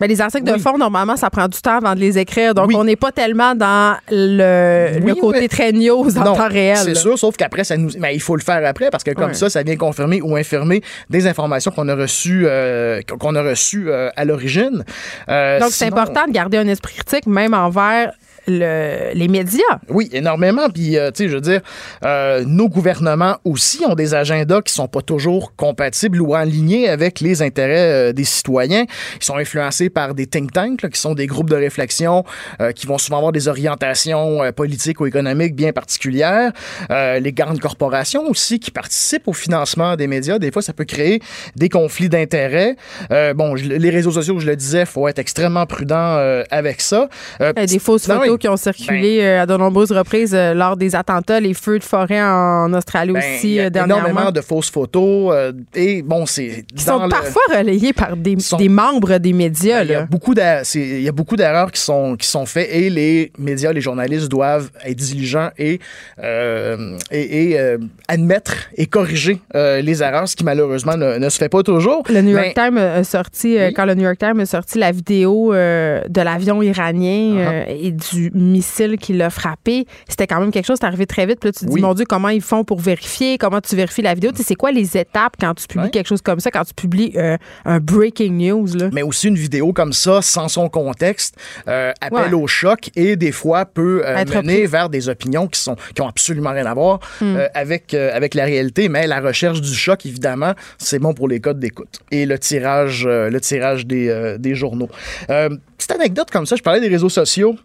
Ben, 0.00 0.06
les 0.06 0.20
articles 0.20 0.44
de 0.44 0.58
fond, 0.58 0.76
normalement, 0.78 1.16
ça 1.16 1.30
prend 1.30 1.48
du 1.48 1.60
temps 1.60 1.76
avant 1.78 1.94
de 1.94 2.00
les 2.00 2.18
écrire. 2.18 2.54
Donc, 2.54 2.68
Oui. 2.68 2.76
on 2.76 2.84
n'est 2.84 2.96
pas 2.96 3.12
tellement 3.12 3.54
dans 3.54 3.96
le, 4.10 5.14
côté 5.20 5.48
très 5.48 5.72
news 5.72 6.06
en 6.18 6.24
Non, 6.24 6.34
temps 6.34 6.48
réel. 6.48 6.76
C'est 6.76 6.94
sûr, 6.94 7.18
sauf 7.18 7.36
qu'après, 7.36 7.64
ça 7.64 7.76
nous, 7.76 7.90
mais 7.98 8.14
il 8.14 8.20
faut 8.20 8.36
le 8.36 8.42
faire 8.42 8.64
après 8.66 8.90
parce 8.90 9.04
que 9.04 9.12
comme 9.12 9.34
ça, 9.34 9.48
ça 9.50 9.62
vient 9.62 9.76
confirmer 9.76 10.20
ou 10.22 10.36
infirmer 10.36 10.82
des 11.10 11.26
informations 11.26 11.70
qu'on 11.70 11.88
a 11.88 11.94
reçues, 11.94 12.44
euh, 12.46 13.00
qu'on 13.18 13.34
a 13.34 13.42
reçues 13.42 13.88
euh, 13.88 14.10
à 14.16 14.24
l'origine. 14.24 14.84
Euh, 15.28 15.60
Donc, 15.60 15.70
c'est 15.70 15.86
important 15.86 16.26
de 16.26 16.32
garder 16.32 16.58
un 16.58 16.68
esprit 16.68 16.94
critique, 16.94 17.26
même 17.26 17.54
envers 17.54 18.12
le- 18.46 19.12
les 19.14 19.28
médias. 19.28 19.60
Oui, 19.88 20.08
énormément. 20.12 20.68
Puis, 20.68 20.96
euh, 20.98 21.10
tu 21.10 21.24
sais, 21.24 21.28
je 21.28 21.34
veux 21.34 21.40
dire, 21.40 21.60
euh, 22.04 22.44
nos 22.46 22.68
gouvernements 22.68 23.36
aussi 23.44 23.82
ont 23.86 23.94
des 23.94 24.14
agendas 24.14 24.62
qui 24.62 24.72
sont 24.72 24.88
pas 24.88 25.02
toujours 25.02 25.54
compatibles 25.56 26.20
ou 26.20 26.34
en 26.34 26.42
ligne 26.42 26.88
avec 26.88 27.20
les 27.20 27.42
intérêts 27.42 28.10
euh, 28.10 28.12
des 28.12 28.24
citoyens. 28.24 28.84
Ils 29.20 29.24
sont 29.24 29.36
influencés 29.36 29.90
par 29.90 30.14
des 30.14 30.26
think 30.26 30.52
tanks, 30.52 30.82
là, 30.82 30.88
qui 30.88 31.00
sont 31.00 31.14
des 31.14 31.26
groupes 31.26 31.50
de 31.50 31.56
réflexion 31.56 32.24
euh, 32.60 32.72
qui 32.72 32.86
vont 32.86 32.98
souvent 32.98 33.18
avoir 33.18 33.32
des 33.32 33.48
orientations 33.48 34.42
euh, 34.42 34.52
politiques 34.52 35.00
ou 35.00 35.06
économiques 35.06 35.54
bien 35.54 35.72
particulières. 35.72 36.52
Euh, 36.90 37.18
les 37.18 37.32
grandes 37.32 37.60
corporations 37.60 38.28
aussi 38.28 38.58
qui 38.60 38.70
participent 38.70 39.28
au 39.28 39.32
financement 39.32 39.96
des 39.96 40.06
médias. 40.06 40.38
Des 40.38 40.50
fois, 40.50 40.62
ça 40.62 40.72
peut 40.72 40.84
créer 40.84 41.20
des 41.56 41.68
conflits 41.68 42.08
d'intérêts. 42.08 42.76
Euh, 43.10 43.34
bon, 43.34 43.56
je- 43.56 43.64
les 43.68 43.90
réseaux 43.90 44.10
sociaux, 44.12 44.38
je 44.38 44.46
le 44.46 44.56
disais, 44.56 44.84
faut 44.86 45.08
être 45.08 45.18
extrêmement 45.18 45.66
prudent 45.66 46.16
euh, 46.18 46.42
avec 46.50 46.80
ça. 46.80 47.08
Euh, 47.40 47.52
des 47.52 47.78
fausses 47.78 48.08
non, 48.08 48.16
photos 48.20 48.33
qui 48.38 48.48
ont 48.48 48.56
circulé 48.56 49.20
euh, 49.20 49.42
à 49.42 49.46
de 49.46 49.56
nombreuses 49.56 49.92
reprises 49.92 50.34
euh, 50.34 50.54
lors 50.54 50.76
des 50.76 50.94
attentats, 50.94 51.40
les 51.40 51.54
feux 51.54 51.78
de 51.78 51.84
forêt 51.84 52.22
en 52.22 52.72
Australie 52.72 53.12
Ben, 53.12 53.18
aussi 53.36 53.48
il 53.48 53.54
y 53.54 53.60
a 53.60 53.64
euh, 53.64 53.70
dernièrement. 53.70 54.08
énormément 54.08 54.30
de 54.32 54.40
fausses 54.40 54.70
photos 54.70 55.32
euh, 55.34 55.52
et 55.74 56.02
bon 56.02 56.26
c'est 56.26 56.64
qui 56.74 56.82
sont 56.82 57.02
le- 57.04 57.08
parfois 57.08 57.42
relayés 57.56 57.92
par 57.92 58.16
des, 58.16 58.38
sont- 58.40 58.56
des 58.56 58.68
membres 58.68 59.18
des 59.18 59.32
médias. 59.32 59.82
il 59.82 59.90
y 59.90 59.94
a 59.94 60.00
là. 60.00 60.06
beaucoup 60.10 60.34
d'a- 60.34 60.64
c'est- 60.64 60.80
il 60.80 61.02
y 61.02 61.08
a 61.08 61.12
beaucoup 61.12 61.36
d'erreurs 61.36 61.70
qui 61.72 61.80
sont 61.80 62.16
qui 62.16 62.26
sont 62.28 62.46
faites 62.46 62.68
et 62.72 62.90
les 62.90 63.32
médias 63.38 63.72
les 63.72 63.80
journalistes 63.80 64.28
doivent 64.28 64.70
être 64.84 64.96
diligents 64.96 65.50
et 65.58 65.80
euh, 66.22 66.96
et, 67.10 67.50
et, 67.50 67.58
euh, 67.60 67.78
admettre 68.08 68.54
et 68.76 68.86
corriger 68.86 69.40
les 69.54 70.02
erreurs 70.02 70.28
ce 70.28 70.36
qui 70.36 70.44
malheureusement 70.44 70.96
ne, 70.96 71.18
ne 71.18 71.28
se 71.28 71.38
fait 71.38 71.48
pas 71.48 71.62
toujours 71.62 72.02
Le 72.08 72.20
New 72.22 72.30
York 72.36 72.54
Times 72.54 72.78
a 72.78 73.04
sorti, 73.04 73.56
Oui. 73.58 73.72
quand 73.74 73.84
le 73.84 73.94
New 73.94 74.02
York 74.04 74.18
Times 74.18 74.40
a 74.40 74.46
sorti 74.46 74.78
la 74.78 74.92
vidéo 74.92 75.52
de 75.52 76.20
l'avion 76.20 76.62
iranien 76.62 77.64
et 77.68 77.90
du 77.92 78.23
missile 78.32 78.96
qui 78.98 79.12
l'a 79.12 79.30
frappé, 79.30 79.86
c'était 80.08 80.26
quand 80.26 80.40
même 80.40 80.50
quelque 80.50 80.66
chose, 80.66 80.78
c'est 80.80 80.86
arrivé 80.86 81.06
très 81.06 81.26
vite. 81.26 81.40
Puis 81.40 81.48
là, 81.48 81.52
tu 81.52 81.66
te 81.66 81.70
dis, 81.70 81.80
mon 81.80 81.94
Dieu, 81.94 82.04
comment 82.08 82.28
ils 82.28 82.40
font 82.42 82.64
pour 82.64 82.80
vérifier? 82.80 83.38
Comment 83.38 83.60
tu 83.60 83.74
vérifies 83.76 84.02
la 84.02 84.14
vidéo? 84.14 84.30
Tu 84.32 84.38
sais, 84.38 84.44
c'est 84.44 84.54
quoi 84.54 84.70
les 84.72 84.96
étapes 84.96 85.34
quand 85.40 85.54
tu 85.54 85.66
publies 85.66 85.84
Ouais. 85.84 85.90
quelque 85.90 86.06
chose 86.08 86.22
comme 86.22 86.40
ça, 86.40 86.50
quand 86.50 86.64
tu 86.64 86.74
publies 86.74 87.12
euh, 87.16 87.36
un 87.64 87.80
breaking 87.80 88.32
news? 88.32 88.66
Là? 88.76 88.88
mais 88.92 89.02
aussi 89.02 89.28
une 89.28 89.36
vidéo 89.36 89.72
comme 89.72 89.92
ça, 89.92 90.22
sans 90.22 90.48
son 90.48 90.68
contexte, 90.68 91.36
euh, 91.68 91.92
appelle 92.00 92.34
Ouais. 92.34 92.42
au 92.42 92.46
choc 92.46 92.90
et 92.96 93.16
des 93.16 93.32
fois 93.32 93.64
peut 93.66 94.02
euh, 94.06 94.24
mener 94.24 94.60
pris. 94.60 94.66
vers 94.66 94.88
des 94.88 95.08
opinions 95.08 95.46
qui 95.48 95.60
sont 95.60 95.76
qui 95.94 96.00
ont 96.02 96.08
absolument 96.08 96.50
rien 96.50 96.66
à 96.66 96.74
voir 96.74 97.00
Hmm. 97.20 97.36
euh, 97.36 97.48
avec 97.54 97.92
avec 97.94 98.34
la 98.34 98.44
réalité. 98.44 98.88
Mais 98.88 99.06
la 99.06 99.20
recherche 99.20 99.60
du 99.60 99.74
choc, 99.74 100.06
évidemment, 100.06 100.52
c'est 100.78 100.98
bon 100.98 101.12
pour 101.14 101.28
les 101.28 101.40
codes 101.40 101.58
d'écoute 101.58 102.00
et 102.10 102.24
le 102.26 102.38
tirage 102.38 103.06
le 103.06 103.38
tirage 103.40 103.86
des, 103.86 104.36
des 104.38 104.54
journaux. 104.54 104.88
Petite 105.28 105.90
anecdote 105.90 106.30
comme 106.30 106.46
ça, 106.46 106.56
je 106.56 106.62
parlais 106.62 106.80
des 106.80 106.88
réseaux 106.88 107.08
sociaux. 107.08 107.56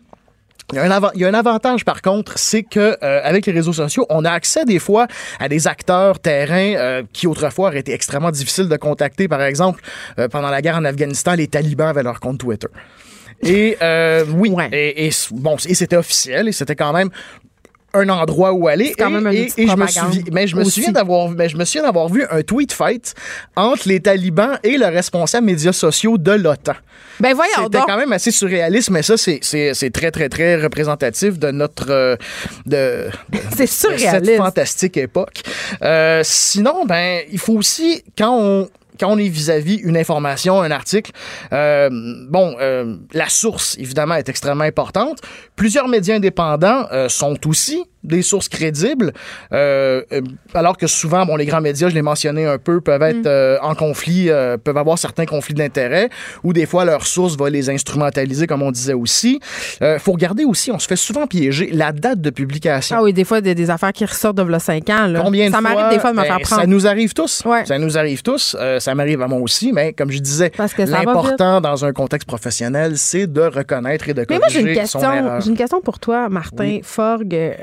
Il 0.72 0.76
y, 0.76 0.80
a 0.80 0.84
un 0.84 0.92
avant- 0.92 1.10
il 1.16 1.22
y 1.22 1.26
a 1.26 1.28
un 1.28 1.34
avantage, 1.34 1.84
par 1.84 2.02
contre, 2.04 2.38
c'est 2.38 2.62
que 2.62 2.96
euh, 3.04 3.22
avec 3.24 3.48
les 3.48 3.54
réseaux 3.54 3.74
sociaux, 3.74 4.06
on 4.10 4.24
a 4.24 4.30
accès 4.32 4.66
des 4.66 4.78
fois 4.78 5.08
à 5.40 5.50
des 5.50 5.68
acteurs 5.68 6.20
terrains 6.20 6.76
euh, 6.76 7.04
qui 7.12 7.26
autrefois 7.26 7.70
auraient 7.70 7.80
été 7.80 7.92
extrêmement 7.94 8.30
difficiles 8.30 8.70
de 8.70 8.78
contacter. 8.78 9.28
Par 9.28 9.42
exemple, 9.42 9.82
euh, 10.20 10.28
pendant 10.28 10.50
la 10.50 10.62
guerre 10.62 10.76
en 10.78 10.86
Afghanistan, 10.86 11.34
les 11.34 11.48
talibans 11.48 11.88
avaient 11.88 12.04
leur 12.04 12.20
compte 12.20 12.38
Twitter. 12.40 12.68
Et 13.42 13.78
euh, 13.82 14.26
oui, 14.36 14.50
Ouais. 14.52 14.68
et, 14.72 15.10
bon, 15.32 15.56
et 15.66 15.74
c'était 15.74 15.96
officiel 15.96 16.48
et 16.50 16.52
c'était 16.52 16.76
quand 16.76 16.92
même 16.94 17.10
un 17.94 18.08
endroit 18.10 18.54
où 18.54 18.68
aller. 18.68 18.94
Quand 18.98 19.10
et, 19.10 19.14
même 19.14 19.28
une 19.28 19.34
et- 19.34 19.46
petite 19.46 19.60
et 19.60 19.68
je 19.68 19.76
me 19.76 19.88
souviens, 19.88 20.24
mais 20.32 20.48
je 20.48 20.56
me 20.56 20.62
aussi. 20.62 20.72
souviens 20.72 20.92
d'avoir, 20.92 21.30
mais 21.30 21.50
je 21.50 21.58
me 21.58 21.66
souviens 21.66 21.84
d'avoir 21.84 22.08
vu 22.10 22.24
un 22.30 22.42
tweet 22.44 22.72
fight 22.72 23.14
entre 23.56 23.88
les 23.88 24.00
talibans 24.00 24.60
et 24.64 24.78
le 24.78 24.86
responsable 24.86 25.46
médias 25.46 25.74
sociaux 25.74 26.18
de 26.18 26.32
l'OTAN. 26.32 26.74
Ben 27.20 27.34
voyons 27.34 27.52
C'était 27.64 27.80
donc. 27.80 27.88
quand 27.88 27.98
même 27.98 28.14
assez 28.14 28.32
surréaliste, 28.32 28.92
mais 28.92 29.04
ça, 29.04 29.18
c'est- 29.18 29.40
c'est 29.42 29.74
c'est 29.74 29.90
très, 29.90 30.10
très, 30.12 30.30
très 30.30 30.56
représentatif 30.56 31.38
de 31.40 31.52
notre. 31.52 31.90
euh, 31.90 32.16
de, 32.66 33.10
de- 33.30 33.38
C'est 33.56 33.64
de 33.64 33.68
cette 33.68 33.98
surréaliste. 34.00 34.38
fantastique 34.38 34.96
époque. 34.98 35.42
Euh, 35.82 36.22
sinon, 36.24 36.86
ben, 36.86 37.22
il 37.32 37.40
faut 37.40 37.54
aussi, 37.54 38.04
quand 38.18 38.38
on 38.40 38.70
quand 39.00 39.12
on 39.12 39.18
est 39.18 39.30
vis-à-vis 39.30 39.76
une 39.76 39.98
information, 39.98 40.62
un 40.62 40.72
article, 40.72 41.12
euh, 41.54 41.90
bon, 42.30 42.56
euh, 42.60 42.98
la 43.14 43.30
source, 43.30 43.78
évidemment, 43.80 44.16
est 44.16 44.30
extrêmement 44.30 44.64
importante. 44.64 45.20
Plusieurs 45.56 45.88
médias 45.88 46.16
indépendants 46.16 46.88
euh, 46.92 47.10
sont 47.10 47.48
aussi 47.48 47.84
des 48.04 48.22
sources 48.22 48.50
crédibles, 48.50 49.14
euh, 49.52 50.02
euh, 50.12 50.22
alors 50.54 50.78
que 50.78 50.88
souvent, 50.88 51.26
bon, 51.26 51.36
les 51.36 51.46
grands 51.46 51.62
médias, 51.62 51.90
je 51.90 51.96
l'ai 51.96 52.02
mentionné 52.02 52.46
un 52.46 52.58
peu, 52.58 52.82
peuvent 52.82 53.02
être 53.02 53.26
euh, 53.26 53.58
en 53.62 53.76
conflit, 53.76 54.30
euh, 54.30 54.58
peuvent 54.58 54.78
avoir 54.78 54.98
certains 54.98 55.26
conflits 55.26 55.54
d'intérêts, 55.54 56.10
ou 56.44 56.54
des 56.54 56.66
fois, 56.66 56.86
leur 56.86 57.06
source 57.06 57.36
va 57.38 57.50
les 57.50 57.70
instrumentaliser, 57.70 58.48
comme 58.48 58.62
on 58.62 58.72
disait 58.72 58.94
aussi. 58.94 59.40
Euh, 59.82 60.00
faut 60.00 60.14
regarder 60.14 60.46
aussi, 60.46 60.72
on 60.72 60.80
se 60.80 60.88
fait 60.88 60.96
souvent 60.96 61.28
piéger 61.28 61.70
la 61.74 61.92
date 61.92 62.22
de 62.22 62.30
publication. 62.30 62.96
Ah 63.00 63.04
oui, 63.04 63.14
des 63.14 63.24
fois, 63.26 63.42
des, 63.42 63.54
des 63.56 63.70
affaires 63.70 63.94
qui 63.94 64.06
ressortent 64.06 64.38
de 64.38 64.44
v'là 64.44 64.60
5 64.60 64.90
ans. 64.90 65.08
Là. 65.08 65.22
Combien 65.22 65.48
de 65.48 65.54
ça 65.54 65.62
m'arrive 65.62 65.90
des 65.90 66.00
fois 66.00 66.12
de 66.12 66.16
me 66.18 66.22
Ben, 66.22 66.28
faire 66.28 66.40
prendre. 66.40 66.62
Ça 66.62 66.68
nous 66.68 66.88
arrive 66.88 67.14
tous. 67.14 67.44
Ouais. 67.46 67.66
Ça 67.66 67.78
nous 67.78 67.98
arrive 67.98 68.22
tous. 68.22 68.56
Euh, 68.60 68.80
ça 68.80 68.96
m'arrive 68.96 69.22
à 69.22 69.28
moi 69.28 69.40
aussi, 69.40 69.72
mais 69.74 69.94
comme 69.94 70.12
je 70.12 70.20
disais, 70.20 70.52
l'important 70.78 71.62
dans 71.62 71.86
un 71.86 71.92
contexte 71.92 72.28
professionnel, 72.28 72.98
c'est 72.98 73.28
de 73.28 73.42
reconnaître 73.42 74.08
et 74.10 74.14
de 74.14 74.26
Mais 74.30 74.38
moi, 74.38 74.48
j'ai 74.50 74.62
corriger 74.62 74.74
une 74.74 74.82
question. 74.82 75.40
J'ai 75.42 75.50
une 75.50 75.58
question 75.58 75.82
pour 75.82 76.00
toi, 76.00 76.30
Martin 76.30 76.80
Forgue. 76.84 77.56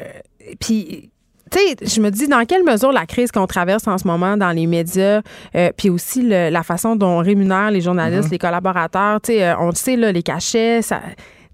Puis. 0.61 1.11
Tu 1.49 1.59
sais, 1.61 1.76
je 1.80 2.01
me 2.01 2.11
dis 2.11 2.26
dans 2.26 2.44
quelle 2.44 2.64
mesure 2.64 2.90
la 2.90 3.07
crise 3.07 3.30
qu'on 3.30 3.47
traverse 3.47 3.86
en 3.86 3.99
ce 3.99 4.07
moment 4.09 4.36
dans 4.36 4.51
les 4.51 4.66
médias, 4.66 5.20
euh, 5.55 5.70
puis 5.76 5.90
aussi 5.90 6.22
le- 6.22 6.51
la 6.51 6.64
façon 6.64 6.97
dont 6.97 7.07
on 7.07 7.18
rémunère 7.18 7.70
les 7.70 7.78
Mm-hmm. 7.78 7.84
journalistes, 7.84 8.30
les 8.32 8.38
collaborateurs, 8.38 9.20
tu 9.20 9.34
sais, 9.34 9.44
euh, 9.44 9.55
on 9.61 9.66
le 9.68 9.74
sait, 9.76 9.94
là, 9.94 10.11
les 10.11 10.24
cachets, 10.24 10.82
ça, 10.82 11.01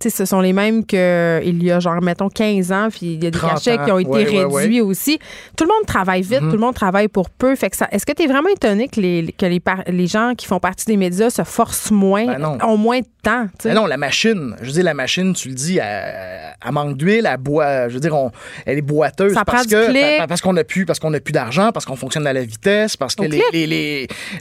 sais, 0.03 0.11
ce 0.11 0.24
sont 0.24 0.40
les 0.40 0.53
mêmes 0.53 0.84
qu'il 0.84 1.62
y 1.62 1.70
a, 1.70 1.80
genre, 1.80 2.00
mettons, 2.03 2.28
15 2.28 2.72
ans, 2.72 2.88
puis 2.90 3.14
il 3.14 3.24
y 3.24 3.26
a 3.26 3.30
des 3.30 3.38
30 3.38 3.53
cachets 3.55 3.78
qui 3.84 3.90
ont 3.90 3.98
été 3.98 4.11
Ouais, 4.11 4.44
ouais, 4.44 4.62
réduits 4.62 4.80
aussi. 4.80 5.18
Tout 5.57 5.64
le 5.64 5.68
monde 5.68 5.86
travaille 5.86 6.22
vite, 6.22 6.40
tout 6.40 6.46
le 6.53 6.59
monde 6.59 6.74
travaille 6.74 7.09
pour 7.09 7.30
peu. 7.30 7.55
Fait 7.57 7.70
que 7.70 7.76
ça, 7.76 7.88
est-ce 7.92 8.07
que 8.07 8.12
tu 8.12 8.22
es 8.22 8.26
vraiment 8.26 8.48
étonné 8.48 8.88
que 8.88 9.00
les, 9.00 9.34
que 9.36 9.46
les, 9.46 9.61
par- 9.61 9.82
les 9.86 10.07
gens 10.07 10.34
qui 10.36 10.46
font 10.46 10.59
partie 10.61 10.86
des 10.86 10.96
médias 10.96 11.30
se 11.30 11.42
forcent 11.44 11.90
moins, 11.90 12.26
Ben 12.26 12.59
ont 12.64 12.76
moins 12.76 13.00
de 13.00 13.07
temps? 13.22 13.46
Mais 13.64 13.74
non, 13.74 13.86
la 13.86 13.96
machine, 13.96 14.55
je 14.61 14.66
veux 14.66 14.72
dire, 14.72 14.84
la 14.84 14.94
machine, 14.94 15.32
tu 15.34 15.48
le 15.48 15.55
dis, 15.55 15.78
elle, 15.78 16.55
elle 16.64 16.72
manque 16.72 16.96
d'huile, 16.96 17.28
elle 17.30 17.36
boit, 17.38 17.88
je 17.88 17.94
veux 17.94 18.00
dire, 18.00 18.14
on, 18.16 18.30
elle 18.66 18.78
est 18.78 18.82
boiteuse 18.82 19.34
Ça 19.34 19.44
parce 19.44 19.66
que 19.66 20.26
parce 20.26 20.40
qu'on 20.40 20.57
a 20.57 20.64
plus 20.64 20.86
parce 20.86 20.98
qu'on 20.98 21.12
a 21.14 21.20
plus 21.20 21.32
d'argent, 21.32 21.70
parce 21.72 21.84
qu'on 21.84 21.96
fonctionne 21.96 22.26
à 22.26 22.32
la 22.32 22.42
vitesse, 22.44 22.96
parce 22.96 23.14
que 23.14 23.22
les, 23.24 23.42
les, 23.53 23.66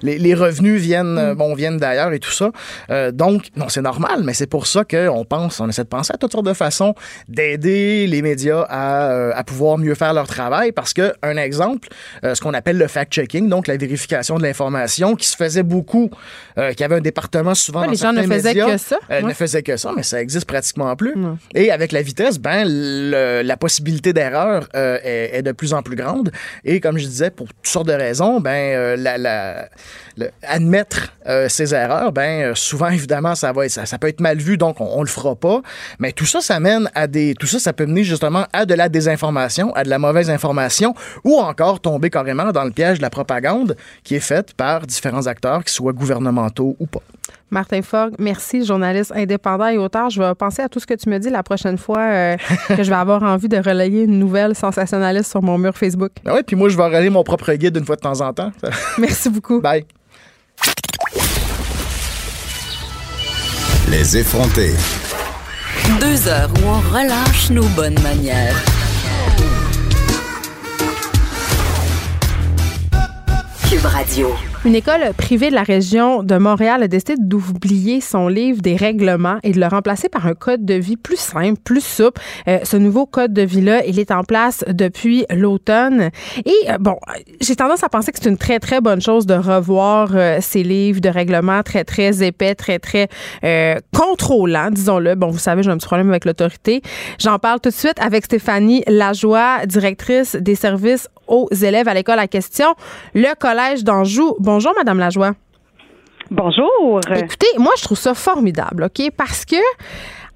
les, 0.04 0.18
les, 0.18 0.34
revenus 0.34 0.80
viennent 0.82 1.12
Mm. 1.12 1.34
bon 1.36 1.54
viennent 1.54 1.78
d'ailleurs 1.78 2.12
et 2.14 2.20
tout 2.20 2.32
ça. 2.32 2.52
Euh, 2.90 3.12
donc 3.12 3.48
non, 3.56 3.68
c'est 3.70 3.82
normal, 3.82 4.22
mais 4.24 4.34
c'est 4.34 4.48
pour 4.48 4.66
ça 4.68 4.84
qu'on 4.86 5.26
pense, 5.26 5.51
on 5.60 5.68
essaie 5.70 5.84
de 5.84 5.88
penser 5.90 6.12
à 6.14 6.18
toutes 6.18 6.32
sortes 6.32 6.46
de 6.46 6.54
façons 6.54 6.94
d'aider 7.28 8.08
les 8.08 8.22
médias 8.22 8.66
à, 8.70 9.12
euh, 9.12 9.32
à 9.36 9.44
pouvoir 9.44 9.78
mieux 9.78 9.96
faire 9.96 10.14
leur 10.14 10.28
travail 10.28 10.72
parce 10.72 10.94
que 10.94 11.14
un 11.24 11.38
exemple, 11.38 11.90
euh, 12.24 12.36
ce 12.36 12.42
qu'on 12.42 12.54
appelle 12.54 12.78
le 12.78 12.88
fact-checking, 12.88 13.50
donc 13.50 13.68
la 13.68 13.78
vérification 13.78 14.38
de 14.38 14.44
l'information 14.44 15.16
qui 15.16 15.28
se 15.28 15.36
faisait 15.36 15.64
beaucoup, 15.64 16.10
euh, 16.58 16.74
qui 16.74 16.84
avait 16.84 16.96
un 16.96 17.02
département 17.02 17.56
souvent 17.56 17.82
Ouais, 17.82 17.86
dans 17.88 17.92
les 17.92 17.98
gens 17.98 18.14
ne 18.14 18.22
faisaient 18.24 18.50
médias, 18.50 18.66
que 18.72 18.78
ça. 18.78 18.98
euh, 19.10 19.22
Ouais. 19.22 19.30
ne 19.30 19.34
faisait 19.34 19.64
que 19.64 19.78
ça, 19.78 19.92
mais 19.96 20.04
ça 20.04 20.22
existe 20.22 20.46
pratiquement 20.46 20.96
plus. 20.96 21.16
Et 21.56 21.72
avec 21.72 21.92
la 21.92 22.02
vitesse, 22.02 22.38
ben, 22.40 22.64
le- 22.68 23.42
la 23.44 23.58
possibilité 23.58 24.14
d'erreur 24.14 24.68
euh, 24.76 24.98
est, 25.04 25.38
est 25.38 25.42
de 25.42 25.52
plus 25.52 25.74
en 25.74 25.82
plus 25.82 25.96
grande. 25.96 26.32
Et 26.64 26.80
comme 26.80 26.98
je 26.98 27.06
disais, 27.06 27.30
pour 27.32 27.48
toutes 27.48 27.68
sortes 27.68 27.88
de 27.88 27.94
raisons, 27.94 28.40
ben, 28.40 28.96
la, 29.02 29.18
la- 29.18 29.70
le- 30.18 30.30
admettre 30.48 31.14
ses 31.48 31.74
erreurs, 31.74 32.12
ben, 32.12 32.54
souvent, 32.56 32.90
évidemment, 33.00 33.36
ça, 33.36 33.52
va 33.52 33.66
être, 33.66 33.72
ça, 33.72 33.86
ça 33.86 33.98
peut 33.98 34.08
être 34.08 34.20
mal 34.22 34.38
vu, 34.38 34.58
donc 34.58 34.80
on, 34.82 34.86
on 34.86 35.02
le 35.02 35.08
fera 35.08 35.36
pas. 35.42 35.62
Mais 36.00 36.14
tout 36.14 36.26
ça, 36.26 36.40
ça 36.40 36.60
mène 36.62 36.90
à 36.96 37.08
des. 37.08 37.34
Tout 37.34 37.48
ça, 37.48 37.60
ça 37.60 37.74
peut 37.74 37.86
mener 37.86 38.06
justement 38.06 38.46
à 38.54 38.66
de 38.66 38.74
la 38.74 38.88
désinformation, 38.88 39.74
à 39.76 39.84
de 39.84 39.90
la 39.90 40.00
mauvaise 40.00 40.30
information, 40.30 40.94
ou 41.26 41.36
encore 41.38 41.82
tomber 41.82 42.10
carrément 42.10 42.52
dans 42.52 42.64
le 42.64 42.72
piège 42.72 43.00
de 43.00 43.02
la 43.02 43.10
propagande 43.10 43.76
qui 44.04 44.16
est 44.16 44.22
faite 44.22 44.54
par 44.54 44.88
différents 44.88 45.28
acteurs, 45.28 45.64
qu'ils 45.64 45.74
soient 45.74 45.94
gouvernementaux 45.94 46.78
ou 46.80 46.86
pas. 46.86 47.02
Martin 47.50 47.82
Fogg, 47.82 48.14
merci, 48.18 48.66
journaliste 48.66 49.12
indépendant 49.14 49.68
et 49.68 49.78
auteur. 49.78 50.10
Je 50.10 50.22
vais 50.22 50.34
penser 50.36 50.62
à 50.62 50.70
tout 50.70 50.80
ce 50.80 50.88
que 50.88 50.94
tu 50.94 51.10
me 51.10 51.18
dis 51.20 51.30
la 51.30 51.44
prochaine 51.44 51.78
fois 51.78 52.00
euh, 52.00 52.38
que 52.70 52.82
je 52.82 52.90
vais 52.90 52.96
avoir 52.96 53.22
envie 53.24 53.50
de 53.50 53.58
relayer 53.58 54.04
une 54.04 54.18
nouvelle 54.18 54.56
sensationnaliste 54.56 55.30
sur 55.30 55.42
mon 55.42 55.58
mur 55.58 55.78
Facebook. 55.78 56.12
Ah 56.26 56.36
ouais, 56.36 56.44
puis 56.44 56.56
moi, 56.56 56.70
je 56.70 56.78
vais 56.78 56.86
relayer 56.86 57.10
mon 57.10 57.24
propre 57.24 57.52
guide 57.54 57.76
une 57.76 57.86
fois 57.86 57.98
de 57.98 58.02
temps 58.02 58.22
en 58.22 58.32
temps. 58.34 58.52
Merci 58.98 59.30
beaucoup. 59.30 59.60
Bye. 59.60 59.86
Les 63.90 64.18
effrontés. 64.18 64.72
Deux 66.00 66.28
heures 66.28 66.50
où 66.62 66.68
on 66.68 66.80
relâche 66.80 67.50
nos 67.50 67.68
bonnes 67.70 68.00
manières. 68.02 68.56
Cube 73.70 73.86
Radio. 73.86 74.36
Une 74.64 74.76
école 74.76 75.02
privée 75.18 75.50
de 75.50 75.56
la 75.56 75.64
région 75.64 76.22
de 76.22 76.38
Montréal 76.38 76.84
a 76.84 76.88
décidé 76.88 77.16
d'oublier 77.18 78.00
son 78.00 78.28
livre 78.28 78.62
des 78.62 78.76
règlements 78.76 79.40
et 79.42 79.54
de 79.54 79.60
le 79.60 79.66
remplacer 79.66 80.08
par 80.08 80.28
un 80.28 80.36
code 80.36 80.66
de 80.66 80.76
vie 80.76 80.98
plus 80.98 81.20
simple, 81.20 81.60
plus 81.64 81.84
souple. 81.84 82.22
Euh, 82.48 82.60
ce 82.62 82.78
nouveau 82.78 83.08
code 83.08 83.34
de 83.34 83.42
vie-là, 83.42 83.84
il 83.88 83.98
est 83.98 84.12
en 84.12 84.24
place 84.24 84.64
depuis 84.68 85.26
l'automne. 85.32 86.12
Et 86.46 86.70
euh, 86.70 86.78
bon, 86.80 86.98
j'ai 87.42 87.56
tendance 87.56 87.84
à 87.84 87.90
penser 87.90 88.12
que 88.12 88.20
c'est 88.22 88.30
une 88.30 88.38
très, 88.38 88.60
très 88.60 88.82
bonne 88.82 89.02
chose 89.02 89.26
de 89.26 89.34
revoir 89.34 90.12
euh, 90.14 90.38
ces 90.42 90.62
livres 90.62 91.02
de 91.02 91.10
règlements 91.10 91.64
très, 91.64 91.84
très 91.84 92.24
épais, 92.24 92.54
très, 92.54 92.78
très 92.78 93.10
contrôlants, 93.92 94.70
disons-le. 94.70 95.16
Bon, 95.16 95.32
vous 95.32 95.40
savez, 95.40 95.64
j'ai 95.64 95.72
un 95.72 95.78
petit 95.78 95.88
problème 95.88 96.12
avec 96.12 96.24
l'autorité. 96.24 96.84
J'en 97.18 97.40
parle 97.40 97.62
tout 97.62 97.70
de 97.70 97.74
suite 97.74 98.00
avec 98.00 98.26
Stéphanie 98.26 98.84
Lajoie, 98.86 99.66
directrice 99.66 100.36
des 100.36 100.54
services 100.54 101.08
aux 101.28 101.48
élèves 101.52 101.88
à 101.88 101.94
l'école 101.94 102.20
à 102.20 102.28
question, 102.28 102.74
le 103.14 103.34
Collège 103.40 103.84
d'Anjou. 103.84 104.36
Bonjour, 104.40 104.74
Madame 104.76 105.00
Lajoie. 105.00 105.32
Bonjour. 106.30 107.02
Écoutez, 107.14 107.48
moi, 107.58 107.74
je 107.78 107.84
trouve 107.84 107.98
ça 107.98 108.14
formidable, 108.14 108.86
OK? 108.86 109.12
Parce 109.18 109.46
que 109.46 109.58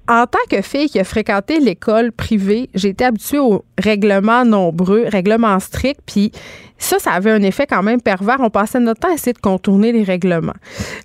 en 0.08 0.26
tant 0.26 0.38
que 0.48 0.62
fille 0.62 0.88
qui 0.88 1.00
a 1.00 1.04
fréquenté 1.04 1.58
l'école 1.58 2.12
privée, 2.12 2.70
j'ai 2.74 2.90
été 2.90 3.04
habituée 3.04 3.40
aux 3.40 3.64
règlements 3.76 4.44
nombreux, 4.44 5.04
règlements 5.08 5.58
stricts, 5.58 6.00
puis 6.06 6.30
ça, 6.78 7.00
ça 7.00 7.10
avait 7.12 7.32
un 7.32 7.42
effet 7.42 7.66
quand 7.66 7.82
même 7.82 8.00
pervers. 8.00 8.36
On 8.38 8.50
passait 8.50 8.78
notre 8.78 9.00
temps 9.00 9.10
à 9.10 9.14
essayer 9.14 9.32
de 9.32 9.38
contourner 9.38 9.90
les 9.90 10.04
règlements. 10.04 10.54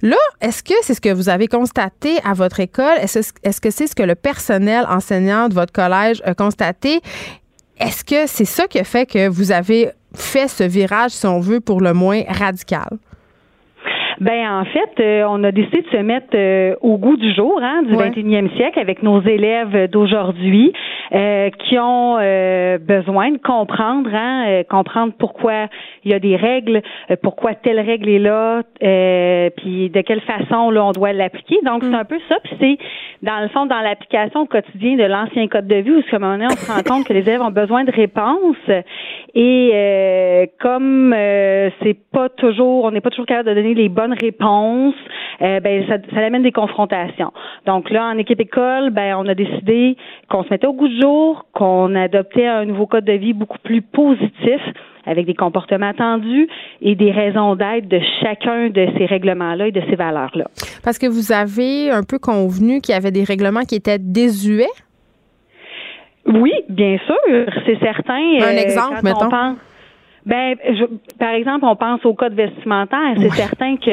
Là, 0.03 0.17
est-ce 0.39 0.61
que 0.61 0.75
c'est 0.84 0.93
ce 0.93 1.01
que 1.01 1.11
vous 1.11 1.29
avez 1.29 1.47
constaté 1.47 2.17
à 2.23 2.34
votre 2.34 2.59
école? 2.59 2.97
Est-ce 2.99 3.61
que 3.61 3.71
c'est 3.71 3.88
ce 3.88 3.95
que 3.95 4.03
le 4.03 4.13
personnel 4.13 4.86
enseignant 4.88 5.49
de 5.49 5.55
votre 5.55 5.73
collège 5.73 6.21
a 6.23 6.36
constaté? 6.36 7.01
Est-ce 7.82 8.03
que 8.03 8.27
c'est 8.27 8.45
ça 8.45 8.67
qui 8.67 8.77
a 8.77 8.84
fait 8.84 9.07
que 9.07 9.27
vous 9.27 9.51
avez 9.51 9.89
fait 10.13 10.47
ce 10.47 10.63
virage, 10.63 11.11
si 11.11 11.25
on 11.25 11.39
veut, 11.39 11.59
pour 11.59 11.82
le 11.82 11.93
moins 11.93 12.21
radical? 12.27 12.99
Ben 14.22 14.47
en 14.47 14.65
fait, 14.65 14.99
euh, 14.99 15.24
on 15.28 15.43
a 15.43 15.51
décidé 15.51 15.82
de 15.82 15.88
se 15.88 15.97
mettre 15.97 16.36
euh, 16.36 16.76
au 16.82 16.99
goût 16.99 17.17
du 17.17 17.34
jour 17.34 17.59
hein, 17.59 17.82
du 17.82 17.95
21e 17.95 18.55
siècle 18.55 18.78
avec 18.78 19.01
nos 19.01 19.19
élèves 19.24 19.89
d'aujourd'hui 19.89 20.72
euh, 21.11 21.49
qui 21.49 21.80
ont 21.80 22.17
besoin 22.17 23.32
de 23.32 23.39
comprendre, 23.39 24.11
hein, 24.13 24.61
comprendre 24.69 25.13
pourquoi 25.17 25.65
il 26.03 26.11
y 26.11 26.13
a 26.13 26.19
des 26.19 26.36
règles, 26.36 26.84
pourquoi 27.24 27.55
telle 27.55 27.80
règle 27.80 28.09
est 28.09 28.19
là, 28.19 28.61
puis 29.57 29.89
de 29.89 30.01
quelle 30.01 30.22
façon 30.22 30.69
là 30.69 30.86
on 30.86 30.91
doit 30.91 31.13
l'appliquer. 31.13 31.57
Donc 31.65 31.82
c'est 31.82 31.89
mm. 31.89 31.95
un 31.95 32.05
peu 32.05 32.19
ça. 32.30 32.36
Puis 32.43 32.53
c'est 32.59 32.78
dans 33.24 33.39
le 33.39 33.47
fond 33.47 33.65
dans 33.65 33.82
l'application 33.82 34.41
au 34.41 34.45
quotidien 34.45 34.97
de 34.97 35.03
l'ancien 35.03 35.47
code 35.47 35.65
de 35.65 35.78
vie 35.78 35.91
où 35.91 36.01
ce 36.11 36.15
moment 36.17 36.45
on 36.45 36.55
se 36.55 36.72
rend 36.72 36.84
compte 36.84 37.07
que 37.07 37.13
les 37.13 37.22
élèves 37.22 37.41
ont 37.41 37.51
besoin 37.51 37.86
de 37.86 37.91
réponses 37.91 38.84
et 39.34 40.51
comme 40.59 41.15
c'est 41.82 41.97
pas 42.11 42.30
toujours, 42.30 42.84
on 42.84 42.91
n'est 42.91 43.01
pas 43.01 43.09
toujours 43.09 43.26
capable 43.26 43.49
de 43.49 43.55
donner 43.55 43.74
les 43.74 43.89
bonnes 43.89 44.11
réponse, 44.14 44.95
euh, 45.41 45.59
ben 45.59 45.86
ça, 45.88 45.95
ça 46.14 46.20
amène 46.26 46.43
des 46.43 46.51
confrontations. 46.51 47.32
Donc 47.66 47.89
là, 47.89 48.05
en 48.05 48.18
équipe 48.18 48.39
école, 48.39 48.89
ben 48.91 49.16
on 49.18 49.28
a 49.28 49.36
décidé 49.36 49.97
qu'on 50.30 50.43
se 50.43 50.49
mettait 50.49 50.68
au 50.68 50.74
goût 50.74 50.88
du 50.88 50.99
jour, 50.99 51.45
qu'on 51.53 51.95
adoptait 51.95 52.47
un 52.47 52.66
nouveau 52.66 52.86
code 52.86 53.05
de 53.05 53.14
vie 53.14 53.34
beaucoup 53.34 53.59
plus 53.64 53.82
positif 53.82 54.62
avec 55.05 55.26
des 55.26 55.34
comportements 55.34 55.89
attendus 55.89 56.47
et 56.82 56.95
des 56.95 57.12
raisons 57.12 57.55
d'être 57.55 57.88
de 57.88 57.99
chacun 58.22 58.70
de 58.70 58.88
ces 58.97 59.05
règlements-là 59.05 59.68
et 59.68 59.72
de 59.72 59.82
ces 59.89 59.95
valeurs-là. 59.95 60.45
Parce 60.84 60.97
que 60.99 61.07
vous 61.07 61.32
avez 61.32 61.89
un 61.89 62.03
peu 62.03 62.20
convenu 62.20 62.82
qu'il 62.82 62.93
y 62.93 62.97
avait 62.97 63.12
des 63.12 63.24
règlements 63.24 63.62
qui 63.62 63.76
étaient 63.76 63.99
désuets? 63.99 64.68
Oui, 66.28 66.53
bien 66.70 66.97
sûr, 67.05 67.45
c'est 67.66 67.80
certain. 67.80 68.14
Un 68.14 68.55
euh, 68.55 68.62
exemple, 68.62 68.99
mettons. 69.03 69.30
Ben, 70.26 70.55
je, 70.63 70.86
par 71.17 71.34
exemple, 71.34 71.65
on 71.65 71.76
pense 71.76 72.05
au 72.05 72.13
code 72.13 72.34
vestimentaire. 72.34 73.13
C'est 73.17 73.30
certain 73.32 73.78
que 73.78 73.89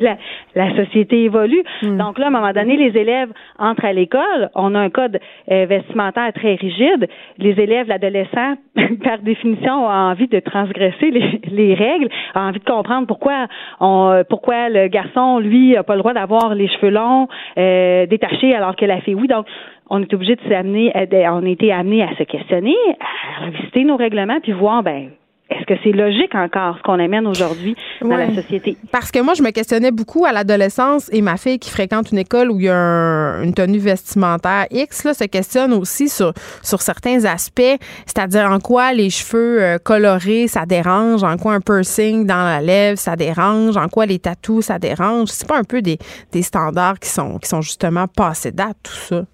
la, 0.00 0.16
la, 0.54 0.76
société 0.76 1.24
évolue. 1.24 1.62
Hmm. 1.82 1.98
Donc 1.98 2.18
là, 2.18 2.26
à 2.26 2.28
un 2.28 2.32
moment 2.32 2.52
donné, 2.52 2.76
les 2.76 2.98
élèves 2.98 3.30
entrent 3.58 3.84
à 3.84 3.92
l'école. 3.92 4.50
On 4.54 4.74
a 4.74 4.80
un 4.80 4.90
code 4.90 5.20
euh, 5.50 5.66
vestimentaire 5.66 6.32
très 6.32 6.54
rigide. 6.54 7.08
Les 7.38 7.60
élèves, 7.60 7.88
l'adolescent, 7.88 8.54
par 9.04 9.18
définition, 9.18 9.84
ont 9.84 9.90
envie 9.90 10.28
de 10.28 10.40
transgresser 10.40 11.10
les, 11.10 11.40
les, 11.50 11.74
règles, 11.74 12.08
ont 12.34 12.40
envie 12.40 12.60
de 12.60 12.64
comprendre 12.64 13.06
pourquoi 13.06 13.46
on, 13.80 14.22
pourquoi 14.28 14.70
le 14.70 14.88
garçon, 14.88 15.38
lui, 15.40 15.76
a 15.76 15.82
pas 15.82 15.94
le 15.94 16.00
droit 16.00 16.14
d'avoir 16.14 16.54
les 16.54 16.68
cheveux 16.68 16.90
longs, 16.90 17.28
euh, 17.58 18.06
détachés, 18.06 18.54
alors 18.54 18.76
que 18.76 18.86
la 18.86 19.00
fille, 19.00 19.14
oui. 19.14 19.28
Donc, 19.28 19.46
on 19.90 20.00
est 20.00 20.14
obligé 20.14 20.36
de 20.36 20.40
s'amener, 20.48 20.90
on 21.30 21.44
a 21.44 21.48
été 21.48 21.70
amené 21.70 22.02
à 22.02 22.14
se 22.16 22.22
questionner, 22.22 22.76
à 23.00 23.44
revisiter 23.44 23.84
nos 23.84 23.96
règlements, 23.96 24.40
puis 24.40 24.52
voir, 24.52 24.82
ben 24.82 25.10
est-ce 25.50 25.66
que 25.66 25.74
c'est 25.84 25.92
logique 25.92 26.34
encore 26.34 26.78
ce 26.78 26.82
qu'on 26.82 26.98
amène 26.98 27.26
aujourd'hui 27.26 27.76
dans 28.00 28.16
la 28.16 28.34
société? 28.34 28.78
Parce 28.90 29.10
que 29.10 29.20
moi, 29.20 29.34
je 29.34 29.42
me 29.42 29.50
questionnais 29.50 29.90
beaucoup 29.90 30.24
à 30.24 30.32
l'adolescence 30.32 31.12
et 31.12 31.20
ma 31.20 31.36
fille 31.36 31.58
qui 31.58 31.70
fréquente 31.70 32.12
une 32.12 32.18
école 32.18 32.50
où 32.50 32.58
il 32.58 32.64
y 32.64 32.70
a 32.70 33.42
une 33.42 33.52
tenue 33.52 33.78
vestimentaire 33.78 34.66
X 34.70 35.04
là, 35.04 35.12
se 35.12 35.24
questionne 35.24 35.74
aussi 35.74 36.08
sur, 36.08 36.32
sur 36.62 36.80
certains 36.80 37.26
aspects, 37.26 37.76
c'est-à-dire 38.06 38.50
en 38.50 38.58
quoi 38.58 38.94
les 38.94 39.10
cheveux 39.10 39.62
euh, 39.62 39.78
colorés, 39.78 40.48
ça 40.48 40.64
dérange, 40.64 41.22
en 41.22 41.36
quoi 41.36 41.52
un 41.52 41.60
piercing 41.60 42.26
dans 42.26 42.44
la 42.44 42.62
lèvre, 42.62 42.98
ça 42.98 43.14
dérange, 43.14 43.76
en 43.76 43.88
quoi 43.88 44.06
les 44.06 44.18
tatous, 44.18 44.66
ça 44.66 44.78
dérange. 44.78 45.28
C'est 45.28 45.48
pas 45.48 45.58
un 45.58 45.64
peu 45.64 45.82
des, 45.82 45.98
des 46.32 46.42
standards 46.42 46.98
qui 46.98 47.08
sont, 47.08 47.38
qui 47.38 47.48
sont 47.48 47.60
justement 47.60 48.06
passés 48.08 48.50
date, 48.50 48.78
tout 48.82 48.92
ça? 48.92 49.24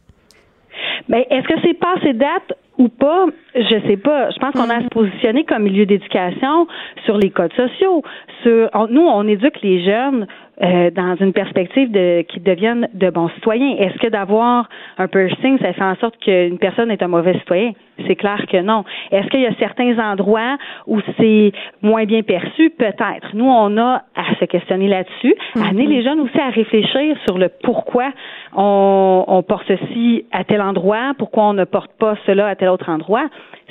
Mais 1.09 1.27
ben, 1.31 1.39
est-ce 1.39 1.49
que 1.49 1.61
c'est 1.63 1.75
passé 1.75 2.13
date? 2.15 2.57
Ou 2.81 2.89
pas, 2.89 3.27
je 3.55 3.77
sais 3.87 3.99
pas. 3.99 4.31
Je 4.31 4.39
pense 4.39 4.53
qu'on 4.53 4.71
a 4.71 4.77
à 4.77 4.83
se 4.83 4.89
positionner 4.89 5.45
comme 5.45 5.65
milieu 5.65 5.85
d'éducation 5.85 6.67
sur 7.05 7.19
les 7.19 7.29
codes 7.29 7.53
sociaux. 7.53 8.03
Sur, 8.43 8.71
nous, 8.89 9.03
on 9.03 9.29
éduque 9.29 9.61
les 9.63 9.85
jeunes 9.85 10.27
euh, 10.63 10.91
dans 10.91 11.17
une 11.17 11.33
perspective 11.33 11.91
de 11.91 12.23
qu'ils 12.23 12.43
deviennent 12.43 12.89
de 12.95 13.11
bons 13.11 13.29
citoyens. 13.31 13.77
Est-ce 13.79 13.99
que 13.99 14.09
d'avoir 14.09 14.69
un 14.99 15.09
piercing, 15.09 15.59
ça 15.59 15.73
fait 15.73 15.83
en 15.83 15.97
sorte 15.97 16.19
qu'une 16.19 16.59
personne 16.59 16.91
est 16.91 17.03
un 17.03 17.09
mauvais 17.09 17.35
citoyen? 17.39 17.73
C'est 18.07 18.17
clair 18.17 18.45
que 18.47 18.59
non. 18.59 18.85
Est-ce 19.11 19.27
qu'il 19.29 19.41
y 19.41 19.47
a 19.47 19.55
certains 19.59 19.99
endroits 19.99 20.57
où 20.87 21.01
c'est 21.19 21.53
moins 21.83 22.05
bien 22.05 22.23
perçu? 22.23 22.71
Peut-être. 22.71 23.35
Nous, 23.35 23.45
on 23.45 23.77
a 23.77 24.03
à 24.15 24.35
se 24.39 24.45
questionner 24.47 24.89
là-dessus, 24.89 25.35
mm-hmm. 25.55 25.69
amener 25.69 25.87
les 25.87 26.03
jeunes 26.03 26.21
aussi 26.21 26.39
à 26.39 26.49
réfléchir 26.49 27.17
sur 27.27 27.37
le 27.37 27.51
pourquoi 27.63 28.11
on, 28.55 29.25
on 29.29 29.43
porte 29.43 29.67
ceci 29.67 30.25
à 30.33 30.45
tel 30.45 30.63
endroit, 30.63 31.13
pourquoi 31.19 31.45
on 31.45 31.55
ne 31.55 31.65
porte 31.65 31.93
pas 31.99 32.17
cela 32.27 32.49
à 32.49 32.55
tel 32.55 32.70
endroit 32.89 33.29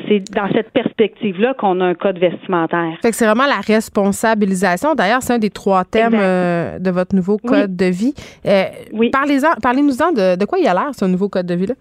c'est 0.07 0.23
dans 0.33 0.47
cette 0.53 0.71
perspective-là 0.71 1.53
qu'on 1.55 1.81
a 1.81 1.85
un 1.85 1.93
code 1.93 2.17
vestimentaire. 2.17 2.97
Fait 3.01 3.11
que 3.11 3.15
c'est 3.15 3.25
vraiment 3.25 3.45
la 3.45 3.59
responsabilisation. 3.59 4.95
D'ailleurs, 4.95 5.21
c'est 5.21 5.33
un 5.33 5.39
des 5.39 5.49
trois 5.49 5.83
thèmes 5.83 6.15
euh, 6.15 6.79
de 6.79 6.91
votre 6.91 7.15
nouveau 7.15 7.37
code 7.37 7.75
de 7.75 7.85
vie. 7.85 8.13
Euh, 8.45 8.65
oui. 8.93 9.11
Parlez-nous-en 9.11 10.11
de, 10.11 10.35
de 10.35 10.45
quoi 10.45 10.59
il 10.59 10.67
a 10.67 10.73
l'air, 10.73 10.91
ce 10.93 11.05
nouveau 11.05 11.29
code 11.29 11.45
de 11.45 11.55
vie-là? 11.55 11.75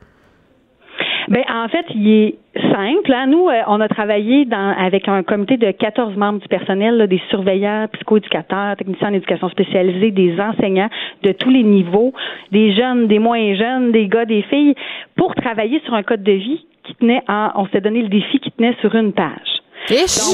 Ben 1.28 1.44
en 1.52 1.68
fait, 1.68 1.84
il 1.94 2.08
est 2.08 2.38
simple. 2.54 3.12
Hein. 3.12 3.26
Nous, 3.26 3.48
euh, 3.48 3.60
on 3.66 3.80
a 3.80 3.88
travaillé 3.88 4.46
dans, 4.46 4.74
avec 4.78 5.08
un 5.08 5.22
comité 5.22 5.58
de 5.58 5.70
14 5.70 6.16
membres 6.16 6.40
du 6.40 6.48
personnel, 6.48 7.06
des 7.06 7.20
surveillants, 7.28 7.86
psychoéducateurs, 7.92 8.76
techniciens 8.76 9.10
en 9.10 9.12
éducation 9.12 9.50
spécialisée, 9.50 10.10
des 10.10 10.40
enseignants 10.40 10.88
de 11.22 11.32
tous 11.32 11.50
les 11.50 11.64
niveaux, 11.64 12.14
des 12.50 12.72
jeunes, 12.72 13.08
des 13.08 13.18
moins 13.18 13.54
jeunes, 13.54 13.92
des 13.92 14.08
gars, 14.08 14.24
des 14.24 14.42
filles, 14.42 14.74
pour 15.16 15.34
travailler 15.34 15.80
sur 15.84 15.92
un 15.92 16.02
code 16.02 16.22
de 16.22 16.32
vie 16.32 16.64
qui 16.84 16.94
tenait 16.94 17.22
en, 17.28 17.50
on 17.56 17.66
s'est 17.66 17.82
donné 17.82 18.00
le 18.00 18.08
défi 18.08 18.38
qui 18.40 18.50
tenait 18.52 18.74
sur 18.80 18.94
une 18.94 19.12
page. 19.12 19.58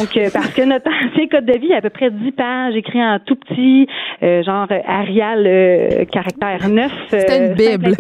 Donc, 0.01 0.17
euh, 0.17 0.31
parce 0.33 0.53
que 0.53 0.63
notre 0.63 0.91
ancien 1.07 1.29
code 1.29 1.47
de 1.47 1.59
vie 1.59 1.73
a 1.73 1.77
à 1.77 1.81
peu 1.81 1.91
près 1.91 2.11
10 2.11 2.33
pages, 2.33 2.75
écrit 2.75 3.03
en 3.03 3.19
tout 3.25 3.37
petit, 3.37 3.87
euh, 4.23 4.43
genre 4.43 4.67
Arial 4.87 5.45
euh, 5.47 6.05
caractère 6.07 6.69
9. 6.69 6.93
C'est 7.09 7.39
une 7.39 7.55
Bible. 7.55 7.95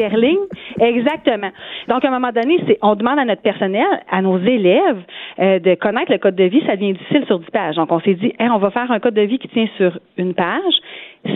Exactement. 0.80 1.50
Donc, 1.88 2.04
à 2.04 2.08
un 2.08 2.10
moment 2.10 2.32
donné, 2.32 2.58
c'est, 2.66 2.78
on 2.82 2.96
demande 2.96 3.18
à 3.18 3.24
notre 3.24 3.42
personnel, 3.42 3.86
à 4.10 4.22
nos 4.22 4.38
élèves, 4.38 5.02
de 5.38 5.74
connaître 5.74 6.12
le 6.12 6.18
code 6.18 6.34
de 6.34 6.44
vie. 6.44 6.62
Ça 6.66 6.76
devient 6.76 6.92
difficile 6.92 7.24
sur 7.26 7.38
10 7.38 7.46
pages. 7.50 7.76
Donc, 7.76 7.92
on 7.92 8.00
s'est 8.00 8.14
dit, 8.14 8.32
on 8.40 8.58
va 8.58 8.70
faire 8.70 8.90
un 8.90 8.98
code 8.98 9.14
de 9.14 9.22
vie 9.22 9.38
qui 9.38 9.48
tient 9.48 9.68
sur 9.76 9.98
une 10.16 10.34
page, 10.34 10.74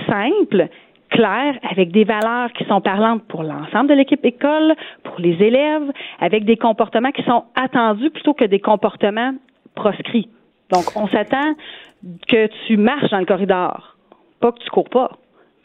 simple, 0.09 0.69
clair, 1.11 1.55
avec 1.71 1.91
des 1.91 2.05
valeurs 2.05 2.53
qui 2.53 2.65
sont 2.65 2.81
parlantes 2.81 3.23
pour 3.29 3.43
l'ensemble 3.43 3.89
de 3.89 3.95
l'équipe 3.95 4.25
école, 4.25 4.75
pour 5.05 5.15
les 5.19 5.37
élèves, 5.43 5.91
avec 6.21 6.45
des 6.45 6.57
comportements 6.57 7.13
qui 7.13 7.23
sont 7.23 7.45
attendus 7.55 8.11
plutôt 8.11 8.35
que 8.35 8.45
des 8.45 8.61
comportements 8.61 9.33
proscrits. 9.79 10.29
Donc, 10.71 10.85
on 10.97 11.09
s'attend 11.09 11.55
que 12.29 12.49
tu 12.67 12.77
marches 12.77 13.11
dans 13.11 13.19
le 13.19 13.27
corridor, 13.27 13.97
pas 14.41 14.53
que 14.53 14.59
tu 14.59 14.71
cours 14.71 14.89
pas. 14.89 15.11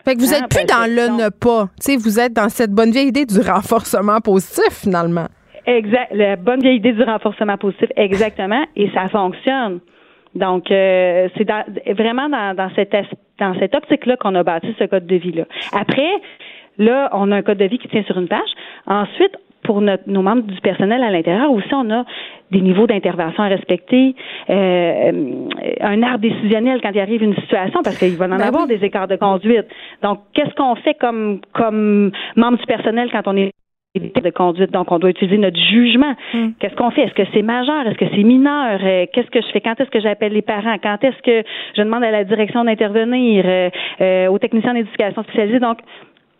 Fait 0.05 0.16
que 0.16 0.20
vous 0.20 0.34
êtes 0.34 0.43
hein, 0.43 0.47
plus 0.49 0.66
dans 0.66 0.86
le 0.89 1.24
ne 1.24 1.30
pas. 1.30 1.70
vous 1.97 2.20
êtes 2.20 2.34
dans 2.34 2.49
cette 2.49 2.72
bonne 2.72 2.91
vieille 2.91 3.07
idée 3.07 3.26
du 3.26 3.39
renforcement 3.39 4.20
positif, 4.20 4.82
finalement. 4.82 5.28
Exact. 5.66 6.09
La 6.14 6.36
bonne 6.36 6.61
vieille 6.61 6.78
idée 6.78 6.91
du 6.91 7.03
renforcement 7.03 7.57
positif, 7.57 7.89
exactement. 7.95 8.66
Et 8.76 8.89
ça 8.91 9.07
fonctionne. 9.07 9.80
Donc, 10.36 10.72
euh, 10.72 11.30
c'est 11.38 11.93
vraiment 11.93 12.28
dans, 12.28 12.55
dans, 12.55 12.70
cette, 12.76 12.95
dans 13.39 13.57
cette 13.59 13.76
optique-là 13.76 14.18
qu'on 14.18 14.36
a 14.36 14.43
bâti 14.43 14.76
ce 14.78 14.86
code 14.86 15.05
de 15.05 15.16
vie-là. 15.16 15.45
Après, 15.72 16.11
là, 16.78 17.09
on 17.14 17.32
a 17.32 17.38
un 17.38 17.41
code 17.43 17.59
de 17.59 17.66
vie 17.66 17.78
qui 17.78 17.88
tient 17.88 18.03
sur 18.03 18.18
une 18.18 18.28
page. 18.28 18.49
Ensuite, 18.88 19.38
pour 19.64 19.82
notre, 19.82 20.03
nos 20.07 20.22
membres 20.22 20.43
du 20.43 20.59
personnel 20.61 21.03
à 21.03 21.09
l'intérieur 21.09 21.51
aussi, 21.51 21.74
on 21.74 21.89
a 21.89 22.05
des 22.51 22.61
niveaux 22.61 22.88
d'intervention 22.88 23.43
à 23.43 23.47
respecter, 23.47 24.16
euh, 24.49 25.11
un 25.82 26.03
art 26.03 26.20
décisionnel 26.20 26.80
quand 26.82 26.91
il 26.93 26.99
arrive 26.99 27.24
une 27.24 27.36
situation, 27.36 27.82
parce 27.84 27.97
qu'il 27.97 28.16
va 28.16 28.26
en 28.26 28.30
Ben 28.30 28.41
avoir 28.41 28.68
oui. 28.68 28.78
des 28.78 28.86
écarts 28.86 29.07
de 29.07 29.16
conduite. 29.16 29.66
Donc, 30.03 30.20
qu'est-ce 30.34 30.53
qu'on 30.55 30.76
fait 30.76 30.95
comme 30.95 31.39
comme 31.53 32.11
membre 32.36 32.57
du 32.57 32.66
personnel 32.66 33.09
quand 33.11 33.24
on 33.28 33.36
est 33.38 33.51
de 33.95 34.30
conduite? 34.32 34.72
Donc, 34.72 34.91
on 34.91 34.99
doit 34.99 35.11
utiliser 35.11 35.38
notre 35.38 35.59
jugement. 35.59 36.14
Mm. 36.34 36.49
Qu'est-ce 36.59 36.76
qu'on 36.76 36.91
fait? 36.91 37.03
Est-ce 37.03 37.14
que 37.14 37.28
c'est 37.34 37.41
majeur? 37.41 37.88
Est-ce 37.88 37.97
que 37.97 38.05
c'est 38.16 38.24
mineur? 38.24 38.80
Euh, 38.84 39.05
Qu'est-ce 39.14 39.30
que 39.30 39.41
je 39.41 39.47
fais? 39.51 39.61
Quand 39.61 39.80
est-ce 39.80 39.89
que 39.89 39.99
j'appelle 39.99 40.34
les 40.34 40.41
parents? 40.41 40.78
Quand 40.82 41.03
est-ce 41.03 41.22
que 41.22 41.47
je 41.76 41.82
demande 41.82 42.03
à 42.03 42.11
la 42.11 42.24
direction 42.24 42.64
d'intervenir? 42.64 43.43
Euh, 43.45 43.70
euh, 44.01 44.28
aux 44.28 44.39
techniciens 44.39 44.74
d'éducation 44.74 45.24
spécialisée? 45.24 45.59
Donc, 45.59 45.80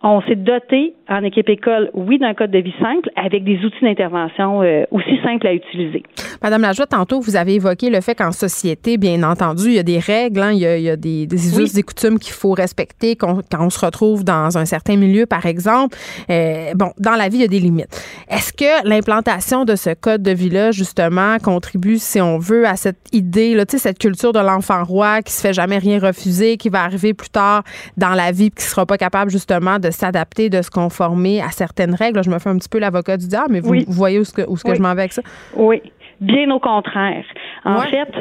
on 0.04 0.22
s'est 0.24 0.36
doté 0.36 0.94
en 1.10 1.24
équipe 1.24 1.48
école, 1.50 1.90
oui, 1.94 2.20
d'un 2.20 2.34
code 2.34 2.52
de 2.52 2.60
vie 2.60 2.74
simple, 2.82 3.10
avec 3.16 3.44
des 3.44 3.58
outils 3.64 3.82
d'intervention 3.82 4.62
euh, 4.62 4.84
aussi 4.92 5.18
simples 5.24 5.48
à 5.48 5.54
utiliser. 5.54 6.04
Madame 6.42 6.62
Lajoie, 6.62 6.86
tantôt, 6.86 7.22
vous 7.22 7.36
avez 7.38 7.56
évoqué 7.56 7.90
le 7.90 8.02
fait 8.02 8.16
qu'en 8.16 8.32
société, 8.34 8.98
bien 8.98 9.24
entendu, 9.24 9.68
il 9.68 9.74
y 9.74 9.80
a 9.80 9.84
des 9.84 10.00
règles, 10.00 10.42
hein, 10.42 10.52
il, 10.52 10.60
y 10.60 10.66
a, 10.66 10.78
il 10.78 10.84
y 10.84 10.90
a 10.90 10.98
des, 10.98 11.26
des 11.26 11.58
Oui. 11.58 11.64
us, 11.64 11.74
des 11.74 11.84
coutumes 11.84 12.20
qu'il 12.20 12.34
faut 12.34 12.52
respecter 12.52 13.16
quand 13.16 13.40
on 13.58 13.70
se 13.70 13.86
retrouve 13.86 14.24
dans 14.26 14.58
un 14.58 14.66
certain 14.66 14.98
milieu, 14.98 15.26
par 15.26 15.46
exemple. 15.46 15.98
Euh, 16.30 16.74
bon, 16.76 16.92
dans 17.00 17.16
la 17.16 17.30
vie, 17.30 17.38
il 17.38 17.42
y 17.42 17.46
a 17.46 17.48
des 17.48 17.60
limites. 17.60 17.88
Est-ce 18.30 18.52
que 18.52 18.88
l'implantation 18.88 19.64
de 19.64 19.76
ce 19.76 19.94
code 19.94 20.22
de 20.22 20.32
vie-là, 20.32 20.72
justement, 20.72 21.38
contribue, 21.42 21.98
si 21.98 22.20
on 22.20 22.40
veut, 22.40 22.68
à 22.68 22.76
cette 22.76 23.00
idée, 23.14 23.56
là, 23.56 23.66
tu 23.66 23.78
sais, 23.78 23.84
cette 23.84 24.00
culture 24.00 24.34
de 24.34 24.40
l'enfant 24.40 24.84
roi 24.84 25.22
qui 25.22 25.32
se 25.32 25.42
fait 25.42 25.54
jamais 25.54 25.78
rien 25.78 26.00
refuser, 26.00 26.58
qui 26.58 26.68
va 26.70 26.84
arriver 26.84 27.14
plus 27.14 27.30
tard 27.30 27.64
dans 27.96 28.14
la 28.16 28.32
vie, 28.32 28.50
puis 28.50 28.64
qui 28.64 28.70
sera 28.70 28.86
pas 28.86 28.98
capable, 28.98 29.32
justement, 29.32 29.80
de 29.80 29.93
s'adapter, 29.94 30.50
de 30.50 30.62
se 30.62 30.70
conformer 30.70 31.42
à 31.42 31.50
certaines 31.50 31.96
règles? 31.96 32.24
Je 32.24 32.30
me 32.30 32.40
fais 32.40 32.50
un 32.50 32.58
petit 32.58 32.70
peu 32.70 32.80
l'avocat 32.80 33.16
du 33.18 33.28
diable, 33.28 33.50
mais 33.54 33.60
vous, 33.62 33.70
Oui. 33.72 33.86
vous 33.88 33.94
voyez 33.94 34.20
où, 34.20 34.24
ce 34.26 34.34
que, 34.34 34.42
où 34.50 34.58
ce 34.58 34.64
que 34.64 34.72
Oui. 34.72 34.76
je 34.78 34.82
m'en 34.82 34.94
vais 34.94 35.02
avec 35.02 35.14
ça? 35.14 35.22
Oui, 35.56 35.82
bien 36.20 36.50
au 36.52 36.60
contraire. 36.60 37.24
En 37.66 37.80
Ouais. 37.80 37.88
fait, 37.88 38.12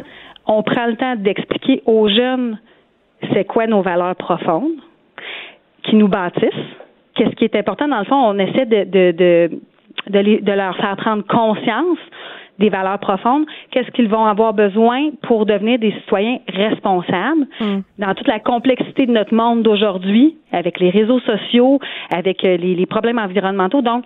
on 0.46 0.62
prend 0.62 0.86
le 0.86 0.96
temps 0.96 1.16
d'expliquer 1.16 1.82
aux 1.86 2.08
jeunes 2.08 2.58
c'est 3.32 3.44
quoi 3.44 3.66
nos 3.66 3.82
valeurs 3.82 4.16
profondes 4.16 4.72
qui 5.84 5.96
nous 5.96 6.08
bâtissent. 6.08 6.48
Qu'est-ce 7.14 7.34
qui 7.36 7.44
est 7.44 7.56
important? 7.56 7.88
Dans 7.88 7.98
le 8.00 8.04
fond, 8.04 8.16
on 8.16 8.38
essaie 8.38 8.66
de, 8.66 8.84
de, 8.84 9.10
de, 9.12 9.60
de, 10.10 10.18
les- 10.18 10.40
de 10.40 10.52
leur 10.52 10.76
faire 10.76 10.96
prendre 10.96 11.24
conscience 11.26 11.98
des 12.62 12.70
valeurs 12.70 12.98
profondes, 12.98 13.44
qu'est-ce 13.70 13.90
qu'ils 13.90 14.08
vont 14.08 14.24
avoir 14.24 14.54
besoin 14.54 15.10
pour 15.22 15.44
devenir 15.44 15.78
des 15.78 15.92
citoyens 15.92 16.38
responsables? 16.48 17.46
Dans 17.98 18.14
toute 18.14 18.28
la 18.28 18.38
complexité 18.40 19.06
de 19.06 19.12
notre 19.12 19.34
monde 19.34 19.62
d'aujourd'hui, 19.62 20.36
avec 20.52 20.80
les 20.80 20.90
réseaux 20.90 21.20
sociaux, 21.20 21.80
avec 22.10 22.44
euh, 22.44 22.56
les, 22.56 22.74
les 22.74 22.86
problèmes 22.86 23.18
environnementaux. 23.18 23.82
Donc, 23.82 24.04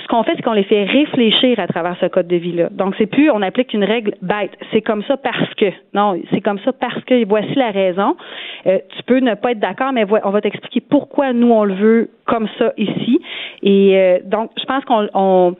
ce 0.00 0.06
qu'on 0.08 0.22
fait, 0.22 0.32
c'est 0.36 0.42
qu'on 0.42 0.52
les 0.52 0.64
fait 0.64 0.84
réfléchir 0.84 1.58
à 1.60 1.66
travers 1.66 1.96
ce 2.00 2.06
code 2.06 2.26
de 2.26 2.36
vie-là. 2.36 2.68
Donc, 2.70 2.94
c'est 2.96 3.06
plus 3.06 3.30
on 3.30 3.42
applique 3.42 3.74
une 3.74 3.84
règle 3.84 4.14
bête. 4.22 4.52
C'est 4.72 4.80
comme 4.80 5.02
ça 5.04 5.16
parce 5.16 5.52
que. 5.54 5.66
Non, 5.92 6.18
c'est 6.30 6.40
comme 6.40 6.58
ça 6.60 6.72
parce 6.72 7.02
que 7.04 7.26
voici 7.26 7.54
la 7.56 7.70
raison. 7.70 8.16
Euh, 8.66 8.78
tu 8.96 9.02
peux 9.04 9.18
ne 9.18 9.34
pas 9.34 9.52
être 9.52 9.60
d'accord, 9.60 9.92
mais 9.92 10.04
on 10.24 10.30
va 10.30 10.40
t'expliquer 10.40 10.80
pourquoi 10.80 11.32
nous 11.32 11.50
on 11.50 11.64
le 11.64 11.74
veut 11.74 12.10
comme 12.26 12.48
ça 12.58 12.72
ici. 12.76 13.20
Et 13.62 13.98
euh, 13.98 14.18
donc, 14.24 14.50
je 14.58 14.64
pense 14.64 14.84
qu'on 14.84 15.08
on, 15.14 15.56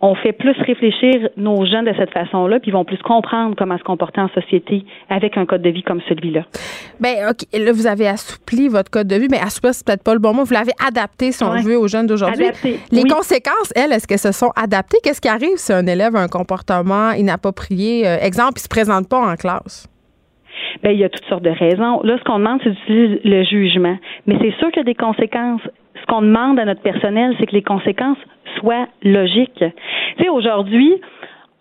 on 0.00 0.14
fait 0.14 0.32
plus 0.32 0.54
réfléchir 0.60 1.28
nos 1.36 1.66
jeunes 1.66 1.84
de 1.86 1.92
cette 1.98 2.12
façon-là, 2.12 2.60
puis 2.60 2.70
ils 2.70 2.72
vont 2.74 2.84
plus 2.84 2.98
comprendre 2.98 3.54
comment 3.58 3.76
se 3.76 3.82
comporter 3.82 4.20
en 4.20 4.28
société 4.28 4.84
avec 5.10 5.36
un 5.36 5.44
code 5.44 5.62
de 5.62 5.70
vie 5.70 5.82
comme 5.82 6.00
celui-là. 6.08 6.42
Ben, 7.00 7.28
OK. 7.30 7.46
Là, 7.58 7.72
vous 7.72 7.86
avez 7.88 8.06
assoupli 8.06 8.68
votre 8.68 8.90
code 8.90 9.08
de 9.08 9.16
vie, 9.16 9.26
mais 9.30 9.40
assoupli, 9.40 9.70
c'est 9.74 9.84
peut-être 9.84 10.04
pas 10.04 10.12
le 10.14 10.20
bon 10.20 10.32
mot. 10.34 10.44
Vous 10.44 10.54
l'avez 10.54 10.72
adapté, 10.86 11.32
si 11.32 11.42
on 11.42 11.50
Ouais. 11.50 11.62
veut, 11.62 11.76
aux 11.76 11.88
jeunes 11.88 12.06
d'aujourd'hui. 12.06 12.46
Les 12.92 13.02
oui. 13.02 13.08
conséquences, 13.08 13.72
elles, 13.74 13.92
est-ce 13.92 14.06
qu'elles 14.06 14.18
se 14.18 14.30
sont 14.32 14.52
adaptées? 14.54 14.98
Qu'est-ce 15.02 15.20
qui 15.20 15.28
arrive 15.28 15.56
si 15.56 15.72
un 15.72 15.86
élève 15.86 16.14
a 16.14 16.20
un 16.20 16.28
comportement 16.28 17.10
inapproprié? 17.12 18.06
Euh, 18.06 18.18
exemple, 18.20 18.54
il 18.58 18.62
se 18.62 18.68
présente 18.68 19.08
pas 19.08 19.18
en 19.18 19.34
classe. 19.34 19.88
Ben, 20.82 20.92
il 20.92 20.98
y 20.98 21.04
a 21.04 21.08
toutes 21.08 21.24
sortes 21.26 21.42
de 21.42 21.50
raisons. 21.50 22.00
Là, 22.02 22.18
ce 22.18 22.24
qu'on 22.24 22.38
demande, 22.38 22.60
c'est 22.62 22.70
d'utiliser 22.70 23.20
le 23.24 23.42
jugement. 23.44 23.96
Mais 24.26 24.36
c'est 24.40 24.54
sûr 24.58 24.68
qu'il 24.68 24.78
y 24.78 24.80
a 24.80 24.84
des 24.84 24.94
conséquences. 24.94 25.62
Ce 26.00 26.06
qu'on 26.06 26.22
demande 26.22 26.58
à 26.58 26.64
notre 26.64 26.82
personnel, 26.82 27.34
c'est 27.38 27.46
que 27.46 27.54
les 27.54 27.62
conséquences 27.62 28.18
soient 28.58 28.86
logiques. 29.02 29.64
Tu 29.64 30.22
sais, 30.22 30.28
aujourd'hui, 30.28 30.94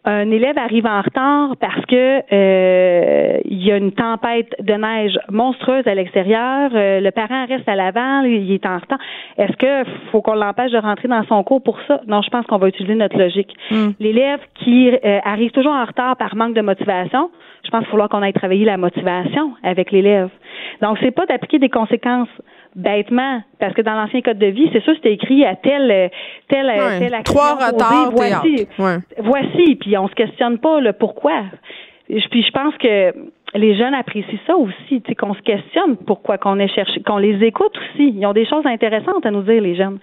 un 0.07 0.31
élève 0.31 0.57
arrive 0.57 0.85
en 0.85 1.01
retard 1.01 1.57
parce 1.59 1.85
que 1.85 2.21
euh, 2.31 3.39
il 3.43 3.63
y 3.63 3.71
a 3.71 3.77
une 3.77 3.91
tempête 3.91 4.55
de 4.59 4.73
neige 4.73 5.19
monstrueuse 5.29 5.85
à 5.85 5.93
l'extérieur. 5.95 6.71
euh, 6.73 7.01
le 7.01 7.11
parent 7.11 7.45
reste 7.45 7.67
à 7.67 7.75
l'avant, 7.75 8.21
il 8.21 8.51
est 8.53 8.65
en 8.65 8.77
retard. 8.77 8.99
Est-ce 9.37 9.57
que 9.57 9.89
faut 10.11 10.21
qu'on 10.21 10.35
l'empêche 10.35 10.71
de 10.71 10.77
rentrer 10.77 11.09
dans 11.09 11.23
son 11.25 11.43
cours 11.43 11.61
pour 11.61 11.77
ça? 11.87 11.99
Non, 12.07 12.21
je 12.21 12.29
pense 12.29 12.45
qu'on 12.45 12.57
va 12.57 12.69
utiliser 12.69 12.95
notre 12.95 13.17
logique. 13.17 13.53
L'élève 13.99 14.39
qui 14.55 14.89
euh, 14.89 15.19
arrive 15.25 15.51
toujours 15.51 15.73
en 15.73 15.83
retard 15.83 16.15
par 16.15 16.35
manque 16.35 16.53
de 16.53 16.61
motivation, 16.61 17.29
je 17.65 17.69
pense 17.69 17.81
qu'il 17.81 17.87
va 17.87 17.91
falloir 17.91 18.09
qu'on 18.09 18.21
aille 18.21 18.33
travailler 18.33 18.63
la 18.63 18.77
motivation 18.77 19.53
avec 19.61 19.91
l'élève. 19.91 20.29
Donc, 20.81 20.97
c'est 21.01 21.11
pas 21.11 21.25
d'appliquer 21.25 21.59
des 21.59 21.69
conséquences 21.69 22.29
bêtement, 22.77 23.41
parce 23.59 23.73
que 23.73 23.81
dans 23.81 23.93
l'ancien 23.93 24.21
code 24.21 24.37
de 24.37 24.45
vie, 24.47 24.69
c'est 24.71 24.81
sûr, 24.83 24.93
c'était 24.95 25.13
écrit 25.13 25.43
à 25.45 25.55
tel 25.55 26.09
tel 26.47 26.67
Ouais. 26.67 26.99
tel 27.09 27.23
Trois 27.25 27.55
retards, 27.55 28.11
voici. 28.15 28.67
Ouais. 28.79 28.97
voici, 29.19 29.75
puis 29.75 29.97
on 29.97 30.07
se 30.07 30.13
questionne 30.15 30.59
pas 30.59 30.79
le 30.79 30.93
pourquoi. 30.93 31.41
Puis 32.07 32.43
je 32.43 32.51
pense 32.51 32.73
que 32.77 33.13
les 33.55 33.75
jeunes 33.77 33.93
apprécient 33.93 34.39
ça 34.45 34.55
aussi, 34.55 35.01
tu 35.01 35.03
sais, 35.07 35.15
qu'on 35.15 35.33
se 35.33 35.41
questionne 35.41 35.97
pourquoi 36.05 36.37
qu'on 36.37 36.59
est 36.59 36.67
cherché, 36.73 37.01
qu'on 37.01 37.17
les 37.17 37.43
écoute 37.45 37.75
aussi. 37.77 38.13
Ils 38.15 38.25
ont 38.25 38.33
des 38.33 38.45
choses 38.47 38.65
intéressantes 38.65 39.25
à 39.25 39.31
nous 39.31 39.41
dire, 39.41 39.61
les 39.61 39.75
jeunes. 39.75 39.97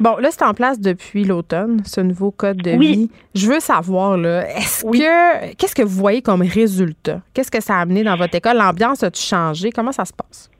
Bon, 0.00 0.16
là, 0.18 0.28
c'est 0.30 0.44
en 0.44 0.54
place 0.54 0.80
depuis 0.80 1.24
l'automne, 1.24 1.82
ce 1.84 2.00
nouveau 2.00 2.30
code 2.32 2.56
de 2.56 2.72
Oui. 2.76 2.86
vie. 2.92 3.10
Je 3.34 3.46
veux 3.48 3.60
savoir, 3.60 4.16
là, 4.16 4.48
est-ce 4.56 4.84
Oui. 4.86 4.98
que. 4.98 5.54
Qu'est-ce 5.56 5.74
que 5.74 5.82
vous 5.82 5.96
voyez 6.00 6.22
comme 6.22 6.42
résultat? 6.42 7.20
Qu'est-ce 7.34 7.50
que 7.50 7.60
ça 7.62 7.76
a 7.76 7.82
amené 7.82 8.02
dans 8.02 8.16
votre 8.16 8.34
école? 8.34 8.56
L'ambiance 8.56 9.02
a-tu 9.04 9.20
changé? 9.22 9.70
Comment 9.70 9.92
ça 9.92 10.04
se 10.04 10.12
passe? 10.12 10.50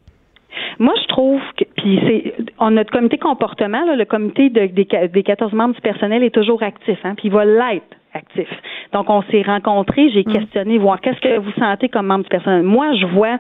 Moi, 0.79 0.95
je 1.03 1.07
trouve 1.09 1.41
que 1.57 1.65
puis 1.77 2.01
c'est 2.07 2.35
on 2.59 2.71
notre 2.73 2.91
comité 2.93 3.19
comportement, 3.19 3.85
là, 3.85 3.97
le 3.97 4.05
comité 4.05 4.51
de- 4.51 4.67
des, 4.67 4.87
des 5.09 5.23
14 5.23 5.53
membres 5.53 5.75
du 5.75 5.81
personnel 5.81 6.23
est 6.23 6.35
toujours 6.35 6.63
actif, 6.63 6.99
hein, 7.05 7.15
puis 7.17 7.29
il 7.29 7.33
va 7.33 7.45
l'être 7.45 7.97
actif. 8.15 8.49
Donc, 8.93 9.11
on 9.11 9.23
s'est 9.23 9.43
rencontrés, 9.43 10.09
j'ai 10.11 10.25
questionné, 10.25 10.79
voir 10.79 11.01
qu'est-ce 11.01 11.21
que 11.21 11.39
vous 11.39 11.51
sentez 11.59 11.89
comme 11.89 12.07
membre 12.07 12.25
du 12.25 12.29
personnel. 12.31 12.63
Moi, 12.63 12.95
je 12.95 13.07
vois 13.07 13.39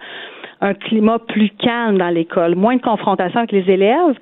un 0.60 0.74
climat 0.74 1.18
plus 1.18 1.50
calme 1.50 1.98
dans 1.98 2.08
l'école, 2.08 2.54
moins 2.56 2.76
de 2.76 2.82
confrontation 2.82 3.38
avec 3.38 3.52
les 3.52 3.70
élèves. 3.70 4.16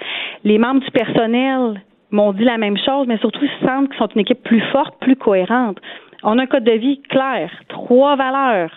Les 0.44 0.58
membres 0.58 0.80
du 0.80 0.90
personnel 0.90 1.80
m'ont 2.10 2.32
dit 2.32 2.44
la 2.44 2.58
même 2.58 2.76
chose, 2.76 3.06
mais 3.06 3.16
surtout 3.18 3.40
ils 3.44 3.66
sentent 3.66 3.88
qu'ils 3.88 3.98
sont 3.98 4.08
une 4.08 4.20
équipe 4.20 4.42
plus 4.42 4.60
forte, 4.72 4.94
plus 5.00 5.16
cohérente. 5.16 5.78
On 6.22 6.38
a 6.38 6.42
un 6.42 6.46
code 6.46 6.64
de 6.64 6.72
vie 6.72 7.00
clair, 7.08 7.50
trois 7.68 8.16
valeurs 8.16 8.70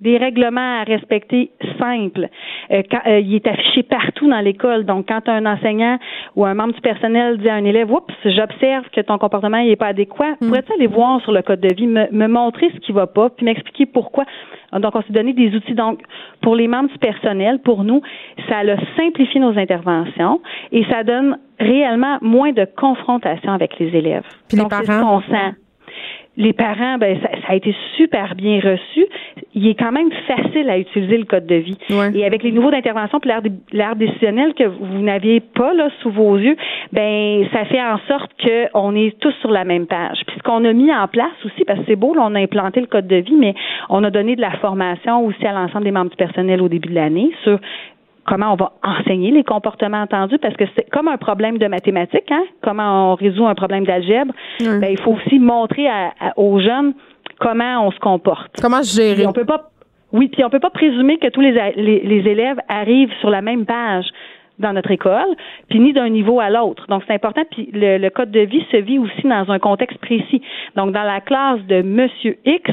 des 0.00 0.16
règlements 0.16 0.80
à 0.80 0.84
respecter 0.84 1.50
simples. 1.78 2.28
Euh, 2.70 2.82
quand, 2.90 3.00
euh, 3.06 3.20
il 3.20 3.34
est 3.34 3.46
affiché 3.46 3.82
partout 3.82 4.28
dans 4.28 4.40
l'école. 4.40 4.84
Donc, 4.84 5.08
quand 5.08 5.28
un 5.28 5.44
enseignant 5.46 5.98
ou 6.36 6.44
un 6.44 6.54
membre 6.54 6.74
du 6.74 6.80
personnel 6.80 7.38
dit 7.38 7.48
à 7.48 7.54
un 7.54 7.64
élève, 7.64 7.90
oups, 7.90 8.14
j'observe 8.24 8.88
que 8.90 9.00
ton 9.00 9.18
comportement 9.18 9.62
n'est 9.62 9.76
pas 9.76 9.88
adéquat, 9.88 10.36
pourrais-tu 10.40 10.72
aller 10.72 10.86
voir 10.86 11.20
sur 11.22 11.32
le 11.32 11.42
code 11.42 11.60
de 11.60 11.74
vie, 11.74 11.86
me, 11.86 12.10
me 12.12 12.28
montrer 12.28 12.70
ce 12.74 12.78
qui 12.78 12.92
va 12.92 13.06
pas, 13.06 13.30
puis 13.30 13.44
m'expliquer 13.44 13.86
pourquoi? 13.86 14.24
Donc, 14.72 14.94
on 14.94 15.02
s'est 15.02 15.12
donné 15.12 15.32
des 15.32 15.54
outils. 15.54 15.74
Donc, 15.74 16.00
pour 16.42 16.54
les 16.54 16.68
membres 16.68 16.90
du 16.90 16.98
personnel, 16.98 17.58
pour 17.60 17.84
nous, 17.84 18.02
ça 18.48 18.58
a 18.58 18.96
simplifié 18.96 19.40
nos 19.40 19.58
interventions 19.58 20.40
et 20.72 20.84
ça 20.84 21.02
donne 21.02 21.38
réellement 21.58 22.18
moins 22.20 22.52
de 22.52 22.66
confrontation 22.76 23.52
avec 23.52 23.78
les 23.78 23.88
élèves. 23.96 24.24
Puis 24.48 24.56
les 24.56 24.62
Donc, 24.62 24.72
ce 24.74 24.86
parents? 24.86 25.52
Les 26.38 26.52
parents, 26.52 26.98
ben 26.98 27.18
ça, 27.20 27.28
ça 27.42 27.52
a 27.52 27.54
été 27.56 27.74
super 27.96 28.36
bien 28.36 28.60
reçu. 28.60 29.04
Il 29.54 29.66
est 29.66 29.74
quand 29.74 29.90
même 29.90 30.10
facile 30.28 30.70
à 30.70 30.78
utiliser 30.78 31.18
le 31.18 31.24
code 31.24 31.46
de 31.46 31.56
vie. 31.56 31.76
Ouais. 31.90 32.12
Et 32.14 32.24
avec 32.24 32.44
les 32.44 32.52
niveaux 32.52 32.70
d'intervention 32.70 33.18
puis 33.18 33.30
l'art 33.72 33.96
décisionnel 33.96 34.54
que 34.54 34.62
vous 34.62 35.02
n'aviez 35.02 35.40
pas 35.40 35.74
là 35.74 35.88
sous 36.00 36.10
vos 36.10 36.38
yeux, 36.38 36.56
ben 36.92 37.44
ça 37.52 37.64
fait 37.64 37.82
en 37.82 37.98
sorte 38.06 38.30
que 38.38 38.68
on 38.72 38.94
est 38.94 39.18
tous 39.18 39.34
sur 39.40 39.50
la 39.50 39.64
même 39.64 39.86
page. 39.86 40.18
Puis 40.28 40.36
ce 40.38 40.42
qu'on 40.44 40.64
a 40.64 40.72
mis 40.72 40.94
en 40.94 41.08
place 41.08 41.32
aussi, 41.44 41.64
parce 41.64 41.80
que 41.80 41.86
c'est 41.88 41.96
beau, 41.96 42.14
là, 42.14 42.22
on 42.24 42.34
a 42.36 42.40
implanté 42.40 42.80
le 42.80 42.86
code 42.86 43.08
de 43.08 43.16
vie, 43.16 43.36
mais 43.36 43.54
on 43.88 44.04
a 44.04 44.10
donné 44.10 44.36
de 44.36 44.40
la 44.40 44.52
formation 44.58 45.26
aussi 45.26 45.44
à 45.44 45.52
l'ensemble 45.52 45.84
des 45.84 45.90
membres 45.90 46.10
du 46.10 46.16
personnel 46.16 46.62
au 46.62 46.68
début 46.68 46.88
de 46.88 46.94
l'année 46.94 47.32
sur 47.42 47.58
comment 48.28 48.52
on 48.52 48.56
va 48.56 48.72
enseigner 48.84 49.30
les 49.30 49.42
comportements 49.44 50.02
entendus 50.02 50.38
parce 50.38 50.54
que 50.56 50.64
c'est 50.76 50.88
comme 50.90 51.08
un 51.08 51.16
problème 51.16 51.56
de 51.58 51.66
mathématiques, 51.66 52.30
hein? 52.30 52.44
Comment 52.62 53.12
on 53.12 53.14
résout 53.14 53.46
un 53.46 53.54
problème 53.54 53.84
d'algèbre? 53.86 54.32
Ben, 54.60 54.88
il 54.90 55.00
faut 55.00 55.12
aussi 55.12 55.38
montrer 55.38 55.88
à- 55.88 56.12
à- 56.20 56.38
aux 56.38 56.60
jeunes 56.60 56.92
comment 57.40 57.86
on 57.86 57.90
se 57.90 57.98
comporte. 57.98 58.50
Comment 58.60 58.82
gérer? 58.82 59.14
Puis 59.16 59.26
on 59.26 59.32
peut 59.32 59.44
pas 59.46 59.70
oui, 60.10 60.28
puis 60.28 60.42
on 60.42 60.48
peut 60.48 60.60
pas 60.60 60.70
présumer 60.70 61.18
que 61.18 61.28
tous 61.28 61.42
les, 61.42 61.52
les 61.76 62.30
élèves 62.30 62.56
arrivent 62.68 63.12
sur 63.20 63.28
la 63.28 63.42
même 63.42 63.66
page. 63.66 64.06
Dans 64.58 64.72
notre 64.72 64.90
école, 64.90 65.36
puis 65.68 65.80
ni 65.80 65.92
d'un 65.92 66.08
niveau 66.08 66.40
à 66.40 66.50
l'autre. 66.50 66.86
Donc, 66.88 67.02
c'est 67.06 67.14
important. 67.14 67.42
Puis 67.50 67.70
le, 67.72 68.08
code 68.10 68.30
de 68.30 68.40
vie 68.40 68.64
se 68.70 68.76
vit 68.76 68.98
aussi 68.98 69.22
dans 69.22 69.50
un 69.50 69.58
contexte 69.58 69.98
précis. 69.98 70.42
Donc, 70.76 70.92
dans 70.92 71.02
la 71.02 71.20
classe 71.20 71.60
de 71.62 71.82
Monsieur 71.82 72.38
X, 72.44 72.70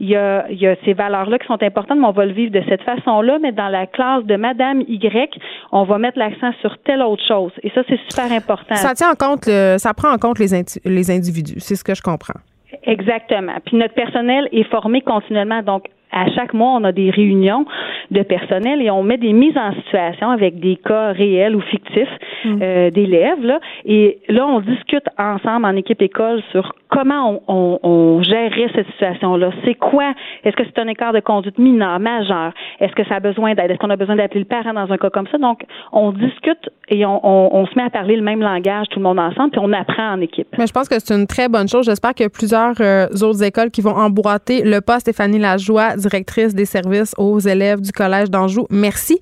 il 0.00 0.08
y 0.08 0.16
a, 0.16 0.46
il 0.50 0.58
y 0.58 0.66
a 0.66 0.76
ces 0.84 0.92
valeurs-là 0.92 1.38
qui 1.38 1.46
sont 1.46 1.62
importantes, 1.62 1.98
mais 1.98 2.06
on 2.06 2.12
va 2.12 2.26
le 2.26 2.32
vivre 2.32 2.52
de 2.52 2.62
cette 2.68 2.82
façon-là. 2.82 3.38
Mais 3.40 3.52
dans 3.52 3.68
la 3.68 3.86
classe 3.86 4.24
de 4.24 4.36
Madame 4.36 4.82
Y, 4.82 5.38
on 5.72 5.84
va 5.84 5.98
mettre 5.98 6.18
l'accent 6.18 6.52
sur 6.60 6.76
telle 6.78 7.02
autre 7.02 7.24
chose. 7.26 7.52
Et 7.62 7.70
ça, 7.70 7.82
c'est 7.88 8.00
super 8.08 8.32
important. 8.32 8.74
Ça 8.74 8.94
tient 8.94 9.10
en 9.10 9.14
compte, 9.14 9.44
ça 9.44 9.94
prend 9.94 10.12
en 10.12 10.18
compte 10.18 10.38
les, 10.38 10.48
les 10.84 11.10
individus. 11.10 11.60
C'est 11.60 11.76
ce 11.76 11.84
que 11.84 11.94
je 11.94 12.02
comprends. 12.02 12.40
Exactement. 12.84 13.54
Puis 13.64 13.76
notre 13.76 13.94
personnel 13.94 14.48
est 14.52 14.68
formé 14.70 15.00
continuellement. 15.00 15.62
Donc, 15.62 15.84
à 16.12 16.30
chaque 16.30 16.54
mois, 16.54 16.70
on 16.70 16.84
a 16.84 16.92
des 16.92 17.10
réunions 17.10 17.66
de 18.10 18.22
personnel 18.22 18.80
et 18.80 18.90
on 18.90 19.02
met 19.02 19.18
des 19.18 19.32
mises 19.32 19.56
en 19.56 19.72
situation 19.74 20.30
avec 20.30 20.60
des 20.60 20.76
cas 20.76 21.12
réels 21.12 21.56
ou 21.56 21.60
fictifs 21.60 22.08
mm. 22.44 22.58
euh, 22.62 22.90
d'élèves. 22.90 23.44
Là. 23.44 23.60
Et 23.84 24.18
là, 24.28 24.46
on 24.46 24.60
discute 24.60 25.04
ensemble 25.18 25.66
en 25.66 25.76
équipe 25.76 26.00
école 26.02 26.42
sur 26.52 26.72
comment 26.88 27.42
on, 27.48 27.78
on, 27.82 28.22
gérerait 28.22 28.70
cette 28.74 28.86
situation-là. 28.92 29.50
C'est 29.64 29.74
quoi? 29.74 30.12
Est-ce 30.44 30.56
que 30.56 30.64
c'est 30.64 30.78
un 30.80 30.88
écart 30.88 31.12
de 31.12 31.20
conduite 31.20 31.58
mineur, 31.58 31.98
majeur? 31.98 32.52
Est-ce 32.80 32.92
que 32.94 33.04
ça 33.04 33.16
a 33.16 33.20
besoin 33.20 33.54
d'aide? 33.54 33.70
Est-ce 33.70 33.78
qu'on 33.78 33.90
a 33.90 33.96
besoin 33.96 34.16
d'appeler 34.16 34.40
le 34.40 34.46
parent 34.46 34.72
dans 34.72 34.90
un 34.90 34.96
cas 34.96 35.10
comme 35.10 35.26
ça? 35.26 35.38
Donc, 35.38 35.62
on 35.92 36.12
discute 36.12 36.70
et 36.88 37.04
on, 37.04 37.26
on, 37.56 37.66
se 37.66 37.74
met 37.74 37.82
à 37.82 37.90
parler 37.90 38.14
le 38.14 38.22
même 38.22 38.40
langage, 38.40 38.86
tout 38.90 39.00
le 39.00 39.02
monde 39.02 39.18
ensemble, 39.18 39.50
puis 39.50 39.60
on 39.62 39.72
apprend 39.72 40.12
en 40.12 40.20
équipe. 40.20 40.46
Mais 40.56 40.66
je 40.66 40.72
pense 40.72 40.88
que 40.88 40.96
c'est 40.98 41.14
une 41.14 41.26
très 41.26 41.48
bonne 41.48 41.68
chose. 41.68 41.86
J'espère 41.86 42.14
qu'il 42.14 42.24
y 42.24 42.26
a 42.26 42.30
plusieurs 42.30 42.74
euh, 42.80 43.08
autres 43.22 43.42
écoles 43.42 43.70
qui 43.70 43.80
vont 43.80 43.94
emboîter 43.94 44.62
le 44.62 44.80
pas. 44.80 45.00
Stéphanie 45.00 45.38
Lajoie, 45.38 45.96
directrice 45.96 46.54
des 46.54 46.64
services 46.64 47.12
aux 47.18 47.40
élèves 47.40 47.80
du 47.80 47.90
Collège 47.90 48.30
d'Anjou. 48.30 48.66
Merci. 48.70 49.18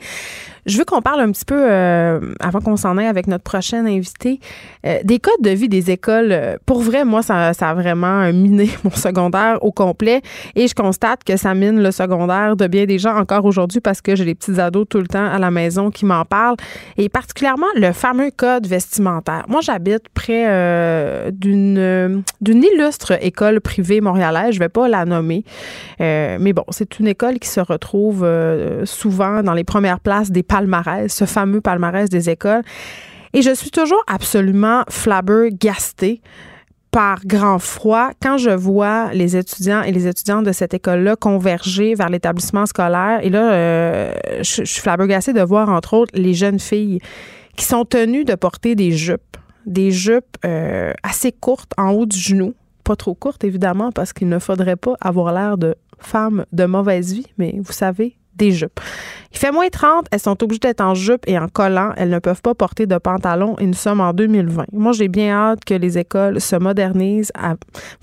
Je 0.67 0.79
veux 0.79 0.85
qu'on 0.85 1.03
parle 1.03 1.21
un 1.21 1.31
petit 1.31 1.45
peu, 1.45 1.59
euh, 1.59 2.21
avant 2.41 2.61
qu'on 2.61 2.77
s'en 2.77 2.97
aille 2.97 3.07
avec 3.07 3.27
notre 3.27 3.45
prochaine 3.45 3.87
invité, 3.87 4.41
euh, 4.87 4.99
des 5.05 5.19
codes 5.19 5.35
de 5.41 5.51
vie 5.51 5.69
des 5.69 5.91
écoles. 5.91 6.33
Euh, 6.33 6.57
pour 6.65 6.81
vrai, 6.81 7.05
moi, 7.05 7.23
ça, 7.23 7.53
ça 7.53 7.71
a 7.71 7.75
vraiment 7.75 8.33
miné 8.33 8.71
mon 8.85 8.91
secondaire 8.91 9.59
au 9.63 9.73
complet. 9.73 10.23
Et 10.55 10.67
je 10.67 10.75
constate 10.75 11.23
que 11.25 11.37
ça 11.37 11.55
mine 11.55 11.83
le 11.83 11.91
secondaire 11.91 12.57
de 12.57 12.67
bien 12.67 12.87
des 12.87 12.99
gens 12.99 13.17
encore 13.17 13.45
aujourd'hui 13.45 13.81
parce 13.81 14.01
que 14.01 14.17
j'ai 14.17 14.25
des 14.25 14.35
petits 14.35 14.59
ados 14.59 14.87
tout 14.89 15.01
le 15.01 15.07
temps 15.07 15.27
à 15.27 15.39
la 15.39 15.51
maison 15.51 15.91
qui 15.91 16.07
m'en 16.07 16.25
parlent. 16.25 16.57
Et 16.97 17.09
particulièrement 17.09 17.67
le 17.77 17.93
fameux 17.93 18.31
code 18.31 18.67
vestimentaire. 18.67 19.45
Moi, 19.49 19.61
j'habite 19.61 20.09
près 20.15 20.45
d'une 21.33 22.23
d'une 22.41 22.65
illustre 22.65 23.23
école 23.23 23.61
privée 23.61 24.01
montréalaise. 24.01 24.55
Je 24.55 24.59
vais 24.59 24.69
pas 24.69 24.89
la 24.89 25.05
nommer. 25.05 25.45
mais 25.99 26.53
bon, 26.53 26.65
c'est 26.71 26.99
une 26.99 27.09
école 27.09 27.39
qui 27.39 27.49
se 27.49 27.61
retrouve 27.61 28.27
souvent 28.85 29.43
dans 29.43 29.53
les 29.53 29.65
premières 29.65 30.01
places 30.01 30.31
des 30.31 30.43
ce 31.09 31.25
fameux 31.25 31.61
palmarès 31.61 32.09
des 32.09 32.31
écoles. 32.31 32.63
Et 33.33 33.43
je 33.43 33.53
suis 33.53 33.71
toujours 33.71 34.03
absolument 34.07 34.85
flabbergastée 34.89 36.21
par 36.95 37.27
grand 37.27 37.59
froid 37.59 38.11
quand 38.23 38.39
je 38.39 38.51
vois 38.51 39.13
les 39.13 39.37
étudiants 39.37 39.83
et 39.83 39.91
les 39.91 40.07
étudiantes 40.07 40.45
de 40.45 40.53
cette 40.53 40.75
école-là 40.75 41.17
converger 41.17 41.97
vers 41.97 42.09
l'établissement 42.09 42.67
scolaire. 42.67 43.19
Et 43.25 43.31
là, 43.31 43.53
euh, 43.53 44.15
je, 44.39 44.63
suis 44.63 44.81
flabbergastée 44.81 45.33
de 45.33 45.41
voir, 45.41 45.69
entre 45.69 45.95
autres, 45.95 46.13
les 46.15 46.35
jeunes 46.35 46.61
filles 46.61 47.01
qui 47.57 47.65
sont 47.65 47.85
tenues 47.85 48.25
de 48.25 48.37
porter 48.37 48.77
des 48.77 48.93
jupes, 48.93 49.37
des 49.67 49.91
jupes 49.91 50.37
euh, 50.45 50.93
assez 51.03 51.33
courtes 51.33 51.73
en 51.77 51.91
haut 51.91 52.07
du 52.07 52.17
genou. 52.17 52.55
Pas 52.85 52.95
trop 52.95 53.15
courtes, 53.15 53.43
évidemment, 53.43 53.91
parce 53.91 54.13
qu'il 54.13 54.29
ne 54.29 54.39
faudrait 54.39 54.77
pas 54.77 54.95
avoir 55.01 55.33
l'air 55.33 55.59
de 55.59 55.75
femmes 55.99 56.45
de 56.53 56.65
mauvaise 56.65 57.13
vie, 57.13 57.27
mais 57.39 57.57
vous 57.61 57.73
savez, 57.73 58.17
des 58.37 58.53
jupes. 58.53 58.81
Il 59.33 59.39
fait 59.39 59.51
moins 59.51 59.69
30, 59.69 60.07
elles 60.13 60.21
sont 60.21 60.41
obligées 60.45 60.61
d'être 60.61 60.81
en 60.81 60.95
jupe 60.95 61.25
et 61.27 61.39
en 61.39 61.49
collant. 61.49 61.93
Elles 61.97 62.11
ne 62.11 62.21
peuvent 62.21 62.41
pas 62.41 62.55
porter 62.55 62.87
de 62.87 62.97
pantalon 62.99 63.57
et 63.59 63.67
nous 63.67 63.75
sommes 63.75 64.01
en 64.01 64.13
2020. 64.13 64.67
Moi, 64.73 64.93
j'ai 64.93 65.09
bien 65.09 65.35
hâte 65.35 65.65
que 65.65 65.75
les 65.75 65.99
écoles 65.99 66.41
se 66.41 66.55
modernisent, 66.57 67.33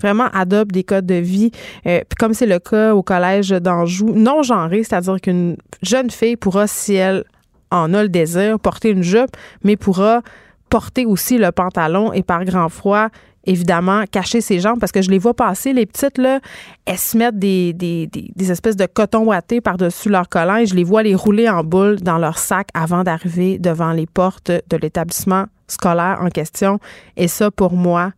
vraiment 0.00 0.28
adoptent 0.34 0.72
des 0.72 0.84
codes 0.84 1.06
de 1.06 1.14
vie. 1.14 1.50
Euh, 1.86 2.00
comme 2.18 2.34
c'est 2.34 2.46
le 2.46 2.58
cas 2.58 2.94
au 2.94 3.02
collège 3.02 3.48
d'Anjou, 3.48 4.12
non 4.14 4.42
genré, 4.42 4.84
c'est-à-dire 4.84 5.20
qu'une 5.20 5.56
jeune 5.82 6.10
fille 6.10 6.36
pourra, 6.36 6.66
si 6.66 6.94
elle 6.94 7.24
en 7.70 7.94
a 7.94 8.02
le 8.02 8.10
désir, 8.10 8.58
porter 8.60 8.90
une 8.90 9.02
jupe, 9.02 9.34
mais 9.64 9.76
pourra 9.76 10.20
porter 10.68 11.06
aussi 11.06 11.38
le 11.38 11.50
pantalon 11.52 12.12
et 12.12 12.22
par 12.22 12.44
grand 12.44 12.68
froid 12.68 13.08
évidemment, 13.44 14.04
cacher 14.10 14.40
ses 14.40 14.60
jambes 14.60 14.78
parce 14.78 14.92
que 14.92 15.02
je 15.02 15.10
les 15.10 15.18
vois 15.18 15.34
passer, 15.34 15.72
les 15.72 15.86
petites, 15.86 16.18
là, 16.18 16.40
elles 16.86 16.98
se 16.98 17.16
mettent 17.16 17.38
des, 17.38 17.72
des, 17.72 18.06
des, 18.06 18.50
espèces 18.50 18.76
de 18.76 18.86
coton 18.86 19.24
ouaté 19.24 19.60
par-dessus 19.60 20.08
leur 20.08 20.28
collant 20.28 20.56
et 20.56 20.66
je 20.66 20.74
les 20.74 20.84
vois 20.84 21.02
les 21.02 21.14
rouler 21.14 21.48
en 21.48 21.64
boule 21.64 22.00
dans 22.00 22.18
leur 22.18 22.38
sac 22.38 22.68
avant 22.74 23.04
d'arriver 23.04 23.58
devant 23.58 23.92
les 23.92 24.06
portes 24.06 24.50
de 24.50 24.76
l'établissement 24.76 25.46
scolaire 25.68 26.18
en 26.20 26.28
question. 26.28 26.78
Et 27.16 27.28
ça, 27.28 27.50
pour 27.50 27.72
moi, 27.72 28.12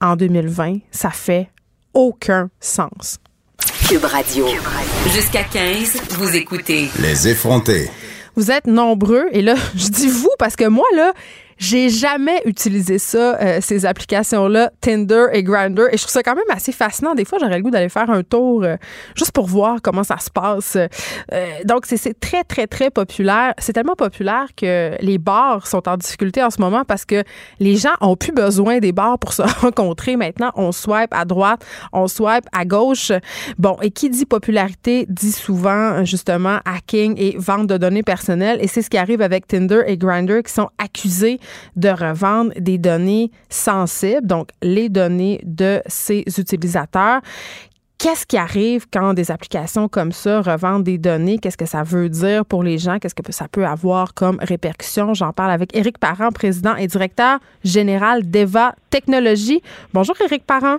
en 0.00 0.16
2020, 0.16 0.78
ça 0.90 1.10
fait 1.10 1.50
aucun 1.92 2.50
sens. 2.60 3.18
Cube 3.88 4.04
Radio. 4.04 4.46
Jusqu'à 5.12 5.44
15, 5.44 6.00
vous 6.10 6.34
écoutez. 6.34 6.88
Les 7.00 7.28
effrontés. 7.28 7.90
Vous 8.36 8.50
êtes 8.50 8.66
nombreux, 8.66 9.26
et 9.30 9.42
là, 9.42 9.54
je 9.76 9.88
dis 9.88 10.08
vous 10.08 10.32
parce 10.38 10.56
que 10.56 10.66
moi, 10.66 10.86
là, 10.96 11.12
j'ai 11.58 11.88
jamais 11.88 12.42
utilisé 12.44 12.98
ça, 12.98 13.38
euh, 13.40 13.58
ces 13.60 13.86
applications-là, 13.86 14.70
Tinder 14.80 15.26
et 15.32 15.42
Grindr, 15.42 15.84
et 15.92 15.96
je 15.96 16.02
trouve 16.02 16.12
ça 16.12 16.22
quand 16.22 16.34
même 16.34 16.44
assez 16.50 16.72
fascinant. 16.72 17.14
Des 17.14 17.24
fois, 17.24 17.38
j'aurais 17.40 17.56
le 17.56 17.62
goût 17.62 17.70
d'aller 17.70 17.88
faire 17.88 18.10
un 18.10 18.22
tour 18.22 18.64
euh, 18.64 18.76
juste 19.14 19.32
pour 19.32 19.46
voir 19.46 19.80
comment 19.82 20.04
ça 20.04 20.18
se 20.18 20.30
passe. 20.30 20.76
Euh, 20.76 21.48
donc, 21.64 21.86
c'est 21.86 22.18
très, 22.18 22.44
très, 22.44 22.66
très 22.66 22.90
populaire. 22.90 23.54
C'est 23.58 23.72
tellement 23.72 23.94
populaire 23.94 24.48
que 24.56 24.96
les 25.00 25.18
bars 25.18 25.66
sont 25.66 25.88
en 25.88 25.96
difficulté 25.96 26.42
en 26.42 26.50
ce 26.50 26.60
moment 26.60 26.84
parce 26.84 27.04
que 27.04 27.22
les 27.60 27.76
gens 27.76 27.94
ont 28.00 28.16
plus 28.16 28.32
besoin 28.32 28.78
des 28.78 28.92
bars 28.92 29.18
pour 29.18 29.32
se 29.32 29.42
rencontrer. 29.42 30.16
Maintenant, 30.16 30.50
on 30.56 30.72
swipe 30.72 31.12
à 31.12 31.24
droite, 31.24 31.64
on 31.92 32.08
swipe 32.08 32.46
à 32.52 32.64
gauche. 32.64 33.12
Bon, 33.58 33.76
et 33.82 33.90
qui 33.90 34.10
dit 34.10 34.26
popularité 34.26 35.06
dit 35.08 35.32
souvent 35.32 36.04
justement 36.04 36.58
hacking 36.64 37.14
et 37.18 37.36
vente 37.38 37.66
de 37.66 37.76
données 37.76 38.02
personnelles. 38.02 38.58
Et 38.60 38.68
c'est 38.68 38.82
ce 38.82 38.90
qui 38.90 38.98
arrive 38.98 39.22
avec 39.22 39.46
Tinder 39.46 39.82
et 39.86 39.96
Grindr 39.96 40.42
qui 40.42 40.52
sont 40.52 40.68
accusés 40.78 41.38
de 41.76 41.88
revendre 41.88 42.52
des 42.58 42.78
données 42.78 43.30
sensibles, 43.48 44.26
donc 44.26 44.48
les 44.62 44.88
données 44.88 45.40
de 45.44 45.82
ses 45.86 46.24
utilisateurs. 46.38 47.20
Qu'est-ce 47.96 48.26
qui 48.26 48.36
arrive 48.36 48.86
quand 48.92 49.14
des 49.14 49.30
applications 49.30 49.88
comme 49.88 50.12
ça 50.12 50.42
revendent 50.42 50.82
des 50.82 50.98
données? 50.98 51.38
Qu'est-ce 51.38 51.56
que 51.56 51.64
ça 51.64 51.82
veut 51.84 52.08
dire 52.08 52.44
pour 52.44 52.62
les 52.62 52.76
gens? 52.76 52.98
Qu'est-ce 52.98 53.14
que 53.14 53.32
ça 53.32 53.48
peut 53.48 53.64
avoir 53.64 54.14
comme 54.14 54.38
répercussion? 54.42 55.14
J'en 55.14 55.32
parle 55.32 55.52
avec 55.52 55.74
Éric 55.74 55.98
Parent, 55.98 56.30
président 56.30 56.74
et 56.76 56.86
directeur 56.86 57.38
général 57.64 58.28
d'EVA 58.28 58.74
Technologies. 58.90 59.62
Bonjour, 59.94 60.16
Éric 60.20 60.44
Parent. 60.44 60.78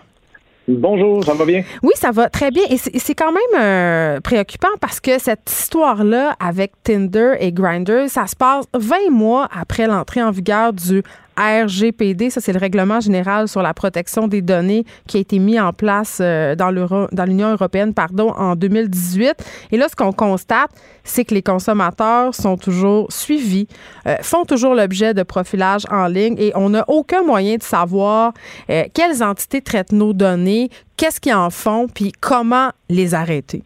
Bonjour, 0.67 1.23
ça 1.23 1.35
va 1.35 1.45
bien? 1.45 1.63
Oui, 1.83 1.93
ça 1.95 2.11
va 2.11 2.27
très 2.27 2.49
bien. 2.49 2.63
Et 2.69 2.77
c'est 2.77 3.13
quand 3.13 3.31
même 3.31 3.61
euh, 3.61 4.19
préoccupant 4.19 4.69
parce 4.81 4.99
que 4.99 5.19
cette 5.19 5.49
histoire-là 5.51 6.35
avec 6.39 6.71
Tinder 6.83 7.33
et 7.39 7.51
Grindr, 7.51 8.09
ça 8.09 8.25
se 8.25 8.35
passe 8.35 8.65
20 8.73 9.11
mois 9.11 9.47
après 9.55 9.85
l'entrée 9.85 10.23
en 10.23 10.31
vigueur 10.31 10.73
du 10.73 11.03
RGPD, 11.37 12.29
ça 12.29 12.41
c'est 12.41 12.53
le 12.53 12.59
règlement 12.59 12.99
général 12.99 13.47
sur 13.47 13.61
la 13.61 13.73
protection 13.73 14.27
des 14.27 14.41
données 14.41 14.85
qui 15.07 15.17
a 15.17 15.19
été 15.19 15.39
mis 15.39 15.59
en 15.59 15.73
place 15.73 16.19
euh, 16.21 16.55
dans 16.55 17.25
l'Union 17.25 17.51
européenne 17.51 17.93
pardon, 17.93 18.29
en 18.31 18.55
2018. 18.55 19.33
Et 19.71 19.77
là, 19.77 19.87
ce 19.89 19.95
qu'on 19.95 20.13
constate, 20.13 20.71
c'est 21.03 21.25
que 21.25 21.33
les 21.33 21.41
consommateurs 21.41 22.33
sont 22.33 22.57
toujours 22.57 23.11
suivis, 23.11 23.67
euh, 24.07 24.15
font 24.21 24.45
toujours 24.45 24.75
l'objet 24.75 25.13
de 25.13 25.23
profilage 25.23 25.83
en 25.91 26.07
ligne 26.07 26.35
et 26.37 26.51
on 26.55 26.69
n'a 26.69 26.85
aucun 26.87 27.23
moyen 27.23 27.57
de 27.57 27.63
savoir 27.63 28.33
euh, 28.69 28.83
quelles 28.93 29.23
entités 29.23 29.61
traitent 29.61 29.91
nos 29.91 30.13
données, 30.13 30.69
qu'est-ce 30.97 31.19
qu'ils 31.19 31.33
en 31.33 31.49
font, 31.49 31.87
puis 31.87 32.11
comment 32.19 32.69
les 32.89 33.13
arrêter. 33.13 33.63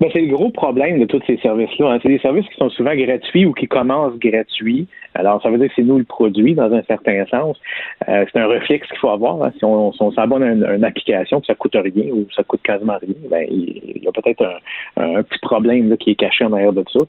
Ben, 0.00 0.10
c'est 0.12 0.20
le 0.20 0.34
gros 0.34 0.50
problème 0.50 1.00
de 1.00 1.04
tous 1.04 1.22
ces 1.26 1.36
services-là. 1.38 1.92
Hein. 1.92 1.98
C'est 2.02 2.08
des 2.08 2.18
services 2.18 2.46
qui 2.48 2.56
sont 2.56 2.70
souvent 2.70 2.94
gratuits 2.94 3.46
ou 3.46 3.52
qui 3.52 3.68
commencent 3.68 4.18
gratuits. 4.18 4.86
Alors, 5.14 5.42
ça 5.42 5.50
veut 5.50 5.58
dire 5.58 5.68
que 5.68 5.74
c'est 5.76 5.82
nous 5.82 5.98
le 5.98 6.04
produit 6.04 6.54
dans 6.54 6.72
un 6.72 6.82
certain 6.82 7.24
sens. 7.26 7.58
Euh, 8.08 8.24
c'est 8.32 8.38
un 8.38 8.46
réflexe 8.46 8.88
qu'il 8.88 8.98
faut 8.98 9.10
avoir. 9.10 9.42
Hein. 9.42 9.52
Si 9.58 9.64
on, 9.64 9.92
s'abonne 10.12 10.42
à 10.42 10.74
une, 10.74 10.84
application, 10.84 11.40
que 11.40 11.46
ça 11.46 11.54
coûte 11.54 11.74
rien 11.74 12.12
ou 12.12 12.26
ça 12.34 12.42
coûte 12.42 12.62
quasiment 12.62 12.96
rien, 13.00 13.14
ben, 13.30 13.46
il 13.50 14.02
y 14.02 14.08
a 14.08 14.12
peut-être 14.12 14.60
un, 14.96 15.22
petit 15.22 15.38
problème 15.42 15.96
qui 15.98 16.10
est 16.10 16.14
caché 16.14 16.44
en 16.44 16.52
arrière 16.52 16.72
de 16.72 16.84
ça. 16.92 17.00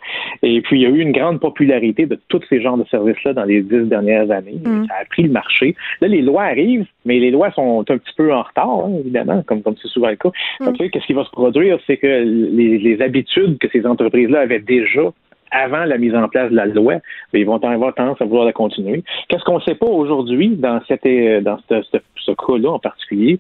Et 0.41 0.61
puis, 0.61 0.79
il 0.79 0.83
y 0.83 0.85
a 0.85 0.89
eu 0.89 0.99
une 0.99 1.11
grande 1.11 1.39
popularité 1.39 2.05
de 2.05 2.19
tous 2.27 2.41
ces 2.49 2.61
genres 2.61 2.77
de 2.77 2.85
services-là 2.85 3.33
dans 3.33 3.45
les 3.45 3.61
dix 3.61 3.87
dernières 3.87 4.29
années. 4.31 4.59
Mm. 4.63 4.85
Ça 4.87 4.95
a 5.01 5.05
pris 5.05 5.23
le 5.23 5.31
marché. 5.31 5.75
Là, 6.01 6.07
les 6.07 6.21
lois 6.21 6.43
arrivent, 6.43 6.85
mais 7.05 7.19
les 7.19 7.31
lois 7.31 7.51
sont 7.51 7.81
un 7.81 7.97
petit 7.97 8.13
peu 8.15 8.33
en 8.33 8.43
retard, 8.43 8.69
hein, 8.69 8.91
évidemment, 8.99 9.43
comme 9.43 9.61
comme 9.61 9.75
c'est 9.81 9.87
souvent 9.87 10.09
le 10.09 10.15
cas. 10.15 10.29
Mm. 10.59 10.73
qu'est-ce 10.73 11.05
qui 11.05 11.13
va 11.13 11.25
se 11.25 11.31
produire, 11.31 11.79
c'est 11.87 11.97
que 11.97 12.07
les, 12.07 12.77
les 12.77 13.01
habitudes 13.01 13.57
que 13.57 13.67
ces 13.69 13.85
entreprises-là 13.85 14.41
avaient 14.41 14.59
déjà 14.59 15.11
avant 15.53 15.85
la 15.85 15.97
mise 15.97 16.15
en 16.15 16.27
place 16.27 16.49
de 16.49 16.55
la 16.55 16.65
loi, 16.65 16.95
mais 17.31 17.41
ils 17.41 17.45
vont 17.45 17.57
avoir 17.57 17.93
tendance 17.93 18.19
à 18.21 18.25
vouloir 18.25 18.45
la 18.45 18.53
continuer. 18.53 19.03
Qu'est-ce 19.29 19.43
qu'on 19.43 19.59
ne 19.59 19.63
sait 19.63 19.75
pas 19.75 19.85
aujourd'hui 19.85 20.49
dans, 20.49 20.81
cette, 20.87 21.05
euh, 21.05 21.41
dans 21.41 21.59
ce, 21.69 21.81
ce, 22.15 22.31
cas-là 22.31 22.71
en 22.71 22.79
particulier, 22.79 23.39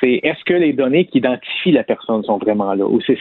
c'est 0.00 0.20
est-ce 0.22 0.42
que 0.44 0.54
les 0.54 0.72
données 0.72 1.04
qui 1.04 1.18
identifient 1.18 1.72
la 1.72 1.84
personne 1.84 2.24
sont 2.24 2.38
vraiment 2.38 2.72
là 2.74 2.86
ou 2.86 3.00
c'est 3.02 3.18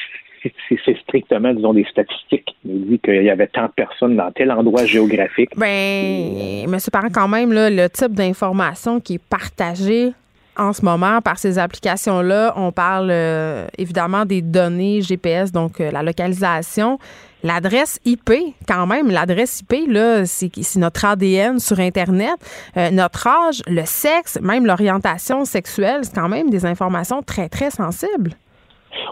c'est 0.86 0.98
strictement, 1.00 1.54
disons, 1.54 1.74
des 1.74 1.86
statistiques. 1.86 2.56
Il 2.66 2.88
dit 2.88 3.00
qu'il 3.00 3.24
y 3.24 3.30
avait 3.30 3.48
tant 3.48 3.66
de 3.66 3.72
personnes 3.72 4.16
dans 4.16 4.32
tel 4.32 4.52
endroit 4.52 4.86
géographique. 4.86 5.52
Ben, 5.56 6.68
Monsieur 6.68 6.92
Parent, 6.92 7.10
quand 7.14 7.28
même, 7.28 7.52
le 7.54 7.88
type 7.88 8.14
d'information 8.14 9.00
qui 9.00 9.16
est 9.16 9.24
partagée 9.30 10.14
en 10.60 10.74
ce 10.74 10.84
moment 10.84 11.22
par 11.22 11.40
ces 11.40 11.58
applications-là, 11.58 12.54
on 12.58 12.72
parle 12.72 13.10
euh, 13.12 13.68
évidemment 13.78 14.26
des 14.26 14.42
données 14.42 15.02
GPS, 15.02 15.52
donc 15.52 15.80
euh, 15.80 15.90
la 15.90 16.04
localisation. 16.04 17.00
L'adresse 17.42 18.00
IP, 18.04 18.32
quand 18.68 18.86
même, 18.86 19.10
l'adresse 19.10 19.62
IP, 19.62 19.88
là, 19.88 20.26
c'est, 20.26 20.52
notre 20.76 21.06
ADN 21.06 21.60
sur 21.60 21.80
Internet. 21.80 22.36
Euh, 22.76 22.92
notre 22.92 23.28
âge, 23.28 23.62
le 23.68 23.84
sexe, 23.86 24.38
même 24.42 24.66
l'orientation 24.66 25.46
sexuelle, 25.46 26.02
c'est 26.04 26.14
quand 26.14 26.28
même 26.28 26.50
des 26.50 26.66
informations 26.66 27.24
très, 27.24 27.48
très 27.48 27.72
sensibles. 27.72 28.34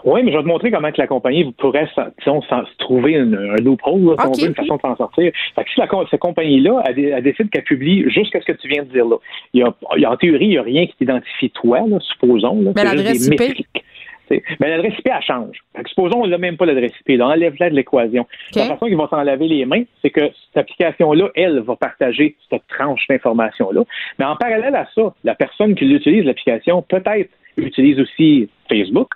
Oui, 0.04 0.22
mais 0.22 0.32
je 0.32 0.36
vais 0.36 0.42
te 0.42 0.48
montrer 0.48 0.70
comment 0.70 0.90
que 0.90 1.00
la 1.00 1.06
compagnie 1.06 1.52
pourrait 1.52 1.88
disons, 2.18 2.40
trouver 2.78 3.12
une, 3.12 3.34
un 3.34 3.62
loophole, 3.62 4.16
si 4.34 4.46
une 4.46 4.54
façon 4.54 4.76
de 4.76 4.80
s'en 4.80 4.96
sortir. 4.96 5.32
Fait 5.54 5.64
que 5.64 5.70
si 5.70 5.80
la, 5.80 5.88
cette 6.10 6.20
compagnie-là, 6.20 6.82
elle, 6.86 7.22
décide 7.22 7.50
qu'elle 7.50 7.64
publie 7.64 8.08
jusqu'à 8.10 8.40
ce 8.40 8.46
que 8.46 8.52
tu 8.52 8.68
viens 8.68 8.82
de 8.82 8.88
dire 8.88 9.06
là, 9.06 9.16
il 9.54 9.60
y 9.60 10.04
a, 10.04 10.10
en 10.10 10.16
théorie, 10.16 10.46
il 10.46 10.50
n'y 10.50 10.58
a 10.58 10.62
rien 10.62 10.86
qui 10.86 10.94
t'identifie 10.96 11.50
toi, 11.50 11.80
là, 11.86 11.98
supposons. 12.00 12.62
Là, 12.62 12.72
mais 12.74 12.84
l'adresse 12.84 13.26
IP. 13.26 13.66
Mais 14.30 14.68
l'adresse 14.68 14.94
IP, 14.98 15.08
elle 15.08 15.22
change. 15.22 15.56
Fait 15.74 15.82
que 15.82 15.88
supposons 15.88 16.20
qu'on 16.20 16.26
n'a 16.26 16.38
même 16.38 16.56
pas 16.56 16.66
l'adresse 16.66 16.92
IP. 17.06 17.20
On 17.20 17.24
enlève-la 17.24 17.70
de 17.70 17.74
l'équation. 17.74 18.26
La 18.54 18.66
façon 18.66 18.86
qu'ils 18.86 18.96
vont 18.96 19.08
s'en 19.08 19.22
laver 19.22 19.48
les 19.48 19.64
mains, 19.64 19.84
c'est 20.02 20.10
que 20.10 20.20
cette 20.20 20.56
application-là, 20.56 21.30
elle, 21.34 21.60
va 21.60 21.76
partager 21.76 22.36
cette 22.50 22.66
tranche 22.68 23.06
d'information-là. 23.08 23.82
Mais 24.18 24.24
en 24.24 24.36
parallèle 24.36 24.74
à 24.74 24.86
ça, 24.94 25.14
la 25.24 25.34
personne 25.34 25.74
qui 25.74 25.86
utilise 25.86 26.24
l'application, 26.24 26.82
peut-être 26.82 27.30
utilise 27.56 27.98
aussi 28.00 28.48
Facebook, 28.68 29.08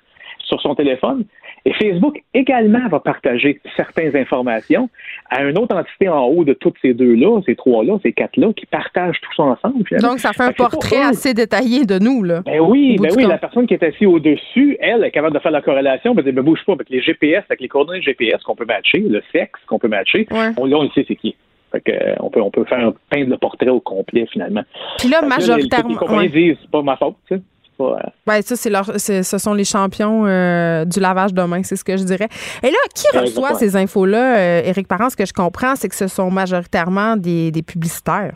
sur 0.53 0.61
son 0.61 0.75
téléphone. 0.75 1.25
Et 1.65 1.73
Facebook 1.75 2.21
également 2.35 2.89
va 2.89 2.99
partager 2.99 3.61
certaines 3.77 4.17
informations 4.17 4.91
à 5.31 5.45
une 5.45 5.57
autre 5.57 5.77
entité 5.77 6.09
en 6.09 6.25
haut 6.25 6.45
de 6.45 6.55
toutes 6.55 6.75
ces 6.83 6.93
deux-là, 6.93 7.41
ces 7.47 7.55
trois-là, 7.55 7.99
ces 8.03 8.13
quatre-là, 8.13 8.53
qui 8.55 8.67
partagent 8.67 9.21
tout 9.21 9.35
ça 9.37 9.45
ensemble. 9.45 9.85
Donc, 10.01 10.19
ça 10.19 10.33
fait 10.33 10.43
un 10.43 10.53
portrait 10.53 11.01
assez 11.01 11.35
détaillé 11.35 11.87
de 11.87 11.99
nous, 11.99 12.25
là. 12.25 12.43
Ben 12.45 12.61
oui, 12.61 12.99
ben 13.01 13.11
oui, 13.17 13.25
la 13.25 13.39
personne 13.39 13.67
qui 13.67 13.75
est 13.75 13.83
assise 13.83 14.09
au-dessus, 14.09 14.77
elle 14.81 15.05
est 15.05 15.13
capable 15.13 15.35
de 15.35 15.41
faire 15.41 15.53
la 15.53 15.63
corrélation, 15.63 16.15
ben, 16.15 16.25
ben 16.25 16.43
bouge 16.43 16.65
pas, 16.67 16.73
avec 16.73 16.91
les 16.91 17.01
GPS, 17.01 17.45
avec 17.49 17.61
les 17.61 17.69
coordonnées 17.69 18.03
GPS 18.03 18.43
qu'on 18.43 18.57
peut 18.57 18.67
matcher, 18.67 18.99
le 18.99 19.23
sexe 19.31 19.61
qu'on 19.67 19.79
peut 19.79 19.89
matcher, 19.89 20.27
on, 20.57 20.67
là, 20.67 20.77
on 20.79 20.91
sait 20.91 21.05
c'est 21.07 21.17
qui. 21.17 21.37
Fait 21.71 21.83
euh, 21.89 22.15
on, 22.21 22.29
peut, 22.29 22.43
on 22.43 22.51
peut 22.51 22.65
faire 22.65 22.87
un 22.87 22.95
peindre 23.09 23.31
le 23.31 23.39
portrait 23.39 23.71
au 23.71 23.81
complet, 23.81 24.27
finalement. 24.31 24.63
Puis 24.99 25.09
là, 25.09 25.23
majoritairement. 25.23 25.89
les 25.89 25.97
compagnies 25.97 26.29
disent, 26.29 26.57
c'est 26.61 26.71
pas 26.71 26.83
ma 26.83 26.97
faute, 26.97 27.17
tu 27.29 27.37
sais. 27.37 27.43
Euh, 27.83 27.99
ben, 28.27 28.41
ça, 28.43 28.57
c'est 28.57 28.71
leur, 28.71 28.91
ce 28.99 29.23
sont 29.23 29.55
les 29.55 29.65
champions 29.65 30.25
euh, 30.27 30.85
du 30.85 31.01
lavage 31.01 31.35
de 31.35 31.43
main, 31.43 31.63
c'est 31.63 31.77
ce 31.77 31.85
que 31.85 31.97
je 31.97 32.05
dirais. 32.05 32.29
Et 32.63 32.71
là, 32.71 32.79
qui 32.95 33.17
reçoit 33.17 33.55
ces 33.55 33.77
infos-là, 33.77 34.37
euh, 34.37 34.63
Éric 34.65 34.89
Parent? 34.89 35.11
Ce 35.11 35.17
que 35.17 35.27
je 35.27 35.33
comprends, 35.33 35.77
c'est 35.77 35.89
que 35.89 35.97
ce 35.97 36.09
sont 36.09 36.31
majoritairement 36.31 37.17
des, 37.17 37.51
des 37.51 37.63
publicitaires. 37.63 38.35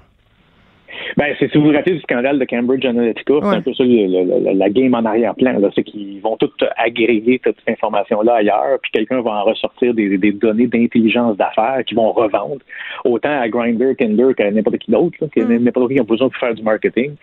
Ben, 1.16 1.34
c'est 1.38 1.50
si 1.50 1.58
vous 1.58 1.64
vous 1.64 1.72
rappelez 1.72 1.96
du 1.96 2.02
scandale 2.02 2.38
de 2.38 2.44
Cambridge 2.44 2.84
Analytica, 2.84 3.34
c'est 3.40 3.56
un 3.56 3.60
peu 3.60 3.74
ça 3.74 3.84
la 3.84 4.68
game 4.70 4.94
en 4.94 5.04
arrière-plan. 5.04 5.58
C'est 5.74 5.84
qu'ils 5.84 6.20
vont 6.20 6.36
tout 6.36 6.50
agréger 6.76 7.38
toute 7.38 7.56
cette 7.58 7.76
information-là 7.76 8.34
ailleurs, 8.34 8.78
puis 8.82 8.90
quelqu'un 8.92 9.20
va 9.20 9.30
en 9.32 9.44
ressortir 9.44 9.94
des, 9.94 10.18
données 10.32 10.66
d'intelligence 10.66 11.36
d'affaires 11.36 11.82
qui 11.86 11.94
vont 11.94 12.12
revendre 12.12 12.58
autant 13.04 13.40
à 13.40 13.48
Grindr, 13.48 13.96
Tinder 13.98 14.34
qu'à 14.36 14.50
n'importe 14.50 14.78
qui 14.78 14.90
d'autre, 14.90 15.16
mm. 15.36 15.64
n'importe 15.64 15.92
qui 15.92 15.98
a 15.98 16.02
besoin 16.02 16.28
de 16.28 16.34
faire 16.34 16.54
du 16.54 16.62
marketing. 16.62 17.14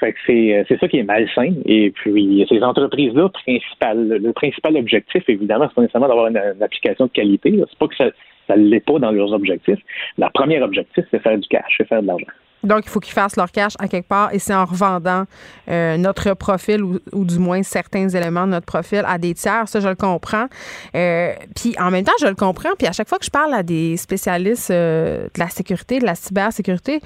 Fait 0.00 0.12
que 0.12 0.18
c'est, 0.26 0.64
c'est 0.68 0.78
ça 0.78 0.88
qui 0.88 0.98
est 0.98 1.02
malsain. 1.02 1.52
Et 1.66 1.90
puis 1.90 2.46
ces 2.48 2.62
entreprises-là, 2.62 3.28
principal, 3.28 4.08
le 4.08 4.32
principal 4.32 4.76
objectif, 4.76 5.22
évidemment, 5.28 5.66
c'est 5.68 5.74
pas 5.74 5.82
nécessairement 5.82 6.08
d'avoir 6.08 6.28
une, 6.28 6.62
application 6.62 7.06
de 7.06 7.10
qualité. 7.10 7.54
C'est 7.68 7.78
pas 7.78 7.88
que 7.88 7.96
ça 7.96 8.56
ne 8.56 8.64
l'est 8.64 8.84
pas 8.84 8.98
dans 8.98 9.10
leurs 9.10 9.32
objectifs. 9.32 9.78
Le 10.18 10.26
premier 10.32 10.60
objectif, 10.62 11.04
c'est 11.10 11.22
faire 11.22 11.38
du 11.38 11.48
cash, 11.48 11.74
c'est 11.78 11.88
faire 11.88 12.02
de 12.02 12.06
l'argent. 12.06 12.26
Donc, 12.64 12.82
il 12.84 12.88
faut 12.88 13.00
qu'ils 13.00 13.12
fassent 13.12 13.36
leur 13.36 13.50
cash 13.50 13.74
à 13.78 13.88
quelque 13.88 14.08
part 14.08 14.32
et 14.32 14.38
c'est 14.38 14.54
en 14.54 14.64
revendant 14.64 15.24
euh, 15.68 15.96
notre 15.96 16.34
profil 16.34 16.82
ou, 16.82 17.24
du 17.24 17.38
moins 17.38 17.62
certains 17.62 18.08
éléments 18.08 18.46
de 18.46 18.52
notre 18.52 18.66
profil 18.66 19.02
à 19.06 19.18
des 19.18 19.34
tiers. 19.34 19.68
Ça, 19.68 19.80
je 19.80 19.88
le 19.88 19.94
comprends. 19.94 20.46
Euh, 20.94 21.32
puis 21.54 21.74
en 21.78 21.90
même 21.90 22.04
temps, 22.04 22.12
je 22.20 22.26
le 22.26 22.34
comprends. 22.34 22.70
Puis 22.78 22.86
à 22.86 22.92
chaque 22.92 23.08
fois 23.08 23.18
que 23.18 23.24
je 23.24 23.30
parle 23.30 23.54
à 23.54 23.62
des 23.62 23.96
spécialistes 23.96 24.70
euh, 24.70 25.24
de 25.34 25.40
la 25.40 25.48
sécurité, 25.48 25.98
de 25.98 26.06
la 26.06 26.14
cybersécurité, 26.14 27.00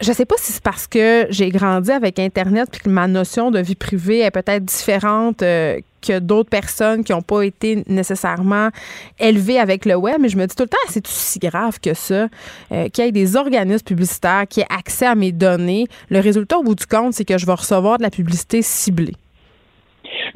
je 0.00 0.12
sais 0.12 0.26
pas 0.26 0.34
si 0.38 0.52
c'est 0.52 0.62
parce 0.62 0.86
que 0.86 1.26
j'ai 1.30 1.48
grandi 1.50 1.90
avec 1.90 2.18
Internet 2.18 2.68
puis 2.70 2.80
que 2.82 2.90
ma 2.90 3.08
notion 3.08 3.50
de 3.50 3.58
vie 3.60 3.74
privée 3.74 4.20
est 4.20 4.30
peut-être 4.30 4.64
différente 4.64 5.42
euh, 5.42 5.80
d'autres 6.12 6.50
personnes 6.50 7.04
qui 7.04 7.12
n'ont 7.12 7.22
pas 7.22 7.42
été 7.42 7.82
nécessairement 7.86 8.70
élevées 9.18 9.58
avec 9.58 9.84
le 9.84 9.94
web. 9.94 10.16
Mais 10.20 10.28
je 10.28 10.36
me 10.36 10.46
dis 10.46 10.54
tout 10.54 10.64
le 10.64 10.68
temps, 10.68 10.76
c'est 10.88 11.06
si 11.06 11.38
grave 11.38 11.78
que 11.80 11.94
ça, 11.94 12.28
euh, 12.72 12.88
qu'il 12.88 13.04
y 13.04 13.08
ait 13.08 13.12
des 13.12 13.36
organismes 13.36 13.84
publicitaires 13.84 14.44
qui 14.48 14.60
aient 14.60 14.66
accès 14.70 15.06
à 15.06 15.14
mes 15.14 15.32
données. 15.32 15.86
Le 16.10 16.20
résultat, 16.20 16.58
au 16.58 16.62
bout 16.62 16.74
du 16.74 16.86
compte, 16.86 17.14
c'est 17.14 17.24
que 17.24 17.38
je 17.38 17.46
vais 17.46 17.52
recevoir 17.52 17.98
de 17.98 18.02
la 18.02 18.10
publicité 18.10 18.62
ciblée. 18.62 19.14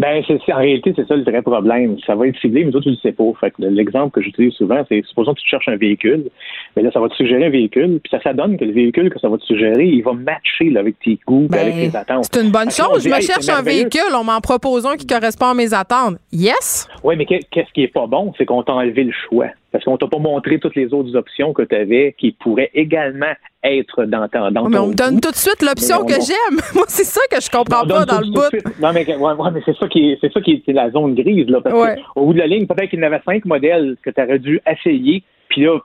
Ben, 0.00 0.24
c'est, 0.26 0.40
en 0.50 0.56
réalité, 0.56 0.94
c'est 0.96 1.06
ça 1.06 1.14
le 1.14 1.24
vrai 1.24 1.42
problème. 1.42 1.98
Ça 2.06 2.14
va 2.14 2.26
être 2.26 2.40
ciblé, 2.40 2.64
mais 2.64 2.70
toi, 2.70 2.80
tu 2.80 2.88
le 2.88 2.96
sais 2.96 3.12
pas. 3.12 3.24
Fait 3.38 3.52
l'exemple 3.58 4.12
que 4.12 4.22
j'utilise 4.22 4.54
souvent, 4.54 4.82
c'est 4.88 5.04
supposons 5.04 5.34
que 5.34 5.40
tu 5.40 5.46
cherches 5.46 5.68
un 5.68 5.76
véhicule, 5.76 6.30
mais 6.74 6.82
là, 6.82 6.90
ça 6.90 7.00
va 7.00 7.10
te 7.10 7.14
suggérer 7.16 7.44
un 7.44 7.50
véhicule, 7.50 8.00
puis 8.02 8.10
ça, 8.10 8.18
ça 8.22 8.32
donne 8.32 8.56
que 8.56 8.64
le 8.64 8.72
véhicule 8.72 9.10
que 9.10 9.18
ça 9.18 9.28
va 9.28 9.36
te 9.36 9.44
suggérer, 9.44 9.84
il 9.84 10.02
va 10.02 10.14
matcher 10.14 10.74
avec 10.74 10.98
tes 11.00 11.18
goûts, 11.26 11.48
ben, 11.50 11.58
avec 11.58 11.92
tes 11.92 11.98
attentes. 11.98 12.24
C'est 12.32 12.40
une 12.42 12.50
bonne 12.50 12.70
chose. 12.70 13.04
je 13.04 13.10
me 13.10 13.20
cherche 13.20 13.50
un 13.50 13.60
véhicule, 13.60 14.14
on 14.18 14.24
m'en 14.24 14.40
propose 14.40 14.86
un 14.86 14.96
qui 14.96 15.06
correspond 15.06 15.48
à 15.48 15.54
mes 15.54 15.74
attentes. 15.74 16.16
Yes? 16.32 16.88
Oui, 17.04 17.16
mais 17.16 17.26
qu'est-ce 17.26 17.70
qui 17.74 17.82
est 17.82 17.92
pas 17.92 18.06
bon, 18.06 18.32
c'est 18.38 18.46
qu'on 18.46 18.62
t'a 18.62 18.72
enlevé 18.72 19.04
le 19.04 19.12
choix. 19.28 19.48
Parce 19.72 19.84
qu'on 19.84 19.96
t'a 19.96 20.08
pas 20.08 20.18
montré 20.18 20.58
toutes 20.58 20.74
les 20.74 20.92
autres 20.92 21.14
options 21.16 21.52
que 21.52 21.62
tu 21.62 21.74
avais 21.74 22.14
qui 22.18 22.32
pourraient 22.32 22.70
également 22.74 23.32
être 23.62 24.04
dans, 24.04 24.26
ta, 24.28 24.50
dans 24.50 24.68
mais 24.68 24.78
on 24.78 24.88
me 24.88 24.94
donne 24.94 25.20
tout 25.20 25.30
de 25.30 25.36
suite 25.36 25.62
l'option 25.62 26.04
que 26.04 26.14
j'aime. 26.14 26.60
Moi, 26.74 26.84
c'est 26.88 27.04
ça 27.04 27.20
que 27.30 27.40
je 27.40 27.50
comprends 27.50 27.86
pas 27.86 28.04
dans 28.04 28.20
le 28.20 28.32
bout. 28.32 28.80
Non, 28.80 28.92
mais, 28.92 29.06
ouais, 29.14 29.50
mais 29.52 29.60
c'est 29.64 29.76
ça 29.76 29.86
qui 29.88 30.10
est, 30.10 30.18
c'est 30.20 30.32
ça 30.32 30.40
qui 30.40 30.62
est, 30.66 30.72
la 30.72 30.90
zone 30.90 31.14
grise, 31.14 31.46
là. 31.48 31.60
Parce 31.60 32.00
qu'au 32.14 32.26
bout 32.26 32.32
de 32.32 32.38
la 32.38 32.46
ligne, 32.46 32.66
peut-être 32.66 32.90
qu'il 32.90 32.98
y 32.98 33.02
en 33.02 33.06
avait 33.06 33.20
cinq 33.24 33.44
modèles 33.44 33.96
que 34.02 34.10
tu 34.10 34.20
aurais 34.22 34.38
dû 34.38 34.60
essayer 34.66 35.22
puis 35.50 35.64
là, 35.64 35.78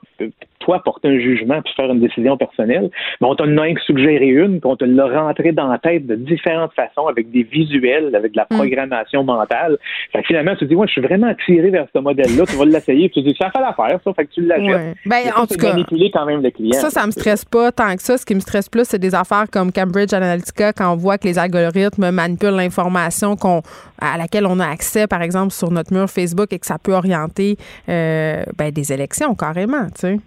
toi, 0.65 0.81
porter 0.83 1.09
un 1.09 1.19
jugement 1.19 1.61
puis 1.61 1.73
faire 1.75 1.91
une 1.91 1.99
décision 1.99 2.37
personnelle, 2.37 2.89
mais 3.21 3.27
on 3.27 3.35
t'a 3.35 3.45
suggéré 3.85 4.27
une, 4.27 4.59
puis 4.59 4.69
on 4.69 4.75
te 4.75 4.85
l'a 4.85 5.07
rentré 5.07 5.51
dans 5.51 5.67
la 5.67 5.77
tête 5.77 6.05
de 6.07 6.15
différentes 6.15 6.73
façons, 6.73 7.07
avec 7.07 7.31
des 7.31 7.43
visuels, 7.43 8.15
avec 8.15 8.31
de 8.31 8.37
la 8.37 8.47
mm. 8.49 8.55
programmation 8.55 9.23
mentale. 9.23 9.77
Fait 10.11 10.21
que 10.21 10.27
finalement, 10.27 10.53
tu 10.53 10.59
te 10.59 10.65
dis, 10.65 10.75
ouais, 10.75 10.87
je 10.87 10.93
suis 10.93 11.01
vraiment 11.01 11.27
attiré 11.27 11.69
vers 11.69 11.85
ce 11.93 11.99
modèle-là, 11.99 12.43
tu 12.47 12.55
vas 12.55 12.65
l'essayer, 12.65 13.09
puis 13.09 13.21
tu 13.21 13.23
te 13.23 13.29
dis, 13.29 13.37
ça 13.39 13.51
fait 13.51 13.61
l'affaire, 13.61 13.99
ça, 14.03 14.13
fait 14.13 14.25
que 14.25 14.31
tu 14.31 14.41
l'achètes. 14.41 14.65
Ouais. 14.67 14.93
Ben, 15.05 15.23
en 15.37 15.45
tout 15.45 15.55
cas, 15.55 15.71
manipuler 15.73 16.09
quand 16.11 16.25
même 16.25 16.41
le 16.41 16.49
client. 16.49 16.79
Ça, 16.79 16.89
ça 16.89 17.05
me 17.05 17.11
stresse 17.11 17.45
pas 17.45 17.71
tant 17.71 17.95
que 17.95 18.01
ça. 18.01 18.17
Ce 18.17 18.25
qui 18.25 18.35
me 18.35 18.39
stresse 18.39 18.69
plus, 18.69 18.85
c'est 18.85 18.99
des 18.99 19.13
affaires 19.13 19.45
comme 19.51 19.71
Cambridge 19.71 20.13
Analytica, 20.13 20.73
quand 20.73 20.91
on 20.91 20.95
voit 20.95 21.17
que 21.17 21.27
les 21.27 21.37
algorithmes 21.37 22.09
manipulent 22.11 22.55
l'information 22.55 23.35
qu'on, 23.35 23.61
à 23.99 24.17
laquelle 24.17 24.45
on 24.45 24.59
a 24.59 24.67
accès, 24.67 25.07
par 25.07 25.21
exemple, 25.21 25.51
sur 25.51 25.71
notre 25.71 25.93
mur 25.93 26.09
Facebook 26.09 26.51
et 26.51 26.59
que 26.59 26.65
ça 26.65 26.77
peut 26.81 26.93
orienter 26.93 27.57
euh, 27.89 28.43
ben, 28.57 28.71
des 28.71 28.91
élections, 28.91 29.35
carrément, 29.35 29.85
tu 29.95 30.01
sais. 30.01 30.19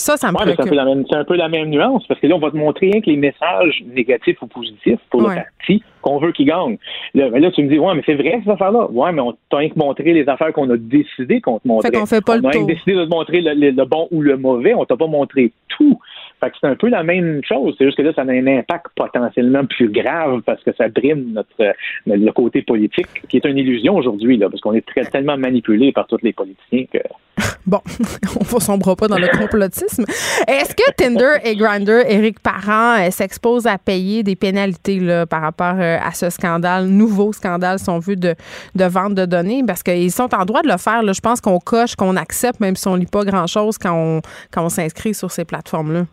Ça, 0.00 0.16
ça 0.16 0.32
me 0.32 0.38
ouais, 0.38 0.54
C'est 0.56 0.62
un, 1.14 1.24
peu 1.24 1.36
la 1.36 1.48
même 1.48 1.68
nuance, 1.68 2.06
parce 2.06 2.18
que 2.20 2.26
là, 2.26 2.34
on 2.34 2.38
va 2.38 2.50
te 2.50 2.56
montrer 2.56 2.90
rien 2.90 3.00
que 3.00 3.10
les 3.10 3.16
messages 3.16 3.82
négatifs 3.86 4.40
ou 4.40 4.46
positifs 4.46 4.98
pour 5.10 5.20
le 5.20 5.34
parti 5.34 5.82
qu'on 6.00 6.18
veut 6.18 6.32
qu'il 6.32 6.46
gagne. 6.46 6.78
Là, 7.12 7.28
là, 7.28 7.50
tu 7.50 7.62
me 7.62 7.68
dis, 7.68 7.78
ouais, 7.78 7.94
mais 7.94 8.02
c'est 8.06 8.14
vrai, 8.14 8.40
ces 8.42 8.50
affaires-là. 8.50 8.90
Ouais, 8.90 9.12
mais 9.12 9.20
on 9.20 9.36
t'a 9.50 9.58
rien 9.58 9.68
que 9.68 9.78
montré 9.78 10.14
les 10.14 10.26
affaires 10.26 10.54
qu'on 10.54 10.70
a 10.70 10.78
décidé 10.78 11.42
qu'on 11.42 11.58
te 11.58 11.68
montrait. 11.68 11.90
Fait 11.90 11.98
qu'on 11.98 12.06
fait 12.06 12.24
pas 12.24 12.38
on 12.38 12.48
a 12.48 12.64
décidé 12.64 12.94
de 12.94 13.04
te 13.04 13.10
montrer 13.10 13.42
le, 13.42 13.84
bon 13.84 14.08
ou 14.10 14.22
le 14.22 14.38
mauvais. 14.38 14.72
On 14.72 14.86
t'a 14.86 14.96
pas 14.96 15.06
montré 15.06 15.52
tout. 15.68 15.98
Fait 16.40 16.50
que 16.50 16.56
c'est 16.58 16.66
un 16.66 16.76
peu 16.76 16.88
la 16.88 17.02
même 17.02 17.42
chose. 17.44 17.74
C'est 17.76 17.84
juste 17.84 17.98
que 17.98 18.02
là, 18.02 18.14
ça 18.14 18.22
a 18.22 18.24
un 18.24 18.46
impact 18.46 18.86
potentiellement 18.96 19.66
plus 19.66 19.90
grave 19.90 20.40
parce 20.46 20.62
que 20.62 20.72
ça 20.72 20.88
brime 20.88 21.32
notre, 21.34 21.74
le 22.06 22.30
côté 22.32 22.62
politique, 22.62 23.28
qui 23.28 23.36
est 23.36 23.44
une 23.44 23.58
illusion 23.58 23.96
aujourd'hui, 23.96 24.38
là, 24.38 24.48
parce 24.48 24.62
qu'on 24.62 24.72
est 24.72 24.86
très, 24.86 25.04
tellement 25.04 25.36
manipulé 25.36 25.92
par 25.92 26.06
tous 26.06 26.22
les 26.22 26.32
politiciens 26.32 26.84
que. 26.90 26.98
Bon, 27.66 27.80
on 28.52 28.56
ne 28.56 28.60
sombre 28.60 28.94
pas 28.94 29.08
dans 29.08 29.18
le 29.18 29.28
complotisme. 29.28 30.04
Est-ce 30.46 30.74
que 30.74 30.92
Tinder 30.96 31.38
et 31.44 31.56
Grindr, 31.56 32.04
Éric 32.06 32.40
Parent, 32.40 32.98
euh, 32.98 33.10
s'exposent 33.10 33.66
à 33.66 33.78
payer 33.78 34.22
des 34.22 34.36
pénalités 34.36 35.00
par 35.28 35.42
rapport 35.42 35.76
euh, 35.78 35.98
à 36.02 36.12
ce 36.12 36.30
scandale, 36.30 36.86
nouveau 36.86 37.32
scandale, 37.32 37.78
si 37.78 37.88
on 37.88 37.98
de, 37.98 38.34
de 38.74 38.84
vente 38.84 39.14
de 39.14 39.26
données? 39.26 39.62
Parce 39.66 39.82
qu'ils 39.82 40.12
sont 40.12 40.34
en 40.34 40.44
droit 40.44 40.62
de 40.62 40.68
le 40.68 40.78
faire. 40.78 41.02
Je 41.12 41.20
pense 41.20 41.40
qu'on 41.40 41.58
coche, 41.58 41.94
qu'on 41.96 42.16
accepte, 42.16 42.60
même 42.60 42.76
si 42.76 42.88
on 42.88 42.94
ne 42.94 43.00
lit 43.00 43.06
pas 43.06 43.24
grand-chose 43.24 43.78
quand 43.78 44.20
on 44.56 44.68
s'inscrit 44.68 45.14
sur 45.14 45.30
ces 45.30 45.44
plateformes-là. 45.44 46.06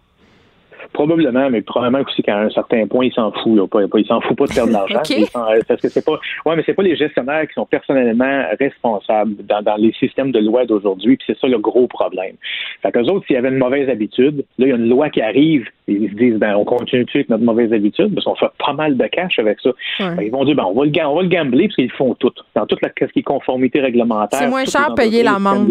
Probablement, 0.94 1.50
mais 1.50 1.62
probablement 1.62 2.04
aussi 2.04 2.22
qu'à 2.24 2.40
un 2.40 2.50
certain 2.50 2.88
point, 2.88 3.06
il 3.06 3.14
s'en 3.14 3.32
fout. 3.32 3.56
Là. 3.56 3.66
Il 3.96 4.06
s'en 4.06 4.22
fout 4.22 4.38
pas 4.38 4.46
de 4.46 4.54
perdre 4.54 4.70
de 4.70 4.74
l'argent. 4.74 5.02
Euh, 5.38 5.62
parce 5.68 5.82
que 5.82 5.90
c'est 5.90 6.04
pas. 6.04 6.20
Ouais, 6.46 6.56
mais 6.56 6.64
c'est 6.66 6.74
pas 6.74 6.84
les 6.84 6.96
gestionnaires 6.96 7.48
qui 7.48 7.54
sont 7.54 7.66
personnellement 7.66 8.44
responsables 8.60 9.36
dans, 9.46 9.62
dans 9.62 9.76
les 9.76 9.94
systèmes 9.94 10.32
de 10.32 10.40
loi 10.40 10.66
d'aujourd'hui. 10.66 11.18
Puis 11.18 11.26
c'est 11.28 11.40
ça 11.40 11.48
le 11.48 11.60
gros 11.60 11.88
problème. 11.88 12.36
Fait 12.82 12.92
qu'eux 12.92 13.04
autres, 13.04 13.26
s'il 13.28 13.36
y 13.36 13.40
avait 13.40 13.50
une 13.50 13.58
mauvaise 13.58 13.90
habitude, 13.90 14.46
là, 14.58 14.66
il 14.66 14.70
y 14.70 14.72
a 14.72 14.76
une 14.76 14.90
loi 14.90 15.10
qui 15.10 15.22
arrive 15.22 15.68
Ils 15.88 16.10
se 16.10 16.16
disent, 16.16 16.36
ben, 16.36 16.56
on 16.56 16.66
continue 16.66 17.06
avec 17.14 17.30
notre 17.30 17.44
mauvaise 17.44 17.72
habitude, 17.74 18.14
parce 18.14 18.26
qu'on 18.26 18.36
fait 18.36 18.52
pas 18.58 18.74
mal 18.74 18.98
de 18.98 19.08
cash 19.08 19.40
avec 19.40 19.60
ça. 19.62 19.72
Ben, 20.00 20.22
ils 20.22 20.32
vont 20.32 20.46
dire, 20.46 20.56
ben, 20.56 20.66
on 20.66 20.74
va 20.74 20.86
le, 20.86 20.92
on 21.06 21.16
va 21.16 21.22
le 21.24 21.30
gambler, 21.30 21.68
parce 21.68 21.76
qu'ils 21.76 21.92
font 21.92 22.14
tout. 22.16 22.34
Dans 22.56 22.66
toute 22.66 22.82
la, 22.82 22.90
ce 23.00 23.06
qui 23.06 23.20
est 23.20 23.24
conformité 23.24 23.80
réglementaire. 23.80 24.40
C'est 24.40 24.48
moins 24.48 24.66
cher 24.66 24.94
payer 24.96 25.24
l'amende. 25.24 25.68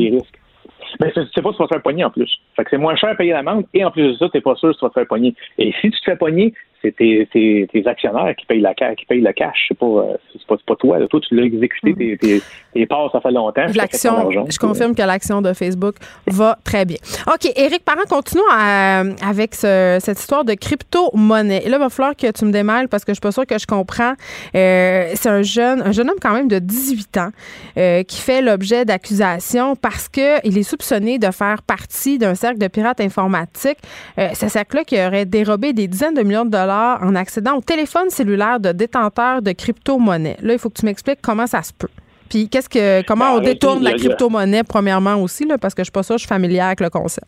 Mais 1.00 1.12
c'est 1.14 1.42
pas 1.42 1.50
si 1.50 1.56
tu 1.56 1.62
vas 1.62 1.68
te 1.68 1.74
faire 1.74 1.82
pogner 1.82 2.04
en 2.04 2.10
plus. 2.10 2.30
Fait 2.56 2.64
que 2.64 2.70
c'est 2.70 2.78
moins 2.78 2.96
cher 2.96 3.16
payer 3.16 3.32
l'amende 3.32 3.64
et 3.74 3.84
en 3.84 3.90
plus 3.90 4.12
de 4.12 4.16
ça, 4.16 4.28
t'es 4.28 4.40
pas 4.40 4.54
sûr 4.56 4.72
si 4.72 4.78
tu 4.78 4.84
vas 4.84 4.90
te 4.90 4.94
faire 4.94 5.06
pogner. 5.06 5.34
Et 5.58 5.72
si 5.80 5.90
tu 5.90 6.00
te 6.00 6.04
fais 6.04 6.16
pogner, 6.16 6.54
c'est 6.82 6.94
tes, 6.94 7.28
tes, 7.32 7.68
tes, 7.72 7.86
actionnaires 7.86 8.34
qui 8.36 8.46
payent 8.46 8.60
la 8.60 8.74
qui 8.74 9.06
payent 9.06 9.20
le 9.20 9.32
cash. 9.32 9.66
C'est 9.68 9.78
pas, 9.78 9.86
euh, 9.86 10.16
c'est 10.32 10.46
pas, 10.46 10.56
pas, 10.66 10.76
toi. 10.76 11.06
Toi, 11.08 11.20
tu 11.20 11.34
l'as 11.34 11.44
exécuté, 11.44 11.92
mm. 11.92 12.18
tes, 12.18 12.42
tes, 12.72 12.88
ça 13.12 13.20
fait 13.20 13.30
longtemps. 13.30 13.66
L'action, 13.74 14.30
je 14.48 14.58
confirme 14.58 14.94
que 14.94 15.02
l'action 15.02 15.42
de 15.42 15.52
Facebook 15.52 15.96
va 16.26 16.58
très 16.64 16.84
bien. 16.84 16.96
OK, 17.26 17.50
Éric 17.56 17.84
Parent, 17.84 18.04
continuons 18.08 18.44
à, 18.50 19.00
avec 19.26 19.54
ce, 19.54 19.98
cette 20.00 20.18
histoire 20.18 20.44
de 20.44 20.54
crypto-monnaie. 20.54 21.68
Là, 21.68 21.76
il 21.76 21.78
va 21.78 21.88
falloir 21.88 22.16
que 22.16 22.30
tu 22.30 22.44
me 22.44 22.52
démêles 22.52 22.88
parce 22.88 23.04
que 23.04 23.12
je 23.12 23.14
suis 23.14 23.20
pas 23.20 23.32
sûre 23.32 23.46
que 23.46 23.58
je 23.58 23.66
comprends. 23.66 24.14
Euh, 24.54 25.10
c'est 25.14 25.28
un 25.28 25.42
jeune, 25.42 25.82
un 25.82 25.92
jeune 25.92 26.10
homme 26.10 26.18
quand 26.20 26.34
même 26.34 26.48
de 26.48 26.58
18 26.58 27.16
ans 27.18 27.30
euh, 27.78 28.02
qui 28.02 28.20
fait 28.20 28.42
l'objet 28.42 28.84
d'accusations 28.84 29.76
parce 29.76 30.08
qu'il 30.08 30.58
est 30.58 30.62
soupçonné 30.62 31.18
de 31.18 31.30
faire 31.30 31.62
partie 31.62 32.18
d'un 32.18 32.34
cercle 32.34 32.58
de 32.58 32.68
pirates 32.68 33.00
informatiques. 33.00 33.78
Euh, 34.18 34.28
ce 34.34 34.48
cercle-là 34.48 34.84
qui 34.84 34.96
aurait 35.00 35.24
dérobé 35.24 35.72
des 35.72 35.88
dizaines 35.88 36.14
de 36.14 36.22
millions 36.22 36.44
de 36.44 36.50
dollars 36.50 36.65
en 36.72 37.14
accédant 37.14 37.56
au 37.56 37.60
téléphone 37.60 38.10
cellulaire 38.10 38.60
de 38.60 38.72
détenteurs 38.72 39.42
de 39.42 39.52
crypto-monnaie. 39.52 40.36
Là, 40.40 40.52
il 40.52 40.58
faut 40.58 40.70
que 40.70 40.78
tu 40.78 40.84
m'expliques 40.84 41.20
comment 41.22 41.46
ça 41.46 41.62
se 41.62 41.72
peut. 41.72 41.88
Puis 42.28 42.48
qu'est-ce 42.48 42.68
que 42.68 43.02
comment 43.06 43.34
ben, 43.34 43.38
on 43.38 43.40
détourne 43.40 43.82
la 43.82 43.92
crypto-monnaie 43.92 44.64
premièrement 44.64 45.16
aussi, 45.16 45.44
là, 45.44 45.58
parce 45.58 45.74
que 45.74 45.82
je 45.82 45.86
suis 45.86 45.92
pas 45.92 46.02
ça, 46.02 46.14
je 46.14 46.20
suis 46.20 46.28
familière 46.28 46.66
avec 46.66 46.80
le 46.80 46.90
concept. 46.90 47.26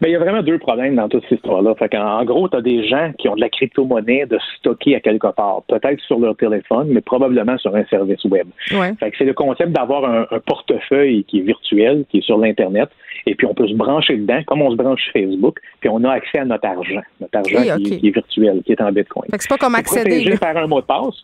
Mais 0.00 0.08
il 0.08 0.12
y 0.12 0.16
a 0.16 0.18
vraiment 0.18 0.42
deux 0.42 0.58
problèmes 0.58 0.96
dans 0.96 1.08
toute 1.08 1.22
cette 1.28 1.38
histoire-là. 1.38 1.74
en, 1.94 2.24
gros, 2.24 2.48
tu 2.48 2.56
as 2.56 2.60
des 2.60 2.86
gens 2.86 3.12
qui 3.18 3.28
ont 3.28 3.34
de 3.34 3.40
la 3.40 3.48
crypto-monnaie 3.48 4.26
de 4.26 4.38
stocker 4.58 4.96
à 4.96 5.00
quelque 5.00 5.28
part, 5.28 5.62
peut-être 5.68 6.00
sur 6.02 6.18
leur 6.18 6.36
téléphone, 6.36 6.88
mais 6.90 7.00
probablement 7.00 7.56
sur 7.58 7.74
un 7.74 7.84
service 7.86 8.22
web. 8.24 8.46
c'est 8.70 9.24
le 9.24 9.32
concept 9.32 9.70
d'avoir 9.72 10.04
un, 10.04 10.26
portefeuille 10.46 11.24
qui 11.24 11.38
est 11.38 11.42
virtuel, 11.42 12.04
qui 12.10 12.18
est 12.18 12.22
sur 12.22 12.38
l'Internet, 12.38 12.88
et 13.26 13.34
puis 13.34 13.46
on 13.46 13.54
peut 13.54 13.66
se 13.66 13.74
brancher 13.74 14.16
dedans, 14.16 14.40
comme 14.46 14.62
on 14.62 14.70
se 14.70 14.76
branche 14.76 15.00
Facebook, 15.12 15.58
puis 15.80 15.88
on 15.88 16.02
a 16.04 16.12
accès 16.12 16.38
à 16.38 16.44
notre 16.44 16.66
argent, 16.66 17.02
notre 17.20 17.38
argent 17.38 17.78
qui, 17.78 18.06
est 18.06 18.10
virtuel, 18.10 18.62
qui 18.64 18.72
est 18.72 18.80
en 18.80 18.92
Bitcoin. 18.92 19.28
c'est 19.38 19.48
pas 19.48 19.56
comme 19.56 19.74
accéder. 19.74 20.36
Faire 20.36 20.56
un 20.56 20.66
mot 20.66 20.80
de 20.80 20.86
passe. 20.86 21.14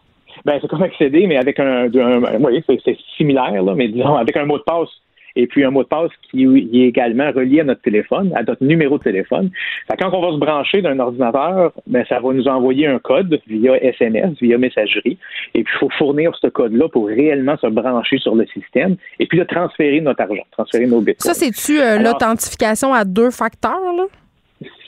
Ben, 0.44 0.58
c'est 0.60 0.68
comme 0.68 0.82
accéder, 0.82 1.26
mais 1.26 1.36
avec 1.36 1.60
un, 1.60 1.88
oui, 1.88 2.64
c'est 2.66 2.96
similaire, 3.16 3.62
là, 3.62 3.74
mais 3.74 3.88
disons, 3.88 4.16
avec 4.16 4.36
un 4.36 4.46
mot 4.46 4.58
de 4.58 4.62
passe 4.62 4.88
et 5.36 5.46
puis 5.46 5.64
un 5.64 5.70
mot 5.70 5.82
de 5.82 5.88
passe 5.88 6.10
qui 6.30 6.44
est 6.44 6.88
également 6.88 7.30
relié 7.32 7.60
à 7.60 7.64
notre 7.64 7.82
téléphone, 7.82 8.32
à 8.34 8.42
notre 8.42 8.64
numéro 8.64 8.98
de 8.98 9.02
téléphone. 9.02 9.50
quand 9.98 10.12
on 10.12 10.20
va 10.20 10.32
se 10.32 10.38
brancher 10.38 10.82
d'un 10.82 10.98
ordinateur, 10.98 11.72
ben, 11.86 12.04
ça 12.08 12.20
va 12.20 12.32
nous 12.32 12.48
envoyer 12.48 12.86
un 12.86 12.98
code 12.98 13.40
via 13.46 13.82
SMS, 13.82 14.36
via 14.40 14.58
messagerie, 14.58 15.18
et 15.54 15.64
puis 15.64 15.74
il 15.74 15.78
faut 15.78 15.90
fournir 15.98 16.32
ce 16.40 16.48
code-là 16.48 16.88
pour 16.88 17.06
réellement 17.06 17.56
se 17.56 17.66
brancher 17.66 18.18
sur 18.18 18.34
le 18.34 18.46
système, 18.46 18.96
et 19.18 19.26
puis 19.26 19.38
de 19.38 19.44
transférer 19.44 20.00
notre 20.00 20.22
argent, 20.22 20.44
transférer 20.52 20.86
nos 20.86 21.00
bitcoins. 21.00 21.32
Ça, 21.32 21.34
c'est-tu 21.34 21.80
euh, 21.80 21.98
l'authentification 21.98 22.92
à 22.92 23.04
deux 23.04 23.30
facteurs, 23.30 23.92
là? 23.96 24.04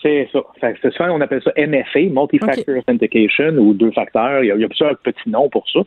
C'est 0.04 0.28
ça. 0.30 0.40
C'est 0.60 0.92
ça, 0.92 1.10
on 1.10 1.20
appelle 1.22 1.40
ça 1.42 1.50
MFA, 1.56 2.10
Multi-Factor 2.10 2.76
Authentication, 2.76 3.56
ou 3.56 3.72
deux 3.72 3.90
facteurs. 3.90 4.44
Il 4.44 4.48
y, 4.48 4.64
a, 4.64 4.68
plusieurs 4.68 4.98
petits 4.98 5.30
noms 5.30 5.48
pour 5.48 5.64
ça. 5.70 5.80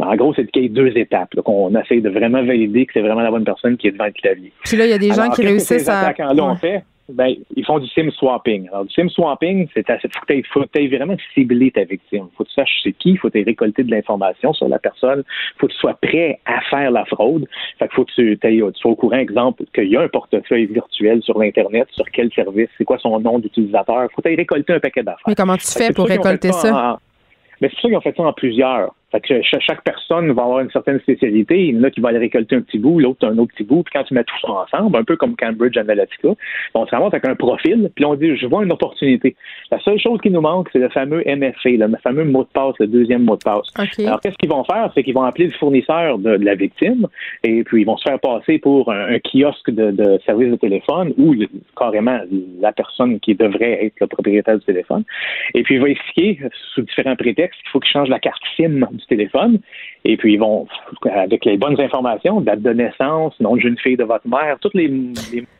Mais 0.00 0.06
en 0.06 0.16
gros, 0.16 0.34
c'est 0.34 0.44
qu'il 0.50 0.62
y 0.64 0.66
a 0.66 0.68
deux 0.68 0.98
étapes. 0.98 1.36
Donc, 1.36 1.48
on 1.48 1.72
essaie 1.80 2.00
de 2.00 2.10
vraiment 2.10 2.42
valider 2.42 2.86
que 2.86 2.94
c'est 2.94 3.00
vraiment 3.00 3.20
la 3.20 3.30
bonne 3.30 3.44
personne 3.44 3.76
qui 3.76 3.86
est 3.86 3.92
devant 3.92 4.06
le 4.06 4.12
clavier. 4.12 4.52
Puis 4.64 4.76
là, 4.76 4.86
il 4.86 4.90
y 4.90 4.94
a 4.94 4.98
des 4.98 5.12
gens 5.12 5.30
qui 5.30 5.46
réussissent 5.46 5.88
à. 5.88 6.12
Là, 6.34 6.56
fait, 6.56 6.82
ben, 7.12 7.34
ils 7.56 7.64
font 7.64 7.78
du 7.78 7.88
sim 7.88 8.10
swapping. 8.10 8.68
Alors, 8.68 8.84
du 8.84 8.92
sim 8.92 9.08
swapping, 9.08 9.68
c'est 9.74 9.86
faut 10.52 10.62
que 10.62 10.78
tu 10.78 10.96
vraiment 10.96 11.16
cibler 11.34 11.70
ta 11.70 11.84
victime. 11.84 12.26
Faut 12.36 12.44
que 12.44 12.48
tu 12.48 12.54
saches 12.54 12.80
c'est 12.82 12.92
qui, 12.92 13.16
faut 13.16 13.28
que 13.28 13.38
tu 13.38 13.44
récolter 13.44 13.82
de 13.82 13.90
l'information 13.90 14.52
sur 14.52 14.68
la 14.68 14.78
personne, 14.78 15.22
faut 15.58 15.66
que 15.66 15.72
tu 15.72 15.78
sois 15.78 15.94
prêt 15.94 16.40
à 16.46 16.60
faire 16.62 16.90
la 16.90 17.04
fraude. 17.04 17.46
Fait 17.78 17.86
qu'il 17.88 17.94
faut 17.94 18.04
que 18.04 18.12
tu, 18.12 18.38
tu 18.38 18.80
sois 18.80 18.90
au 18.90 18.96
courant, 18.96 19.18
exemple, 19.18 19.64
qu'il 19.74 19.88
y 19.88 19.96
a 19.96 20.02
un 20.02 20.08
portefeuille 20.08 20.66
virtuel 20.66 21.22
sur 21.22 21.38
l'Internet, 21.38 21.88
sur 21.92 22.04
quel 22.10 22.32
service, 22.32 22.68
c'est 22.78 22.84
quoi 22.84 22.98
son 22.98 23.18
nom 23.20 23.38
d'utilisateur. 23.38 24.08
Faut 24.14 24.22
que 24.22 24.28
tu 24.28 24.34
récolter 24.34 24.74
un 24.74 24.80
paquet 24.80 25.02
d'affaires. 25.02 25.24
Mais 25.26 25.34
comment 25.34 25.56
tu 25.56 25.66
fais 25.66 25.92
pour 25.92 26.06
récolter 26.06 26.52
ça? 26.52 26.98
Mais 27.60 27.68
c'est 27.68 27.76
sûr 27.80 27.88
qu'ils 27.90 27.96
ont 27.96 28.00
fait 28.00 28.16
ça 28.16 28.22
en 28.22 28.32
plusieurs. 28.32 28.94
Fait 29.12 29.20
que 29.20 29.42
chaque 29.42 29.82
personne 29.82 30.30
va 30.32 30.42
avoir 30.42 30.60
une 30.60 30.70
certaine 30.70 31.00
spécialité. 31.00 31.66
Il 31.66 31.76
y 31.76 31.78
en 31.78 31.82
a 31.82 31.90
qui 31.90 32.00
va 32.00 32.10
aller 32.10 32.18
récolter 32.18 32.56
un 32.56 32.60
petit 32.60 32.78
bout, 32.78 33.00
l'autre 33.00 33.26
un 33.26 33.36
autre 33.38 33.52
petit 33.54 33.64
bout. 33.64 33.82
Puis 33.82 33.92
quand 33.92 34.04
tu 34.04 34.14
mets 34.14 34.24
tout 34.24 34.38
ça 34.40 34.52
ensemble, 34.52 34.96
un 34.96 35.04
peu 35.04 35.16
comme 35.16 35.34
Cambridge 35.36 35.76
Analytica, 35.76 36.28
on 36.74 36.86
se 36.86 36.90
ramasse 36.90 37.12
avec 37.12 37.26
un 37.26 37.34
profil, 37.34 37.90
puis 37.94 38.04
on 38.04 38.14
dit 38.14 38.36
je 38.36 38.46
vois 38.46 38.64
une 38.64 38.72
opportunité. 38.72 39.34
La 39.70 39.80
seule 39.80 39.98
chose 39.98 40.20
qui 40.20 40.30
nous 40.30 40.40
manque, 40.40 40.68
c'est 40.72 40.78
le 40.78 40.88
fameux 40.90 41.22
MFA, 41.26 41.70
le 41.70 41.96
fameux 42.02 42.24
mot 42.24 42.44
de 42.44 42.48
passe, 42.48 42.74
le 42.78 42.86
deuxième 42.86 43.24
mot 43.24 43.36
de 43.36 43.42
passe. 43.42 43.72
Alors 43.98 44.20
qu'est-ce 44.20 44.36
qu'ils 44.36 44.50
vont 44.50 44.64
faire, 44.64 44.90
c'est 44.94 45.02
qu'ils 45.02 45.14
vont 45.14 45.24
appeler 45.24 45.46
le 45.46 45.52
fournisseur 45.52 46.18
de, 46.18 46.30
la 46.30 46.54
victime, 46.54 47.06
et 47.42 47.64
puis 47.64 47.82
ils 47.82 47.84
vont 47.84 47.96
se 47.96 48.08
faire 48.08 48.20
passer 48.20 48.58
pour 48.58 48.90
un, 48.92 49.18
kiosque 49.18 49.70
de, 49.70 49.90
de, 49.90 50.20
service 50.24 50.50
de 50.50 50.56
téléphone 50.56 51.12
ou 51.18 51.34
carrément 51.76 52.20
la 52.60 52.72
personne 52.72 53.18
qui 53.20 53.34
devrait 53.34 53.86
être 53.86 53.94
le 54.00 54.06
propriétaire 54.06 54.58
du 54.58 54.64
téléphone. 54.64 55.04
Et 55.54 55.62
puis 55.62 55.74
il 55.74 55.80
va 55.80 55.88
expliquer 55.88 56.40
sous 56.74 56.82
différents 56.82 57.16
prétextes 57.16 57.60
qu'il 57.60 57.70
faut 57.70 57.80
qu'il 57.80 57.92
change 57.92 58.08
la 58.08 58.18
carte 58.18 58.42
SIM 58.56 58.86
du 59.00 59.06
téléphone. 59.06 59.58
Et 60.04 60.16
puis, 60.16 60.34
ils 60.34 60.38
vont, 60.38 60.66
avec 61.12 61.44
les 61.44 61.58
bonnes 61.58 61.78
informations, 61.78 62.40
date 62.40 62.62
de 62.62 62.72
naissance, 62.72 63.38
nom 63.40 63.56
de 63.56 63.60
jeune 63.60 63.76
fille 63.78 63.96
de 63.96 64.04
votre 64.04 64.26
mère, 64.26 64.58
tous 64.60 64.70
les, 64.74 64.90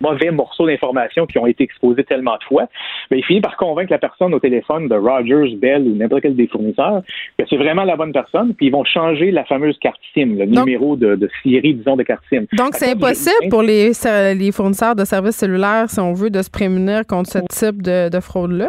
mauvais 0.01 0.31
morceaux 0.31 0.67
d'informations 0.67 1.27
qui 1.27 1.39
ont 1.39 1.47
été 1.47 1.65
exposés 1.65 2.05
tellement 2.05 2.37
de 2.37 2.45
fois, 2.45 2.67
mais 3.11 3.19
il 3.19 3.25
finit 3.25 3.41
par 3.41 3.57
convaincre 3.57 3.91
la 3.91 3.99
personne 3.99 4.33
au 4.33 4.41
téléphone 4.41 4.89
de 4.89 4.95
Rogers, 4.95 5.57
Bell 5.57 5.83
ou 5.83 5.95
n'importe 5.95 6.23
quel 6.23 6.37
des 6.37 6.47
fournisseurs 6.47 7.03
que 7.39 7.45
c'est 7.49 7.57
vraiment 7.57 7.85
la 7.85 7.97
bonne 7.97 8.13
personne, 8.13 8.55
puis 8.55 8.67
ils 8.67 8.73
vont 8.73 8.85
changer 8.85 9.31
la 9.31 9.45
fameuse 9.45 9.79
carte 9.79 10.01
SIM, 10.15 10.37
le 10.39 10.47
numéro 10.47 10.97
de, 10.97 11.17
de, 11.17 11.29
série, 11.43 11.75
disons, 11.75 11.97
de 11.97 12.03
carte 12.03 12.23
SIM. 12.31 12.45
Donc, 12.57 12.75
c'est 12.75 12.93
impossible 12.93 13.49
pour 13.51 13.63
les, 13.63 13.93
les 14.35 14.53
fournisseurs 14.53 14.97
de 14.97 15.05
services 15.05 15.37
cellulaires, 15.37 15.91
si 15.91 16.01
on 16.01 16.15
veut, 16.15 16.31
de 16.31 16.41
se 16.41 16.51
prémunir 16.51 17.07
contre 17.07 17.31
ce 17.31 17.39
type 17.39 17.83
de 17.83 18.21
fraude-là? 18.21 18.69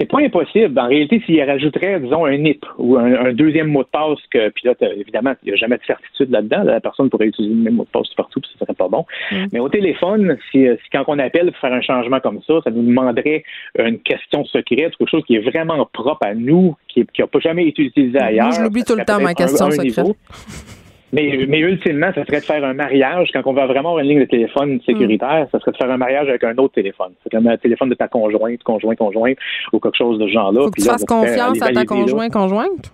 C'est 0.00 0.06
pas 0.06 0.20
impossible. 0.20 0.78
En 0.78 0.88
réalité, 0.88 1.22
s'il 1.26 1.42
rajouterait, 1.42 2.00
disons, 2.00 2.24
un 2.24 2.36
NIP 2.38 2.64
ou 2.78 2.96
un, 2.96 3.34
deuxième 3.34 3.66
mot 3.66 3.82
de 3.82 3.88
passe, 3.88 4.18
que, 4.30 4.48
puis 4.48 4.64
là, 4.64 4.74
évidemment, 4.96 5.34
il 5.42 5.48
n'y 5.48 5.52
a 5.52 5.56
jamais 5.56 5.76
de 5.76 5.84
certitude 5.86 6.30
là-dedans. 6.30 6.62
la 6.64 6.80
personne 6.80 7.10
pourrait 7.10 7.26
utiliser 7.26 7.54
le 7.54 7.60
même 7.60 7.74
mot 7.74 7.84
de 7.84 7.88
passe 7.90 8.08
partout, 8.16 8.40
puis 8.40 8.50
ce 8.50 8.58
serait 8.58 8.74
pas 8.74 8.88
bon. 8.88 9.04
Mm. 9.30 9.46
Mais 9.52 9.60
au 9.60 9.68
téléphone, 9.68 10.38
si, 10.50 10.66
quand 10.90 11.04
on 11.08 11.18
appelle 11.18 11.52
pour 11.52 11.60
faire 11.60 11.74
un 11.74 11.82
changement 11.82 12.20
comme 12.20 12.40
ça, 12.46 12.54
ça 12.64 12.70
nous 12.70 12.82
demanderait 12.82 13.44
une 13.78 13.98
question 13.98 14.44
secrète, 14.46 14.96
quelque 14.96 15.10
chose 15.10 15.24
qui 15.26 15.36
est 15.36 15.50
vraiment 15.50 15.86
propre 15.92 16.24
à 16.26 16.34
nous, 16.34 16.76
qui 16.88 17.06
n'a 17.18 17.26
pas 17.26 17.40
jamais 17.40 17.68
été 17.68 17.82
utilisé 17.82 18.18
ailleurs. 18.18 18.46
Moi, 18.46 18.56
je 18.56 18.62
l'oublie 18.62 18.84
tout 18.84 18.96
le 18.96 19.04
temps, 19.04 19.20
ma 19.20 19.34
question 19.34 19.70
secrète. 19.70 20.06
Mais, 21.12 21.44
mais 21.48 21.58
ultimement, 21.58 22.12
ça 22.14 22.24
serait 22.24 22.40
de 22.40 22.44
faire 22.44 22.64
un 22.64 22.74
mariage. 22.74 23.30
Quand 23.32 23.42
on 23.46 23.52
va 23.52 23.66
vraiment 23.66 23.90
avoir 23.90 23.98
une 23.98 24.10
ligne 24.10 24.20
de 24.20 24.26
téléphone 24.26 24.80
sécuritaire, 24.86 25.46
ça 25.50 25.58
serait 25.58 25.72
de 25.72 25.76
faire 25.76 25.90
un 25.90 25.96
mariage 25.96 26.28
avec 26.28 26.44
un 26.44 26.56
autre 26.58 26.74
téléphone. 26.74 27.12
C'est 27.22 27.30
comme 27.30 27.48
un 27.48 27.56
téléphone 27.56 27.88
de 27.88 27.94
ta 27.94 28.06
conjointe, 28.06 28.62
conjoint, 28.62 28.94
conjointe, 28.94 29.36
ou 29.72 29.80
quelque 29.80 29.98
chose 29.98 30.18
de 30.18 30.26
ce 30.26 30.32
genre-là. 30.32 30.62
Faut 30.62 30.70
que 30.70 30.80
tu 30.80 30.86
fasses 30.86 31.04
confiance 31.04 31.60
à 31.62 31.72
ta 31.72 31.84
conjointe, 31.84 32.32
conjointe? 32.32 32.92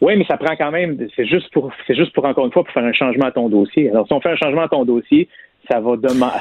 Oui, 0.00 0.16
mais 0.16 0.24
ça 0.24 0.36
prend 0.36 0.54
quand 0.56 0.70
même, 0.70 0.96
c'est 1.16 1.26
juste 1.26 1.52
pour, 1.52 1.70
c'est 1.86 1.96
juste 1.96 2.12
pour 2.12 2.24
encore 2.24 2.46
une 2.46 2.52
fois 2.52 2.64
pour 2.64 2.72
faire 2.72 2.84
un 2.84 2.92
changement 2.92 3.26
à 3.26 3.32
ton 3.32 3.48
dossier. 3.48 3.90
Alors, 3.90 4.06
si 4.06 4.12
on 4.12 4.20
fait 4.20 4.30
un 4.30 4.36
changement 4.36 4.62
à 4.62 4.68
ton 4.68 4.84
dossier, 4.84 5.28
ça 5.70 5.80
va 5.80 5.92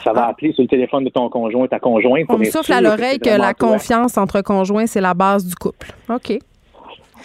ça 0.03 0.13
va 0.13 0.25
ah. 0.25 0.29
appeler 0.29 0.51
sur 0.53 0.63
le 0.63 0.67
téléphone 0.67 1.03
de 1.03 1.09
ton 1.09 1.29
conjoint, 1.29 1.67
ta 1.67 1.79
conjointe. 1.79 2.25
On 2.29 2.37
me 2.37 2.43
souffle 2.45 2.73
à 2.73 2.81
l'oreille 2.81 3.19
que, 3.19 3.29
la 3.29 3.53
confiance 3.53 4.17
entre 4.17 4.41
conjoints, 4.41 4.85
c'est 4.85 5.01
la 5.01 5.13
base 5.13 5.47
du 5.47 5.55
couple. 5.55 5.87
OK. 6.09 6.37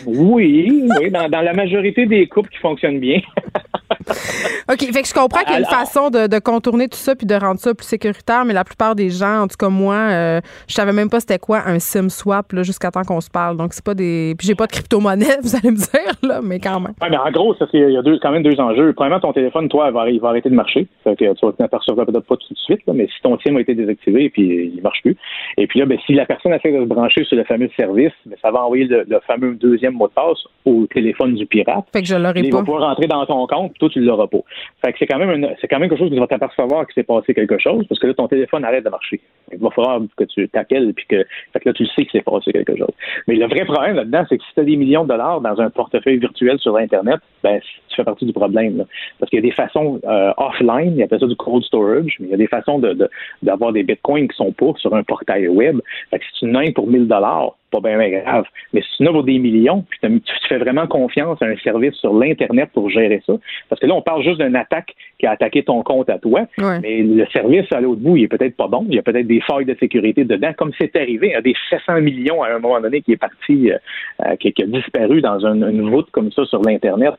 Oui, 0.07 0.89
oui, 1.01 1.11
dans, 1.11 1.29
dans, 1.29 1.41
la 1.41 1.53
majorité 1.53 2.07
des 2.07 2.27
couples 2.27 2.51
qui 2.51 2.59
fonctionnent 2.59 3.01
bien. 3.01 3.21
OK, 4.71 4.81
fait 4.93 5.03
que 5.03 5.09
je 5.09 5.15
comprends 5.15 5.41
qu'il 5.41 5.53
y 5.53 5.57
a 5.57 5.59
une 5.61 5.65
façon 5.65 6.11
de, 6.11 6.27
de, 6.27 6.39
contourner 6.39 6.89
tout 6.89 6.99
ça 6.99 7.15
puis 7.15 7.27
de 7.27 7.35
rendre 7.35 7.59
ça 7.59 7.75
plus 7.75 7.87
sécuritaire, 7.87 8.45
mais 8.45 8.55
la 8.55 8.65
plupart 8.65 8.95
des 8.95 9.11
gens, 9.11 9.43
en 9.43 9.49
tout 9.49 9.57
cas 9.59 9.69
moi, 9.69 9.95
euh, 9.95 10.41
je 10.69 10.75
savais 10.75 10.93
même 10.93 11.11
pas 11.11 11.21
c'était 11.21 11.39
quoi 11.39 11.63
un 11.67 11.79
SIM 11.79 12.09
swap 12.09 12.55
jusqu'à 12.63 12.91
temps 12.91 13.03
qu'on 13.03 13.21
se 13.21 13.31
parle. 13.31 13.57
Donc 13.57 13.73
c'est 13.73 13.85
pas 13.85 13.95
des 13.95 14.35
puis 14.39 14.47
j'ai 14.47 14.55
pas 14.55 14.67
de 14.67 14.73
crypto-monnaie, 14.73 15.39
vous 15.43 15.57
allez 15.57 15.71
me 15.71 15.77
dire 15.77 16.13
là, 16.23 16.41
mais 16.43 16.59
quand 16.59 16.81
même. 16.81 16.95
Ouais, 17.01 17.11
mais 17.11 17.17
en 17.17 17.31
gros, 17.31 17.55
ça 17.55 17.67
il 17.73 17.91
y 17.91 17.97
a 17.97 18.03
deux, 18.03 18.19
quand 18.21 18.31
même 18.31 18.43
deux 18.43 18.59
enjeux. 18.61 18.93
Premièrement, 18.93 19.21
ton 19.21 19.33
téléphone 19.33 19.69
toi 19.69 19.87
il 19.89 19.95
va, 19.95 20.11
il 20.11 20.21
va 20.21 20.29
arrêter 20.29 20.51
de 20.51 20.55
marcher. 20.55 20.87
Fait 21.05 21.17
que 21.17 21.33
tu 21.33 21.47
vas 21.47 21.53
t'apercevoir 21.53 22.07
peut-être 22.07 22.27
pas 22.27 22.37
tout 22.37 22.53
de 22.53 22.59
suite, 22.59 22.81
là, 22.87 22.93
mais 22.95 23.07
si 23.07 23.23
ton 23.23 23.39
SIM 23.39 23.57
a 23.57 23.61
été 23.61 23.75
désactivé 23.75 24.31
puis 24.31 24.73
il 24.75 24.83
marche 24.83 25.03
plus. 25.03 25.17
Et 25.57 25.67
puis 25.67 25.81
là 25.81 25.87
ben 25.87 25.99
si 26.07 26.15
la 26.15 26.27
personne 26.27 26.53
essaie 26.53 26.73
de 26.73 26.81
se 26.81 26.89
brancher 26.89 27.25
sur 27.25 27.37
le 27.37 27.45
fameux 27.45 27.71
service, 27.77 28.13
ben, 28.27 28.37
ça 28.43 28.51
va 28.51 28.65
envoyer 28.65 28.85
le, 28.85 29.21
fameux 29.27 29.55
deuxième 29.55 29.88
mot 29.97 30.09
de 30.09 30.13
passe 30.13 30.45
au 30.65 30.87
téléphone 30.87 31.35
du 31.35 31.47
pirate. 31.47 31.85
Fait 31.93 32.03
que 32.03 32.09
je 32.09 32.17
l'aurai 32.17 32.35
pas. 32.35 32.47
Il 32.47 32.53
va 32.53 32.61
pouvoir 32.61 32.89
rentrer 32.89 33.07
dans 33.07 33.25
ton 33.27 33.47
compte, 33.47 33.75
toi 33.79 33.89
tu 33.89 34.01
l'auras 34.01 34.27
pas. 34.27 34.39
Fait 34.85 34.93
que 34.93 34.99
c'est 34.99 35.07
quand 35.07 35.19
même 35.19 35.49
c'est 35.61 35.69
quand 35.69 35.79
même 35.79 35.89
quelque 35.89 35.99
chose 35.99 36.11
que 36.11 36.15
tu 36.15 36.21
vas 36.21 36.27
t'apercevoir 36.27 36.87
qu'il 36.87 36.95
s'est 36.95 37.05
passé 37.05 37.35
quelque 37.35 37.59
chose 37.59 37.85
parce 37.89 38.01
que 38.01 38.07
là 38.07 38.15
ton 38.15 38.29
téléphone 38.29 38.65
arrête 38.65 38.85
de 38.85 38.91
marcher. 38.91 39.21
Il 39.53 39.59
va 39.59 39.71
falloir 39.71 40.01
que 40.17 40.25
tu 40.25 40.49
t'appelles 40.49 40.93
puis 40.95 41.07
que, 41.09 41.25
fait 41.53 41.61
que 41.61 41.69
là, 41.69 41.73
tu 41.73 41.87
sais 41.87 42.05
que 42.05 42.11
c'est 42.13 42.23
passé 42.23 42.53
quelque 42.53 42.77
chose. 42.77 42.93
Mais 43.27 43.37
le 43.37 43.47
vrai 43.47 43.65
problème 43.65 43.97
là-dedans, 43.97 44.25
c'est 44.29 44.39
que 44.39 44.45
si 44.45 44.55
tu 44.55 44.61
as 44.61 44.65
des 44.65 44.77
millions 44.77 45.05
de 45.05 45.09
dollars 45.09 45.41
dans 45.41 45.61
un 45.61 45.71
portefeuille 45.71 46.19
virtuel 46.19 46.59
sur 46.59 46.77
Internet, 46.77 47.21
ben, 47.43 47.61
tu 47.61 47.97
fais 47.97 48.05
partie 48.05 48.27
du 48.27 48.33
problème. 48.33 48.85
Parce 49.19 49.31
qu'il 49.31 49.39
y 49.39 49.43
a 49.43 49.49
des 49.49 49.55
façons 49.55 50.01
euh, 50.05 50.33
offline, 50.37 50.93
il 50.93 50.99
y 50.99 51.03
a 51.03 51.09
ça 51.09 51.27
du 51.27 51.37
cold 51.37 51.65
storage, 51.65 52.17
mais 52.21 52.29
il 52.29 52.31
y 52.31 52.35
a 52.35 52.39
des 52.39 52.47
façons 52.47 52.79
de, 52.79 53.09
d'avoir 53.43 53.73
des 53.73 53.83
bitcoins 53.83 54.29
qui 54.29 54.37
sont 54.37 54.53
pas 54.53 54.73
sur 54.77 54.95
un 54.95 55.03
portail 55.03 55.49
web. 55.49 55.81
Fait 56.11 56.19
que 56.19 56.25
si 56.25 56.41
tu 56.41 56.47
n'as 56.47 56.71
pour 56.73 56.87
1000 56.87 57.09
dollars, 57.09 57.55
pas 57.71 57.81
bien, 57.81 57.99
grave. 58.09 58.45
Mais 58.73 58.83
si 58.83 58.89
tu 58.97 59.03
n'as 59.03 59.23
des 59.23 59.39
millions, 59.39 59.85
puis 59.89 60.21
tu 60.21 60.33
fais 60.49 60.59
vraiment 60.59 60.87
confiance 60.87 61.41
à 61.43 61.47
un 61.47 61.57
service 61.57 61.95
sur 61.95 62.15
l'Internet 62.15 62.71
pour 62.73 62.89
gérer 62.89 63.23
ça, 63.27 63.35
parce 63.69 63.81
que 63.81 63.87
là, 63.87 63.95
on 63.95 64.03
parle 64.03 64.23
juste 64.23 64.41
d'une 64.41 64.57
attaque 64.57 64.95
qui 65.19 65.27
a 65.27 65.33
attaqué 65.33 65.63
ton 65.63 65.83
compte 65.83 66.09
à 66.09 66.19
toi, 66.19 66.47
mais 66.59 67.03
le 67.03 67.27
service 67.27 67.71
à 67.73 67.81
l'autre 67.81 68.01
bout, 68.01 68.17
il 68.17 68.25
est 68.25 68.29
peut-être 68.29 68.57
pas 68.57 68.69
bon, 68.69 68.87
il 68.89 68.95
y 68.95 68.99
a 68.99 69.03
peut-être 69.03 69.27
des 69.27 69.38
failles 69.41 69.65
de 69.65 69.77
sécurité 69.79 70.25
dedans, 70.25 70.53
comme 70.57 70.73
c'est 70.79 70.95
arrivé, 70.97 71.35
a 71.35 71.41
des 71.41 71.55
700 71.71 72.01
millions 72.01 72.43
à 72.43 72.49
un 72.49 72.59
moment 72.59 72.81
donné 72.81 73.03
qui 73.03 73.13
est 73.13 73.17
parti, 73.17 73.71
euh, 73.71 73.79
euh, 74.27 74.37
qui, 74.37 74.53
a 74.63 74.67
disparu 74.67 75.21
dans 75.21 75.45
une, 75.47 75.89
route 75.89 76.11
comme 76.11 76.31
ça 76.33 76.45
sur 76.47 76.63
l'Internet. 76.63 77.15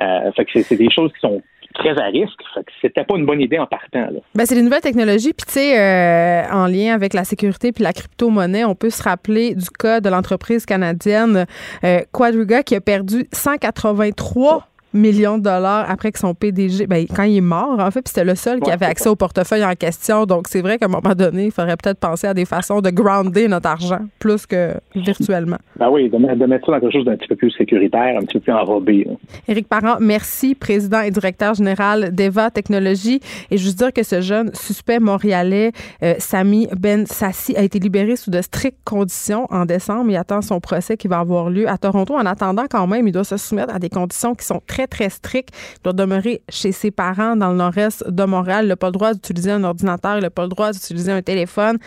Euh, 0.00 0.32
fait 0.32 0.44
que 0.44 0.62
c'est 0.62 0.76
des 0.76 0.90
choses 0.90 1.12
qui 1.12 1.20
sont 1.20 1.42
très 1.74 1.96
à 1.98 2.06
risque. 2.06 2.40
C'était 2.80 3.04
pas 3.04 3.16
une 3.16 3.24
bonne 3.24 3.40
idée 3.40 3.58
en 3.58 3.66
partant. 3.66 4.08
Ben, 4.34 4.44
c'est 4.44 4.56
des 4.56 4.62
nouvelles 4.62 4.80
technologies. 4.80 5.32
Puis, 5.32 5.46
tu 5.46 5.52
sais, 5.52 6.44
en 6.50 6.66
lien 6.66 6.94
avec 6.94 7.14
la 7.14 7.24
sécurité 7.24 7.72
puis 7.72 7.84
la 7.84 7.92
crypto-monnaie, 7.92 8.64
on 8.64 8.74
peut 8.74 8.90
se 8.90 9.02
rappeler 9.02 9.54
du 9.54 9.70
cas 9.70 10.00
de 10.00 10.08
l'entreprise 10.08 10.66
canadienne 10.66 11.46
euh, 11.84 12.00
Quadriga 12.12 12.62
qui 12.62 12.74
a 12.74 12.80
perdu 12.80 13.26
183 13.32 14.68
millions 14.92 15.38
de 15.38 15.44
dollars 15.44 15.88
après 15.88 16.12
que 16.12 16.18
son 16.18 16.34
PDG, 16.34 16.86
ben, 16.86 17.06
quand 17.14 17.22
il 17.22 17.36
est 17.36 17.40
mort, 17.40 17.78
en 17.78 17.90
fait, 17.90 18.02
puis 18.02 18.12
c'était 18.14 18.24
le 18.24 18.34
seul 18.34 18.60
qui 18.60 18.70
avait 18.70 18.86
accès 18.86 19.08
au 19.08 19.16
portefeuille 19.16 19.64
en 19.64 19.74
question. 19.74 20.26
Donc, 20.26 20.48
c'est 20.48 20.60
vrai 20.60 20.78
qu'à 20.78 20.86
un 20.86 20.88
moment 20.88 21.14
donné, 21.14 21.46
il 21.46 21.50
faudrait 21.50 21.76
peut-être 21.76 21.98
penser 21.98 22.26
à 22.26 22.34
des 22.34 22.44
façons 22.44 22.80
de 22.80 22.90
grounder 22.90 23.48
notre 23.48 23.68
argent 23.68 24.00
plus 24.18 24.46
que 24.46 24.74
virtuellement. 24.94 25.58
Ben 25.78 25.88
oui, 25.90 26.08
de, 26.08 26.16
mettre 26.18 26.66
ça 26.66 26.72
dans 26.72 26.80
quelque 26.80 26.92
chose 26.92 27.04
d'un 27.04 27.16
petit 27.16 27.28
peu 27.28 27.36
plus 27.36 27.50
sécuritaire, 27.52 28.16
un 28.16 28.20
petit 28.20 28.34
peu 28.34 28.40
plus 28.40 28.52
enrobé. 28.52 29.06
Éric 29.48 29.68
Parent, 29.68 29.96
merci, 30.00 30.54
président 30.54 31.00
et 31.00 31.10
directeur 31.10 31.54
général 31.54 32.14
d'EVA 32.14 32.50
Technologies. 32.50 33.20
Et 33.50 33.58
juste 33.58 33.78
dire 33.78 33.92
que 33.92 34.02
ce 34.02 34.20
jeune 34.20 34.52
suspect 34.54 34.98
montréalais, 34.98 35.72
euh, 36.02 36.14
Sami 36.18 36.68
Ben 36.78 37.06
Sassi, 37.06 37.56
a 37.56 37.62
été 37.62 37.78
libéré 37.78 38.16
sous 38.16 38.30
de 38.30 38.40
strictes 38.42 38.78
conditions 38.84 39.46
en 39.50 39.64
décembre. 39.64 40.10
Il 40.10 40.16
attend 40.16 40.42
son 40.42 40.60
procès 40.60 40.96
qui 40.96 41.08
va 41.08 41.18
avoir 41.18 41.50
lieu 41.50 41.68
à 41.68 41.78
Toronto. 41.78 42.14
En 42.14 42.26
attendant, 42.26 42.64
quand 42.68 42.86
même, 42.86 43.06
il 43.06 43.12
doit 43.12 43.24
se 43.24 43.36
soumettre 43.36 43.74
à 43.74 43.78
des 43.78 43.88
conditions 43.88 44.34
qui 44.34 44.44
sont 44.44 44.60
très 44.66 44.79
très, 44.86 45.10
strict. 45.10 45.50
Il 45.78 45.82
doit 45.84 45.92
demeurer 45.92 46.42
chez 46.48 46.72
ses 46.72 46.90
parents 46.90 47.36
dans 47.36 47.50
le 47.50 47.56
nord-est 47.56 48.08
de 48.08 48.24
Montréal. 48.24 48.64
Il 48.64 48.68
n'a 48.68 48.76
pas 48.76 48.88
le 48.88 48.92
droit 48.92 49.12
d'utiliser 49.12 49.50
un 49.50 49.64
ordinateur. 49.64 50.16
Il 50.16 50.22
n'a 50.22 50.30
pas 50.30 50.42
le 50.42 50.48
droit 50.48 50.72
d'utiliser 50.72 51.12
un 51.12 51.22
téléphone. 51.22 51.78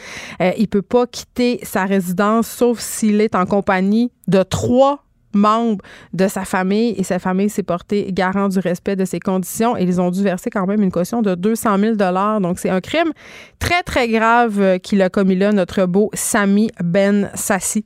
Euh, 0.42 0.52
il 0.58 0.64
ne 0.64 0.68
peut 0.68 0.82
pas 0.82 1.08
quitter 1.08 1.60
sa 1.64 1.86
résidence 1.86 2.48
sauf 2.48 2.80
s'il 2.80 3.22
est 3.22 3.36
en 3.36 3.46
compagnie 3.46 4.12
de 4.28 4.44
trois 4.44 5.04
membres 5.36 5.84
de 6.14 6.28
sa 6.28 6.46
famille 6.46 6.94
et 6.98 7.04
sa 7.04 7.20
famille 7.20 7.50
s'est 7.50 7.64
portée 7.64 8.08
garant 8.12 8.50
du 8.50 8.60
respect 8.60 8.96
de 8.96 9.06
ses 9.06 9.20
conditions 9.20 9.76
et 9.76 9.84
ils 9.84 10.00
ont 10.00 10.12
dû 10.12 10.24
verser 10.24 10.50
quand 10.50 10.68
même 10.68 10.82
une 10.82 10.92
caution 10.92 11.22
de 11.22 11.36
200 11.36 11.80
000 11.80 11.96
Donc, 12.40 12.60
c'est 12.60 12.70
un 12.70 12.82
crime 12.82 13.12
très, 13.60 13.84
très 13.84 14.08
grave 14.08 14.60
euh, 14.60 14.78
qu'il 14.78 15.02
a 15.02 15.10
commis 15.10 15.36
là, 15.36 15.52
notre 15.52 15.86
beau 15.86 16.10
Sami 16.14 16.70
Ben 16.84 17.30
Sassi. 17.34 17.86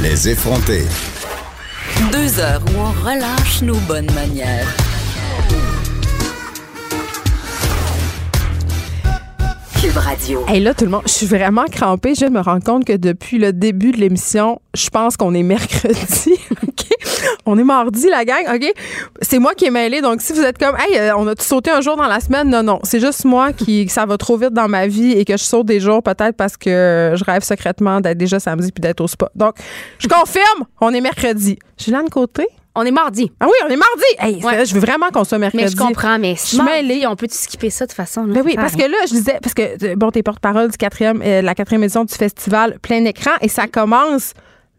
Les 0.00 0.28
effronter. 0.28 0.84
Deux 2.12 2.38
heures 2.38 2.62
où 2.72 2.78
on 2.78 2.92
relâche 3.04 3.62
nos 3.62 3.78
bonnes 3.80 4.10
manières. 4.12 4.87
Cube 9.80 9.96
Radio. 9.96 10.44
Et 10.52 10.58
là, 10.58 10.74
tout 10.74 10.84
le 10.84 10.90
monde, 10.90 11.02
je 11.06 11.12
suis 11.12 11.26
vraiment 11.26 11.64
crampée. 11.66 12.14
Je 12.16 12.26
me 12.26 12.40
rends 12.40 12.58
compte 12.58 12.84
que 12.84 12.96
depuis 12.96 13.38
le 13.38 13.52
début 13.52 13.92
de 13.92 13.98
l'émission, 13.98 14.60
je 14.74 14.88
pense 14.88 15.16
qu'on 15.16 15.34
est 15.34 15.44
mercredi. 15.44 16.34
On 17.46 17.56
est 17.58 17.64
mardi, 17.64 18.08
la 18.08 18.24
gang. 18.24 18.44
OK? 18.54 18.72
C'est 19.22 19.38
moi 19.38 19.54
qui 19.54 19.66
ai 19.66 19.70
mêlé. 19.70 20.00
Donc, 20.00 20.20
si 20.20 20.32
vous 20.32 20.40
êtes 20.40 20.58
comme, 20.58 20.76
hey, 20.76 20.98
euh, 20.98 21.16
on 21.16 21.26
a 21.26 21.34
sauté 21.38 21.70
un 21.70 21.80
jour 21.80 21.96
dans 21.96 22.06
la 22.06 22.20
semaine, 22.20 22.50
non, 22.50 22.62
non. 22.62 22.80
C'est 22.82 23.00
juste 23.00 23.24
moi 23.24 23.52
qui, 23.52 23.88
ça 23.88 24.04
va 24.04 24.18
trop 24.18 24.36
vite 24.36 24.52
dans 24.52 24.68
ma 24.68 24.86
vie 24.86 25.12
et 25.12 25.24
que 25.24 25.36
je 25.36 25.42
saute 25.44 25.66
des 25.66 25.80
jours 25.80 26.02
peut-être 26.02 26.36
parce 26.36 26.56
que 26.56 27.14
je 27.14 27.24
rêve 27.24 27.42
secrètement 27.42 28.00
d'être 28.00 28.18
déjà 28.18 28.38
samedi 28.38 28.70
puis 28.72 28.80
d'être 28.80 29.00
au 29.00 29.08
spa. 29.08 29.30
Donc, 29.34 29.54
je 29.98 30.08
confirme, 30.08 30.64
on 30.80 30.92
est 30.92 31.00
mercredi. 31.00 31.58
Julien 31.78 32.04
Côté? 32.10 32.46
On 32.80 32.84
est 32.84 32.92
mardi. 32.92 33.32
Ah 33.40 33.46
oui, 33.46 33.54
on 33.66 33.68
est 33.68 33.76
mardi. 33.76 34.04
Hey, 34.20 34.64
Je 34.64 34.72
veux 34.72 34.80
vraiment 34.80 35.08
qu'on 35.12 35.24
soit 35.24 35.38
mercredi. 35.38 35.64
Mais 35.64 35.70
je 35.70 35.76
comprends, 35.76 36.16
mais 36.16 36.36
je 36.36 36.56
mardi, 36.58 37.04
on 37.08 37.16
peut 37.16 37.26
skipper 37.28 37.70
ça 37.70 37.86
de 37.86 37.92
façon. 37.92 38.22
Ben 38.24 38.42
oui, 38.44 38.54
parce 38.54 38.76
que 38.76 38.82
là, 38.82 38.98
je 39.08 39.14
disais, 39.14 39.38
parce 39.42 39.52
que 39.52 39.84
euh, 39.84 39.96
bon, 39.96 40.12
t'es 40.12 40.22
porte-parole 40.22 40.70
du 40.70 40.76
quatrième, 40.76 41.20
euh, 41.24 41.42
la 41.42 41.56
quatrième 41.56 41.82
édition 41.82 42.04
du 42.04 42.14
festival 42.14 42.78
plein 42.78 43.04
écran 43.04 43.32
et 43.40 43.48
ça 43.48 43.66
commence 43.66 44.32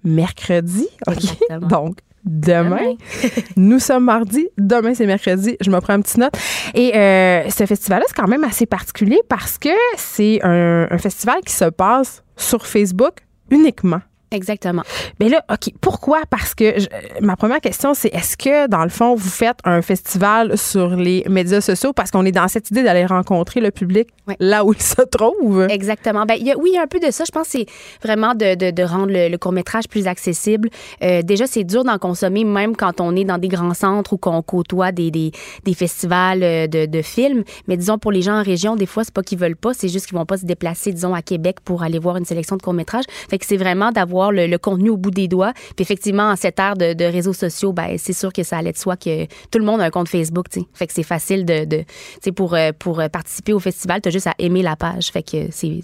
mercredi. 0.06 0.88
OK. 1.08 1.60
Donc, 1.68 1.98
demain. 2.24 2.96
Nous 3.58 3.80
sommes 3.80 4.06
mardi, 4.06 4.48
demain 4.58 4.94
c'est 4.94 5.06
mercredi. 5.06 5.58
Je 5.60 5.70
me 5.70 5.82
prends 5.82 5.96
une 5.96 6.04
petite 6.04 6.20
note. 6.20 6.38
Et 6.76 6.96
euh, 6.96 7.50
ce 7.50 7.66
festival-là, 7.66 8.06
c'est 8.08 8.16
quand 8.16 8.30
même 8.30 8.46
assez 8.46 8.66
particulier 8.66 9.20
parce 9.28 9.58
que 9.58 9.70
c'est 9.98 10.40
un, 10.42 10.98
festival 11.00 11.40
qui 11.46 11.54
se 11.54 11.66
passe 11.66 12.24
sur 12.38 12.66
Facebook 12.66 13.16
uniquement. 13.52 14.00
Exactement. 14.32 14.84
Mais 15.20 15.28
là, 15.28 15.44
OK, 15.52 15.74
pourquoi? 15.82 16.22
Parce 16.30 16.54
que 16.54 16.76
ma 17.22 17.36
première 17.36 17.62
question, 17.62 17.94
c'est 17.94 18.14
est-ce 18.14 18.38
que, 18.38 18.68
dans 18.68 18.84
le 18.84 18.90
fond, 18.90 19.16
vous 19.16 19.30
faites 19.30 19.58
un 19.64 19.82
festival 19.82 20.58
sur 20.58 20.96
les 20.96 21.26
médias 21.28 21.62
sociaux 21.62 21.94
parce 21.94 22.12
qu'on 22.12 22.26
est 22.26 22.32
dans 22.32 22.48
cette 22.48 22.70
idée 22.70 22.84
d'aller 22.84 23.06
rencontrer 23.06 23.60
le 23.60 23.72
public 23.72 24.10
là 24.40 24.64
où 24.64 24.74
il 24.74 24.82
se 24.82 25.02
trouve? 25.02 25.68
Exactement. 25.70 26.26
Ben, 26.26 26.36
y 26.36 26.52
a, 26.52 26.58
oui, 26.58 26.72
il 26.74 26.76
y 26.76 26.78
a 26.78 26.84
un 26.84 26.88
peu 26.88 27.00
de 27.00 27.10
ça. 27.10 27.24
Je 27.26 27.32
pense 27.32 27.48
que 27.48 27.60
c'est 27.60 27.66
vraiment 28.04 28.36
de, 28.36 28.54
de, 28.54 28.70
de, 28.70 28.84
rendre 28.84 29.12
le, 29.12 29.36
court-métrage 29.38 29.88
plus 29.88 30.06
accessible. 30.06 30.70
Euh, 31.02 31.24
déjà, 31.24 31.48
c'est 31.48 31.64
dur 31.64 31.84
d'en 31.84 31.98
consommer 31.98 32.44
même 32.44 32.76
quand 32.76 33.02
on 33.02 33.16
est 33.16 33.24
dans 33.24 33.38
des 33.38 33.48
grands 33.48 33.74
centres 33.74 34.14
ou 34.14 34.18
qu'on 34.18 34.42
côtoie 34.44 34.92
des, 34.92 35.10
des, 35.10 35.32
des, 35.64 35.74
festivals 35.74 36.44
euh, 36.44 36.68
de, 36.68 36.86
de 36.86 37.02
films. 37.02 37.44
Mais 37.68 37.78
disons, 37.78 37.98
pour 37.98 38.12
les 38.12 38.22
gens 38.22 38.40
en 38.40 38.44
région, 38.44 38.76
des 38.76 38.86
fois, 38.86 39.04
c'est 39.04 39.14
pas 39.14 39.24
qu'ils 39.24 39.40
veulent 39.40 39.56
pas, 39.56 39.74
c'est 39.74 39.90
juste 39.90 40.06
qu'ils 40.06 40.18
vont 40.18 40.26
pas 40.26 40.38
se 40.38 40.46
déplacer, 40.46 40.92
disons, 40.92 41.16
à 41.16 41.22
Québec 41.22 41.58
pour 41.64 41.82
aller 41.82 41.98
voir 41.98 42.18
une 42.18 42.26
sélection 42.26 42.58
de 42.58 42.62
court-métrages. 42.62 43.06
Fait 43.30 43.40
que 43.40 43.46
c'est 43.46 43.58
vraiment 43.58 43.92
d'avoir 43.92 44.19
le, 44.32 44.58
contenu 44.58 44.90
au 44.90 44.98
bout 44.98 45.12
des 45.12 45.28
doigts. 45.28 45.54
Puis 45.76 45.84
effectivement, 45.84 46.32
en 46.32 46.36
cette 46.36 46.60
ère 46.60 46.76
de, 46.76 47.04
réseaux 47.04 47.34
sociaux, 47.34 47.74
ben 47.74 47.98
c'est 47.98 48.14
sûr 48.14 48.34
que 48.34 48.44
ça 48.44 48.58
allait 48.58 48.74
de 48.74 48.78
soi 48.78 48.98
que 48.98 49.26
tout 49.26 49.60
le 49.60 49.66
monde 49.66 49.82
a 49.82 49.86
un 49.86 49.90
compte 49.90 50.10
Facebook. 50.10 50.48
Fait 50.74 50.88
que 50.88 50.94
c'est 50.94 51.04
facile 51.04 51.46
de, 51.46 51.68
euh, 51.76 52.72
pour 52.78 53.02
participer 53.12 53.54
au 53.54 53.60
festival, 53.60 54.02
tu 54.02 54.10
as 54.10 54.12
juste 54.12 54.28
à 54.28 54.36
aimer 54.40 54.62
la 54.62 54.76
page. 54.76 55.12
Fait 55.12 55.24
que 55.24 55.48
c'est 55.52 55.82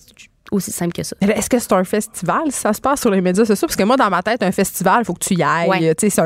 aussi 0.56 0.72
simple 0.72 0.94
que 0.94 1.04
ça. 1.04 1.16
Est-ce 1.22 1.50
que 1.50 1.60
c'est 1.60 1.74
un 1.74 1.84
festival? 1.84 2.52
Ça 2.52 2.74
se 2.74 2.82
passe 2.82 3.02
sur 3.02 3.12
les 3.12 3.22
médias 3.22 3.46
sociaux? 3.46 3.68
Parce 3.68 3.76
que 3.76 3.84
moi, 3.84 3.98
dans 3.98 4.10
ma 4.10 4.22
tête, 4.22 4.44
un 4.44 4.52
festival, 4.52 5.00
il 5.02 5.06
faut 5.06 5.14
que 5.14 5.26
tu 5.26 5.36
y 5.36 5.44
ailles. 5.44 5.70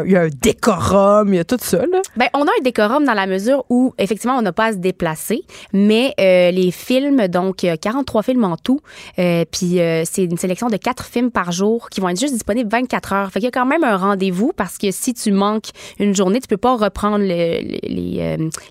Il 0.06 0.12
y 0.12 0.16
a 0.16 0.22
un 0.22 0.30
décorum, 0.30 1.34
il 1.34 1.38
y 1.38 1.40
a 1.40 1.44
tout 1.44 1.58
ça. 1.60 1.80
Là. 1.80 2.02
Ben, 2.16 2.28
on 2.34 2.42
a 2.42 2.50
un 2.50 2.64
décorum 2.64 3.06
dans 3.06 3.14
la 3.14 3.28
mesure 3.28 3.66
où, 3.70 3.94
effectivement, 3.98 4.38
on 4.38 4.42
n'a 4.42 4.52
pas 4.52 4.66
à 4.66 4.72
se 4.74 4.78
déplacer, 4.78 5.44
mais 5.74 6.14
euh, 6.20 6.52
les 6.52 6.72
films, 6.72 7.28
donc 7.28 7.66
43 7.82 8.24
films 8.24 8.44
en 8.44 8.58
tout, 8.58 8.80
euh, 9.18 9.46
puis 9.50 9.80
euh, 9.80 10.04
c'est 10.06 10.24
une 10.24 10.38
sélection 10.38 10.68
de 10.68 10.78
4 10.78 11.06
films 11.06 11.32
par 11.32 11.52
jour 11.52 11.90
qui 11.90 12.02
vont 12.02 12.10
être 12.10 12.20
juste 12.20 12.34
disponibles 12.34 12.70
24 12.70 13.14
heures. 13.14 13.32
Fait 13.32 13.40
qu'il 13.40 13.46
y 13.46 13.48
a 13.48 13.52
quand 13.52 13.66
même 13.66 13.84
un 13.84 13.98
rendez-vous 13.98 14.52
parce 14.56 14.78
que 14.78 14.92
si 14.92 15.14
tu 15.14 15.32
manques 15.32 15.70
une 16.00 16.16
journée, 16.16 16.40
tu 16.40 16.48
peux 16.48 16.58
pas 16.58 16.76
reprendre 16.76 17.20
les, 17.20 17.80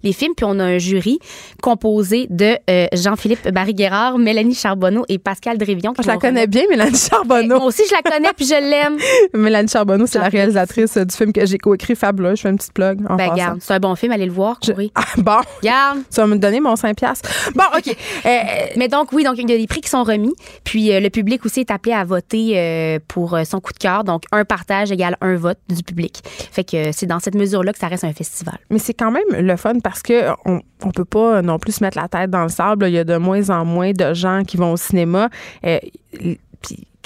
les 0.03 0.13
films. 0.13 0.35
Puis 0.37 0.45
on 0.45 0.59
a 0.59 0.65
un 0.65 0.79
jury 0.79 1.19
composé 1.63 2.27
de 2.31 2.57
Jean-Philippe 2.95 3.49
Barry-Guerrard, 3.49 4.19
Mélanie 4.19 4.55
Charbonneau 4.55 5.05
et 5.09 5.19
Pascal 5.19 5.48
je 5.57 6.07
la 6.07 6.17
connais 6.17 6.47
bien, 6.47 6.63
Mélanie 6.69 6.97
Charbonneau. 6.97 7.59
Moi 7.59 7.67
aussi, 7.67 7.83
je 7.89 7.95
la 7.95 8.03
connais 8.03 8.33
puis 8.37 8.47
je 8.47 8.55
l'aime. 8.55 8.99
Mélanie 9.35 9.69
Charbonneau, 9.69 10.07
c'est 10.07 10.19
la 10.19 10.29
réalisatrice 10.29 10.97
du 10.97 11.15
film 11.15 11.33
que 11.33 11.45
j'ai 11.47 11.59
coécrit 11.59 11.95
Fabuleux. 11.95 12.35
Je 12.35 12.43
fais 12.43 12.51
une 12.51 12.57
petite 12.57 12.73
plug. 12.73 13.01
En 13.09 13.17
ben, 13.17 13.35
garde, 13.35 13.59
c'est 13.61 13.75
un 13.75 13.79
bon 13.79 13.95
film, 13.95 14.13
allez 14.13 14.27
le 14.27 14.33
voir, 14.33 14.59
courir. 14.61 14.91
Ah, 14.95 15.05
bon. 15.17 15.41
Garde. 15.63 16.01
Tu 16.13 16.21
vas 16.21 16.27
me 16.27 16.37
donner 16.37 16.61
mon 16.61 16.77
5 16.77 16.97
piastres. 16.97 17.31
Bon, 17.55 17.65
OK. 17.77 17.95
Euh, 18.27 18.31
mais 18.77 18.89
donc, 18.89 19.13
oui, 19.13 19.23
donc 19.23 19.37
il 19.39 19.49
y 19.49 19.55
a 19.55 19.57
des 19.57 19.67
prix 19.67 19.81
qui 19.81 19.89
sont 19.89 20.03
remis. 20.03 20.33
Puis 20.65 20.93
euh, 20.93 21.01
le 21.01 21.09
public 21.09 21.45
aussi 21.47 21.61
est 21.61 21.71
appelé 21.71 21.95
à 21.95 22.05
voter 22.05 22.59
euh, 22.59 22.99
pour 23.07 23.39
son 23.45 23.61
coup 23.61 23.73
de 23.73 23.79
cœur. 23.79 24.05
Donc, 24.05 24.25
un 24.33 24.45
partage 24.45 24.91
égale 24.91 25.17
un 25.21 25.37
vote 25.37 25.59
du 25.69 25.83
public. 25.83 26.21
Fait 26.25 26.65
que 26.65 26.93
c'est 26.93 27.07
dans 27.07 27.21
cette 27.21 27.35
mesure-là 27.35 27.73
que 27.73 27.79
ça 27.79 27.89
reste 27.89 28.05
un 28.05 28.13
festival. 28.13 28.59
Mais 28.71 28.79
c'est 28.79 28.93
quand 28.93 29.11
même 29.11 29.25
le 29.33 29.57
fun 29.57 29.79
parce 29.83 30.03
que 30.03 30.31
on, 30.45 30.61
on 30.85 30.91
peut 30.91 31.05
pas 31.05 31.43
non 31.43 31.59
plus 31.59 31.73
se 31.73 31.85
mettre 31.85 31.99
la 31.99 32.09
tête 32.09 32.31
dans 32.31 32.43
le 32.43 32.49
sable. 32.49 32.87
Il 32.89 32.95
y 32.95 32.99
a 32.99 33.05
de 33.05 33.17
moins 33.17 33.51
en 33.51 33.65
moins 33.65 33.93
de 33.93 34.15
gens 34.15 34.43
qui 34.45 34.57
vont 34.57 34.73
au 34.73 34.77
cinéma 34.77 35.29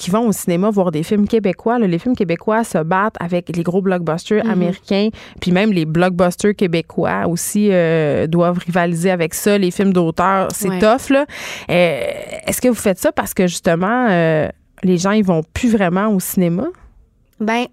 qui 0.03 0.11
vont 0.11 0.27
au 0.27 0.32
cinéma 0.32 0.69
voir 0.70 0.90
des 0.90 1.05
films 1.05 1.28
québécois. 1.28 1.78
les 1.78 1.99
films 1.99 2.16
québécois 2.16 2.65
se 2.65 2.78
battent 2.78 3.16
avec 3.20 3.55
les 3.55 3.62
gros 3.62 3.82
blockbusters 3.82 4.44
mhm. 4.44 4.51
américains, 4.51 5.09
puis 5.40 5.53
même 5.53 5.73
les 5.73 5.85
blockbusters 5.85 6.57
québécois 6.57 7.28
aussi 7.28 7.69
euh, 7.70 8.27
doivent 8.27 8.59
rivaliser 8.59 9.12
avec 9.12 9.32
ça. 9.32 9.59
Les 9.59 9.70
films 9.70 9.93
d'auteur, 9.93 10.49
c'est 10.53 10.78
tough. 10.81 11.11
Là. 11.11 11.24
Euh, 11.70 12.01
est-ce 12.47 12.61
que 12.61 12.69
vous 12.69 12.74
faites 12.74 12.99
ça 12.99 13.12
parce 13.12 13.32
que 13.32 13.47
justement, 13.47 14.09
euh, 14.11 14.49
les 14.82 14.99
gens, 14.99 15.12
ils 15.12 15.24
vont 15.24 15.43
plus 15.55 15.70
vraiment 15.70 16.09
au 16.09 16.19
cinéma? 16.19 16.66
Ben, 17.39 17.66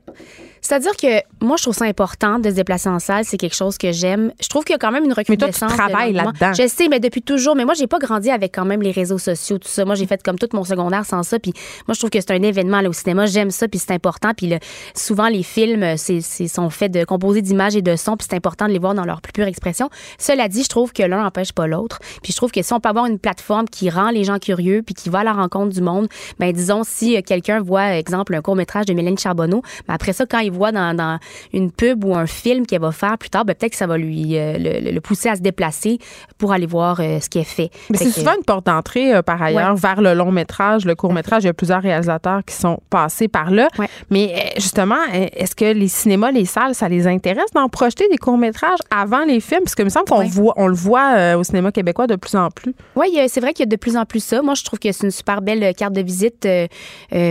c'est-à-dire 0.62 0.96
que 0.96 1.22
moi, 1.42 1.58
je 1.58 1.64
trouve 1.64 1.76
ça 1.76 1.86
important 1.86 2.40
de 2.40 2.50
se 2.50 2.56
déplacer 2.56 2.90
en 2.90 3.00
salle. 3.00 3.26
C'est 3.26 3.38
quelque 3.38 3.56
chose 3.56 3.78
que 3.78 3.92
j'aime. 3.92 4.32
Je 4.42 4.48
trouve 4.48 4.64
qu'il 4.64 4.74
y 4.74 4.76
a 4.76 4.80
quand 4.80 4.92
même 4.92 5.06
une 5.06 5.14
recrudescence. 5.14 5.62
Mais 5.62 5.68
toi, 5.68 5.86
tu 5.86 5.92
travailles 5.92 6.14
là-dedans. 6.14 6.54
Je 6.54 6.68
sais, 6.68 6.88
mais 6.90 7.00
depuis 7.00 7.22
toujours. 7.22 7.56
Mais 7.56 7.66
moi, 7.66 7.74
j'ai 7.74 7.88
pas 7.88 8.00
grandi 8.00 8.30
avec 8.30 8.54
quand 8.54 8.66
même 8.66 8.82
les 8.82 8.92
réseaux 8.92 9.18
sociaux, 9.18 9.58
tout 9.58 9.68
ça. 9.68 9.86
Moi, 9.86 9.96
j'ai 9.96 10.06
fait 10.06 10.22
comme 10.22 10.38
tout 10.38 10.50
mon 10.54 10.64
secondaire 10.64 11.06
sans 11.06 11.24
ça. 11.24 11.40
Puis 11.40 11.54
moi, 11.88 11.94
je 11.94 12.00
trouve 12.00 12.10
que 12.10 12.20
c'est 12.20 12.32
un 12.32 12.42
événement 12.42 12.82
là, 12.82 12.90
au 12.90 12.94
cinéma. 12.94 13.26
J'aime 13.26 13.52
ça, 13.52 13.68
puis 13.68 13.80
c'est 13.80 13.94
important. 13.94 14.34
Puis 14.36 14.54
souvent, 14.96 15.28
les 15.28 15.44
films, 15.44 15.98
c'est, 15.98 16.22
sont 16.22 16.70
faits 16.70 16.92
de 16.92 17.04
composés 17.04 17.42
d'images 17.42 17.76
et 17.76 17.82
de 17.82 17.96
sons, 17.96 18.18
puis 18.18 18.28
c'est 18.30 18.36
important 18.36 18.68
de 18.68 18.72
les 18.72 18.80
voir 18.80 18.94
dans 18.94 19.06
leur 19.06 19.22
plus 19.22 19.34
pure 19.34 19.48
expression. 19.48 19.90
Cela 20.18 20.48
dit, 20.48 20.64
je 20.64 20.70
trouve 20.70 20.94
que 20.94 21.04
l'un 21.04 21.24
n'empêche 21.24 21.54
pas 21.54 21.68
l'autre. 21.68 22.00
Puis 22.22 22.34
je 22.34 22.38
trouve 22.38 22.52
que 22.52 22.62
si 22.62 22.74
on 22.74 22.80
peut 22.80 22.90
avoir 22.90 23.06
une 23.06 23.20
plateforme 23.20 23.68
qui 23.68 23.90
rend 23.90 24.10
les 24.10 24.24
gens 24.24 24.40
curieux, 24.40 24.82
puis 24.86 24.96
qui 24.96 25.10
va 25.10 25.20
à 25.20 25.24
la 25.24 25.34
rencontre 25.34 25.74
du 25.74 25.82
monde, 25.82 26.08
ben 26.40 26.52
disons 26.52 26.84
si 26.84 27.18
euh, 27.18 27.22
quelqu'un 27.26 27.62
voit, 27.62 27.96
exemple, 27.96 28.36
un 28.36 28.42
court 28.42 28.56
métrage 28.56 28.86
de 28.86 28.94
Mélanie 28.94 29.18
Charbonneau, 29.18 29.62
ben 29.88 29.94
après 29.94 30.14
ça, 30.14 30.26
quand 30.26 30.40
il 30.40 30.49
voit 30.50 30.72
dans, 30.72 30.96
dans 30.96 31.20
une 31.54 31.72
pub 31.72 32.04
ou 32.04 32.16
un 32.16 32.28
film 32.28 32.66
qu'elle 32.66 32.82
va 32.82 32.92
faire 32.92 33.18
plus 33.18 33.30
tard, 33.30 33.46
ben 33.46 33.54
peut-être 33.54 33.72
que 33.72 33.78
ça 33.78 33.88
va 33.88 33.98
lui 33.98 34.38
euh, 34.38 34.58
le, 34.58 35.00
pousser 35.00 35.30
à 35.30 35.36
se 35.36 35.42
déplacer 35.42 36.00
pour 36.38 36.52
aller 36.52 36.66
voir 36.66 37.00
euh, 37.00 37.20
ce 37.20 37.30
qu'elle 37.30 37.46
fait. 37.46 37.70
Mais 37.90 37.98
c'est 37.98 38.12
souvent 38.12 38.34
une 38.38 38.44
porte 38.44 38.66
d'entrée 38.66 39.22
par 39.24 39.42
ailleurs 39.42 39.76
vers 39.76 40.02
le 40.02 40.14
long 40.14 40.32
métrage, 40.32 40.86
le 40.86 40.96
court 40.96 41.14
métrage. 41.14 41.44
Il 41.44 41.48
y 41.48 41.50
a 41.50 41.54
plusieurs 41.54 41.82
réalisateurs 41.82 42.44
qui 42.46 42.56
sont 42.56 42.80
passés 42.90 43.28
par 43.28 43.52
là. 43.52 43.68
Mais 44.10 44.54
justement, 44.58 45.00
est-ce 45.14 45.56
que 45.56 45.74
les 45.74 45.88
cinémas, 45.88 46.32
les 46.32 46.46
salles, 46.46 46.76
ça 46.76 46.90
les 46.90 47.08
intéresse 47.08 47.52
d'en 47.54 47.70
projeter 47.70 48.08
des 48.10 48.18
courts 48.18 48.38
métrages 48.38 48.80
avant 48.92 49.26
les 49.26 49.40
films? 49.40 49.62
Parce 49.64 49.76
que 49.76 49.82
il 49.82 49.86
me 49.86 49.90
semble 49.90 50.08
qu'on 50.08 50.24
voit, 50.28 50.54
on 50.58 50.68
le 50.68 50.76
voit 50.76 51.36
au 51.36 51.44
cinéma 51.44 51.72
québécois 51.72 52.08
de 52.08 52.16
plus 52.16 52.36
en 52.36 52.50
plus. 52.52 52.74
Oui, 52.96 53.18
c'est 53.28 53.40
vrai 53.40 53.54
qu'il 53.54 53.64
y 53.64 53.68
a 53.68 53.72
de 53.72 53.76
plus 53.76 53.98
en 53.98 54.06
plus 54.06 54.24
ça. 54.24 54.42
Moi, 54.42 54.54
je 54.56 54.64
trouve 54.64 54.80
que 54.80 54.92
c'est 54.92 55.06
une 55.06 55.12
super 55.12 55.42
belle 55.42 55.74
carte 55.74 55.94
de 55.94 56.02
visite 56.02 56.48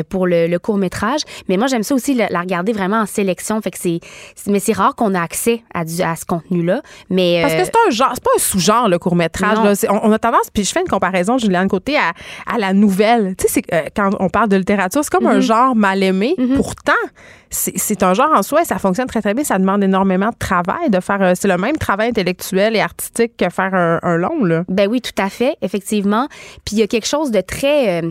pour 0.08 0.26
le, 0.26 0.58
court 0.58 0.78
métrage. 0.78 1.20
Mais 1.48 1.56
moi, 1.56 1.66
j'aime 1.66 1.82
ça 1.82 1.94
aussi 1.94 2.14
la, 2.14 2.26
regarder 2.40 2.72
vraiment 2.72 3.00
en 3.00 3.06
sélection. 3.08 3.60
Fait 3.60 3.70
que 3.70 3.78
c'est, 3.78 4.00
mais 4.46 4.60
c'est 4.60 4.72
rare 4.72 4.94
qu'on 4.94 5.14
a 5.14 5.20
accès 5.20 5.62
à, 5.74 5.80
à 5.80 6.16
ce 6.16 6.24
contenu-là. 6.24 6.82
Mais 7.10 7.40
parce 7.42 7.54
que 7.54 7.64
c'est 7.64 7.88
un 7.88 7.90
genre, 7.90 8.10
c'est 8.14 8.24
pas 8.24 8.30
un 8.34 8.38
sous-genre 8.38 8.88
le 8.88 8.98
court 8.98 9.16
métrage. 9.16 9.58
On, 9.88 10.12
a 10.12 10.18
tendance, 10.18 10.50
puis 10.52 10.64
je 10.64 10.72
fais 10.72 10.80
une 10.80 10.88
comparaison, 10.88 11.38
Juliane 11.38 11.68
Côté, 11.68 11.96
à, 11.96 12.12
à 12.46 12.58
la 12.58 12.72
nouvelle. 12.72 13.34
Tu 13.36 13.48
sais, 13.48 13.62
euh, 13.72 13.82
quand 13.94 14.10
on 14.20 14.28
parle 14.28 14.48
de 14.48 14.56
littérature, 14.56 15.02
c'est 15.02 15.10
comme 15.10 15.26
un 15.26 15.38
mm-hmm. 15.38 15.42
genre 15.42 15.76
mal 15.76 16.02
aimé. 16.02 16.34
Mm-hmm. 16.38 16.56
Pourtant, 16.56 16.92
c'est 17.50 18.02
un 18.02 18.14
genre 18.14 18.30
en 18.34 18.42
soi 18.42 18.62
et 18.62 18.64
ça 18.64 18.78
fonctionne 18.78 19.06
très 19.06 19.22
très 19.22 19.34
bien. 19.34 19.44
Ça 19.44 19.58
demande 19.58 19.82
énormément 19.82 20.30
de 20.30 20.38
travail 20.38 20.90
de 20.90 21.00
faire. 21.00 21.22
Euh, 21.22 21.32
c'est 21.34 21.48
le 21.48 21.56
même 21.56 21.76
travail 21.76 22.10
intellectuel 22.10 22.76
et 22.76 22.80
artistique 22.80 23.36
que 23.36 23.48
faire 23.48 23.74
un, 23.74 24.16
long 24.16 24.44
là. 24.44 24.64
Ben 24.68 24.88
oui, 24.88 25.00
tout 25.00 25.22
à 25.22 25.28
fait, 25.28 25.56
effectivement. 25.62 26.28
Puis 26.64 26.76
il 26.76 26.78
y 26.78 26.82
a 26.82 26.86
quelque 26.86 27.06
chose 27.06 27.30
de 27.30 27.40
très 27.40 28.02
euh, 28.02 28.10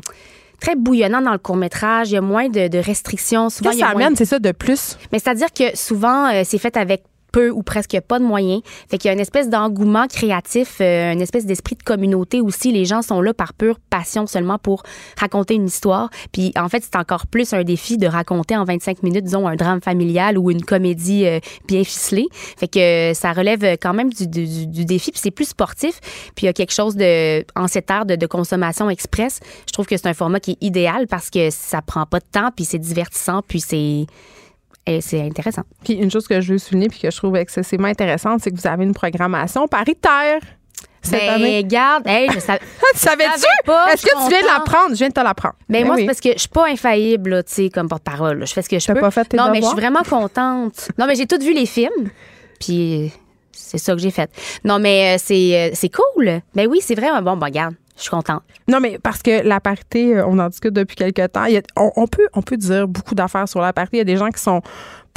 très 0.59 0.75
bouillonnant 0.75 1.21
dans 1.21 1.31
le 1.31 1.38
court 1.38 1.55
métrage. 1.55 2.11
Il 2.11 2.15
y 2.15 2.17
a 2.17 2.21
moins 2.21 2.49
de, 2.49 2.77
restrictions. 2.77 3.49
Souvent, 3.49 3.69
Qu'est-ce 3.69 3.81
que 3.81 3.88
ça 3.88 3.91
amène, 3.91 4.15
c'est 4.15 4.25
ça, 4.25 4.39
de 4.39 4.51
plus? 4.51 4.97
Mais 5.11 5.19
c'est-à-dire 5.19 5.51
que 5.53 5.75
souvent, 5.75 6.27
euh, 6.27 6.41
c'est 6.45 6.57
fait 6.57 6.77
avec 6.77 7.03
peu 7.38 7.51
ou 7.51 7.61
presque 7.61 7.99
pas 8.01 8.18
de 8.18 8.23
moyens. 8.23 8.64
Fait 8.89 8.97
qu'il 8.97 9.09
y 9.09 9.11
a 9.11 9.14
une 9.14 9.19
espèce 9.19 9.47
d'engouement 9.47 10.07
créatif, 10.07 10.77
euh, 10.81 11.14
une 11.14 11.22
espèce 11.22 11.45
d'esprit 11.45 11.76
de 11.76 11.84
communauté 11.84 12.41
aussi. 12.41 12.72
Les 12.72 12.85
gens 12.85 13.03
sont 13.03 13.22
là 13.22 13.31
par 13.31 13.53
pure 13.53 13.77
passion 13.91 14.26
seulement 14.26 14.57
pour 14.57 14.81
raconter 15.19 15.53
une 15.53 15.68
histoire. 15.68 16.09
Puis 16.31 16.51
en 16.57 16.68
fait, 16.68 16.84
c'est 16.84 16.95
encore 16.95 17.27
plus 17.27 17.53
un 17.53 17.64
défi 17.64 17.99
de 17.99 18.07
raconter 18.07 18.57
en 18.57 18.64
25 18.64 19.03
minutes, 19.03 19.26
disons, 19.26 19.47
un 19.47 19.55
drame 19.55 19.81
familial 19.81 20.39
ou 20.39 20.49
une 20.49 20.64
comédie 20.64 21.27
euh, 21.27 21.39
bien 21.68 21.84
ficelée. 21.84 22.27
Fait 22.31 22.68
que 22.68 23.11
ça 23.14 23.34
relève 23.34 23.77
quand 23.80 23.93
même 23.93 24.11
du, 24.11 24.26
du, 24.26 24.85
défi. 24.85 25.11
Puis 25.11 25.22
c'est 25.23 25.30
plus 25.30 25.49
sportif. 25.49 25.99
Puis 26.35 26.43
il 26.43 26.45
y 26.47 26.49
a 26.49 26.53
quelque 26.53 26.73
chose 26.73 26.95
de, 26.95 27.45
en 27.55 27.68
cette 27.68 27.91
ère 27.91 28.07
de, 28.07 28.15
de 28.15 28.26
consommation 28.26 28.89
express, 28.89 29.41
je 29.68 29.73
trouve 29.73 29.85
que 29.85 29.95
c'est 29.95 30.07
un 30.07 30.15
format 30.15 30.39
qui 30.39 30.51
est 30.51 30.64
idéal 30.65 31.05
parce 31.05 31.30
que 31.30 31.51
ça 31.51 31.84
prend 31.84 32.07
pas 32.07 32.19
de 32.19 32.26
temps, 32.31 32.49
puis 32.55 32.65
c'est 32.65 32.80
divertissant, 32.80 33.43
puis 33.47 33.59
c'est 33.59 34.07
et 34.88 35.01
c'est 35.01 35.22
intéressant. 35.22 35.64
Puis 35.84 35.95
une 35.95 36.09
chose 36.09 36.27
que 36.27 36.39
je 36.39 36.53
veux 36.53 36.57
souligner 36.57 36.88
puis 36.88 36.99
que 36.99 37.11
je 37.11 37.18
trouve 37.18 37.35
excessivement 37.35 37.89
intéressante, 37.89 38.39
c'est 38.41 38.51
que 38.51 38.55
vous 38.55 38.68
avez 38.68 38.84
une 38.84 38.93
programmation 38.93 39.68
paritaire. 39.68 40.39
Cette 41.01 41.22
ben, 41.22 41.35
année. 41.35 41.64
garde, 41.64 42.05
hey, 42.05 42.27
je 42.34 42.39
savais. 42.39 42.59
Savais-tu? 42.95 43.72
Est-ce 43.93 44.05
que 44.05 44.23
tu 44.23 44.30
viens 44.30 44.41
de 44.41 44.47
l'apprendre? 44.47 44.89
Je 44.89 44.95
viens 44.95 45.07
de 45.09 45.14
te 45.14 45.19
l'apprendre. 45.19 45.55
Ben, 45.69 45.81
ben 45.81 45.88
moi, 45.88 45.95
c'est 45.97 46.05
parce 46.05 46.19
que 46.19 46.34
je 46.34 46.39
suis 46.39 46.49
pas 46.49 46.68
infaillible, 46.68 47.43
tu 47.45 47.53
sais, 47.53 47.69
comme 47.69 47.88
porte-parole. 47.88 48.45
Je 48.45 48.51
fais 48.53 48.61
ce 48.61 48.68
que 48.68 48.80
je 48.80 48.91
peux. 48.91 48.99
pas 48.99 49.11
fait 49.11 49.26
tes 49.26 49.38
Non, 49.38 49.49
mais 49.51 49.61
je 49.61 49.68
suis 49.68 49.76
vraiment 49.76 50.03
contente. 50.03 50.89
Non, 50.97 51.05
mais 51.05 51.15
j'ai 51.15 51.27
tout 51.27 51.39
vu 51.39 51.53
les 51.53 51.65
films. 51.65 52.09
Puis 52.59 53.11
c'est 53.51 53.77
ça 53.77 53.93
que 53.93 53.99
j'ai 53.99 54.11
fait. 54.11 54.30
Non, 54.64 54.80
mais 54.80 55.15
euh, 55.15 55.22
c'est, 55.23 55.55
euh, 55.55 55.69
c'est 55.73 55.89
cool. 55.89 56.41
Ben 56.55 56.68
oui, 56.68 56.80
c'est 56.81 56.95
vrai. 56.95 57.09
Bon, 57.22 57.38
ben, 57.38 57.49
garde. 57.49 57.76
Je 57.97 58.03
suis 58.03 58.11
contente. 58.11 58.43
Non, 58.67 58.79
mais 58.79 58.99
parce 58.99 59.23
que 59.23 59.45
la 59.45 59.59
parité, 59.59 60.15
euh, 60.15 60.27
on 60.27 60.37
en 60.37 60.49
discute 60.49 60.73
depuis 60.73 60.95
quelques 60.95 61.31
temps. 61.31 61.45
on, 61.75 62.07
peut, 62.07 62.27
on 62.33 62.41
peut 62.43 62.57
dire 62.57 62.87
beaucoup 62.87 63.15
d'affaires 63.15 63.49
sur 63.49 63.59
la 63.59 63.73
parité. 63.73 63.97
Il 63.97 63.99
y 63.99 64.01
a 64.01 64.05
des 64.05 64.17
gens 64.17 64.29
qui 64.29 64.41
sont 64.41 64.61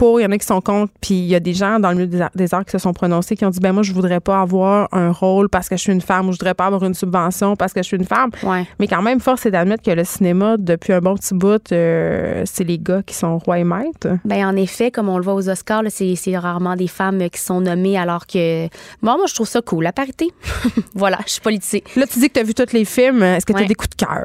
il 0.02 0.22
y 0.22 0.26
en 0.26 0.32
a 0.32 0.38
qui 0.38 0.46
sont 0.46 0.60
contre, 0.60 0.92
puis 1.00 1.14
il 1.14 1.26
y 1.26 1.34
a 1.34 1.40
des 1.40 1.54
gens 1.54 1.78
dans 1.78 1.90
le 1.90 2.06
milieu 2.06 2.28
des 2.34 2.54
arts, 2.54 2.64
qui 2.64 2.72
se 2.72 2.78
sont 2.78 2.92
prononcés, 2.92 3.36
qui 3.36 3.44
ont 3.44 3.50
dit 3.50 3.60
ben 3.60 3.72
moi 3.72 3.82
je 3.82 3.92
voudrais 3.92 4.20
pas 4.20 4.40
avoir 4.40 4.88
un 4.92 5.12
rôle 5.12 5.48
parce 5.48 5.68
que 5.68 5.76
je 5.76 5.82
suis 5.82 5.92
une 5.92 6.00
femme 6.00 6.28
ou 6.28 6.32
je 6.32 6.38
voudrais 6.38 6.54
pas 6.54 6.66
avoir 6.66 6.84
une 6.84 6.94
subvention 6.94 7.56
parce 7.56 7.72
que 7.72 7.80
je 7.80 7.86
suis 7.86 7.96
une 7.96 8.04
femme. 8.04 8.30
Mais 8.78 8.86
quand 8.86 9.02
même, 9.02 9.20
force 9.20 9.46
est 9.46 9.50
d'admettre 9.50 9.82
que 9.82 9.90
le 9.90 10.04
cinéma, 10.04 10.56
depuis 10.58 10.92
un 10.92 11.00
bon 11.00 11.14
petit 11.14 11.34
bout, 11.34 11.72
euh, 11.72 12.42
c'est 12.46 12.64
les 12.64 12.78
gars 12.78 13.02
qui 13.02 13.14
sont 13.14 13.38
rois 13.38 13.58
et 13.58 13.64
maîtres. 13.64 14.18
Ben 14.24 14.46
en 14.46 14.56
effet, 14.56 14.90
comme 14.90 15.08
on 15.08 15.18
le 15.18 15.24
voit 15.24 15.34
aux 15.34 15.48
Oscars, 15.48 15.82
c'est 15.88 16.38
rarement 16.38 16.76
des 16.76 16.88
femmes 16.88 17.28
qui 17.30 17.40
sont 17.40 17.60
nommées 17.60 17.98
alors 17.98 18.26
que 18.26 18.66
bon, 19.02 19.16
moi 19.16 19.26
je 19.26 19.34
trouve 19.34 19.48
ça 19.48 19.60
cool, 19.60 19.84
la 19.84 19.92
parité. 19.92 20.28
voilà, 20.94 21.18
je 21.26 21.32
suis 21.32 21.40
politique. 21.40 21.94
Là, 21.96 22.06
tu 22.06 22.18
dis 22.18 22.28
que 22.28 22.34
tu 22.34 22.40
as 22.40 22.44
vu 22.44 22.54
tous 22.54 22.72
les 22.72 22.84
films. 22.84 23.22
Est-ce 23.22 23.46
que 23.46 23.52
tu 23.52 23.62
as 23.62 23.66
des 23.66 23.74
coups 23.74 23.90
de 23.90 24.04
cœur? 24.04 24.24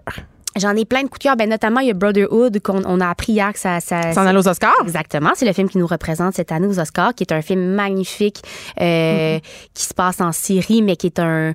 J'en 0.58 0.76
ai 0.76 0.86
plein 0.86 1.04
de 1.04 1.08
coups 1.08 1.20
de 1.20 1.24
cœur. 1.24 1.36
Ben, 1.36 1.50
notamment, 1.50 1.82
il 1.82 1.88
y 1.88 1.92
a 1.92 1.94
Brotherhood 1.94 2.60
qu'on 2.62 2.84
on 2.86 3.02
a 3.02 3.10
appris 3.10 3.34
hier 3.34 3.52
que 3.52 3.60
ça. 3.60 3.80
Ça, 3.80 4.14
ça 4.14 4.22
en 4.22 4.26
allait 4.26 4.40
aux 4.40 4.48
Oscars? 4.48 4.74
Exactement. 4.84 5.32
C'est 5.36 5.46
le 5.46 5.54
film 5.54 5.70
qui 5.70 5.78
nous 5.78 5.88
représente 5.88 6.36
cette 6.36 6.52
année 6.52 6.68
aux 6.68 6.80
Oscars, 6.80 7.14
qui 7.14 7.24
est 7.24 7.34
un 7.34 7.42
film 7.42 7.74
magnifique 7.74 8.42
euh, 8.80 9.38
mm-hmm. 9.38 9.42
qui 9.74 9.84
se 9.84 9.94
passe 9.94 10.22
en 10.22 10.32
Syrie, 10.32 10.82
mais 10.82 10.96
qui 10.96 11.08
est 11.08 11.20
un 11.20 11.54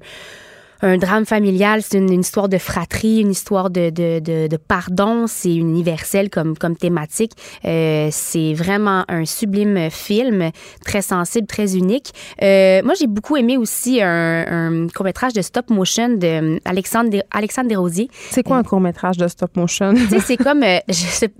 un 0.82 0.96
drame 0.98 1.26
familial, 1.26 1.82
c'est 1.82 1.98
une, 1.98 2.20
histoire 2.20 2.48
de 2.48 2.58
fratrie, 2.58 3.20
une 3.20 3.30
histoire 3.30 3.70
de, 3.70 3.90
de, 3.90 4.18
de, 4.20 4.46
de 4.46 4.56
pardon. 4.56 5.26
C'est 5.26 5.54
universel 5.54 6.30
comme, 6.30 6.56
comme 6.56 6.76
thématique. 6.76 7.32
Euh, 7.64 8.08
c'est 8.10 8.54
vraiment 8.54 9.04
un 9.08 9.24
sublime 9.24 9.90
film, 9.90 10.50
très 10.84 11.02
sensible, 11.02 11.46
très 11.46 11.76
unique. 11.76 12.12
Euh, 12.42 12.82
moi, 12.84 12.94
j'ai 12.98 13.06
beaucoup 13.06 13.36
aimé 13.36 13.56
aussi 13.56 14.00
un, 14.02 14.46
un 14.48 14.88
court-métrage 14.88 15.32
de 15.32 15.42
stop 15.42 15.70
motion 15.70 16.08
de 16.08 16.58
Alexandre, 16.64 17.22
Alexandre 17.30 17.68
Desrosiers. 17.68 18.08
C'est 18.30 18.42
quoi 18.42 18.56
un 18.56 18.62
court-métrage 18.62 19.16
de 19.16 19.28
stop 19.28 19.56
motion? 19.56 19.94
c'est 20.24 20.36
comme, 20.36 20.62
euh, 20.62 20.78
c'est 20.88 21.32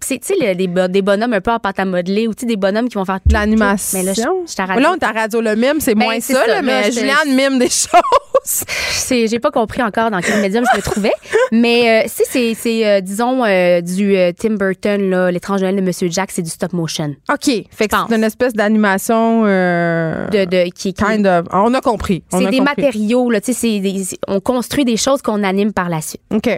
des, 0.55 0.67
des 0.89 1.03
bonhommes 1.03 1.33
un 1.33 1.41
peu 1.41 1.51
en 1.51 1.59
pâte 1.59 1.79
à 1.79 1.85
modeler 1.85 2.29
ou 2.29 2.35
des 2.35 2.57
bonhommes 2.57 2.89
qui 2.89 2.97
vont 2.97 3.05
faire 3.05 3.21
l'animation? 3.31 3.99
Mais 3.99 4.05
là, 4.05 4.13
je, 4.15 4.23
je 4.23 4.81
là, 4.81 4.93
on 4.95 4.99
t'a 4.99 5.13
radio 5.13 5.41
le 5.41 5.55
mime, 5.57 5.81
c'est 5.81 5.95
ben, 5.95 6.05
moins 6.05 6.21
ça, 6.21 6.47
là, 6.47 6.63
mais 6.63 6.91
Juliane 6.91 7.35
mime 7.35 7.59
des 7.59 7.69
choses. 7.71 8.30
C'est 8.45 9.27
j'ai 9.27 9.39
pas 9.39 9.51
compris 9.51 9.83
encore 9.83 10.11
dans 10.11 10.21
quel 10.21 10.41
médium 10.41 10.65
je 10.73 10.77
me 10.77 10.83
trouvais. 10.83 11.13
Mais 11.53 12.05
euh, 12.05 12.09
si 12.09 12.55
c'est, 12.55 12.87
euh, 12.87 13.01
disons, 13.01 13.45
euh, 13.45 13.81
du 13.81 14.17
Tim 14.39 14.55
Burton, 14.55 15.29
l'étrange 15.29 15.63
Noël 15.63 15.77
de 15.77 15.81
Monsieur 15.81 16.09
Jack, 16.11 16.31
c'est 16.31 16.43
du 16.43 16.51
stop 16.51 16.73
motion. 16.73 17.15
OK. 17.33 17.65
Fait 17.71 17.89
que 17.89 17.97
c'est 18.09 18.17
une 18.17 18.25
espèce 18.25 18.53
d'animation. 18.53 19.45
de, 19.45 20.45
de, 20.45 20.71
qui, 20.71 20.95
kind 20.95 21.27
of. 21.27 21.47
On 21.53 21.75
a 21.75 21.81
compris. 21.81 22.23
c'est 22.31 22.51
des 22.51 22.61
matériaux, 22.61 23.31
là. 23.31 23.41
Tu 23.41 23.53
sais, 23.53 23.81
on 24.29 24.41
construit 24.41 24.85
des 24.85 24.97
choses 24.97 25.23
qu'on 25.23 25.43
anime 25.43 25.73
par 25.73 25.89
la 25.89 26.01
suite. 26.01 26.23
OK. 26.33 26.49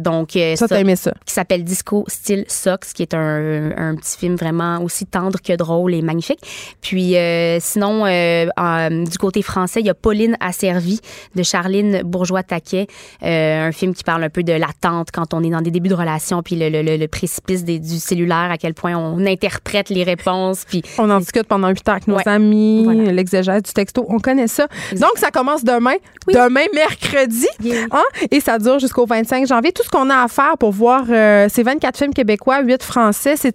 donc. 0.00 0.30
ça, 0.56 0.68
t'as 0.68 0.80
aimé 0.80 0.96
ça. 0.96 1.12
Qui 1.24 1.34
s'appelle 1.34 1.64
Disco 1.64 2.04
Style 2.08 2.44
Socks, 2.48 2.86
qui 2.94 3.02
est 3.02 3.14
un, 3.14 3.72
un, 3.76 3.96
petit 3.96 4.16
film 4.16 4.36
vraiment 4.36 4.80
aussi 4.82 5.06
tendre 5.06 5.40
que 5.42 5.54
drôle 5.54 5.94
et 5.94 6.02
magnifique. 6.02 6.40
Puis 6.80 7.14
sinon, 7.60 8.04
du 8.06 9.18
côté 9.18 9.42
français, 9.42 9.80
il 9.80 9.86
y 9.86 9.90
a 9.90 9.94
Pauline 9.94 10.36
De 11.34 11.42
Charles 11.42 12.02
Bourgeois-Taquet, 12.04 12.86
euh, 13.22 13.68
un 13.68 13.72
film 13.72 13.94
qui 13.94 14.04
parle 14.04 14.24
un 14.24 14.30
peu 14.30 14.42
de 14.42 14.52
l'attente 14.52 15.08
quand 15.12 15.34
on 15.34 15.42
est 15.42 15.50
dans 15.50 15.60
des 15.60 15.70
débuts 15.70 15.88
de 15.88 15.94
relation, 15.94 16.42
puis 16.42 16.56
le, 16.58 17.06
précipice 17.06 17.64
du 17.64 17.98
cellulaire, 17.98 18.50
à 18.50 18.58
quel 18.58 18.74
point 18.74 18.96
on 18.96 19.24
interprète 19.26 19.88
les 19.90 20.04
réponses. 20.04 20.64
Puis 20.66 20.82
on 20.98 21.10
en 21.10 21.18
discute 21.20 21.44
pendant 21.44 21.68
huit 21.68 21.88
ans 21.88 21.92
avec 21.92 22.06
nos 22.06 22.18
amis, 22.26 22.86
l'exégèse 23.10 23.62
du 23.62 23.72
texto, 23.72 24.04
on 24.08 24.18
connaît 24.18 24.48
ça. 24.48 24.68
Donc, 24.92 25.12
ça 25.16 25.30
commence 25.30 25.64
demain, 25.64 25.96
demain, 26.26 26.64
mercredi, 26.74 27.46
hein, 27.90 28.02
et 28.30 28.40
ça 28.40 28.58
dure 28.58 28.78
jusqu'au 28.78 29.06
25 29.06 29.46
janvier. 29.46 29.72
Tout 29.72 29.82
ce 29.82 29.90
qu'on 29.90 30.10
a 30.10 30.22
à 30.22 30.28
faire 30.28 30.56
pour 30.58 30.72
voir 30.72 31.04
euh, 31.08 31.48
ces 31.48 31.62
24 31.62 31.96
films 31.96 32.14
québécois, 32.14 32.62
8 32.62 32.82
français, 32.82 33.36
c'est 33.36 33.52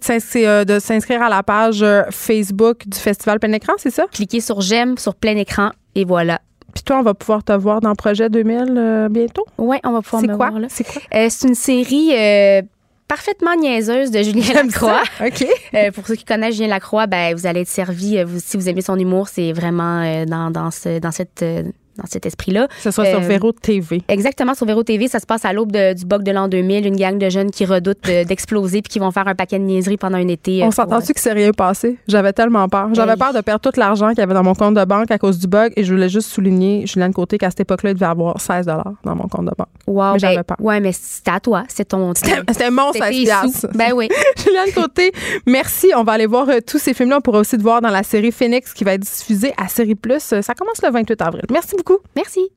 de 0.64 0.78
s'inscrire 0.78 1.22
à 1.22 1.28
la 1.28 1.42
page 1.42 1.84
Facebook 2.10 2.86
du 2.86 2.98
Festival 2.98 3.38
Plein 3.38 3.52
Écran, 3.52 3.74
c'est 3.78 3.90
ça? 3.90 4.04
Cliquez 4.12 4.40
sur 4.40 4.60
J'aime 4.60 4.98
sur 4.98 5.14
Plein 5.14 5.36
Écran 5.36 5.70
et 5.94 6.04
voilà. 6.04 6.40
Puis 6.74 6.82
toi, 6.82 6.98
on 6.98 7.02
va 7.02 7.14
pouvoir 7.14 7.44
te 7.44 7.52
voir 7.52 7.80
dans 7.80 7.94
Projet 7.94 8.28
2000 8.28 8.74
euh, 8.76 9.08
bientôt? 9.08 9.46
Oui, 9.58 9.76
on 9.84 9.92
va 9.92 10.02
pouvoir 10.02 10.22
me 10.22 10.34
voir. 10.34 10.52
C'est 10.68 10.84
quoi? 10.84 11.02
Euh, 11.14 11.28
c'est 11.30 11.48
une 11.48 11.54
série 11.54 12.10
euh, 12.12 12.62
parfaitement 13.08 13.54
niaiseuse 13.54 14.10
de 14.10 14.22
Julien 14.22 14.62
Lacroix. 14.64 15.02
OK. 15.24 15.46
pour 15.94 16.06
ceux 16.06 16.16
qui 16.16 16.24
connaissent 16.24 16.56
Julien 16.56 16.68
Lacroix, 16.68 17.06
ben, 17.06 17.34
vous 17.34 17.46
allez 17.46 17.60
être 17.60 17.68
servi. 17.68 18.18
si 18.38 18.56
vous 18.56 18.68
aimez 18.68 18.82
son 18.82 18.98
humour, 18.98 19.28
c'est 19.28 19.52
vraiment 19.52 20.24
dans, 20.26 20.50
dans, 20.50 20.70
ce, 20.70 20.98
dans 20.98 21.12
cette 21.12 21.44
dans 21.98 22.06
cet 22.06 22.26
esprit-là. 22.26 22.68
Ce 22.82 22.90
soit 22.90 23.04
sur 23.06 23.18
Euh, 23.18 23.26
Véro 23.26 23.52
TV. 23.52 24.02
Exactement, 24.08 24.54
sur 24.54 24.66
Véro 24.66 24.82
TV, 24.82 25.08
ça 25.08 25.18
se 25.20 25.26
passe 25.26 25.44
à 25.44 25.52
l'aube 25.52 25.72
du 25.72 26.04
bug 26.06 26.22
de 26.22 26.30
l'an 26.32 26.48
2000, 26.48 26.86
une 26.86 26.96
gang 26.96 27.18
de 27.18 27.28
jeunes 27.28 27.50
qui 27.50 27.64
redoutent 27.64 28.02
de- 28.04 28.24
d'exploser 28.24 28.82
puis 28.82 28.90
qui 28.90 28.98
vont 28.98 29.10
faire 29.10 29.26
un 29.28 29.34
paquet 29.34 29.58
de 29.58 29.64
niaiseries 29.64 29.96
pendant 29.96 30.18
un 30.18 30.28
été. 30.28 30.62
euh, 30.62 30.66
On 30.66 30.70
s'entend-tu 30.70 31.12
que 31.14 31.20
c'est 31.20 31.32
rien 31.32 31.52
passé? 31.52 31.96
J'avais 32.08 32.32
tellement 32.32 32.68
peur. 32.68 32.88
J'avais 32.94 33.12
Hey. 33.12 33.18
peur 33.18 33.32
de 33.32 33.40
perdre 33.40 33.60
tout 33.60 33.78
l'argent 33.78 34.08
qu'il 34.10 34.18
y 34.18 34.22
avait 34.22 34.34
dans 34.34 34.42
mon 34.42 34.54
compte 34.54 34.74
de 34.74 34.84
banque 34.84 35.10
à 35.10 35.18
cause 35.18 35.38
du 35.38 35.46
bug 35.46 35.72
et 35.76 35.84
je 35.84 35.92
voulais 35.92 36.08
juste 36.08 36.28
souligner, 36.28 36.86
Julien 36.86 37.10
Côté, 37.12 37.38
qu'à 37.38 37.50
cette 37.50 37.60
époque-là, 37.60 37.90
il 37.90 37.94
devait 37.94 38.06
avoir 38.06 38.40
16 38.40 38.66
dans 38.66 39.14
mon 39.14 39.28
compte 39.28 39.46
de 39.46 39.52
banque. 39.56 39.68
euh, 39.88 39.92
wow, 39.92 40.12
mais 40.14 40.18
j'avais 40.18 40.36
ben, 40.36 40.44
peur. 40.44 40.56
Ouais, 40.60 40.80
mais 40.80 40.92
c'était 40.92 41.30
à 41.30 41.40
toi, 41.40 41.64
c'est 41.68 41.86
ton. 41.86 42.12
C'était 42.14 42.70
mon 42.70 42.92
c'était 42.92 43.06
16 43.06 43.16
tes 43.16 43.24
piastres. 43.24 43.58
sous. 43.60 43.68
Ben 43.78 43.92
oui. 43.94 44.08
Juliane 44.44 44.72
Côté, 44.74 45.12
merci. 45.46 45.90
On 45.96 46.02
va 46.04 46.12
aller 46.12 46.26
voir 46.26 46.48
euh, 46.48 46.58
tous 46.66 46.78
ces 46.78 46.94
films-là. 46.94 47.18
On 47.18 47.20
pourra 47.20 47.38
aussi 47.38 47.56
te 47.56 47.62
voir 47.62 47.80
dans 47.80 47.90
la 47.90 48.02
série 48.02 48.32
Phoenix 48.32 48.72
qui 48.72 48.84
va 48.84 48.94
être 48.94 49.02
diffusée 49.02 49.52
à 49.56 49.68
Série 49.68 49.94
Plus. 49.94 50.32
Euh, 50.32 50.42
Ça 50.42 50.54
commence 50.54 50.82
le 50.82 50.90
28 50.90 51.20
avril. 51.22 51.42
Merci 51.50 51.70
beaucoup. 51.76 51.83
Merci. 52.16 52.50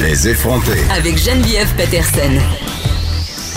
Les 0.00 0.28
effrontés. 0.28 0.80
Avec 0.90 1.16
Geneviève 1.18 1.68
Peterson. 1.76 2.32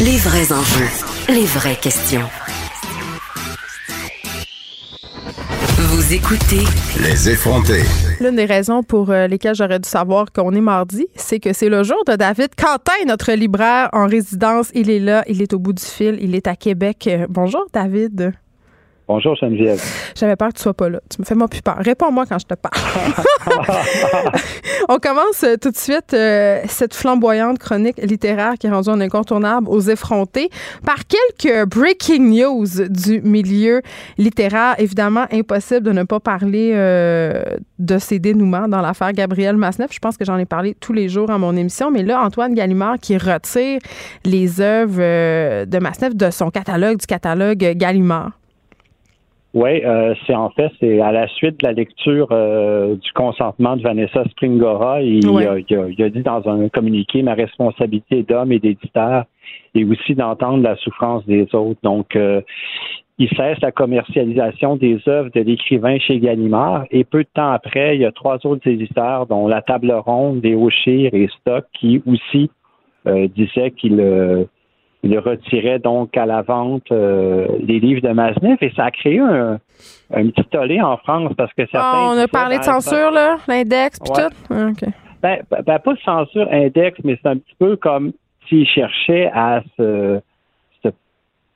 Les 0.03 0.17
vrais 0.17 0.51
enjeux, 0.51 0.89
les 1.30 1.45
vraies 1.45 1.77
questions. 1.81 2.27
Vous 5.77 6.13
écoutez 6.13 6.63
Les 7.01 7.30
effrontés. 7.30 7.84
L'une 8.19 8.35
des 8.35 8.45
raisons 8.45 8.84
pour 8.84 9.09
euh, 9.11 9.27
lesquelles 9.27 9.55
j'aurais 9.55 9.80
dû 9.80 9.88
savoir 9.88 10.31
qu'on 10.31 10.51
est 10.51 10.61
mardi, 10.61 11.07
c'est 11.15 11.39
que 11.39 11.53
c'est 11.53 11.69
le 11.69 11.84
jour 11.84 12.03
de 12.05 12.15
David 12.15 12.49
Quentin, 12.57 13.05
notre 13.07 13.31
libraire 13.31 13.89
en 13.93 14.07
résidence. 14.07 14.72
Il 14.73 14.89
est 14.89 14.99
là, 14.99 15.23
il 15.27 15.41
est 15.41 15.53
au 15.53 15.59
bout 15.59 15.73
du 15.73 15.84
fil, 15.84 16.17
il 16.22 16.35
est 16.35 16.47
à 16.47 16.55
Québec. 16.55 17.07
Euh, 17.07 17.27
bonjour, 17.30 17.65
David. 17.73 18.34
Bonjour 19.07 19.36
Geneviève. 19.36 19.80
J'avais 20.15 20.36
peur 20.36 20.49
que 20.49 20.56
tu 20.56 20.64
sois 20.64 20.73
pas 20.73 20.90
là. 20.90 20.99
Tu 21.10 21.22
me 21.22 21.26
fais 21.26 21.36
moi 21.36 21.48
plus 21.48 21.61
peur. 21.61 21.77
Réponds-moi 21.77 22.26
quand 22.26 22.40
je 22.40 22.45
te 22.45 22.56
parle. 22.56 22.76
On 24.90 24.98
commence 24.98 25.44
euh, 25.44 25.57
tout 25.61 25.69
de 25.69 25.77
suite 25.77 26.14
euh, 26.14 26.64
cette 26.68 26.95
flamboyante 26.95 27.60
chronique 27.60 27.98
littéraire 27.98 28.53
qui 28.60 28.65
est 28.65 28.72
rendue 28.72 28.90
un 28.90 29.02
incontournable 29.02 29.69
aux 29.69 29.82
effrontés 29.82 30.49
par 30.84 30.98
quelques 31.06 31.69
breaking 31.69 32.32
news 32.32 32.88
du 32.90 33.22
milieu 33.22 33.84
littéraire. 34.18 34.73
Évidemment, 34.80 35.26
impossible 35.32 35.84
de 35.84 35.91
ne 35.91 36.03
pas 36.03 36.19
parler 36.19 36.72
euh, 36.73 37.44
de 37.77 37.99
ces 37.99 38.18
dénouements 38.18 38.68
dans 38.68 38.82
l'affaire 38.82 39.14
Gabriel 39.14 39.56
Masneff. 39.56 39.91
Je 39.94 39.99
pense 39.99 40.18
que 40.18 40.26
j'en 40.26 40.38
ai 40.38 40.45
parlé 40.45 40.76
tous 40.80 40.94
les 40.94 41.10
jours 41.10 41.30
à 41.30 41.38
mon 41.38 41.56
émission. 41.56 41.91
Mais 41.91 42.02
là, 42.02 42.23
Antoine 42.23 42.56
Gallimard 42.56 42.98
qui 42.99 43.18
retire 43.18 43.80
les 44.23 44.61
œuvres 44.61 44.98
euh, 44.99 45.65
de 45.65 45.77
Masneff 45.77 46.15
de 46.15 46.32
son 46.32 46.49
catalogue, 46.49 46.98
du 46.98 47.06
catalogue 47.06 47.73
Gallimard. 47.76 48.32
Oui, 49.56 49.82
euh, 49.86 50.14
c'est 50.27 50.36
en 50.36 50.49
fait, 50.49 50.69
c'est 50.82 50.99
à 50.99 51.14
la 51.14 51.30
suite 51.30 51.61
de 51.61 51.65
la 51.68 51.72
lecture 51.72 52.27
euh, 52.32 52.95
du 52.95 53.11
consentement 53.14 53.77
de 53.77 53.82
Vanessa 53.84 54.26
Springora. 54.32 55.02
Il, 55.02 55.30
Ouais. 55.30 55.48
a, 55.48 55.57
il 55.57 55.77
a- 55.77 55.88
il 55.88 56.03
a 56.03 56.10
dit 56.10 56.22
dans 56.23 56.45
un 56.49 56.68
communiqué 56.68 57.23
ma 57.23 57.36
responsabilité 57.36 58.23
d'homme 58.23 58.52
et 58.52 58.60
d'éditeur 58.60 59.23
est 59.73 59.86
aussi 59.86 60.14
d'entendre 60.14 60.61
la 60.61 60.76
souffrance 60.76 61.26
des 61.26 61.48
autres. 61.56 61.80
Donc, 61.84 62.18
euh, 62.18 62.41
il 63.18 63.30
cesse 63.30 63.57
la 63.61 63.72
commercialisation 63.72 64.76
des 64.76 64.99
œuvres 65.07 65.30
de 65.34 65.40
l'écrivain 65.40 65.99
chez 65.99 66.19
Gallimard 66.19 66.84
et 66.91 67.06
peu 67.06 67.23
de 67.23 67.30
temps 67.34 67.52
après, 67.53 67.95
il 67.95 68.02
y 68.02 68.06
a 68.06 68.11
trois 68.11 68.45
autres 68.45 68.68
éditeurs, 68.68 69.26
dont 69.26 69.48
La 69.48 69.61
Table 69.61 69.94
Ronde, 69.94 70.41
Les 70.44 70.53
Auchir 70.56 71.11
et 71.14 71.30
Stock, 71.40 71.64
qui 71.80 72.02
aussi 72.06 72.49
euh, 73.07 73.30
disaient 73.30 73.72
qu'il 73.72 74.02
euh, 74.02 74.44
il 75.06 75.19
retirait 75.19 75.80
donc 75.80 76.18
à 76.18 76.26
la 76.26 76.41
vente 76.41 76.91
euh, 76.91 77.48
les 77.60 77.80
livres 77.80 78.02
de 78.02 78.11
Maznev 78.11 78.57
et 78.61 78.72
ça 78.76 78.86
a 78.86 78.91
créé 78.91 79.19
un, 79.19 79.60
un 80.14 80.27
petit 80.30 80.44
tollé 80.49 80.82
en 80.82 80.98
France 80.98 81.32
parce 81.38 81.53
que 81.53 81.65
certains. 81.68 81.80
Ah, 81.94 82.11
on 82.14 82.18
a 82.18 82.27
parlé 82.27 82.56
de 82.57 82.65
ben, 82.65 82.80
censure, 82.82 83.11
là, 83.11 83.38
l'index, 83.48 83.99
puis 83.99 84.11
Ouais. 84.11 84.30
tout? 84.30 84.36
Ah. 84.49 84.88
Ben, 85.22 85.40
ben, 85.49 85.61
ben, 85.65 85.80
pas 85.80 85.94
de 85.94 85.99
censure 85.99 86.48
index, 86.52 86.99
mais 87.03 87.18
c'est 87.22 87.30
un 87.30 87.38
petit 87.38 87.56
peu 87.60 87.76
comme 87.76 88.14
s'ils 88.49 88.68
cherchaient 88.68 89.30
à 89.34 89.61
se, 89.77 90.19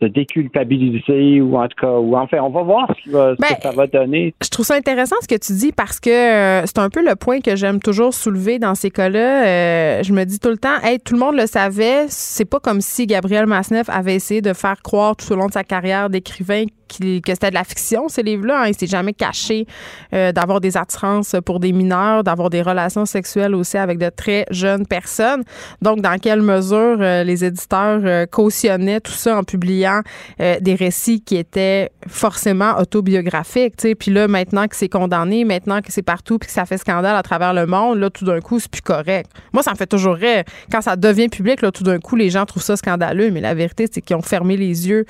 se 0.01 0.07
déculpabiliser 0.07 1.41
ou 1.41 1.57
en 1.57 1.67
tout 1.67 1.75
cas, 1.79 1.91
ou 1.91 2.15
enfin, 2.15 2.37
on 2.41 2.49
va 2.49 2.63
voir 2.63 2.87
ce, 2.97 3.03
qui 3.03 3.09
va- 3.09 3.35
ce 3.35 3.41
Ben, 3.41 3.55
que 3.55 3.61
ça 3.61 3.71
va 3.71 3.87
donner. 3.87 4.33
Je 4.41 4.49
trouve 4.49 4.65
ça 4.65 4.75
intéressant 4.75 5.15
ce 5.21 5.27
que 5.27 5.35
tu 5.35 5.53
dis 5.53 5.71
parce 5.71 5.99
que 5.99 6.09
euh, 6.09 6.65
c'est 6.65 6.79
un 6.79 6.89
peu 6.89 7.03
le 7.03 7.15
point 7.15 7.41
que 7.41 7.55
j'aime 7.55 7.79
toujours 7.79 8.13
soulever 8.13 8.59
dans 8.59 8.75
ces 8.75 8.91
cas-là. 8.91 9.45
Euh, 9.45 10.03
je 10.03 10.13
me 10.13 10.23
dis 10.23 10.39
tout 10.39 10.49
le 10.49 10.57
temps, 10.57 10.79
hey, 10.83 10.99
tout 10.99 11.13
le 11.15 11.19
monde 11.19 11.35
le 11.35 11.47
savait. 11.47 12.05
C'est 12.07 12.45
pas 12.45 12.59
comme 12.59 12.81
si 12.81 13.07
Gabriel 13.07 13.45
Masneff 13.45 13.89
avait 13.89 14.15
essayé 14.15 14.41
de 14.41 14.53
faire 14.53 14.81
croire 14.81 15.15
tout 15.15 15.31
au 15.33 15.35
long 15.35 15.47
de 15.47 15.53
sa 15.53 15.63
carrière 15.63 16.09
d'écrivain 16.09 16.63
que 16.97 17.31
c'était 17.33 17.49
de 17.49 17.55
la 17.55 17.63
fiction, 17.63 18.09
ces 18.09 18.23
livres-là. 18.23 18.63
Hein. 18.63 18.67
Il 18.67 18.75
s'est 18.75 18.87
jamais 18.87 19.13
caché 19.13 19.65
euh, 20.13 20.31
d'avoir 20.31 20.59
des 20.61 20.77
attirances 20.77 21.35
pour 21.45 21.59
des 21.59 21.71
mineurs, 21.71 22.23
d'avoir 22.23 22.49
des 22.49 22.61
relations 22.61 23.05
sexuelles 23.05 23.55
aussi 23.55 23.77
avec 23.77 23.97
de 23.97 24.09
très 24.09 24.45
jeunes 24.51 24.85
personnes. 24.85 25.43
Donc, 25.81 26.01
dans 26.01 26.17
quelle 26.17 26.41
mesure 26.41 26.97
euh, 26.99 27.23
les 27.23 27.45
éditeurs 27.45 28.01
euh, 28.03 28.25
cautionnaient 28.25 28.99
tout 28.99 29.11
ça 29.11 29.37
en 29.37 29.43
publiant 29.43 30.01
des 30.39 30.75
récits 30.75 31.21
qui 31.21 31.37
étaient 31.37 31.91
forcément 32.07 32.77
autobiographiques. 32.79 33.75
Puis 33.99 34.11
là, 34.11 34.27
maintenant 34.27 34.67
que 34.67 34.75
c'est 34.75 34.89
condamné, 34.89 35.43
maintenant 35.43 35.81
que 35.81 35.91
c'est 35.91 36.01
partout, 36.01 36.37
puis 36.39 36.47
que 36.47 36.53
ça 36.53 36.65
fait 36.65 36.77
scandale 36.77 37.15
à 37.15 37.23
travers 37.23 37.53
le 37.53 37.65
monde, 37.65 37.99
là, 37.99 38.09
tout 38.09 38.25
d'un 38.25 38.39
coup, 38.39 38.59
c'est 38.59 38.71
plus 38.71 38.81
correct. 38.81 39.29
Moi, 39.53 39.63
ça 39.63 39.71
me 39.71 39.75
fait 39.75 39.87
toujours 39.87 40.15
rire. 40.15 40.43
Quand 40.71 40.81
ça 40.81 40.95
devient 40.95 41.29
public, 41.29 41.61
là, 41.61 41.71
tout 41.71 41.83
d'un 41.83 41.99
coup, 41.99 42.15
les 42.15 42.29
gens 42.29 42.45
trouvent 42.45 42.63
ça 42.63 42.75
scandaleux, 42.77 43.31
mais 43.31 43.41
la 43.41 43.53
vérité, 43.53 43.87
c'est 43.91 44.01
qu'ils 44.01 44.15
ont 44.15 44.21
fermé 44.21 44.57
les 44.57 44.87
yeux 44.87 45.05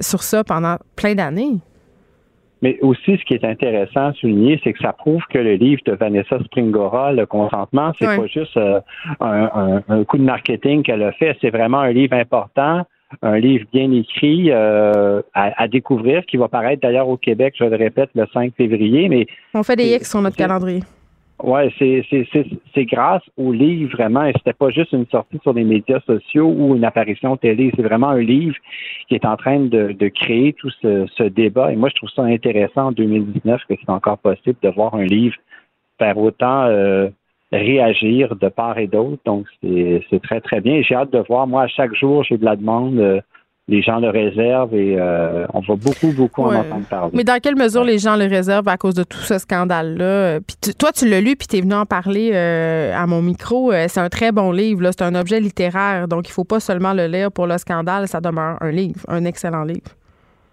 sur 0.00 0.22
ça 0.22 0.44
pendant 0.44 0.76
plein 0.96 1.03
d'années. 1.12 1.56
Mais 2.62 2.78
aussi, 2.80 3.18
ce 3.18 3.24
qui 3.24 3.34
est 3.34 3.44
intéressant 3.44 4.06
à 4.06 4.12
souligner, 4.14 4.58
c'est 4.64 4.72
que 4.72 4.78
ça 4.78 4.94
prouve 4.94 5.20
que 5.28 5.36
le 5.38 5.54
livre 5.56 5.82
de 5.84 5.92
Vanessa 5.92 6.38
Springora, 6.44 7.12
Le 7.12 7.26
consentement, 7.26 7.92
c'est 7.98 8.06
pas 8.16 8.26
juste 8.26 8.56
euh, 8.56 8.80
un, 9.20 9.50
un- 9.54 9.82
un 9.88 10.04
coup 10.04 10.16
de 10.16 10.22
marketing 10.22 10.82
qu'elle 10.82 11.02
a 11.02 11.12
fait, 11.12 11.36
c'est 11.42 11.50
vraiment 11.50 11.80
un 11.80 11.92
livre 11.92 12.14
important, 12.14 12.86
un 13.20 13.38
livre 13.38 13.66
bien 13.70 13.92
écrit 13.92 14.50
euh, 14.50 15.20
à, 15.34 15.62
à 15.62 15.68
découvrir, 15.68 16.24
qui 16.24 16.38
va 16.38 16.48
paraître 16.48 16.80
d'ailleurs 16.80 17.08
au 17.08 17.18
Québec, 17.18 17.54
je 17.58 17.64
le 17.64 17.76
répète, 17.76 18.08
le 18.14 18.24
5 18.32 18.54
février. 18.56 19.10
Mais 19.10 19.26
On 19.52 19.62
fait 19.62 19.76
des 19.76 19.96
X 19.96 20.08
sur 20.10 20.22
notre 20.22 20.36
calendrier. 20.36 20.80
Ouais, 21.42 21.68
c'est 21.78 22.84
grâce 22.86 23.22
au 23.36 23.52
livre 23.52 23.96
vraiment. 23.96 24.24
Et 24.24 24.32
c'était 24.36 24.52
pas 24.52 24.70
juste 24.70 24.92
une 24.92 25.06
sortie 25.06 25.38
sur 25.42 25.52
les 25.52 25.64
médias 25.64 26.00
sociaux 26.06 26.46
ou 26.46 26.76
une 26.76 26.84
apparition 26.84 27.36
télé. 27.36 27.72
C'est 27.74 27.82
vraiment 27.82 28.10
un 28.10 28.20
livre 28.20 28.56
qui 29.08 29.14
est 29.16 29.24
en 29.26 29.36
train 29.36 29.60
de, 29.60 29.92
de 29.92 30.08
créer 30.08 30.52
tout 30.52 30.70
ce, 30.80 31.06
ce 31.16 31.24
débat. 31.24 31.72
Et 31.72 31.76
moi, 31.76 31.88
je 31.90 31.96
trouve 31.96 32.10
ça 32.10 32.22
intéressant 32.22 32.86
en 32.86 32.92
2019 32.92 33.62
que 33.68 33.74
c'est 33.78 33.90
encore 33.90 34.18
possible 34.18 34.58
de 34.62 34.68
voir 34.68 34.94
un 34.94 35.04
livre 35.04 35.36
faire 35.98 36.18
autant 36.18 36.64
euh, 36.64 37.08
réagir 37.52 38.36
de 38.36 38.48
part 38.48 38.78
et 38.78 38.86
d'autre. 38.86 39.22
Donc, 39.24 39.46
c'est 39.62 40.22
très, 40.22 40.40
très 40.40 40.60
bien. 40.60 40.82
J'ai 40.82 40.94
hâte 40.94 41.12
de 41.12 41.18
voir. 41.18 41.46
Moi, 41.46 41.62
à 41.62 41.68
chaque 41.68 41.94
jour, 41.94 42.24
j'ai 42.24 42.38
de 42.38 42.44
la 42.44 42.56
demande. 42.56 42.98
euh, 42.98 43.20
les 43.66 43.80
gens 43.80 43.98
le 43.98 44.10
réservent 44.10 44.74
et 44.74 44.96
euh, 44.98 45.46
on 45.54 45.60
va 45.60 45.74
beaucoup, 45.76 46.12
beaucoup 46.14 46.42
Ouais. 46.46 46.56
en 46.56 46.60
entendre 46.60 46.86
parler. 46.88 47.10
Mais 47.14 47.24
dans 47.24 47.40
quelle 47.40 47.56
mesure 47.56 47.82
les 47.82 47.98
gens 47.98 48.14
le 48.16 48.26
réservent 48.26 48.68
à 48.68 48.76
cause 48.76 48.94
de 48.94 49.04
tout 49.04 49.16
ce 49.18 49.38
scandale-là? 49.38 50.40
Puis 50.40 50.56
tu- 50.62 50.74
toi, 50.74 50.92
tu 50.92 51.08
l'as 51.08 51.20
lu, 51.22 51.34
puis 51.36 51.46
tu 51.48 51.56
es 51.56 51.60
venu 51.62 51.72
en 51.74 51.86
parler 51.86 52.32
euh, 52.34 52.92
à 52.94 53.06
mon 53.06 53.22
micro. 53.22 53.72
Euh, 53.72 53.86
c'est 53.88 54.00
un 54.00 54.10
très 54.10 54.32
bon 54.32 54.52
livre. 54.52 54.82
là. 54.82 54.90
C'est 54.92 55.02
un 55.04 55.14
objet 55.14 55.40
littéraire. 55.40 56.08
Donc, 56.08 56.28
il 56.28 56.32
faut 56.32 56.44
pas 56.44 56.60
seulement 56.60 56.92
le 56.92 57.06
lire 57.06 57.32
pour 57.32 57.46
le 57.46 57.56
scandale. 57.56 58.06
Ça 58.06 58.20
demeure 58.20 58.58
un 58.60 58.70
livre, 58.70 59.00
un 59.08 59.24
excellent 59.24 59.64
livre. 59.64 59.90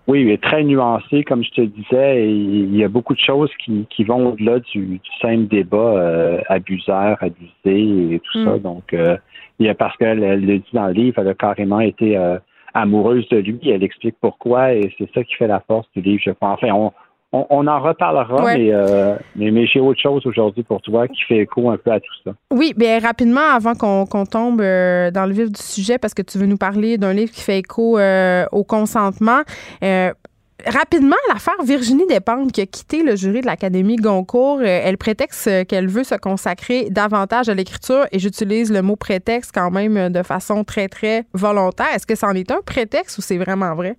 Oui, 0.08 0.22
il 0.22 0.30
est 0.32 0.42
très 0.42 0.64
nuancé, 0.64 1.24
comme 1.24 1.44
je 1.44 1.52
te 1.52 1.62
disais, 1.62 2.24
et 2.26 2.30
il 2.30 2.76
y 2.76 2.84
a 2.84 2.88
beaucoup 2.90 3.14
de 3.14 3.20
choses 3.20 3.52
qui, 3.64 3.86
qui 3.90 4.04
vont 4.04 4.30
au-delà 4.32 4.60
du, 4.60 4.80
du 4.86 5.00
simple 5.22 5.48
débat 5.48 5.78
euh, 5.78 6.42
abuseur, 6.50 7.18
abusé 7.22 8.16
et 8.16 8.22
tout 8.32 8.40
Mm. 8.40 8.46
ça. 8.46 8.58
Donc, 8.58 8.94
euh, 8.94 9.16
il 9.60 9.68
y 9.68 9.70
a 9.70 9.76
parce 9.76 9.96
qu'elle 9.98 10.24
elle 10.24 10.44
le 10.46 10.58
dit 10.58 10.70
dans 10.74 10.88
le 10.88 10.94
livre, 10.94 11.20
elle 11.20 11.28
a 11.28 11.34
carrément 11.36 11.82
été 11.82 12.18
euh, 12.18 12.38
amoureuse 12.74 13.28
de 13.30 13.38
lui. 13.38 13.60
Elle 13.70 13.84
explique 13.84 14.16
pourquoi, 14.22 14.74
et 14.74 14.94
c'est 14.98 15.10
ça 15.14 15.24
qui 15.24 15.36
fait 15.36 15.48
la 15.48 15.60
force 15.68 15.88
du 15.96 16.02
livre, 16.02 16.22
je 16.26 16.32
crois. 16.32 16.50
Enfin, 16.52 16.70
on, 16.74 16.92
on, 17.34 17.46
on 17.50 17.68
en 17.68 17.80
reparlera, 17.80 18.44
Ouais. 18.44 18.58
mais, 18.58 18.70
euh, 18.74 19.16
mais, 19.38 19.52
mais 19.52 19.66
j'ai 19.66 19.80
autre 19.80 20.02
chose 20.02 20.26
aujourd'hui 20.26 20.64
pour 20.64 20.82
toi 20.82 21.08
qui 21.08 21.22
fait 21.24 21.38
écho 21.38 21.70
un 21.70 21.78
peu 21.78 21.92
à 21.92 22.00
tout 22.00 22.14
ça. 22.26 22.32
Oui, 22.52 22.74
bien 22.76 23.00
rapidement, 23.00 23.56
avant 23.56 23.74
qu'on 23.74 24.06
qu'on 24.06 24.26
tombe 24.26 24.60
euh, 24.60 25.12
dans 25.12 25.26
le 25.26 25.32
vif 25.32 25.50
du 25.50 25.62
sujet, 25.62 25.98
parce 25.98 26.14
que 26.14 26.22
tu 26.22 26.38
veux 26.38 26.46
nous 26.46 26.58
parler 26.58 26.98
d'un 26.98 27.14
livre 27.14 27.32
qui 27.32 27.42
fait 27.42 27.60
écho 27.60 27.98
euh, 27.98 28.46
au 28.52 28.64
consentement. 28.66 29.42
Rapidement, 30.68 31.16
l'affaire 31.30 31.64
Virginie 31.66 32.06
Despentes 32.08 32.52
qui 32.52 32.62
a 32.62 32.66
quitté 32.66 33.04
le 33.04 33.16
jury 33.16 33.42
de 33.42 33.46
l'Académie 33.46 33.96
Goncourt, 33.96 34.60
euh, 34.60 34.82
elle 34.84 34.98
prétexte 34.98 35.48
euh, 35.48 35.64
qu'elle 35.64 35.88
veut 35.88 36.04
se 36.04 36.16
consacrer 36.16 36.90
davantage 36.90 37.50
à 37.50 37.54
l'écriture 37.54 38.06
et 38.12 38.20
j'utilise 38.20 38.72
le 38.72 38.82
mot 38.82 38.96
prétexte 38.96 39.52
quand 39.54 39.72
même 39.72 39.98
euh, 39.98 40.10
de 40.10 40.22
façon 40.24 40.64
très, 40.64 40.88
très 40.88 41.24
volontaire. 41.34 41.88
Est-ce 41.96 42.06
que 42.06 42.16
c'en 42.16 42.34
est 42.34 42.52
un 42.52 42.62
prétexte 42.66 43.18
ou 43.18 43.22
c'est 43.22 43.38
vraiment 43.38 43.74
vrai? 43.76 43.96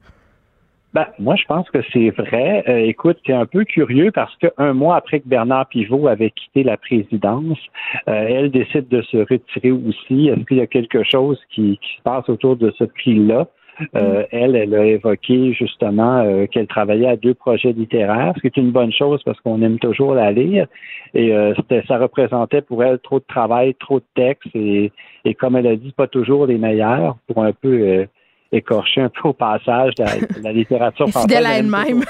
Ben, 0.94 1.06
moi, 1.18 1.36
je 1.36 1.44
pense 1.46 1.68
que 1.70 1.78
c'est 1.90 2.10
vrai. 2.10 2.64
Écoute, 2.86 3.16
c'est 3.26 3.32
un 3.32 3.46
peu 3.46 3.64
curieux 3.64 4.10
parce 4.12 4.36
qu'un 4.36 4.74
mois 4.74 4.96
après 4.96 5.20
que 5.20 5.28
Bernard 5.28 5.66
Pivot 5.68 6.06
avait 6.06 6.30
quitté 6.30 6.64
la 6.64 6.76
présidence, 6.76 7.56
elle 8.04 8.50
décide 8.50 8.88
de 8.88 9.00
se 9.00 9.16
retirer 9.16 9.70
aussi. 9.70 10.28
Est-ce 10.28 10.44
qu'il 10.44 10.58
y 10.58 10.60
a 10.60 10.66
quelque 10.66 11.02
chose 11.02 11.40
qui, 11.48 11.78
qui 11.80 11.96
se 11.96 12.02
passe 12.02 12.28
autour 12.28 12.56
de 12.56 12.74
ce 12.78 12.84
prix-là? 12.84 13.48
Euh, 13.96 14.24
elle, 14.30 14.54
elle 14.54 14.74
a 14.74 14.84
évoqué 14.84 15.54
justement 15.54 16.22
euh, 16.22 16.46
qu'elle 16.46 16.66
travaillait 16.66 17.08
à 17.08 17.16
deux 17.16 17.34
projets 17.34 17.72
littéraires, 17.72 18.32
ce 18.36 18.40
qui 18.40 18.46
est 18.48 18.56
une 18.56 18.70
bonne 18.70 18.92
chose 18.92 19.22
parce 19.24 19.40
qu'on 19.40 19.62
aime 19.62 19.78
toujours 19.78 20.14
la 20.14 20.30
lire. 20.30 20.66
Et 21.14 21.34
euh, 21.34 21.54
ça 21.88 21.98
représentait 21.98 22.62
pour 22.62 22.84
elle 22.84 22.98
trop 22.98 23.18
de 23.18 23.24
travail, 23.26 23.74
trop 23.74 24.00
de 24.00 24.04
textes 24.14 24.54
et, 24.54 24.92
et 25.24 25.34
comme 25.34 25.56
elle 25.56 25.66
a 25.66 25.76
dit, 25.76 25.92
pas 25.92 26.06
toujours 26.06 26.46
les 26.46 26.58
meilleurs 26.58 27.16
pour 27.26 27.42
un 27.42 27.52
peu 27.52 28.06
écorcher 28.52 29.00
un 29.00 29.08
peu 29.08 29.28
au 29.28 29.32
passage 29.32 29.94
de 29.94 30.42
la, 30.42 30.52
littérature 30.52 31.08
française. 31.10 31.22
Fidèle 31.22 31.46
à 31.46 31.58
elle-même. 31.58 32.04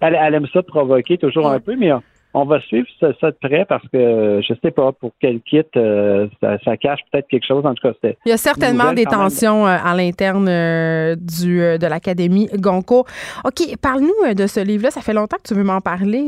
Elle, 0.00 0.18
elle, 0.20 0.34
aime 0.34 0.46
ça 0.52 0.62
provoquer 0.62 1.18
toujours 1.18 1.48
un 1.48 1.60
peu, 1.60 1.76
mais 1.76 1.90
on 2.34 2.44
va 2.44 2.60
suivre 2.62 2.86
ça, 3.00 3.30
de 3.30 3.36
près 3.40 3.64
parce 3.64 3.86
que 3.92 4.40
je 4.46 4.54
sais 4.62 4.72
pas 4.72 4.90
pour 4.92 5.12
quel 5.20 5.40
kit 5.40 5.62
euh, 5.76 6.26
ça, 6.40 6.76
cache 6.76 7.00
peut-être 7.10 7.28
quelque 7.28 7.46
chose. 7.46 7.64
En 7.64 7.74
tout 7.74 7.88
cas, 7.88 7.94
Il 8.26 8.28
y 8.28 8.32
a 8.32 8.36
certainement 8.36 8.92
des 8.92 9.04
tensions 9.04 9.66
euh, 9.66 9.76
à 9.82 9.94
l'interne 9.96 10.48
euh, 10.48 11.14
du 11.16 11.58
de 11.58 11.86
l'académie 11.86 12.48
Gonco. 12.58 13.04
Ok, 13.44 13.76
parle-nous 13.80 14.34
de 14.34 14.46
ce 14.48 14.60
livre-là. 14.60 14.90
Ça 14.90 15.00
fait 15.00 15.14
longtemps 15.14 15.36
que 15.36 15.48
tu 15.48 15.54
veux 15.54 15.62
m'en 15.62 15.80
parler. 15.80 16.24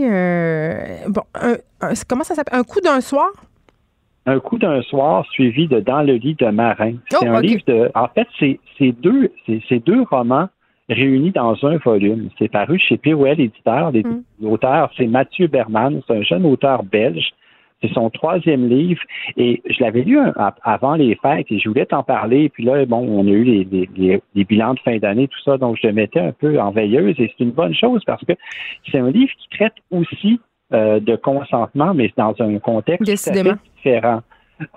bon, 1.09 1.23
comment 2.09 2.25
ça 2.25 2.35
s'appelle? 2.35 2.59
Un 2.59 2.63
coup 2.63 2.81
d'un 2.81 3.01
soir? 3.01 3.29
Un 4.27 4.39
coup 4.39 4.59
d'un 4.59 4.83
soir 4.83 5.25
suivi 5.31 5.69
de 5.69 5.81
Dans 5.81 6.03
le 6.03 6.15
lit 6.15 6.35
de 6.35 6.47
Marin. 6.47 6.95
C'est 7.11 7.29
oh, 7.29 7.35
un 7.35 7.41
livre 7.41 7.63
de. 7.67 7.91
En 7.95 8.09
fait, 8.09 8.29
c'est 8.39 8.93
deux, 8.93 9.33
c'est 9.69 9.85
deux 9.85 10.03
romans 10.03 10.49
réunis 10.89 11.33
dans 11.33 11.57
un 11.65 11.77
volume. 11.79 12.29
C'est 12.39 12.51
paru 12.51 12.79
chez 12.79 12.97
POL 12.97 13.41
Éditeur. 13.41 13.93
L'auteur, 14.41 14.91
c'est 14.97 15.07
Mathieu 15.07 15.47
Berman, 15.49 16.01
c'est 16.07 16.17
un 16.17 16.23
jeune 16.23 16.47
auteur 16.47 16.83
belge. 16.85 17.33
C'est 17.83 17.93
son 17.93 18.09
troisième 18.09 18.71
livre 18.71 19.03
et 19.37 19.61
je 19.69 19.85
l'avais 19.85 20.03
lu 20.03 20.19
avant 20.63 20.95
les 20.95 21.15
fêtes 21.17 21.47
et 21.51 21.59
je 21.59 21.69
voulais 21.69 21.85
t'en 21.85 22.03
parler. 22.03 22.49
Puis 22.49 22.65
là, 22.65 22.87
bon, 22.87 23.07
on 23.07 23.27
a 23.27 23.31
eu 23.31 23.45
les, 23.45 23.89
les, 24.35 24.45
bilans 24.45 24.73
de 24.73 24.81
fin 24.81 24.97
d'année, 24.97 25.29
tout 25.29 25.41
ça, 25.45 25.59
donc 25.59 25.77
je 25.83 25.87
le 25.87 25.93
mettais 25.93 26.21
un 26.21 26.33
peu 26.33 26.59
en 26.59 26.71
veilleuse 26.71 27.17
et 27.19 27.31
c'est 27.37 27.45
une 27.45 27.51
bonne 27.51 27.75
chose 27.75 28.03
parce 28.07 28.25
que 28.25 28.33
c'est 28.91 28.99
un 28.99 29.11
livre 29.11 29.31
qui 29.39 29.59
traite 29.59 29.75
aussi 29.91 30.41
euh, 30.73 31.01
de 31.01 31.17
consentement, 31.17 31.93
mais 31.93 32.11
dans 32.17 32.35
un 32.39 32.59
contexte 32.59 33.05
différent. 33.77 34.23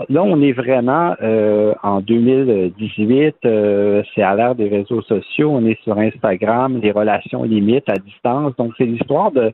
Là, 0.10 0.24
on 0.24 0.42
est 0.42 0.52
vraiment 0.52 1.16
euh, 1.22 1.74
en 1.84 2.02
2018, 2.02 3.36
euh, 3.46 4.04
c'est 4.14 4.22
à 4.22 4.36
l'ère 4.36 4.56
des 4.56 4.68
réseaux 4.68 5.02
sociaux, 5.02 5.52
on 5.52 5.66
est 5.66 5.82
sur 5.84 5.98
Instagram, 5.98 6.80
les 6.82 6.92
relations 6.92 7.44
limites 7.44 7.90
à 7.90 7.96
distance. 7.96 8.56
Donc, 8.58 8.74
c'est 8.78 8.86
l'histoire 8.86 9.32
de, 9.32 9.54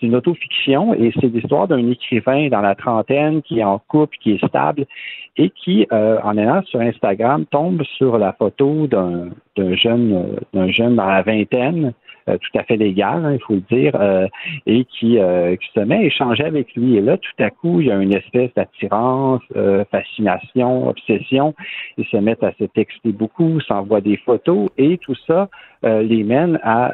c'est 0.00 0.06
une 0.06 0.16
autofiction 0.16 0.94
et 0.94 1.12
c'est 1.20 1.26
l'histoire 1.26 1.68
d'un 1.68 1.90
écrivain 1.90 2.48
dans 2.48 2.62
la 2.62 2.74
trentaine 2.74 3.42
qui 3.42 3.60
est 3.60 3.64
en 3.64 3.78
couple, 3.78 4.16
qui 4.22 4.32
est 4.32 4.46
stable 4.46 4.86
et 5.36 5.50
qui, 5.50 5.86
euh, 5.92 6.18
en 6.22 6.38
allant 6.38 6.62
sur 6.64 6.80
Instagram, 6.80 7.44
tombe 7.46 7.82
sur 7.98 8.16
la 8.16 8.32
photo 8.32 8.86
d'un, 8.86 9.28
d'un 9.56 9.74
jeune, 9.76 10.38
d'un 10.54 10.68
jeune 10.68 10.96
dans 10.96 11.06
la 11.06 11.22
vingtaine 11.22 11.86
euh, 11.86 12.05
tout 12.26 12.58
à 12.58 12.64
fait 12.64 12.76
légal, 12.76 13.24
hein, 13.24 13.32
il 13.34 13.40
faut 13.40 13.54
le 13.54 13.76
dire, 13.76 13.92
euh, 13.94 14.26
et 14.66 14.84
qui, 14.84 15.18
euh, 15.18 15.54
qui, 15.56 15.68
se 15.74 15.80
met 15.80 15.96
à 15.96 16.02
échanger 16.02 16.44
avec 16.44 16.74
lui. 16.74 16.96
Et 16.96 17.00
là, 17.00 17.16
tout 17.16 17.42
à 17.42 17.50
coup, 17.50 17.80
il 17.80 17.86
y 17.86 17.92
a 17.92 17.96
une 17.96 18.14
espèce 18.14 18.50
d'attirance, 18.54 19.42
fascination, 19.90 20.88
obsession. 20.88 21.54
Ils 21.98 22.06
se 22.06 22.16
mettent 22.16 22.42
à 22.42 22.52
se 22.58 22.64
texter 22.64 23.12
beaucoup, 23.12 23.60
s'envoient 23.60 24.00
des 24.00 24.16
photos, 24.16 24.68
et 24.76 24.98
tout 24.98 25.14
ça 25.26 25.48
les 25.82 26.24
mène 26.24 26.58
à 26.62 26.86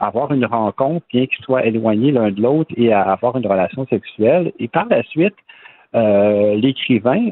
avoir 0.00 0.32
une 0.32 0.46
rencontre, 0.46 1.06
bien 1.12 1.26
qu'ils 1.26 1.44
soient 1.44 1.64
éloignés 1.64 2.10
l'un 2.10 2.30
de 2.30 2.40
l'autre, 2.42 2.72
et 2.76 2.92
à 2.92 3.02
avoir 3.02 3.36
une 3.36 3.46
relation 3.46 3.86
sexuelle. 3.86 4.52
Et 4.58 4.68
par 4.68 4.86
la 4.86 5.02
suite, 5.04 5.36
l'écrivain 5.94 7.30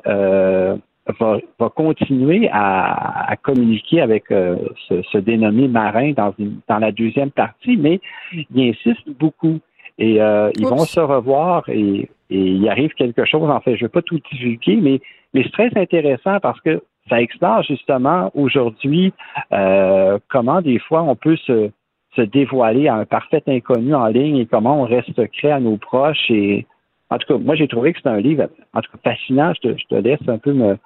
va, 1.19 1.39
va 1.59 1.69
continuer 1.71 2.49
à, 2.53 3.31
à, 3.31 3.37
communiquer 3.37 4.01
avec 4.01 4.31
euh, 4.31 4.57
ce, 4.89 5.03
ce, 5.03 5.19
dénommé 5.19 5.69
marin 5.69 6.13
dans, 6.13 6.35
une, 6.39 6.61
dans 6.69 6.79
la 6.79 6.93
deuxième 6.93 7.31
partie, 7.31 7.77
mais 7.77 8.01
il 8.33 8.71
insiste 8.71 9.09
beaucoup. 9.19 9.61
Et 9.99 10.21
euh, 10.21 10.51
ils 10.57 10.67
vont 10.67 10.79
se 10.79 11.01
revoir 11.01 11.69
et, 11.69 12.09
et, 12.31 12.39
il 12.39 12.69
arrive 12.69 12.93
quelque 12.95 13.25
chose. 13.25 13.51
En 13.51 13.61
fait, 13.61 13.77
je 13.77 13.85
ne 13.85 13.89
vais 13.89 13.93
pas 13.93 14.03
tout 14.03 14.21
divulguer, 14.33 14.77
mais, 14.77 15.01
mais 15.35 15.43
c'est 15.43 15.53
très 15.53 15.81
intéressant 15.81 16.41
parce 16.41 16.61
que 16.61 16.83
ça 17.09 17.21
explore 17.21 17.63
justement 17.65 18.31
aujourd'hui 18.35 19.13
euh, 19.53 20.19
comment 20.29 20.63
des 20.63 20.79
fois 20.79 21.03
on 21.03 21.17
peut 21.17 21.37
se, 21.37 21.71
se 22.17 22.23
dévoiler 22.23 22.89
à 22.89 22.95
un 22.95 23.05
parfait 23.05 23.43
inconnu 23.47 23.95
en 23.95 24.07
ligne 24.07 24.37
et 24.37 24.47
comment 24.47 24.81
on 24.81 24.85
reste 24.85 25.15
secret 25.15 25.51
à 25.51 25.61
nos 25.61 25.77
proches. 25.77 26.31
Et 26.31 26.67
en 27.11 27.19
tout 27.19 27.27
cas, 27.27 27.39
moi 27.39 27.57
j'ai 27.57 27.69
trouvé 27.69 27.93
que 27.93 28.01
c'est 28.03 28.09
un 28.09 28.21
livre 28.21 28.49
en 28.73 28.81
tout 28.81 28.91
cas 28.93 29.13
fascinant. 29.13 29.53
Je 29.55 29.69
te, 29.69 29.79
je 29.79 29.87
te 29.87 29.95
laisse 29.97 30.21
un 30.29 30.39
peu 30.39 30.53
me, 30.53 30.79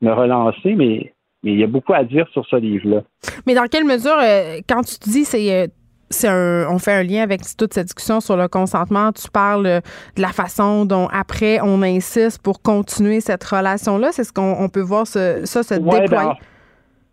me 0.00 0.12
relancer, 0.12 0.74
mais, 0.74 1.12
mais 1.42 1.52
il 1.52 1.58
y 1.58 1.64
a 1.64 1.66
beaucoup 1.66 1.94
à 1.94 2.04
dire 2.04 2.26
sur 2.32 2.46
ce 2.46 2.56
livre-là. 2.56 3.02
Mais 3.46 3.54
dans 3.54 3.66
quelle 3.66 3.84
mesure, 3.84 4.16
euh, 4.22 4.60
quand 4.68 4.82
tu 4.82 4.98
te 4.98 5.08
dis 5.08 5.24
c'est 5.24 5.52
euh, 5.52 5.66
c'est 6.12 6.28
un, 6.28 6.66
on 6.68 6.78
fait 6.78 6.92
un 6.92 7.04
lien 7.04 7.22
avec 7.22 7.42
toute 7.56 7.72
cette 7.72 7.86
discussion 7.86 8.20
sur 8.20 8.36
le 8.36 8.48
consentement. 8.48 9.12
Tu 9.12 9.30
parles 9.30 9.66
euh, 9.66 9.80
de 10.16 10.22
la 10.22 10.32
façon 10.32 10.84
dont 10.84 11.08
après 11.12 11.60
on 11.62 11.82
insiste 11.82 12.42
pour 12.42 12.62
continuer 12.62 13.20
cette 13.20 13.44
relation-là. 13.44 14.10
C'est 14.12 14.24
ce 14.24 14.32
qu'on 14.32 14.68
peut 14.68 14.80
voir 14.80 15.06
ça 15.06 15.44
se 15.44 15.78
ben, 15.78 16.00
déployer. 16.00 16.30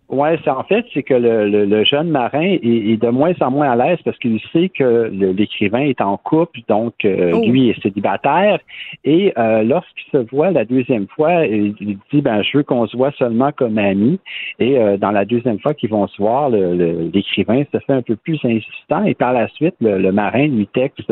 Oui, 0.10 0.30
c'est 0.46 0.50
en 0.50 0.64
fait, 0.64 0.86
c'est 0.94 1.04
que 1.04 1.14
le, 1.14 1.66
le, 1.66 1.84
jeune 1.84 2.10
marin 2.10 2.58
est, 2.64 3.02
de 3.02 3.10
moins 3.10 3.34
en 3.42 3.52
moins 3.52 3.72
à 3.72 3.76
l'aise 3.76 4.00
parce 4.06 4.18
qu'il 4.20 4.40
sait 4.54 4.70
que 4.70 5.10
l'écrivain 5.12 5.82
est 5.82 6.00
en 6.00 6.16
couple, 6.16 6.62
donc 6.70 6.94
euh, 7.04 7.34
oh. 7.36 7.46
lui 7.46 7.70
est 7.70 7.82
célibataire. 7.82 8.60
Et 9.04 9.34
euh, 9.38 9.64
lorsqu'il 9.64 10.10
se 10.14 10.30
voit 10.34 10.52
la 10.52 10.64
deuxième 10.64 11.08
fois, 11.08 11.46
il, 11.46 11.74
dit 11.74 12.22
ben 12.22 12.42
je 12.42 12.58
veux 12.58 12.64
qu'on 12.64 12.88
se 12.88 12.96
voit 12.96 13.12
seulement 13.12 13.52
comme 13.52 13.78
amis. 13.78 14.18
Et 14.60 14.80
euh, 14.80 14.96
dans 14.96 15.12
la 15.12 15.26
deuxième 15.26 15.60
fois 15.60 15.74
qu'ils 15.74 15.90
vont 15.90 16.08
se 16.08 16.22
voir, 16.22 16.50
l'écrivain 16.50 17.64
se 17.74 17.78
fait 17.80 17.94
un 17.94 18.02
peu 18.02 18.16
plus 18.16 18.40
insistant. 18.46 19.04
Et 19.04 19.14
par 19.14 19.34
la 19.34 19.50
suite, 19.50 19.76
le, 19.82 20.12
marin 20.12 20.48
lui 20.48 20.68
texte 20.68 21.12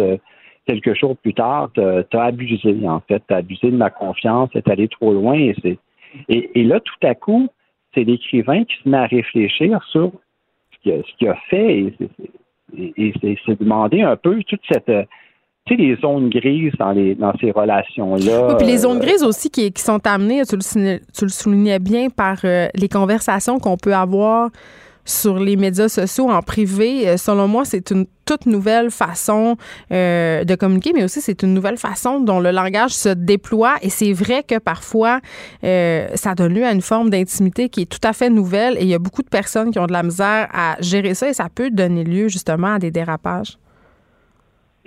quelques 0.65 0.97
jours 0.97 1.17
plus 1.17 1.33
tard, 1.33 1.69
t'as 1.75 2.23
abusé 2.23 2.77
en 2.87 3.01
fait, 3.01 3.21
t'as 3.27 3.37
abusé 3.37 3.71
de 3.71 3.75
ma 3.75 3.89
confiance, 3.89 4.51
t'es 4.53 4.71
allé 4.71 4.87
trop 4.87 5.11
loin. 5.11 5.33
Et 5.33 5.53
c'est 5.61 5.77
et, 6.29 6.61
et 6.61 6.63
là 6.63 6.79
tout 6.79 7.05
à 7.05 7.13
coup 7.13 7.49
c'est 7.95 8.03
l'écrivain 8.03 8.63
qui 8.65 8.75
se 8.83 8.89
met 8.89 8.97
à 8.97 9.07
réfléchir 9.07 9.81
sur 9.91 10.11
ce 10.83 10.91
qu'il 11.17 11.27
a, 11.27 11.35
fait 11.49 11.93
et, 12.77 13.13
c'est 13.21 13.59
demander 13.59 14.01
un 14.01 14.15
peu 14.15 14.43
toute 14.43 14.61
cette 14.69 14.91
tu 15.67 15.75
sais, 15.75 15.81
les 15.81 15.95
zones 15.95 16.29
grises 16.29 16.73
dans, 16.77 16.91
les, 16.91 17.15
dans 17.15 17.33
ces 17.39 17.49
relations-là. 17.49 18.49
Oui, 18.49 18.53
puis 18.55 18.67
les 18.67 18.77
zones 18.77 18.97
euh, 18.97 18.99
grises 18.99 19.23
aussi 19.23 19.49
qui, 19.49 19.71
qui 19.71 19.81
sont 19.81 20.05
amenées, 20.05 20.43
tu 20.45 20.55
le, 20.55 20.99
tu 21.11 21.23
le 21.25 21.29
soulignais 21.29 21.79
bien, 21.79 22.09
par 22.09 22.37
euh, 22.43 22.67
les 22.75 22.87
conversations 22.87 23.57
qu'on 23.57 23.75
peut 23.75 23.95
avoir 23.95 24.51
sur 25.05 25.39
les 25.39 25.55
médias 25.55 25.87
sociaux 25.87 26.29
en 26.29 26.41
privé, 26.41 27.07
euh, 27.07 27.17
selon 27.17 27.47
moi, 27.47 27.63
c'est 27.63 27.91
une 27.91 28.07
toute 28.25 28.47
nouvelle 28.47 28.89
façon 28.89 29.55
euh, 29.91 30.43
de 30.43 30.55
communiquer, 30.55 30.93
mais 30.93 31.03
aussi 31.03 31.21
c'est 31.21 31.43
une 31.43 31.53
nouvelle 31.53 31.77
façon 31.77 32.19
dont 32.19 32.39
le 32.39 32.51
langage 32.51 32.91
se 32.91 33.09
déploie. 33.09 33.75
Et 33.83 33.89
c'est 33.89 34.13
vrai 34.13 34.43
que 34.43 34.57
parfois, 34.57 35.21
euh, 35.63 36.07
ça 36.15 36.33
donne 36.33 36.53
lieu 36.53 36.65
à 36.65 36.71
une 36.71 36.81
forme 36.81 37.11
d'intimité 37.11 37.69
qui 37.69 37.83
est 37.83 37.85
tout 37.85 38.05
à 38.05 38.13
fait 38.13 38.31
nouvelle. 38.31 38.77
Et 38.77 38.81
il 38.81 38.87
y 38.87 38.95
a 38.95 38.99
beaucoup 38.99 39.21
de 39.21 39.29
personnes 39.29 39.71
qui 39.71 39.77
ont 39.77 39.85
de 39.85 39.93
la 39.93 40.03
misère 40.03 40.49
à 40.51 40.75
gérer 40.79 41.13
ça 41.13 41.29
et 41.29 41.33
ça 41.33 41.47
peut 41.53 41.69
donner 41.69 42.03
lieu 42.03 42.27
justement 42.27 42.73
à 42.73 42.79
des 42.79 42.89
dérapages. 42.89 43.57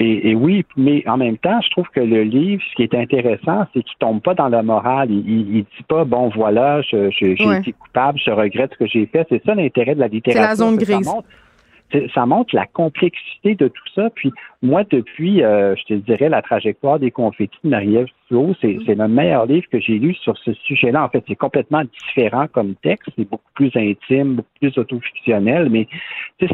Et, 0.00 0.34
oui, 0.36 0.64
mais 0.76 1.02
en 1.08 1.16
même 1.16 1.38
temps, 1.38 1.60
je 1.60 1.70
trouve 1.70 1.88
que 1.92 1.98
le 1.98 2.22
livre, 2.22 2.62
ce 2.70 2.76
qui 2.76 2.82
est 2.84 2.94
intéressant, 2.94 3.66
c'est 3.74 3.82
qu'il 3.82 3.96
tombe 3.98 4.20
pas 4.20 4.34
dans 4.34 4.48
la 4.48 4.62
morale. 4.62 5.10
Il, 5.10 5.56
il, 5.56 5.64
dit 5.64 5.82
pas, 5.88 6.04
bon, 6.04 6.28
voilà, 6.28 6.80
j'ai 6.82 7.32
été 7.32 7.72
coupable, 7.72 8.18
je 8.24 8.30
regrette 8.30 8.72
ce 8.74 8.78
que 8.78 8.86
j'ai 8.86 9.06
fait. 9.06 9.26
C'est 9.28 9.44
ça 9.44 9.56
l'intérêt 9.56 9.96
de 9.96 10.00
la 10.00 10.06
littérature. 10.06 10.42
C'est 10.42 10.48
la 10.48 10.54
zone 10.54 10.76
grise 10.76 11.04
ça 11.04 11.14
montre 11.14 11.28
la 12.52 12.66
complexité 12.66 13.54
de 13.54 13.68
tout 13.68 13.88
ça. 13.94 14.10
Puis 14.14 14.32
moi, 14.62 14.84
depuis, 14.90 15.42
euh, 15.42 15.74
je 15.76 15.84
te 15.84 15.94
dirais, 15.94 16.28
la 16.28 16.42
trajectoire 16.42 16.98
des 16.98 17.10
confettis 17.10 17.58
de 17.64 17.70
Marie-Ève 17.70 18.06
mm. 18.30 18.52
c'est 18.60 18.94
le 18.94 19.08
meilleur 19.08 19.46
livre 19.46 19.66
que 19.70 19.80
j'ai 19.80 19.98
lu 19.98 20.14
sur 20.14 20.36
ce 20.38 20.52
sujet-là. 20.52 21.04
En 21.04 21.08
fait, 21.08 21.24
c'est 21.26 21.36
complètement 21.36 21.82
différent 21.84 22.46
comme 22.50 22.74
texte, 22.76 23.08
c'est 23.16 23.28
beaucoup 23.28 23.50
plus 23.54 23.70
intime, 23.74 24.36
beaucoup 24.36 24.48
plus 24.60 24.78
autofictionnel, 24.78 25.68
mais 25.70 25.86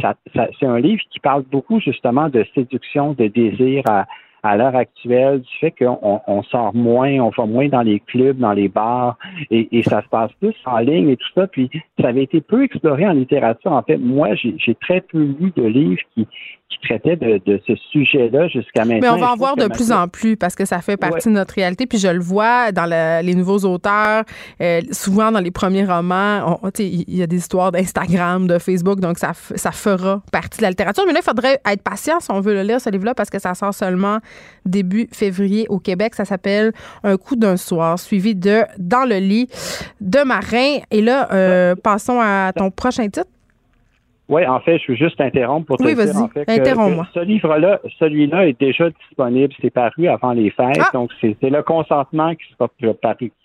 ça, 0.01 0.15
ça 0.35 0.49
c'est 0.59 0.67
un 0.67 0.79
livre 0.79 1.03
qui 1.11 1.21
parle 1.21 1.43
beaucoup 1.51 1.81
justement 1.81 2.29
de 2.29 2.45
séduction, 2.55 3.15
de 3.15 3.27
désir 3.27 3.83
à, 3.89 4.07
à 4.45 4.57
l'heure 4.59 4.77
actuelle 4.77 5.41
du 5.41 5.53
fait 5.59 5.71
qu'on 5.71 6.21
on 6.27 6.43
sort 6.43 6.75
moins, 6.75 7.19
on 7.19 7.31
va 7.31 7.47
moins 7.47 7.69
dans 7.69 7.81
les 7.81 7.99
clubs, 7.99 8.37
dans 8.37 8.53
les 8.53 8.69
bars, 8.69 9.17
et, 9.51 9.77
et, 9.77 9.83
ça 9.83 10.03
se 10.03 10.09
passe 10.09 10.31
plus 10.35 10.55
en 10.67 10.79
ligne 10.79 11.09
et 11.09 11.17
tout 11.17 11.33
ça. 11.35 11.47
Puis 11.47 11.71
ça 11.99 12.09
avait 12.09 12.25
été 12.25 12.43
peu 12.43 12.63
exploré 12.63 13.07
en 13.07 13.13
littérature. 13.13 13.73
En 13.73 13.83
fait, 13.83 13.97
moi, 13.97 14.35
j'ai 14.35 14.75
très 14.75 15.01
peu 15.01 15.19
lu 15.19 15.51
de 15.57 15.65
livres 15.65 16.03
qui, 16.15 16.29
qui 16.81 16.93
de, 16.95 17.41
de 17.45 17.61
ce 17.67 17.75
sujet-là 17.93 18.49
jusqu'à 18.49 18.85
maintenant. 18.85 19.01
Mais 19.01 19.09
on 19.09 19.17
va 19.17 19.33
en 19.33 19.37
voir 19.37 19.57
de 19.57 19.67
plus 19.69 19.93
en 19.93 20.09
plus 20.09 20.37
parce 20.37 20.55
que 20.55 20.65
ça 20.65 20.81
fait 20.81 20.97
partie 20.97 21.29
de 21.29 21.35
notre 21.35 21.55
réalité. 21.55 21.87
Puis 21.87 21.99
je 21.99 22.09
le 22.09 22.21
vois 22.21 22.73
dans 22.73 22.87
les 22.87 23.35
nouveaux 23.35 23.59
auteurs, 23.59 24.25
euh, 24.61 24.81
souvent 24.91 25.33
dans 25.33 25.41
les 25.41 25.51
premiers 25.51 25.85
romans, 25.85 26.61
il 26.79 27.15
y 27.17 27.23
a 27.23 27.27
des 27.27 27.37
histoires 27.37 27.73
d'Instagram, 27.73 28.47
de 28.47 28.59
Facebook, 28.59 29.01
donc 29.01 29.19
ça, 29.19 29.33
ça 29.35 29.73
fera 29.73 30.23
partie 30.33 30.59
de 30.59 30.63
la 30.63 30.71
littérature. 30.71 31.05
Mais 31.07 31.13
là, 31.13 31.21
il 31.23 31.25
faudrait 31.25 31.61
être 31.65 31.83
patient 31.83 32.21
si 32.21 32.31
on 32.31 32.41
veut 32.41 32.55
le 32.55 32.63
lire, 32.63 32.81
ce 32.81 32.91
livre-là, 32.91 33.15
parce 33.15 33.31
que 33.31 33.39
ça 33.39 33.55
sort 33.55 33.75
seulement 33.75 34.19
début 34.65 35.09
février 35.13 35.67
au 35.69 35.79
Québec. 35.79 36.15
Ça 36.15 36.25
s'appelle 36.25 36.73
Un 37.03 37.17
coup 37.17 37.37
d'un 37.37 37.57
soir, 37.57 37.99
suivi 37.99 38.35
de 38.35 38.63
Dans 38.79 39.05
le 39.05 39.19
lit 39.19 39.49
de 40.01 40.23
Marin. 40.25 40.79
Et 40.91 41.03
là, 41.03 41.29
euh, 41.33 41.75
passons 41.75 42.21
à 42.21 42.53
ton 42.55 42.71
prochain 42.71 43.09
titre. 43.09 43.29
Oui, 44.29 44.47
en 44.47 44.59
fait, 44.61 44.79
je 44.79 44.93
veux 44.93 44.97
juste 44.97 45.21
interrompre 45.21 45.67
pour 45.67 45.77
te 45.77 45.83
oui, 45.83 45.95
dire 45.95 46.17
en 46.17 46.29
fait, 46.29 46.47
que, 46.47 46.53
ce 46.53 47.21
livre-là, 47.21 47.81
celui-là 47.99 48.49
est 48.49 48.59
déjà 48.59 48.89
disponible. 48.89 49.53
C'est 49.61 49.71
paru 49.71 50.09
avant 50.09 50.33
les 50.33 50.51
fêtes. 50.51 50.79
Ah! 50.81 50.89
Donc, 50.95 51.11
c'est 51.21 51.37
le 51.43 51.63
consentement 51.63 52.35
qui, 52.35 52.55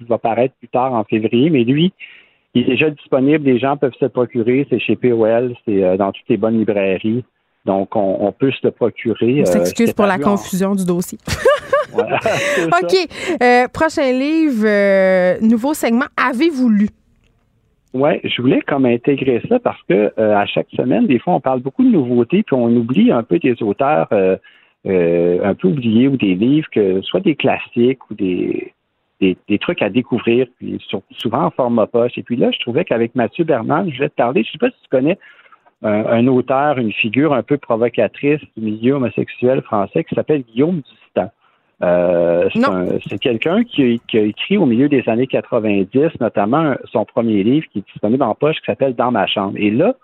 va 0.07 0.17
paraître 0.17 0.55
plus 0.59 0.69
tard 0.69 0.93
en 0.93 1.03
février. 1.03 1.49
Mais 1.49 1.65
lui, 1.65 1.91
il 2.53 2.63
est 2.63 2.67
déjà 2.67 2.89
disponible. 2.91 3.43
Les 3.43 3.59
gens 3.59 3.75
peuvent 3.75 3.93
se 3.99 4.05
le 4.05 4.09
procurer. 4.09 4.65
C'est 4.69 4.79
chez 4.79 4.95
POL. 4.95 5.53
C'est 5.65 5.83
euh, 5.83 5.97
dans 5.97 6.13
toutes 6.13 6.29
les 6.29 6.37
bonnes 6.37 6.57
librairies. 6.57 7.25
Donc, 7.65 7.93
on, 7.95 8.31
peut 8.31 8.51
se 8.51 8.59
le 8.63 8.71
procurer. 8.71 9.41
On 9.41 9.45
s'excuse 9.45 9.89
euh, 9.89 9.93
pour 9.93 10.05
la 10.05 10.17
confusion 10.17 10.75
du 10.75 10.85
dossier. 10.85 11.17
OK. 11.93 12.95
Euh, 13.41 13.67
prochain 13.67 14.13
livre, 14.13 15.41
nouveau 15.41 15.73
segment. 15.73 16.05
Avez-vous 16.15 16.69
lu? 16.69 16.89
Oui, 17.93 18.19
je 18.23 18.41
voulais 18.41 18.61
comme 18.61 18.85
intégrer 18.85 19.41
ça 19.49 19.59
parce 19.59 19.81
que 19.89 20.13
euh, 20.17 20.37
à 20.37 20.45
chaque 20.45 20.69
semaine, 20.75 21.07
des 21.07 21.17
fois, 21.17 21.33
on 21.33 21.39
parle 21.39 21.61
beaucoup 21.61 21.83
de 21.83 21.89
nouveautés, 21.89 22.43
puis 22.43 22.55
on 22.55 22.67
oublie 22.67 23.11
un 23.11 23.23
peu 23.23 23.39
des 23.39 23.61
auteurs 23.63 24.07
euh, 24.11 24.37
euh, 24.85 25.39
un 25.43 25.55
peu 25.55 25.69
oubliés 25.69 26.07
ou 26.07 26.15
des 26.15 26.35
livres 26.35 26.69
que 26.71 27.01
soit 27.01 27.19
des 27.19 27.35
classiques 27.35 28.07
ou 28.11 28.13
des, 28.13 28.73
des, 29.19 29.59
trucs 29.59 29.81
à 29.81 29.89
découvrir, 29.89 30.45
puis 30.57 30.79
souvent 31.17 31.45
en 31.45 31.49
format 31.49 31.87
poche. 31.87 32.17
Et 32.17 32.23
puis 32.23 32.35
là, 32.35 32.51
je 32.51 32.59
trouvais 32.59 32.85
qu'avec 32.85 33.15
Mathieu 33.15 33.43
Bernard, 33.43 33.89
je 33.89 33.99
vais 33.99 34.09
te 34.09 34.15
parler, 34.15 34.43
je 34.43 34.51
sais 34.51 34.59
pas 34.59 34.69
si 34.69 34.81
tu 34.83 34.89
connais 34.89 35.17
un, 35.81 36.27
auteur, 36.27 36.77
une 36.77 36.91
figure 36.91 37.33
un 37.33 37.41
peu 37.41 37.57
provocatrice 37.57 38.41
du 38.55 38.63
milieu 38.63 38.93
homosexuel 38.95 39.61
français 39.61 40.03
qui 40.03 40.13
s'appelle 40.13 40.43
Guillaume 40.43 40.81
Dustan. 40.81 41.31
Euh, 41.81 42.49
c'est 43.07 43.19
quelqu'un 43.19 43.63
qui, 43.63 44.01
a 44.13 44.19
écrit 44.19 44.57
au 44.57 44.65
milieu 44.65 44.89
des 44.89 45.07
années 45.07 45.27
90, 45.27 46.19
notamment 46.19 46.75
son 46.91 47.05
premier 47.05 47.43
livre 47.43 47.67
qui 47.71 47.79
est 47.79 47.87
disponible 47.91 48.23
en 48.23 48.35
poche 48.35 48.57
qui 48.57 48.65
s'appelle 48.65 48.95
Dans 48.95 49.11
ma 49.11 49.27
chambre. 49.27 49.53
Et 49.57 49.71
là, 49.71 49.95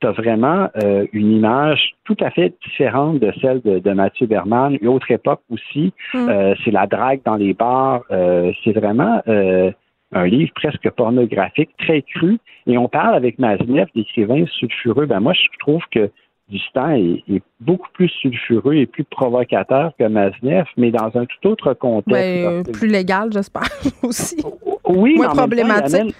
tu 0.00 0.06
as 0.06 0.12
vraiment 0.12 0.70
euh, 0.82 1.06
une 1.12 1.30
image 1.32 1.92
tout 2.04 2.16
à 2.20 2.30
fait 2.30 2.54
différente 2.64 3.18
de 3.18 3.32
celle 3.40 3.60
de, 3.60 3.92
Mathieu 3.92 4.26
Berman. 4.26 4.78
Une 4.80 4.88
autre 4.88 5.10
époque 5.10 5.42
aussi, 5.50 5.92
mm. 6.14 6.28
euh, 6.28 6.54
c'est 6.64 6.70
la 6.70 6.86
drague 6.86 7.20
dans 7.24 7.36
les 7.36 7.52
bars. 7.52 8.02
c'est 8.64 8.72
vraiment 8.72 9.20
un 10.12 10.26
livre 10.26 10.50
presque 10.54 10.90
pornographique, 10.90 11.70
très 11.78 12.02
cru. 12.02 12.38
Et 12.66 12.78
on 12.78 12.88
parle 12.88 13.14
avec 13.14 13.38
Maznev 13.38 13.86
d'écrivains 13.94 14.44
sulfureux. 14.46 15.06
Ben 15.06 15.20
moi, 15.20 15.34
je 15.34 15.46
trouve 15.60 15.82
que 15.90 16.10
Dustin 16.50 16.92
est, 16.92 17.22
est, 17.28 17.42
beaucoup 17.60 17.88
plus 17.92 18.08
sulfureux 18.08 18.74
et 18.74 18.86
plus 18.86 19.04
provocateur 19.04 19.92
que 19.98 20.04
Maznev, 20.04 20.64
mais 20.76 20.90
dans 20.90 21.10
un 21.14 21.24
tout 21.26 21.48
autre 21.48 21.74
contexte. 21.74 22.12
Ben, 22.12 22.62
plus 22.64 22.88
légal, 22.88 23.30
j'espère, 23.32 23.68
aussi. 24.02 24.42
Oui, 24.88 25.16
Moins 25.16 25.28
problématique. 25.28 26.14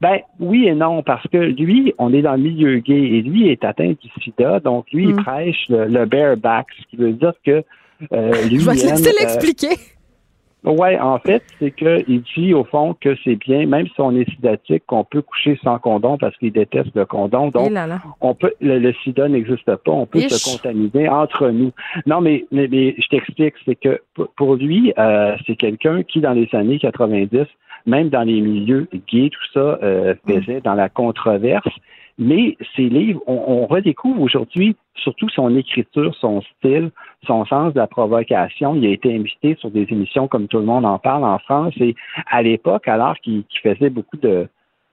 ben 0.00 0.18
oui 0.40 0.66
et 0.66 0.74
non, 0.74 1.02
parce 1.02 1.26
que 1.28 1.36
lui, 1.36 1.94
on 1.98 2.12
est 2.12 2.22
dans 2.22 2.32
le 2.32 2.42
milieu 2.42 2.78
gay 2.78 2.94
et 2.94 3.22
lui 3.22 3.48
est 3.48 3.64
atteint 3.64 3.92
du 3.92 4.22
sida, 4.22 4.60
donc 4.60 4.86
lui, 4.92 5.04
il 5.04 5.14
hmm. 5.14 5.22
prêche 5.22 5.66
le, 5.68 6.04
bareback, 6.06 6.66
ce 6.80 6.86
qui 6.88 6.96
veut 6.96 7.12
dire 7.12 7.34
que 7.44 7.62
euh, 8.12 8.48
lui. 8.48 8.58
Je 8.60 8.70
vais 8.70 8.76
te 8.76 8.86
laisser 8.86 9.10
euh, 9.10 9.20
l'expliquer. 9.20 9.76
Oui, 10.64 10.98
en 10.98 11.18
fait, 11.18 11.42
c'est 11.58 11.70
qu'il 11.70 12.22
dit 12.36 12.52
au 12.52 12.64
fond 12.64 12.94
que 13.00 13.16
c'est 13.24 13.36
bien, 13.36 13.66
même 13.66 13.86
si 13.86 14.00
on 14.00 14.14
est 14.14 14.28
sidatique, 14.30 14.84
qu'on 14.86 15.04
peut 15.04 15.22
coucher 15.22 15.58
sans 15.62 15.78
condom 15.78 16.18
parce 16.18 16.36
qu'il 16.36 16.52
déteste 16.52 16.94
le 16.94 17.06
condom. 17.06 17.48
Donc, 17.48 17.72
on 18.20 18.34
peut, 18.34 18.52
le, 18.60 18.92
sida 19.02 19.28
n'existe 19.28 19.64
pas, 19.64 19.90
on 19.90 20.06
peut 20.06 20.20
se 20.20 20.52
contaminer 20.52 21.08
entre 21.08 21.48
nous. 21.48 21.72
Non, 22.06 22.20
mais, 22.20 22.44
mais, 22.52 22.68
je 22.68 23.08
t'explique, 23.08 23.54
c'est 23.64 23.74
que 23.74 24.00
pour 24.36 24.56
lui, 24.56 24.92
euh, 24.98 25.34
c'est 25.46 25.56
quelqu'un 25.56 26.02
qui, 26.02 26.20
dans 26.20 26.32
les 26.32 26.48
années 26.52 26.78
90, 26.78 27.46
même 27.86 28.10
dans 28.10 28.22
les 28.22 28.40
milieux 28.40 28.86
gays, 29.08 29.30
tout 29.30 29.52
ça, 29.54 29.78
euh, 29.82 30.14
faisait 30.26 30.60
dans 30.60 30.74
la 30.74 30.88
controverse. 30.88 31.68
Mais 32.20 32.58
ces 32.76 32.90
livres, 32.90 33.22
on, 33.26 33.66
redécouvre 33.66 34.20
aujourd'hui 34.20 34.76
surtout 34.94 35.30
son 35.30 35.56
écriture, 35.56 36.14
son 36.16 36.42
style, 36.42 36.90
son 37.26 37.46
sens 37.46 37.72
de 37.72 37.78
la 37.78 37.86
provocation. 37.86 38.74
Il 38.74 38.84
a 38.84 38.90
été 38.90 39.16
invité 39.16 39.56
sur 39.58 39.70
des 39.70 39.86
émissions 39.88 40.28
comme 40.28 40.46
tout 40.46 40.58
le 40.58 40.66
monde 40.66 40.84
en 40.84 40.98
parle 40.98 41.24
en 41.24 41.38
France. 41.38 41.72
Et 41.80 41.96
à 42.30 42.42
l'époque, 42.42 42.88
alors 42.88 43.16
qu'il 43.20 43.42
faisait 43.62 43.88
beaucoup 43.88 44.18
de, 44.18 44.46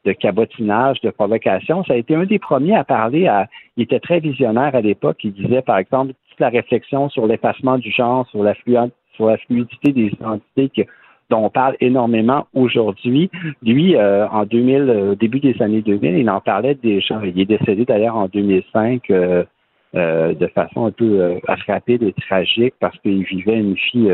de 0.06 0.14
cabotinage, 0.14 1.02
de 1.02 1.10
provocation, 1.10 1.84
ça 1.84 1.94
a 1.94 1.98
été 1.98 2.16
un 2.16 2.24
des 2.24 2.40
premiers 2.40 2.78
à 2.78 2.86
parler 2.86 3.28
à. 3.28 3.50
Il 3.76 3.84
était 3.84 4.00
très 4.00 4.22
visionnaire 4.22 4.74
à 4.74 4.80
l'époque. 4.80 5.18
Il 5.26 5.34
disait, 5.34 5.62
par 5.62 5.80
exemple, 5.80 6.14
toute 6.30 6.40
la 6.40 6.50
réflexion 6.50 7.10
sur 7.10 7.28
l'effacement 7.28 7.78
du 7.78 7.92
genre, 7.92 8.26
sur 8.30 8.42
la, 8.42 8.54
sur 9.16 9.26
la 9.26 9.38
fluidité 9.38 9.92
des 9.92 10.08
identités 10.08 10.70
que 10.70 10.90
dont 11.30 11.46
on 11.46 11.50
parle 11.50 11.76
énormément 11.80 12.48
aujourd'hui. 12.54 13.30
Lui, 13.62 13.96
euh, 13.96 14.28
en 14.30 14.46
2000, 14.46 14.76
euh, 14.76 15.12
au 15.12 15.16
début 15.16 15.40
des 15.40 15.62
années 15.62 15.82
2000, 15.82 16.18
il 16.18 16.30
en 16.30 16.40
parlait 16.40 16.76
déjà. 16.76 17.20
Il 17.24 17.40
est 17.40 17.46
décédé 17.46 17.86
d'ailleurs 17.86 18.16
en 18.16 18.28
2005 18.28 19.04
euh, 19.10 19.44
de 19.94 20.48
façon 20.48 20.86
un 20.86 20.92
peu 20.92 21.40
rapide 21.68 22.04
et 22.04 22.14
tragique 22.14 22.76
parce 22.80 22.98
qu'il 23.00 23.24
vivait 23.24 23.58
une 23.58 23.74
vie 23.74 24.10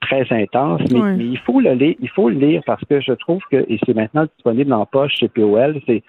très 0.00 0.26
intense. 0.30 0.82
Mais, 0.90 1.24
il 1.24 1.38
faut 1.38 1.60
le 1.60 1.72
lire, 1.72 1.94
il 2.00 2.08
faut 2.10 2.28
le 2.28 2.36
lire 2.36 2.62
parce 2.66 2.84
que 2.84 3.00
je 3.00 3.12
trouve 3.12 3.40
que, 3.50 3.64
et 3.68 3.78
c'est 3.86 3.94
maintenant 3.94 4.24
disponible 4.24 4.72
en 4.72 4.84
poche 4.84 5.14
chez 5.14 5.28
POL, 5.28 5.80
c'est 5.86 6.02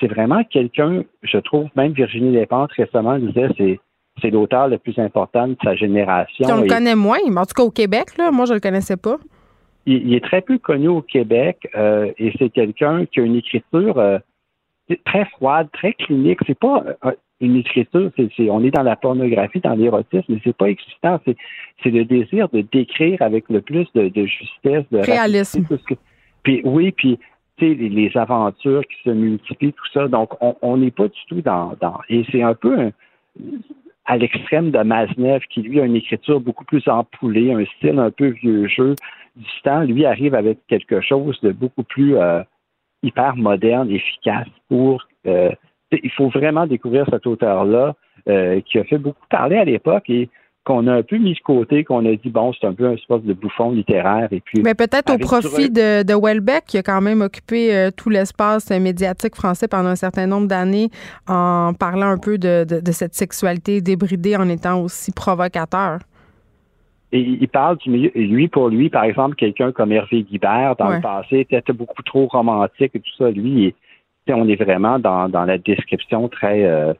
c'est 0.00 0.08
vraiment 0.08 0.42
quelqu'un, 0.42 1.04
je 1.22 1.38
trouve, 1.38 1.68
même 1.76 1.92
Virginie 1.92 2.32
Despentes 2.32 2.72
récemment 2.72 3.18
disait, 3.18 3.48
c'est 3.56 3.80
c'est 4.20 4.30
l'auteur 4.30 4.68
le 4.68 4.78
plus 4.78 4.98
important 4.98 5.48
de 5.48 5.56
sa 5.62 5.74
génération. 5.74 6.46
on 6.50 6.62
le 6.62 6.68
connaît 6.68 6.96
moins, 6.96 7.18
mais 7.30 7.40
en 7.40 7.46
tout 7.46 7.54
cas 7.54 7.62
au 7.62 7.70
Québec, 7.70 8.16
là, 8.18 8.30
moi 8.30 8.44
je 8.46 8.54
le 8.54 8.60
connaissais 8.60 8.96
pas 8.96 9.16
il, 9.86 10.14
est 10.14 10.24
très 10.24 10.40
peu 10.40 10.58
connu 10.58 10.88
au 10.88 11.02
Québec 11.02 11.68
euh, 11.74 12.12
et 12.18 12.32
c'est 12.38 12.50
quelqu'un 12.50 13.06
qui 13.06 13.20
a 13.20 13.24
une 13.24 13.36
écriture 13.36 13.98
euh, 13.98 14.18
très 15.04 15.24
froide, 15.26 15.68
très 15.72 15.92
clinique. 15.92 16.40
C'est 16.46 16.58
pas 16.58 16.84
euh, 17.04 17.12
une 17.40 17.56
écriture, 17.56 18.10
c'est, 18.16 18.50
on 18.50 18.62
est 18.62 18.70
dans 18.70 18.82
la 18.82 18.96
pornographie, 18.96 19.60
dans 19.60 19.74
l'érotisme, 19.74 20.24
mais 20.28 20.38
c'est 20.44 20.56
pas 20.56 20.70
excitant. 20.70 21.20
C'est, 21.24 21.36
le 21.90 22.04
désir 22.04 22.48
de 22.50 22.60
décrire 22.60 23.20
avec 23.22 23.48
le 23.48 23.60
plus 23.60 23.86
de, 23.94 24.10
justesse, 24.24 24.84
de 24.92 24.98
réalisme. 24.98 25.66
puis 26.44 26.62
oui, 26.64 26.92
puis 26.92 27.18
les, 27.58 27.74
les 27.74 28.16
aventures 28.16 28.82
qui 28.86 29.02
se 29.04 29.10
multiplient, 29.10 29.72
tout 29.72 29.92
ça. 29.92 30.06
Donc, 30.08 30.30
on 30.40 30.76
n'est 30.76 30.90
pas 30.92 31.08
du 31.08 31.20
tout 31.28 31.40
dans, 31.40 31.74
dans 31.80 31.98
et 32.08 32.24
c'est 32.30 32.42
un 32.42 32.54
peu 32.54 32.92
à 34.04 34.16
l'extrême 34.16 34.70
de 34.70 34.78
Maznev, 34.78 35.42
qui 35.50 35.62
lui 35.62 35.80
a 35.80 35.84
une 35.84 35.96
écriture 35.96 36.40
beaucoup 36.40 36.64
plus 36.64 36.86
empoulée, 36.88 37.52
un 37.52 37.64
style 37.76 37.98
un 37.98 38.10
peu 38.10 38.28
vieux 38.28 38.66
jeu 38.68 38.94
distant, 39.36 39.82
lui 39.82 40.04
arrive 40.04 40.34
avec 40.34 40.58
quelque 40.68 41.00
chose 41.00 41.38
de 41.42 41.52
beaucoup 41.52 41.82
plus 41.82 42.16
euh, 42.16 42.42
hyper 43.02 43.36
moderne, 43.36 43.90
efficace 43.90 44.48
pour. 44.68 45.02
Euh, 45.26 45.50
il 45.90 46.10
faut 46.10 46.28
vraiment 46.28 46.66
découvrir 46.66 47.06
cet 47.10 47.26
auteur-là 47.26 47.94
euh, 48.28 48.60
qui 48.62 48.78
a 48.78 48.84
fait 48.84 48.98
beaucoup 48.98 49.26
parler 49.28 49.56
à 49.56 49.64
l'époque 49.64 50.08
et 50.08 50.30
qu'on 50.64 50.86
a 50.86 50.94
un 50.94 51.02
peu 51.02 51.18
mis 51.18 51.34
de 51.34 51.40
côté, 51.40 51.84
qu'on 51.84 52.06
a 52.06 52.14
dit 52.14 52.30
bon, 52.30 52.52
c'est 52.52 52.66
un 52.66 52.72
peu 52.72 52.86
un 52.86 52.92
espèce 52.92 53.22
de 53.22 53.34
bouffon 53.34 53.72
littéraire 53.72 54.28
et 54.30 54.40
puis. 54.40 54.62
Mais 54.62 54.74
peut-être 54.74 55.12
au 55.12 55.18
profit 55.18 55.70
de, 55.70 56.02
de 56.02 56.14
Welbeck 56.14 56.64
qui 56.66 56.78
a 56.78 56.82
quand 56.82 57.00
même 57.00 57.20
occupé 57.20 57.88
tout 57.96 58.08
l'espace 58.08 58.70
médiatique 58.70 59.34
français 59.34 59.66
pendant 59.66 59.88
un 59.88 59.96
certain 59.96 60.26
nombre 60.26 60.46
d'années 60.46 60.88
en 61.26 61.72
parlant 61.74 62.10
un 62.10 62.18
peu 62.18 62.38
de, 62.38 62.64
de 62.64 62.92
cette 62.92 63.14
sexualité 63.14 63.80
débridée 63.80 64.36
en 64.36 64.48
étant 64.48 64.80
aussi 64.80 65.10
provocateur. 65.10 65.98
Et 67.12 67.20
il 67.20 67.48
parle 67.48 67.76
du 67.76 67.90
milieu. 67.90 68.16
Et 68.16 68.26
lui, 68.26 68.48
pour 68.48 68.70
lui, 68.70 68.88
par 68.88 69.04
exemple, 69.04 69.36
quelqu'un 69.36 69.70
comme 69.70 69.92
Hervé 69.92 70.22
Guibert, 70.22 70.76
dans 70.76 70.88
le 70.88 71.00
passé, 71.00 71.46
était 71.48 71.72
beaucoup 71.72 72.02
trop 72.02 72.26
romantique 72.26 72.92
et 72.94 73.00
tout 73.00 73.12
ça. 73.18 73.30
Lui, 73.30 73.74
on 74.28 74.48
est 74.48 74.56
vraiment 74.56 74.98
dans, 74.98 75.28
dans 75.28 75.44
la 75.44 75.58
description 75.58 76.28
très, 76.28 76.64
euh, 76.64 76.94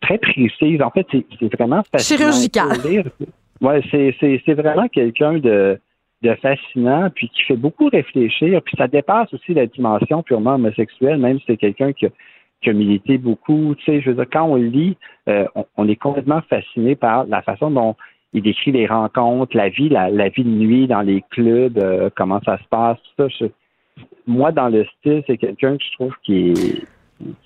très, 0.00 0.18
précise. 0.18 0.80
En 0.80 0.90
fait, 0.90 1.06
c'est 1.10 1.54
vraiment 1.56 1.82
fascinant. 1.90 2.18
Chirurgical. 2.18 2.68
Ouais, 3.60 3.80
c'est 3.90 4.54
vraiment 4.54 4.86
quelqu'un 4.88 5.38
de, 5.38 5.80
de 6.22 6.34
fascinant, 6.36 7.10
puis 7.12 7.28
qui 7.30 7.42
fait 7.42 7.56
beaucoup 7.56 7.88
réfléchir. 7.88 8.62
Puis 8.62 8.76
ça 8.76 8.86
dépasse 8.86 9.32
aussi 9.34 9.54
la 9.54 9.66
dimension 9.66 10.22
purement 10.22 10.54
homosexuelle, 10.54 11.18
même 11.18 11.38
si 11.40 11.46
c'est 11.48 11.56
quelqu'un 11.56 11.92
qui 11.92 12.06
a, 12.06 12.10
qui 12.62 12.70
a 12.70 12.72
milité 12.74 13.18
beaucoup. 13.18 13.74
Tu 13.78 13.84
sais, 13.84 14.00
je 14.02 14.10
veux 14.10 14.16
dire, 14.16 14.26
quand 14.30 14.44
on 14.44 14.56
le 14.56 14.66
lit, 14.66 14.96
euh, 15.28 15.46
on, 15.54 15.64
on, 15.78 15.88
est 15.88 15.96
complètement 15.96 16.42
fasciné 16.42 16.94
par 16.94 17.24
la 17.26 17.42
façon 17.42 17.70
dont 17.70 17.96
il 18.36 18.42
décrit 18.42 18.70
les 18.70 18.86
rencontres, 18.86 19.56
la 19.56 19.70
vie, 19.70 19.88
la, 19.88 20.28
vie 20.28 20.44
de 20.44 20.48
nuit 20.48 20.86
dans 20.86 21.00
les 21.00 21.24
clubs, 21.30 21.78
euh, 21.78 22.10
comment 22.14 22.40
ça 22.44 22.58
se 22.58 22.68
passe, 22.68 22.98
tout 23.16 23.28
ça. 23.38 23.46
moi, 24.26 24.52
dans 24.52 24.68
le 24.68 24.84
style, 24.98 25.24
c'est 25.26 25.38
quelqu'un 25.38 25.78
que 25.78 25.82
je 25.82 25.92
trouve 25.92 26.12
qui 26.22 26.84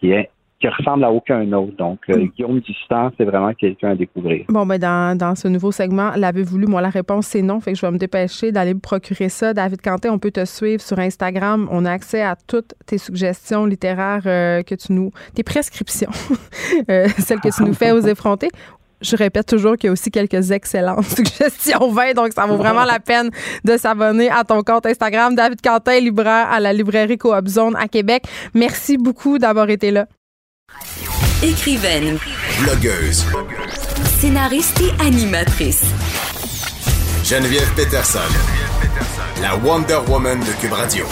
qui 0.01 0.11
est 0.11 0.31
qui 0.61 0.69
ressemble 0.69 1.05
à 1.05 1.11
aucun 1.11 1.51
autre. 1.53 1.75
Donc, 1.77 2.01
euh, 2.11 2.19
mm. 2.19 2.29
Guillaume 2.37 2.61
Dustan, 2.61 3.11
c'est 3.17 3.25
vraiment 3.25 3.55
quelqu'un 3.55 3.91
à 3.91 3.95
découvrir. 3.95 4.45
Bon, 4.49 4.67
ben 4.67 4.79
dans, 4.79 5.17
dans 5.17 5.35
ce 5.35 5.49
nouveau 5.49 5.73
segment, 5.73 6.11
l'avez-vous 6.17 6.59
lu? 6.59 6.67
Moi, 6.67 6.83
la 6.83 6.91
réponse, 6.91 7.29
c'est 7.29 7.41
non. 7.41 7.61
Fait 7.61 7.73
que 7.73 7.79
je 7.79 7.87
vais 7.87 7.93
me 7.93 7.97
dépêcher 7.97 8.53
d'aller 8.53 8.75
me 8.75 8.81
procurer 8.81 9.31
ça. 9.31 9.55
David 9.55 9.81
Canté, 9.81 10.11
on 10.11 10.19
peut 10.19 10.31
te 10.31 10.45
suivre 10.45 10.83
sur 10.83 10.99
Instagram. 10.99 11.67
On 11.71 11.87
a 11.87 11.93
accès 11.93 12.21
à 12.21 12.37
toutes 12.37 12.75
tes 12.85 12.99
suggestions 12.99 13.65
littéraires 13.65 14.25
euh, 14.27 14.63
que 14.63 14.75
tu 14.75 14.93
nous... 14.93 15.13
tes 15.35 15.45
prescriptions, 15.45 16.11
celles 16.89 17.41
que 17.41 17.57
tu 17.57 17.65
nous 17.65 17.75
fais 17.75 17.93
aux 17.93 18.01
effrontés 18.07 18.51
je 19.01 19.17
répète 19.17 19.47
toujours 19.47 19.77
qu'il 19.77 19.87
y 19.87 19.89
a 19.89 19.93
aussi 19.93 20.11
quelques 20.11 20.51
excellentes 20.51 21.05
suggestions 21.17 21.91
20, 21.91 22.15
donc 22.15 22.33
ça 22.35 22.47
vaut 22.47 22.57
vraiment 22.57 22.85
la 22.85 23.01
peine 23.01 23.31
de 23.65 23.77
s'abonner 23.77 24.31
à 24.31 24.45
ton 24.45 24.63
compte 24.63 24.87
Instagram. 24.87 25.35
David 25.35 25.61
Quentin, 25.63 25.99
libraire 26.01 26.49
à 26.51 26.61
la 26.61 26.73
librairie 26.73 27.19
Coop 27.19 27.47
Zone 27.49 27.77
à 27.77 27.89
Québec. 27.89 28.25
Merci 28.55 28.97
beaucoup 28.97 29.39
d'avoir 29.39 29.71
été 29.71 29.91
là. 29.91 30.07
Écrivaine, 31.43 32.19
Blogueuse. 32.61 33.25
scénariste 34.19 34.81
et 34.81 35.03
animatrice. 35.03 35.85
Geneviève 37.25 37.73
Peterson. 37.75 38.19
La 39.41 39.57
Wonder 39.57 40.01
Woman 40.09 40.39
de 40.41 40.61
Cube 40.61 40.73
Radio. 40.73 41.07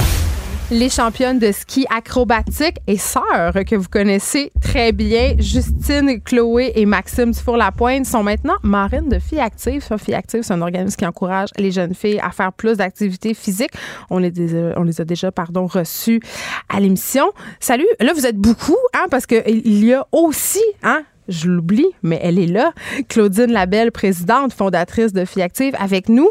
Les 0.70 0.90
championnes 0.90 1.38
de 1.38 1.50
ski 1.50 1.86
acrobatique 1.88 2.76
et 2.86 2.98
sœurs 2.98 3.54
que 3.66 3.74
vous 3.74 3.88
connaissez 3.88 4.52
très 4.60 4.92
bien, 4.92 5.34
Justine, 5.38 6.20
Chloé 6.22 6.72
et 6.74 6.84
Maxime 6.84 7.30
Dufour-Lapointe, 7.30 8.04
sont 8.04 8.22
maintenant 8.22 8.56
marraines 8.62 9.08
de 9.08 9.18
Filles 9.18 9.40
Actives. 9.40 9.88
Filles 9.96 10.14
Actives, 10.14 10.42
c'est 10.42 10.52
un 10.52 10.60
organisme 10.60 10.94
qui 10.96 11.06
encourage 11.06 11.48
les 11.56 11.70
jeunes 11.70 11.94
filles 11.94 12.20
à 12.22 12.32
faire 12.32 12.52
plus 12.52 12.76
d'activités 12.76 13.32
physiques. 13.32 13.70
On 14.10 14.18
les, 14.18 14.30
on 14.76 14.82
les 14.82 15.00
a 15.00 15.06
déjà 15.06 15.32
pardon, 15.32 15.66
reçues 15.66 16.20
à 16.68 16.80
l'émission. 16.80 17.32
Salut, 17.60 17.88
là, 17.98 18.12
vous 18.12 18.26
êtes 18.26 18.36
beaucoup, 18.36 18.76
hein, 18.92 19.06
parce 19.10 19.24
qu'il 19.24 19.84
y 19.84 19.94
a 19.94 20.06
aussi, 20.12 20.62
hein, 20.82 21.02
je 21.28 21.48
l'oublie, 21.48 21.88
mais 22.02 22.20
elle 22.22 22.38
est 22.38 22.46
là. 22.46 22.72
Claudine 23.08 23.52
Labelle, 23.52 23.90
présidente, 23.90 24.52
fondatrice 24.52 25.14
de 25.14 25.24
Filles 25.24 25.44
Actives, 25.44 25.76
avec 25.78 26.10
nous. 26.10 26.30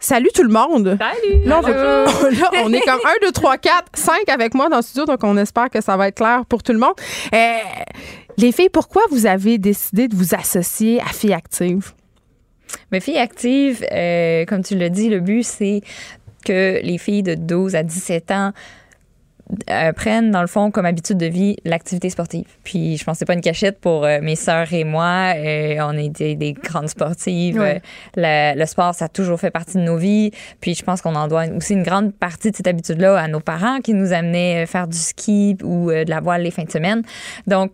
Salut 0.00 0.28
tout 0.34 0.42
le 0.44 0.48
monde. 0.52 0.96
Salut. 0.98 1.44
Là, 1.44 1.58
on, 1.58 1.62
va- 1.62 1.70
là, 2.30 2.50
on 2.64 2.72
est 2.72 2.80
comme 2.80 3.00
1, 3.22 3.26
2, 3.26 3.32
3, 3.32 3.58
4, 3.58 3.84
5 3.94 4.28
avec 4.28 4.54
moi 4.54 4.68
dans 4.68 4.76
le 4.76 4.82
studio, 4.82 5.04
donc 5.06 5.22
on 5.24 5.36
espère 5.36 5.70
que 5.70 5.80
ça 5.80 5.96
va 5.96 6.08
être 6.08 6.16
clair 6.16 6.44
pour 6.48 6.62
tout 6.62 6.72
le 6.72 6.78
monde. 6.78 6.94
Euh, 7.34 7.56
les 8.36 8.52
filles, 8.52 8.68
pourquoi 8.68 9.02
vous 9.10 9.26
avez 9.26 9.58
décidé 9.58 10.06
de 10.06 10.14
vous 10.14 10.34
associer 10.34 11.00
à 11.00 11.06
Filles 11.06 11.34
Actives? 11.34 11.92
Mais 12.92 13.00
Filles 13.00 13.18
Actives, 13.18 13.84
euh, 13.90 14.44
comme 14.44 14.62
tu 14.62 14.76
l'as 14.76 14.88
dit, 14.90 15.08
le 15.08 15.20
but, 15.20 15.42
c'est 15.42 15.80
que 16.44 16.80
les 16.82 16.98
filles 16.98 17.22
de 17.24 17.34
12 17.34 17.74
à 17.74 17.82
17 17.82 18.30
ans 18.30 18.52
euh, 19.70 19.92
prennent, 19.92 20.30
dans 20.30 20.40
le 20.40 20.46
fond, 20.46 20.70
comme 20.70 20.86
habitude 20.86 21.18
de 21.18 21.26
vie, 21.26 21.56
l'activité 21.64 22.10
sportive. 22.10 22.46
Puis, 22.64 22.96
je 22.96 23.04
pense 23.04 23.14
que 23.14 23.18
c'est 23.20 23.24
pas 23.24 23.34
une 23.34 23.40
cachette 23.40 23.80
pour 23.80 24.04
euh, 24.04 24.20
mes 24.20 24.36
sœurs 24.36 24.72
et 24.72 24.84
moi. 24.84 25.32
Euh, 25.36 25.76
on 25.80 25.96
est 25.96 26.10
des, 26.10 26.34
des 26.36 26.52
grandes 26.52 26.88
sportives. 26.88 27.58
Ouais. 27.58 27.80
Le, 28.16 28.58
le 28.58 28.66
sport, 28.66 28.94
ça 28.94 29.06
a 29.06 29.08
toujours 29.08 29.40
fait 29.40 29.50
partie 29.50 29.78
de 29.78 29.82
nos 29.82 29.96
vies. 29.96 30.30
Puis, 30.60 30.74
je 30.74 30.82
pense 30.82 31.00
qu'on 31.00 31.14
en 31.14 31.28
doit 31.28 31.44
aussi 31.56 31.72
une 31.72 31.82
grande 31.82 32.12
partie 32.14 32.50
de 32.50 32.56
cette 32.56 32.66
habitude-là 32.66 33.18
à 33.18 33.28
nos 33.28 33.40
parents 33.40 33.80
qui 33.80 33.94
nous 33.94 34.12
amenaient 34.12 34.66
faire 34.66 34.88
du 34.88 34.98
ski 34.98 35.56
ou 35.62 35.90
de 35.90 36.08
la 36.08 36.20
voile 36.20 36.42
les 36.42 36.50
fins 36.50 36.64
de 36.64 36.70
semaine. 36.70 37.02
Donc, 37.46 37.72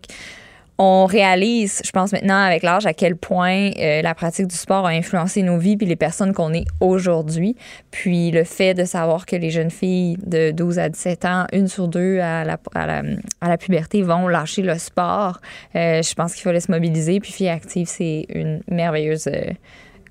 on 0.77 1.05
réalise, 1.05 1.81
je 1.85 1.91
pense 1.91 2.11
maintenant 2.11 2.37
avec 2.37 2.61
l'âge, 2.61 2.85
à 2.85 2.93
quel 2.93 3.15
point 3.15 3.71
euh, 3.77 4.01
la 4.01 4.13
pratique 4.13 4.47
du 4.47 4.55
sport 4.55 4.85
a 4.85 4.89
influencé 4.89 5.41
nos 5.41 5.57
vies 5.57 5.77
puis 5.77 5.85
les 5.85 5.95
personnes 5.95 6.33
qu'on 6.33 6.53
est 6.53 6.65
aujourd'hui. 6.81 7.55
Puis 7.91 8.31
le 8.31 8.43
fait 8.43 8.73
de 8.73 8.83
savoir 8.83 9.25
que 9.25 9.37
les 9.37 9.51
jeunes 9.51 9.71
filles 9.71 10.17
de 10.25 10.51
12 10.51 10.79
à 10.79 10.89
17 10.89 11.25
ans, 11.25 11.45
une 11.53 11.67
sur 11.67 11.87
deux 11.87 12.19
à 12.19 12.43
la, 12.43 12.57
à 12.73 12.85
la, 12.85 13.03
à 13.39 13.49
la 13.49 13.57
puberté, 13.57 14.01
vont 14.01 14.27
lâcher 14.27 14.63
le 14.63 14.77
sport, 14.77 15.39
euh, 15.75 16.01
je 16.01 16.13
pense 16.13 16.33
qu'il 16.33 16.43
fallait 16.43 16.59
se 16.59 16.71
mobiliser. 16.71 17.21
Puis 17.21 17.31
Filles 17.31 17.49
Actives, 17.49 17.87
c'est 17.87 18.25
une 18.33 18.61
merveilleuse 18.69 19.27
euh, 19.27 19.51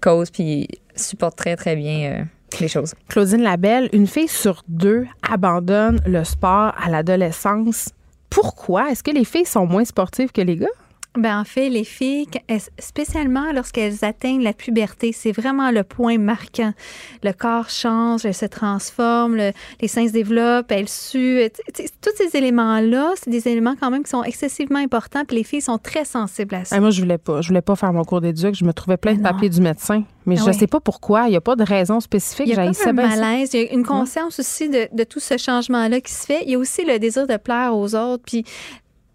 cause 0.01 0.31
puis 0.31 0.69
supporte 0.97 1.36
très, 1.36 1.57
très 1.57 1.77
bien 1.77 2.27
les 2.61 2.69
choses. 2.69 2.95
Claudine 3.09 3.43
Labelle, 3.43 3.89
une 3.93 4.07
fille 4.07 4.28
sur 4.28 4.62
deux 4.69 5.07
abandonne 5.28 6.01
le 6.07 6.24
sport 6.24 6.74
à 6.81 6.89
l'adolescence. 6.89 7.91
Pourquoi? 8.35 8.90
Est-ce 8.90 9.05
que 9.05 9.12
les 9.12 9.24
filles 9.24 9.47
sont 9.47 9.65
moins 9.65 9.85
sportives 9.85 10.32
que 10.32 10.40
les 10.40 10.56
gars? 10.56 10.66
Ben, 11.16 11.39
en 11.39 11.45
fait, 11.45 11.69
les 11.69 11.85
filles, 11.85 12.27
spécialement 12.81 13.53
lorsqu'elles 13.53 14.05
atteignent 14.05 14.43
la 14.43 14.53
puberté, 14.53 15.12
c'est 15.12 15.31
vraiment 15.31 15.70
le 15.70 15.85
point 15.85 16.19
marquant. 16.19 16.73
Le 17.23 17.32
corps 17.32 17.70
change, 17.70 18.24
elle 18.24 18.35
se 18.35 18.47
transforme, 18.47 19.36
le- 19.36 19.53
les 19.81 19.86
seins 19.89 20.09
se 20.09 20.12
développent, 20.12 20.73
elles 20.73 20.89
suent. 20.89 21.49
Tous 22.03 22.11
ces 22.16 22.36
éléments-là, 22.36 23.12
c'est 23.16 23.31
des 23.31 23.47
éléments 23.49 23.74
quand 23.81 23.91
même 23.91 24.03
qui 24.03 24.11
sont 24.11 24.24
excessivement 24.24 24.81
importants, 24.81 25.24
puis 25.24 25.36
les 25.36 25.45
filles 25.45 25.61
sont 25.61 25.78
très 25.78 26.05
sensibles 26.05 26.55
à 26.57 26.65
ça. 26.65 26.74
Ah, 26.77 26.81
moi, 26.81 26.91
je 26.91 27.01
voulais 27.01 27.19
pas. 27.19 27.41
Je 27.43 27.49
voulais 27.49 27.62
pas 27.62 27.77
faire 27.77 27.93
mon 27.93 28.05
cours 28.05 28.20
d'éduc. 28.20 28.55
Je 28.57 28.65
me 28.65 28.73
trouvais 28.73 28.97
plein 28.97 29.15
de 29.15 29.23
papiers 29.23 29.49
du 29.49 29.61
médecin. 29.61 30.03
Mais 30.27 30.36
Ah 30.39 30.43
je 30.47 30.51
oui. 30.51 30.55
sais 30.55 30.66
pas 30.66 30.81
pourquoi. 30.81 31.27
Il 31.27 31.31
n'y 31.31 31.36
a 31.36 31.41
pas 31.41 31.55
de 31.55 31.62
raison 31.65 32.01
spécifique. 32.01 32.47
Il 32.49 32.55
y 32.55 32.57
a 32.59 32.62
un 32.62 32.93
malaise, 32.93 33.51
il 33.53 33.61
y 33.62 33.66
a 33.69 33.73
une 33.73 33.85
conscience 33.85 34.41
aussi 34.41 34.69
de, 34.69 34.89
de 34.93 35.05
tout 35.05 35.20
ce 35.20 35.36
changement-là 35.36 36.01
qui 36.01 36.12
se 36.12 36.24
fait. 36.27 36.43
Il 36.45 36.51
y 36.51 36.55
a 36.55 36.59
aussi 36.59 36.85
le 36.85 36.99
désir 36.99 37.27
de 37.27 37.36
plaire 37.36 37.77
aux 37.77 37.95
autres. 37.95 38.23
Puis, 38.27 38.43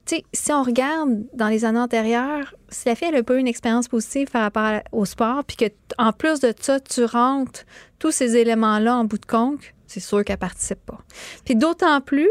sais, 0.10 0.24
si 0.34 0.52
on 0.52 0.64
regarde 0.64 1.24
dans 1.34 1.48
les 1.48 1.66
années 1.66 1.80
antérieures, 1.80 2.56
si 2.70 2.88
la 2.88 2.96
fille 2.96 3.08
elle 3.10 3.16
a 3.16 3.24
pas 3.24 3.36
eu 3.36 3.40
une 3.40 3.48
expérience 3.48 3.88
positive 3.88 4.30
par 4.30 4.42
rapport 4.42 4.82
au 4.92 5.06
sport, 5.06 5.44
puis 5.44 5.58
que 5.58 5.66
en 5.98 6.12
plus 6.12 6.40
de 6.40 6.54
ça, 6.60 6.80
tu 6.80 7.04
rentres 7.06 7.66
tous 8.00 8.12
ces 8.12 8.36
éléments-là 8.36 8.96
en 8.96 9.06
bout 9.06 9.18
de 9.18 9.26
compte, 9.26 9.62
c'est 9.88 10.00
sûr 10.00 10.24
qu'elle 10.24 10.38
participe 10.38 10.86
pas. 10.86 11.00
Puis 11.46 11.56
d'autant 11.56 12.02
plus 12.02 12.30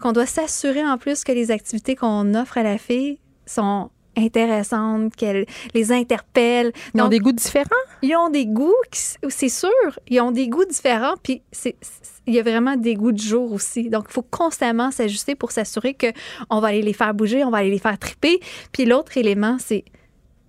qu'on 0.00 0.12
doit 0.12 0.26
s'assurer 0.26 0.84
en 0.84 0.98
plus 0.98 1.24
que 1.24 1.32
les 1.32 1.50
activités 1.50 1.96
qu'on 1.96 2.34
offre 2.34 2.58
à 2.58 2.62
la 2.62 2.78
fille 2.78 3.18
sont 3.46 3.90
intéressantes, 4.18 5.14
qu'elle 5.16 5.46
les 5.74 5.92
interpelle. 5.92 6.72
Ils 6.94 7.00
ont 7.00 7.04
Donc, 7.04 7.10
des 7.12 7.18
goûts 7.20 7.32
différents? 7.32 7.64
ils 8.02 8.14
ont 8.16 8.28
des 8.30 8.46
goûts, 8.46 8.74
c'est 9.28 9.48
sûr, 9.48 9.70
ils 10.08 10.20
ont 10.20 10.30
des 10.30 10.48
goûts 10.48 10.64
différents, 10.64 11.14
puis 11.22 11.42
c'est- 11.52 11.76
il 12.26 12.34
y 12.34 12.38
a 12.38 12.42
vraiment 12.42 12.76
des 12.76 12.94
goûts 12.94 13.12
du 13.12 13.24
jour 13.24 13.52
aussi. 13.52 13.88
Donc, 13.88 14.04
il 14.08 14.12
faut 14.12 14.22
constamment 14.22 14.90
s'ajuster 14.90 15.34
pour 15.34 15.50
s'assurer 15.52 15.94
que 15.94 16.08
on 16.50 16.60
va 16.60 16.68
aller 16.68 16.82
les 16.82 16.92
faire 16.92 17.14
bouger, 17.14 17.44
on 17.44 17.50
va 17.50 17.58
aller 17.58 17.70
les 17.70 17.78
faire 17.78 17.98
triper. 17.98 18.40
Puis 18.72 18.84
l'autre 18.84 19.16
élément, 19.16 19.56
c'est 19.58 19.84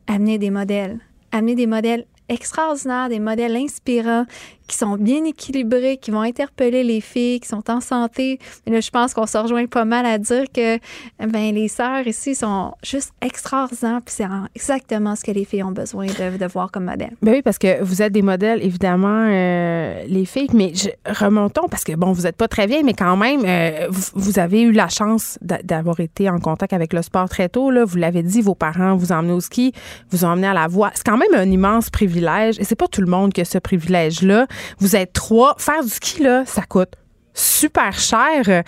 amener 0.07 0.37
des 0.37 0.49
modèles. 0.49 0.99
Amener 1.31 1.55
des 1.55 1.67
modèles 1.67 2.05
extraordinaires, 2.27 3.09
des 3.09 3.19
modèles 3.19 3.55
inspirants, 3.55 4.25
qui 4.69 4.77
sont 4.77 4.95
bien 4.95 5.23
équilibrés, 5.25 5.97
qui 5.97 6.11
vont 6.11 6.21
interpeller 6.21 6.83
les 6.83 7.01
filles, 7.01 7.39
qui 7.41 7.47
sont 7.49 7.69
en 7.69 7.81
santé. 7.81 8.39
Là, 8.67 8.79
je 8.79 8.89
pense 8.89 9.13
qu'on 9.13 9.25
se 9.25 9.37
rejoint 9.37 9.65
pas 9.65 9.83
mal 9.83 10.05
à 10.05 10.17
dire 10.17 10.45
que 10.53 10.77
ben, 11.19 11.53
les 11.53 11.67
sœurs 11.67 12.05
ici 12.07 12.35
sont 12.35 12.73
juste 12.83 13.11
extraordinaires, 13.21 13.99
puis 14.05 14.13
c'est 14.15 14.25
en- 14.25 14.45
exactement 14.55 15.15
ce 15.15 15.23
que 15.23 15.31
les 15.31 15.43
filles 15.43 15.63
ont 15.63 15.71
besoin 15.71 16.05
de, 16.05 16.47
voir 16.47 16.71
comme 16.71 16.85
modèle. 16.85 17.11
Ben 17.21 17.33
oui, 17.33 17.41
parce 17.41 17.57
que 17.57 17.83
vous 17.83 18.01
êtes 18.01 18.13
des 18.13 18.21
modèles, 18.21 18.63
évidemment, 18.63 19.27
euh, 19.27 20.03
les 20.07 20.25
filles. 20.25 20.49
Mais 20.53 20.71
remontons, 21.05 21.67
parce 21.67 21.83
que, 21.83 21.93
bon, 21.95 22.11
vous 22.11 22.21
n'êtes 22.23 22.37
pas 22.37 22.47
très 22.47 22.67
vieille, 22.67 22.83
mais 22.83 22.93
quand 22.93 23.17
même, 23.17 23.41
euh, 23.45 23.87
vous, 23.89 24.03
vous 24.13 24.39
avez 24.39 24.61
eu 24.61 24.71
la 24.71 24.87
chance 24.87 25.37
d'a- 25.41 25.61
d'avoir 25.63 25.99
été 25.99 26.29
en 26.29 26.39
contact 26.39 26.73
avec 26.73 26.93
le 26.93 27.01
sport 27.01 27.27
très 27.27 27.49
tôt. 27.49 27.71
Là. 27.71 27.85
Vous 27.85 27.97
l'avez 27.97 28.21
dit, 28.23 28.41
vos 28.41 28.55
parents 28.55 28.95
vous 28.95 29.11
emmené 29.11 29.33
au 29.33 29.41
ski, 29.41 29.73
vous 30.11 30.23
emmené 30.25 30.47
à 30.47 30.53
la 30.53 30.67
voie. 30.67 30.91
C'est 30.93 31.05
quand 31.05 31.17
même 31.17 31.33
un 31.35 31.49
immense 31.49 31.89
privilège. 31.89 32.59
Et 32.59 32.63
c'est 32.63 32.75
pas 32.75 32.87
tout 32.87 33.01
le 33.01 33.07
monde 33.07 33.33
qui 33.33 33.41
a 33.41 33.45
ce 33.45 33.57
privilège-là. 33.57 34.45
Vous 34.79 34.95
êtes 34.95 35.13
trois. 35.13 35.55
Faire 35.57 35.83
du 35.83 35.89
ski, 35.89 36.23
là, 36.23 36.43
ça 36.45 36.63
coûte 36.63 36.95
super 37.39 37.97
cher. 37.97 38.63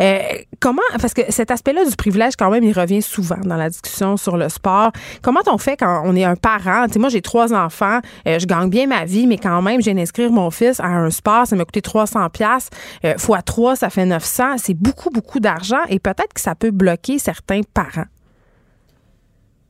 Euh, 0.00 0.18
comment, 0.60 0.82
parce 1.00 1.14
que 1.14 1.22
cet 1.28 1.50
aspect-là 1.50 1.84
du 1.84 1.96
privilège, 1.96 2.34
quand 2.36 2.50
même, 2.50 2.64
il 2.64 2.72
revient 2.72 3.02
souvent 3.02 3.38
dans 3.44 3.56
la 3.56 3.70
discussion 3.70 4.16
sur 4.16 4.36
le 4.36 4.48
sport. 4.48 4.90
Comment 5.22 5.40
on 5.46 5.58
fait 5.58 5.76
quand 5.76 6.02
on 6.04 6.16
est 6.16 6.24
un 6.24 6.36
parent? 6.36 6.86
Moi, 6.96 7.08
j'ai 7.08 7.22
trois 7.22 7.52
enfants, 7.52 8.00
euh, 8.26 8.38
je 8.38 8.46
gagne 8.46 8.68
bien 8.68 8.86
ma 8.86 9.04
vie, 9.04 9.26
mais 9.26 9.38
quand 9.38 9.62
même, 9.62 9.80
viens 9.80 9.94
d'inscrire 9.94 10.30
mon 10.30 10.50
fils 10.50 10.80
à 10.80 10.86
un 10.86 11.10
sport, 11.10 11.46
ça 11.46 11.56
m'a 11.56 11.64
coûté 11.64 11.82
300 11.82 12.28
pièces 12.30 12.68
euh, 13.04 13.14
fois 13.18 13.42
3, 13.42 13.76
ça 13.76 13.90
fait 13.90 14.06
900. 14.06 14.58
C'est 14.58 14.74
beaucoup, 14.74 15.10
beaucoup 15.10 15.40
d'argent 15.40 15.80
et 15.88 15.98
peut-être 15.98 16.34
que 16.34 16.40
ça 16.40 16.54
peut 16.54 16.70
bloquer 16.70 17.18
certains 17.18 17.60
parents. 17.74 18.06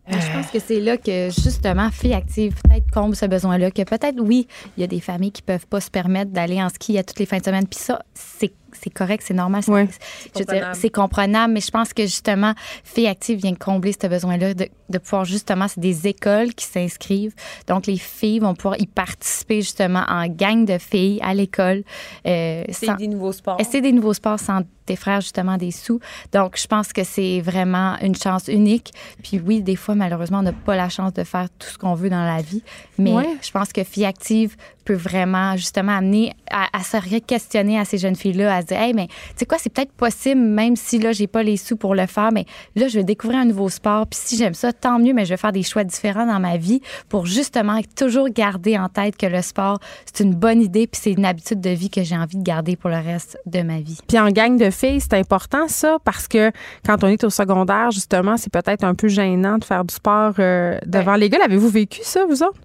Euh, 0.09 0.21
Je 0.21 0.33
pense 0.33 0.51
que 0.51 0.59
c'est 0.59 0.81
là 0.81 0.97
que 0.97 1.31
justement 1.31 1.91
Filles 1.91 2.15
Actives 2.15 2.55
peut-être 2.63 2.91
comble 2.93 3.17
ce 3.17 3.27
besoin-là, 3.27 3.71
que 3.71 3.83
peut-être 3.83 4.21
oui, 4.21 4.47
il 4.77 4.81
y 4.81 4.85
a 4.85 4.87
des 4.87 5.01
familles 5.01 5.33
qui 5.33 5.43
peuvent 5.43 5.67
pas 5.67 5.81
se 5.81 5.91
permettre 5.91 6.31
d'aller 6.31 6.63
en 6.63 6.69
ski 6.69 6.97
à 6.99 7.03
toutes 7.05 7.19
les 7.19 7.27
fins 7.27 7.39
de 7.39 7.45
semaine, 7.45 7.67
puis 7.67 7.81
ça 7.81 8.03
c'est 8.15 8.53
c'est 8.87 8.93
correct, 8.95 9.25
c'est 9.27 9.35
normal, 9.35 9.63
c'est- 9.65 9.73
Ouais. 9.73 9.89
je 10.35 10.39
veux 10.39 10.45
dire, 10.45 10.55
comprenable. 10.55 10.77
c'est 10.81 10.91
comprenable, 10.91 11.53
mais 11.55 11.61
je 11.61 11.71
pense 11.73 11.93
que 11.93 12.03
justement 12.03 12.55
Filles 12.85 13.09
Actives 13.09 13.39
vient 13.41 13.55
combler 13.55 13.93
ce 14.01 14.07
besoin-là 14.07 14.55
de, 14.55 14.69
de 14.89 14.99
pouvoir 14.99 15.25
justement 15.25 15.67
c'est 15.67 15.81
des 15.81 16.07
écoles 16.07 16.55
qui 16.55 16.65
s'inscrivent, 16.67 17.35
donc 17.67 17.87
les 17.87 17.99
filles 17.99 18.39
vont 18.39 18.55
pouvoir 18.55 18.81
y 18.81 18.87
participer 18.87 19.61
justement 19.61 20.05
en 20.09 20.29
gang 20.29 20.65
de 20.65 20.79
filles 20.79 21.19
à 21.23 21.35
l'école. 21.35 21.83
euh, 22.27 22.63
C'est 22.71 22.87
sans- 22.87 22.95
des 22.95 23.09
nouveaux 23.09 23.33
sports. 23.33 23.57
Essayer 23.61 23.81
des 23.81 23.93
nouveaux 23.93 24.15
sports 24.15 24.39
sans 24.39 24.61
défraire 24.87 25.21
justement 25.21 25.57
des 25.57 25.73
sous. 25.73 25.99
Donc, 26.33 26.57
je 26.57 26.67
pense 26.69 26.93
que 26.93 27.03
c'est 27.03 27.41
vraiment 27.41 27.97
une 28.03 28.15
chance 28.15 28.47
unique. 28.47 28.93
Puis 29.21 29.41
oui, 29.45 29.61
des 29.61 29.75
fois, 29.75 29.97
malheureusement, 29.97 30.39
on 30.39 30.43
n'a 30.43 30.53
pas 30.53 30.77
la 30.77 30.89
chance 30.89 31.13
de 31.13 31.25
faire 31.25 31.49
tout 31.59 31.67
ce 31.69 31.77
qu'on 31.77 31.95
veut 31.95 32.09
dans 32.09 32.25
la 32.25 32.41
vie. 32.41 32.63
Mais 32.97 33.13
Ouais. 33.13 33.37
je 33.43 33.51
pense 33.51 33.73
que 33.73 33.83
Fille 33.83 34.05
Active 34.05 34.55
peut 34.87 34.95
vraiment 34.95 35.57
justement 35.57 35.97
amener 35.97 36.33
à, 36.51 36.69
à 36.73 36.83
se 36.83 37.19
questionner 37.19 37.79
à 37.79 37.85
ces 37.85 37.99
jeunes 37.99 38.17
filles-là, 38.17 38.55
à 38.55 38.63
se 38.63 38.67
dire, 38.69 38.81
hey, 38.81 38.95
mais 38.95 39.09
tu 39.09 39.15
sais 39.37 39.47
quoi, 39.47 39.59
c'est 39.59 39.71
peut-être 39.71 39.93
possible, 39.93 40.41
même 40.41 40.77
si 40.77 40.99
là, 40.99 41.13
j'ai 41.13 41.27
pas 41.27 41.43
les 41.43 41.57
sous 41.57 41.77
pour 41.77 41.95
le 41.95 42.07
faire, 42.07 42.31
mais 42.33 42.47
là, 42.77 42.89
je 42.89 42.99
vais 42.99 43.05
découvrir 43.05 43.41
un 43.41 43.45
nouveau 43.45 43.69
sport. 43.69 44.07
Puis 44.07 44.19
si 44.23 44.37
j'aime 44.37 44.55
ça, 44.55 44.73
tant 44.73 44.99
mieux, 44.99 45.13
mais 45.13 45.25
je 45.25 45.31
vais 45.31 45.37
faire 45.37 45.53
des 45.53 45.65
choix 45.65 45.85
différents 45.85 46.27
dans 46.27 46.41
ma 46.41 46.57
vie 46.57 46.81
pour 47.09 47.27
justement 47.27 47.81
toujours 47.97 48.29
garder 48.29 48.79
en 48.79 48.89
tête 48.89 49.17
que 49.17 49.27
le 49.27 49.43
sport, 49.43 49.79
c'est 50.07 50.23
une 50.23 50.35
bonne 50.35 50.63
idée, 50.63 50.87
puis 50.87 51.01
c'est 51.03 51.13
une 51.13 51.25
habitude 51.25 51.61
de 51.61 51.71
vie 51.71 51.91
que 51.91 52.03
j'ai 52.03 52.17
envie 52.17 52.37
de 52.37 52.45
garder 52.45 52.77
pour 52.77 52.91
le 52.91 52.97
reste 52.97 53.39
de 53.47 53.63
ma 53.63 53.81
vie. 53.81 53.99
Puis 54.07 54.19
en 54.19 54.31
gang 54.31 54.57
de 54.57 54.71
filles, 54.71 55.01
c'est 55.01 55.15
important 55.15 55.69
ça 55.69 55.99
parce 56.05 56.29
que 56.29 56.53
quand 56.85 57.03
on 57.03 57.09
est 57.09 57.25
au 57.25 57.31
secondaire, 57.31 57.91
justement, 57.91 58.37
c'est 58.37 58.53
peut-être 58.53 58.85
un 58.85 58.95
peu 58.95 59.09
gênant 59.09 59.59
de 59.59 59.65
faire 59.65 59.85
du 59.85 59.95
sport 59.95 60.35
euh, 60.39 60.79
devant 60.87 61.17
les 61.17 61.29
gars. 61.29 61.39
L'avez-vous 61.39 61.69
vécu 61.69 62.01
ça, 62.03 62.25
vous 62.27 62.43
autres? 62.43 62.61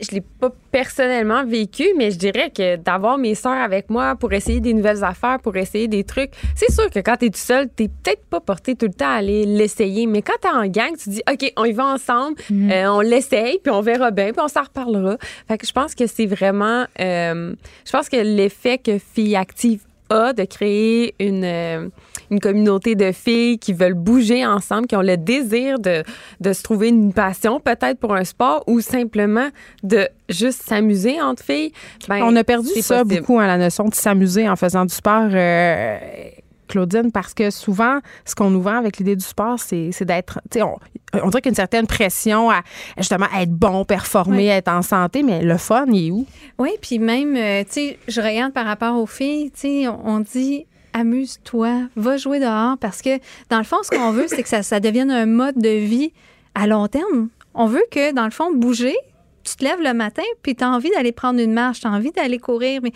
Je 0.00 0.12
l'ai 0.14 0.20
pas 0.20 0.50
personnellement 0.70 1.44
vécu, 1.44 1.84
mais 1.96 2.10
je 2.10 2.18
dirais 2.18 2.50
que 2.54 2.76
d'avoir 2.76 3.18
mes 3.18 3.34
soeurs 3.34 3.60
avec 3.62 3.90
moi 3.90 4.14
pour 4.14 4.32
essayer 4.32 4.60
des 4.60 4.72
nouvelles 4.72 5.02
affaires, 5.02 5.38
pour 5.42 5.56
essayer 5.56 5.88
des 5.88 6.04
trucs, 6.04 6.30
c'est 6.54 6.70
sûr 6.70 6.88
que 6.90 7.00
quand 7.00 7.16
tu 7.16 7.26
es 7.26 7.30
tout 7.30 7.38
seul, 7.38 7.68
t'es 7.68 7.88
peut-être 7.88 8.24
pas 8.26 8.40
porté 8.40 8.74
tout 8.76 8.86
le 8.86 8.92
temps 8.92 9.08
à 9.08 9.14
aller 9.16 9.44
l'essayer, 9.44 10.06
mais 10.06 10.22
quand 10.22 10.34
tu 10.40 10.48
es 10.48 10.50
en 10.52 10.66
gang, 10.66 10.96
tu 10.96 11.10
dis, 11.10 11.22
OK, 11.30 11.52
on 11.56 11.64
y 11.64 11.72
va 11.72 11.86
ensemble, 11.86 12.36
Mhm. 12.50 12.70
euh, 12.70 12.92
on 12.92 13.00
l'essaye, 13.00 13.58
puis 13.62 13.72
on 13.72 13.80
verra 13.80 14.10
bien, 14.10 14.32
puis 14.32 14.40
on 14.42 14.48
s'en 14.48 14.62
reparlera. 14.62 15.16
Fait 15.48 15.58
que 15.58 15.66
je 15.66 15.72
pense 15.72 15.94
que 15.94 16.06
c'est 16.06 16.26
vraiment, 16.26 16.84
euh, 17.00 17.54
je 17.84 17.90
pense 17.92 18.08
que 18.08 18.16
l'effet 18.16 18.78
que 18.78 18.98
Filles 18.98 19.36
Active 19.36 19.80
a 20.10 20.32
de 20.32 20.44
créer 20.44 21.14
une, 21.18 21.44
euh, 21.44 21.88
une 22.30 22.40
communauté 22.40 22.94
de 22.94 23.12
filles 23.12 23.58
qui 23.58 23.72
veulent 23.72 23.94
bouger 23.94 24.44
ensemble, 24.46 24.86
qui 24.86 24.96
ont 24.96 25.02
le 25.02 25.16
désir 25.16 25.78
de, 25.78 26.02
de 26.40 26.52
se 26.52 26.62
trouver 26.62 26.88
une 26.88 27.12
passion 27.12 27.60
peut-être 27.60 27.98
pour 27.98 28.14
un 28.14 28.24
sport 28.24 28.64
ou 28.66 28.80
simplement 28.80 29.48
de 29.82 30.08
juste 30.28 30.62
s'amuser 30.62 31.20
entre 31.20 31.42
filles. 31.42 31.72
ben, 32.08 32.22
On 32.22 32.34
a 32.36 32.44
perdu 32.44 32.68
ça 32.80 33.02
possible. 33.04 33.20
beaucoup, 33.20 33.38
hein, 33.38 33.46
la 33.46 33.58
notion 33.58 33.84
de 33.84 33.94
s'amuser 33.94 34.48
en 34.48 34.56
faisant 34.56 34.84
du 34.84 34.94
sport. 34.94 35.28
euh, 35.32 35.98
Claudine, 36.68 37.10
parce 37.10 37.32
que 37.32 37.48
souvent, 37.50 38.00
ce 38.26 38.34
qu'on 38.34 38.50
nous 38.50 38.60
vend 38.60 38.76
avec 38.76 38.98
l'idée 38.98 39.16
du 39.16 39.24
sport, 39.24 39.58
c'est 39.58 39.88
c'est 39.90 40.04
d'être. 40.04 40.38
tu 40.50 40.58
sais, 40.58 40.62
On, 40.62 40.76
on 41.14 41.28
dirait 41.30 41.40
qu'il 41.40 41.46
y 41.46 41.48
a 41.48 41.52
une 41.52 41.54
certaine 41.54 41.86
pression 41.86 42.50
à 42.50 42.60
justement 42.98 43.24
à 43.34 43.40
être 43.42 43.52
bon, 43.52 43.86
performer, 43.86 44.36
Oui. 44.36 44.46
être 44.48 44.68
en 44.68 44.82
santé, 44.82 45.22
mais 45.22 45.40
le 45.40 45.56
fun, 45.56 45.86
il 45.90 46.08
est 46.08 46.10
où? 46.10 46.26
Oui, 46.58 46.72
puis 46.82 46.98
même, 46.98 47.34
euh, 47.36 47.62
tu 47.64 47.72
sais, 47.72 47.98
je 48.06 48.20
regarde 48.20 48.52
par 48.52 48.66
rapport 48.66 48.96
aux 49.00 49.06
filles, 49.06 49.50
tu 49.50 49.60
sais, 49.60 49.88
on, 49.88 49.98
on 50.06 50.20
dit 50.20 50.66
amuse-toi, 50.98 51.82
va 51.96 52.16
jouer 52.16 52.40
dehors 52.40 52.76
parce 52.78 53.02
que 53.02 53.18
dans 53.50 53.58
le 53.58 53.64
fond, 53.64 53.76
ce 53.82 53.90
qu'on 53.90 54.10
veut, 54.12 54.26
c'est 54.28 54.42
que 54.42 54.48
ça, 54.48 54.62
ça 54.62 54.80
devienne 54.80 55.10
un 55.10 55.26
mode 55.26 55.56
de 55.56 55.68
vie 55.68 56.12
à 56.54 56.66
long 56.66 56.86
terme. 56.88 57.28
On 57.54 57.66
veut 57.66 57.84
que, 57.90 58.12
dans 58.12 58.24
le 58.24 58.30
fond, 58.30 58.52
bouger, 58.52 58.96
tu 59.44 59.56
te 59.56 59.64
lèves 59.64 59.80
le 59.80 59.94
matin, 59.94 60.22
puis 60.42 60.54
tu 60.54 60.64
as 60.64 60.70
envie 60.70 60.90
d'aller 60.90 61.12
prendre 61.12 61.40
une 61.40 61.52
marche, 61.52 61.80
tu 61.80 61.86
as 61.86 61.90
envie 61.90 62.10
d'aller 62.12 62.38
courir, 62.38 62.80
mais. 62.82 62.92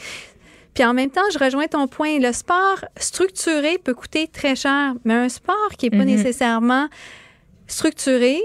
Puis 0.75 0.85
en 0.85 0.95
même 0.95 1.11
temps, 1.11 1.21
je 1.33 1.39
rejoins 1.39 1.67
ton 1.67 1.87
point. 1.87 2.19
Le 2.19 2.33
sport 2.33 2.85
structuré 2.97 3.77
peut 3.79 3.93
coûter 3.95 4.27
très 4.27 4.57
cher, 4.57 4.95
mais 5.05 5.15
un 5.15 5.29
sport 5.29 5.69
qui 5.79 5.87
n'est 5.87 5.91
pas 5.99 6.05
Mhm. 6.05 6.17
nécessairement 6.17 6.89
structuré 7.67 8.41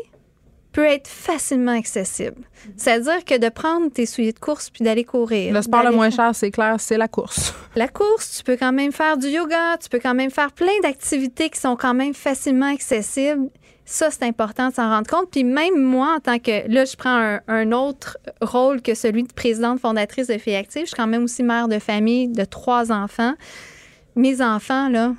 peut 0.77 0.85
être 0.85 1.07
facilement 1.07 1.71
accessible. 1.71 2.43
C'est-à-dire 2.75 3.25
que 3.25 3.35
de 3.35 3.49
prendre 3.49 3.91
tes 3.91 4.05
souliers 4.05 4.31
de 4.31 4.37
course 4.37 4.69
puis 4.69 4.83
d'aller 4.83 5.03
courir. 5.03 5.51
Le 5.51 5.63
sport 5.63 5.81
le 5.81 5.89
moins 5.89 6.11
cher, 6.11 6.35
c'est 6.35 6.51
clair, 6.51 6.75
c'est 6.77 6.97
la 6.99 7.07
course. 7.07 7.55
La 7.75 7.87
course, 7.87 8.37
tu 8.37 8.43
peux 8.43 8.57
quand 8.57 8.71
même 8.71 8.91
faire 8.91 9.17
du 9.17 9.27
yoga, 9.27 9.77
tu 9.81 9.89
peux 9.89 9.97
quand 9.97 10.13
même 10.13 10.29
faire 10.29 10.51
plein 10.51 10.79
d'activités 10.83 11.49
qui 11.49 11.59
sont 11.59 11.75
quand 11.75 11.95
même 11.95 12.13
facilement 12.13 12.71
accessibles. 12.71 13.49
Ça, 13.85 14.11
c'est 14.11 14.21
important 14.21 14.69
de 14.69 14.75
s'en 14.75 14.87
rendre 14.87 15.07
compte. 15.07 15.31
Puis 15.31 15.43
même 15.43 15.81
moi, 15.81 16.13
en 16.17 16.19
tant 16.19 16.37
que... 16.37 16.71
Là, 16.71 16.85
je 16.85 16.95
prends 16.95 17.17
un, 17.17 17.39
un 17.47 17.71
autre 17.71 18.19
rôle 18.41 18.83
que 18.83 18.93
celui 18.93 19.23
de 19.23 19.33
présidente 19.33 19.79
fondatrice 19.79 20.27
de 20.27 20.37
Filles 20.37 20.57
Actives. 20.57 20.83
Je 20.83 20.87
suis 20.87 20.95
quand 20.95 21.07
même 21.07 21.23
aussi 21.23 21.41
mère 21.41 21.67
de 21.67 21.79
famille 21.79 22.27
de 22.27 22.45
trois 22.45 22.91
enfants. 22.91 23.33
Mes 24.15 24.43
enfants, 24.43 24.89
là, 24.89 25.13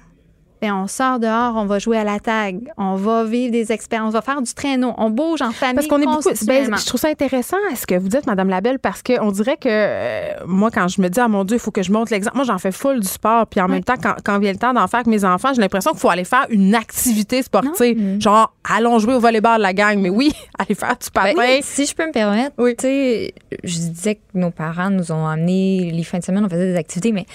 ben, 0.61 0.75
on 0.75 0.87
sort 0.87 1.19
dehors, 1.19 1.55
on 1.57 1.67
va 1.67 1.79
jouer 1.79 1.99
à 1.99 2.05
la 2.05 2.19
tag, 2.19 2.73
on 2.77 2.95
va 2.95 3.25
vivre 3.25 3.53
des 3.53 3.71
expériences, 3.73 4.09
on 4.09 4.19
va 4.19 4.23
faire 4.23 4.43
du 4.43 4.53
traîneau, 4.53 4.93
on 4.99 5.11
bouge 5.11 5.41
en 5.43 5.53
famille 5.53 5.77
Parce 5.77 5.87
qu'on 5.87 6.01
est 6.01 6.07
beaucoup. 6.07 6.31
ben, 6.47 6.77
je 6.77 6.87
trouve 6.87 7.01
ça 7.01 7.09
intéressant 7.09 7.57
ce 7.75 7.87
que 7.87 7.95
vous 7.95 8.09
dites, 8.09 8.27
Madame 8.27 8.49
Labelle, 8.49 8.79
parce 8.79 9.03
qu'on 9.03 9.31
dirait 9.31 9.57
que 9.57 9.69
euh, 9.69 10.35
moi, 10.47 10.71
quand 10.71 10.89
je 10.89 11.01
me 11.01 11.09
dis, 11.09 11.21
ah 11.21 11.29
mon 11.29 11.45
Dieu, 11.45 11.57
il 11.57 11.61
faut 11.61 11.71
que 11.71 11.83
je 11.83 11.93
montre 11.93 12.13
l'exemple. 12.13 12.37
Moi, 12.37 12.45
j'en 12.45 12.59
fais 12.59 12.73
full 12.73 13.01
du 13.01 13.09
sport. 13.09 13.47
Puis 13.47 13.61
en 13.61 13.69
même 13.69 13.85
temps, 13.85 13.95
quand, 14.03 14.15
quand 14.25 14.39
vient 14.39 14.53
le 14.53 14.59
temps 14.59 14.73
d'en 14.73 14.87
faire 14.87 15.01
avec 15.01 15.07
mes 15.07 15.25
enfants, 15.25 15.53
j'ai 15.55 15.61
l'impression 15.61 15.93
qu'il 15.93 16.01
faut 16.01 16.11
aller 16.11 16.25
faire 16.25 16.47
une 16.51 16.75
activité 16.75 17.43
sportive. 17.43 18.21
Genre, 18.21 18.53
allons 18.69 18.99
jouer 18.99 19.15
au 19.15 19.21
volleyball, 19.21 19.61
la 19.61 19.73
gang. 19.73 19.99
Mais 19.99 20.11
oui, 20.11 20.33
aller 20.59 20.75
faire 20.75 20.97
du 20.97 21.11
patin. 21.11 21.35
Ben, 21.37 21.61
si 21.63 21.87
je 21.87 21.95
peux 21.95 22.07
me 22.07 22.13
permettre, 22.13 22.57
tu 22.57 22.75
sais, 22.81 23.35
je 23.65 23.75
disais 23.75 24.17
que 24.17 24.21
nos 24.35 24.51
parents 24.51 24.91
nous 24.91 25.13
ont 25.13 25.27
amené 25.27 25.91
les 25.93 26.05
fins 26.05 26.19
de 26.19 26.25
semaine, 26.25 26.45
on 26.45 26.49
faisait 26.49 26.73
des 26.73 26.77
activités, 26.77 27.13
mais 27.13 27.27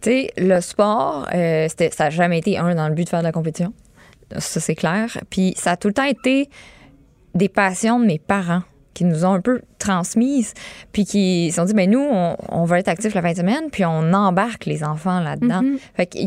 tu 0.00 0.10
sais, 0.10 0.30
le 0.36 0.60
sport, 0.60 1.28
euh, 1.34 1.68
ça 1.68 2.04
n'a 2.04 2.10
jamais 2.10 2.38
été 2.38 2.58
un 2.58 2.74
dans 2.74 2.88
le 2.88 2.94
but 2.94 3.04
de 3.04 3.08
faire 3.08 3.20
de 3.20 3.24
la 3.24 3.32
compétition. 3.32 3.72
Ça, 4.36 4.60
c'est 4.60 4.74
clair. 4.74 5.18
Puis 5.30 5.54
ça 5.56 5.72
a 5.72 5.76
tout 5.76 5.88
le 5.88 5.94
temps 5.94 6.04
été 6.04 6.48
des 7.34 7.48
passions 7.48 7.98
de 7.98 8.04
mes 8.04 8.18
parents 8.18 8.62
qui 8.94 9.04
nous 9.04 9.24
ont 9.24 9.32
un 9.34 9.40
peu 9.40 9.60
transmises, 9.78 10.54
puis 10.90 11.04
qui 11.04 11.50
se 11.50 11.56
sont 11.56 11.64
dit, 11.64 11.72
ben 11.72 11.88
nous, 11.88 12.00
on, 12.00 12.36
on 12.48 12.64
va 12.64 12.80
être 12.80 12.88
actifs 12.88 13.14
la 13.14 13.22
fin 13.22 13.30
de 13.30 13.36
semaine, 13.36 13.70
puis 13.70 13.84
on 13.84 14.12
embarque 14.12 14.66
les 14.66 14.82
enfants 14.82 15.20
là-dedans. 15.20 15.62
Mhm. 15.62 15.78
Fait 15.94 16.06
que 16.06 16.18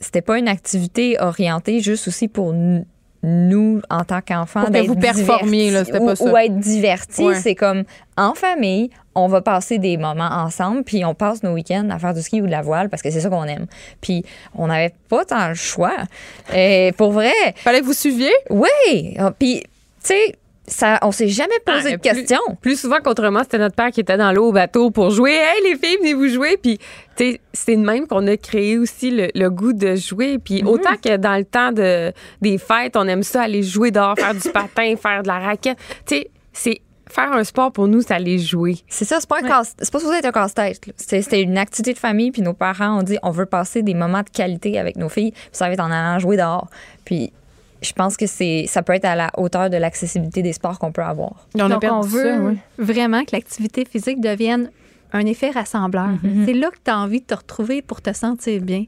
c'était 0.00 0.20
pas 0.20 0.38
une 0.38 0.48
activité 0.48 1.16
orientée 1.18 1.80
juste 1.80 2.06
aussi 2.08 2.28
pour 2.28 2.52
nous 2.52 2.84
nous, 3.24 3.80
en 3.90 4.04
tant 4.04 4.20
qu'enfants, 4.20 4.68
d'être 4.68 4.86
vous 4.86 4.96
performiez, 4.96 5.70
là, 5.70 5.84
c'était 5.84 5.98
ou, 5.98 6.06
pas 6.06 6.16
ça. 6.16 6.30
ou 6.30 6.36
être 6.36 6.58
divertis. 6.58 7.24
Ouais. 7.24 7.34
C'est 7.36 7.54
comme 7.54 7.84
en 8.16 8.34
famille, 8.34 8.90
on 9.14 9.28
va 9.28 9.40
passer 9.42 9.78
des 9.78 9.96
moments 9.96 10.28
ensemble, 10.30 10.82
puis 10.84 11.04
on 11.04 11.14
passe 11.14 11.42
nos 11.42 11.52
week-ends 11.52 11.88
à 11.90 11.98
faire 11.98 12.14
du 12.14 12.22
ski 12.22 12.40
ou 12.42 12.46
de 12.46 12.50
la 12.50 12.62
voile 12.62 12.88
parce 12.88 13.02
que 13.02 13.10
c'est 13.10 13.20
ça 13.20 13.28
qu'on 13.30 13.44
aime. 13.44 13.66
Puis 14.00 14.24
on 14.54 14.66
n'avait 14.66 14.92
pas 15.08 15.24
tant 15.24 15.48
le 15.48 15.54
choix. 15.54 15.94
Et 16.54 16.92
pour 16.96 17.12
vrai. 17.12 17.32
Fallait 17.56 17.80
que 17.80 17.86
vous 17.86 17.92
suiviez? 17.92 18.32
Oui. 18.50 19.14
Ah, 19.18 19.32
Puis, 19.38 19.60
tu 19.60 19.68
sais, 20.02 20.36
ça, 20.66 20.98
on 21.02 21.12
s'est 21.12 21.28
jamais 21.28 21.58
posé 21.66 21.88
Ah, 21.88 21.90
de 21.92 21.96
plus- 21.96 22.00
questions. 22.00 22.40
Plus 22.62 22.80
souvent 22.80 22.96
qu'autrement, 23.04 23.40
c'était 23.42 23.58
notre 23.58 23.76
père 23.76 23.90
qui 23.90 24.00
était 24.00 24.16
dans 24.16 24.32
l'eau 24.32 24.48
au 24.48 24.52
bateau 24.52 24.90
pour 24.90 25.10
jouer. 25.10 25.32
Hey, 25.32 25.62
les 25.70 25.76
filles, 25.78 25.98
venez 25.98 26.14
vous 26.14 26.28
jouer. 26.28 26.56
Puis, 26.56 26.78
tu 27.16 27.32
sais, 27.32 27.40
c'est 27.52 27.76
de 27.76 27.82
même 27.84 28.06
qu'on 28.06 28.26
a 28.26 28.36
créé 28.38 28.78
aussi 28.78 29.10
le, 29.10 29.28
le 29.34 29.50
goût 29.50 29.74
de 29.74 29.94
jouer. 29.94 30.38
Puis, 30.38 30.62
Mhm. 30.62 30.68
autant 30.68 30.96
que 30.96 31.16
dans 31.18 31.36
le 31.36 31.44
temps 31.44 31.70
de, 31.70 32.12
des 32.40 32.56
fêtes, 32.58 32.96
on 32.96 33.06
aime 33.06 33.22
ça, 33.22 33.42
aller 33.42 33.62
jouer 33.62 33.90
dehors, 33.90 34.14
faire 34.18 34.34
du 34.34 34.48
patin, 34.52 34.94
faire 34.96 35.22
de 35.22 35.28
la 35.28 35.38
raquette. 35.38 35.76
Tu 36.06 36.16
sais, 36.16 36.30
c'est 36.54 36.80
faire 37.08 37.32
un 37.32 37.44
sport 37.44 37.70
pour 37.72 37.86
nous, 37.88 38.00
c'est 38.02 38.12
aller 38.14 38.38
jouer. 38.38 38.78
C'est 38.88 39.04
ça, 39.04 39.18
c'est 39.20 39.28
pas, 39.28 39.38
un 39.38 39.42
casse- 39.48 39.74
c'est 39.78 39.92
pas 39.92 39.98
supposé 39.98 40.18
être 40.18 40.24
un 40.26 40.32
casse-tête. 40.32 40.80
C'était 40.96 41.42
une 41.42 41.58
activité 41.58 41.92
de 41.92 41.98
famille, 41.98 42.30
puis 42.30 42.42
nos 42.42 42.54
parents 42.54 42.98
ont 42.98 43.02
dit 43.02 43.18
on 43.22 43.30
veut 43.30 43.46
passer 43.46 43.82
des 43.82 43.94
moments 43.94 44.22
de 44.22 44.30
qualité 44.30 44.78
avec 44.78 44.96
nos 44.96 45.08
filles, 45.08 45.32
puis 45.32 45.40
ça 45.52 45.66
va 45.66 45.72
être 45.74 45.80
en 45.80 45.90
allant 45.90 46.18
jouer 46.18 46.36
dehors. 46.36 46.68
Puis 47.04 47.32
je 47.82 47.92
pense 47.92 48.16
que 48.16 48.26
c'est 48.26 48.64
ça 48.66 48.82
peut 48.82 48.94
être 48.94 49.04
à 49.04 49.14
la 49.14 49.30
hauteur 49.36 49.68
de 49.68 49.76
l'accessibilité 49.76 50.40
des 50.42 50.54
sports 50.54 50.78
qu'on 50.78 50.92
peut 50.92 51.02
avoir. 51.02 51.46
Donc, 51.68 51.80
on 51.92 52.00
veut 52.00 52.56
vraiment 52.78 53.24
que 53.24 53.30
l'activité 53.32 53.84
physique 53.84 54.20
devienne 54.20 54.70
un 55.12 55.26
effet 55.26 55.50
rassembleur. 55.50 56.08
Mhm. 56.22 56.44
C'est 56.46 56.54
là 56.54 56.70
que 56.70 56.78
tu 56.82 56.90
as 56.90 56.98
envie 56.98 57.20
de 57.20 57.26
te 57.26 57.34
retrouver 57.34 57.82
pour 57.82 58.00
te 58.02 58.12
sentir 58.12 58.60
bien. 58.62 58.86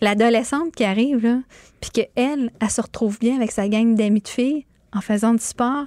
L'adolescente 0.00 0.72
qui 0.74 0.84
arrive, 0.84 1.22
là, 1.24 1.38
puis 1.80 1.90
qu'elle, 1.90 2.50
elle 2.60 2.70
se 2.70 2.80
retrouve 2.80 3.18
bien 3.18 3.36
avec 3.36 3.50
sa 3.52 3.68
gang 3.68 3.94
d'amis 3.94 4.20
de 4.20 4.28
filles 4.28 4.64
en 4.94 5.00
faisant 5.00 5.32
du 5.34 5.42
sport, 5.42 5.84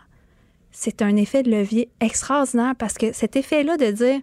c'est 0.71 1.01
un 1.01 1.15
effet 1.15 1.43
de 1.43 1.51
levier 1.51 1.89
extraordinaire 1.99 2.73
parce 2.77 2.93
que 2.93 3.13
cet 3.13 3.35
effet-là 3.35 3.77
de 3.77 3.91
dire 3.91 4.21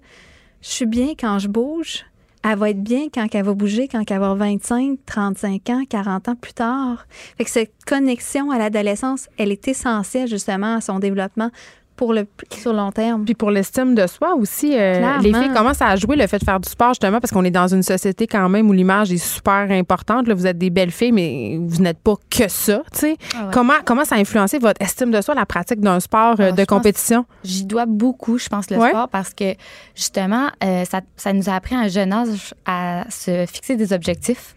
je 0.62 0.68
suis 0.68 0.86
bien 0.86 1.14
quand 1.18 1.38
je 1.38 1.48
bouge, 1.48 2.04
elle 2.42 2.58
va 2.58 2.70
être 2.70 2.82
bien 2.82 3.08
quand 3.12 3.26
elle 3.34 3.44
va 3.44 3.54
bouger, 3.54 3.88
quand 3.88 3.98
elle 4.10 4.18
va 4.18 4.30
avoir 4.30 4.36
25, 4.36 4.98
35 5.04 5.70
ans, 5.70 5.82
40 5.88 6.28
ans 6.28 6.34
plus 6.36 6.52
tard. 6.52 7.06
Fait 7.36 7.44
cette 7.46 7.84
connexion 7.86 8.50
à 8.50 8.58
l'adolescence, 8.58 9.28
elle 9.36 9.52
est 9.52 9.68
essentielle 9.68 10.28
justement 10.28 10.76
à 10.76 10.80
son 10.80 10.98
développement 10.98 11.50
pour 11.96 12.12
le 12.12 12.26
sur 12.50 12.72
long 12.72 12.92
terme. 12.92 13.24
Puis 13.24 13.34
pour 13.34 13.50
l'estime 13.50 13.94
de 13.94 14.06
soi 14.06 14.34
aussi, 14.34 14.76
euh, 14.76 15.18
les 15.20 15.32
filles 15.32 15.52
commencent 15.54 15.82
à 15.82 15.96
jouer 15.96 16.16
le 16.16 16.26
fait 16.26 16.38
de 16.38 16.44
faire 16.44 16.60
du 16.60 16.68
sport 16.68 16.90
justement 16.90 17.20
parce 17.20 17.32
qu'on 17.32 17.44
est 17.44 17.50
dans 17.50 17.68
une 17.68 17.82
société 17.82 18.26
quand 18.26 18.48
même 18.48 18.68
où 18.68 18.72
l'image 18.72 19.10
est 19.12 19.16
super 19.18 19.66
importante. 19.70 20.28
Là, 20.28 20.34
vous 20.34 20.46
êtes 20.46 20.58
des 20.58 20.70
belles 20.70 20.90
filles, 20.90 21.12
mais 21.12 21.58
vous 21.60 21.82
n'êtes 21.82 21.98
pas 21.98 22.14
que 22.30 22.48
ça. 22.48 22.82
tu 22.92 22.98
sais. 23.00 23.16
Ah 23.34 23.44
ouais. 23.46 23.50
Comment, 23.52 23.74
comment 23.84 24.04
ça 24.04 24.16
a 24.16 24.18
influencé 24.18 24.58
votre 24.58 24.80
estime 24.82 25.10
de 25.10 25.20
soi, 25.20 25.34
la 25.34 25.46
pratique 25.46 25.80
d'un 25.80 26.00
sport 26.00 26.34
euh, 26.38 26.44
Alors, 26.44 26.54
de 26.56 26.64
compétition? 26.64 27.24
J'y 27.44 27.64
dois 27.64 27.86
beaucoup, 27.86 28.38
je 28.38 28.48
pense, 28.48 28.70
le 28.70 28.76
Ouais. 28.76 28.90
sport, 28.90 29.08
parce 29.08 29.32
que 29.32 29.54
justement, 29.94 30.48
euh, 30.62 30.84
ça, 30.84 31.00
ça 31.16 31.32
nous 31.32 31.48
a 31.48 31.54
appris 31.54 31.74
à 31.74 31.78
un 31.80 31.88
jeune 31.88 32.12
âge 32.12 32.54
à 32.66 33.04
se 33.08 33.46
fixer 33.46 33.76
des 33.76 33.92
objectifs, 33.92 34.54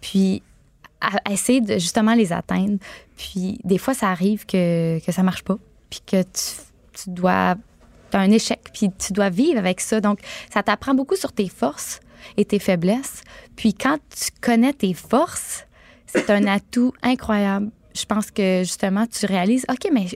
puis 0.00 0.42
à, 1.00 1.18
à 1.28 1.32
essayer 1.32 1.60
de 1.60 1.74
justement 1.74 2.14
les 2.14 2.32
atteindre. 2.32 2.78
Puis 3.16 3.58
des 3.64 3.78
fois, 3.78 3.94
ça 3.94 4.08
arrive 4.08 4.46
que, 4.46 5.04
que 5.04 5.12
ça 5.12 5.22
marche 5.22 5.42
pas, 5.44 5.56
puis 5.90 6.00
que 6.06 6.22
tu, 6.22 6.40
tu 7.02 7.10
dois. 7.10 7.56
as 8.12 8.18
un 8.18 8.30
échec, 8.30 8.60
puis 8.72 8.90
tu 8.98 9.12
dois 9.12 9.28
vivre 9.28 9.58
avec 9.58 9.80
ça. 9.80 10.00
Donc, 10.00 10.20
ça 10.52 10.62
t'apprend 10.62 10.94
beaucoup 10.94 11.16
sur 11.16 11.32
tes 11.32 11.48
forces 11.48 12.00
et 12.36 12.44
tes 12.44 12.58
faiblesses. 12.58 13.22
Puis 13.56 13.74
quand 13.74 13.98
tu 14.10 14.30
connais 14.40 14.72
tes 14.72 14.94
forces, 14.94 15.66
c'est 16.06 16.30
un 16.30 16.46
atout 16.46 16.92
incroyable. 17.02 17.70
Je 17.94 18.04
pense 18.04 18.30
que 18.30 18.60
justement, 18.60 19.06
tu 19.06 19.26
réalises, 19.26 19.66
OK, 19.68 19.90
mais 19.92 20.06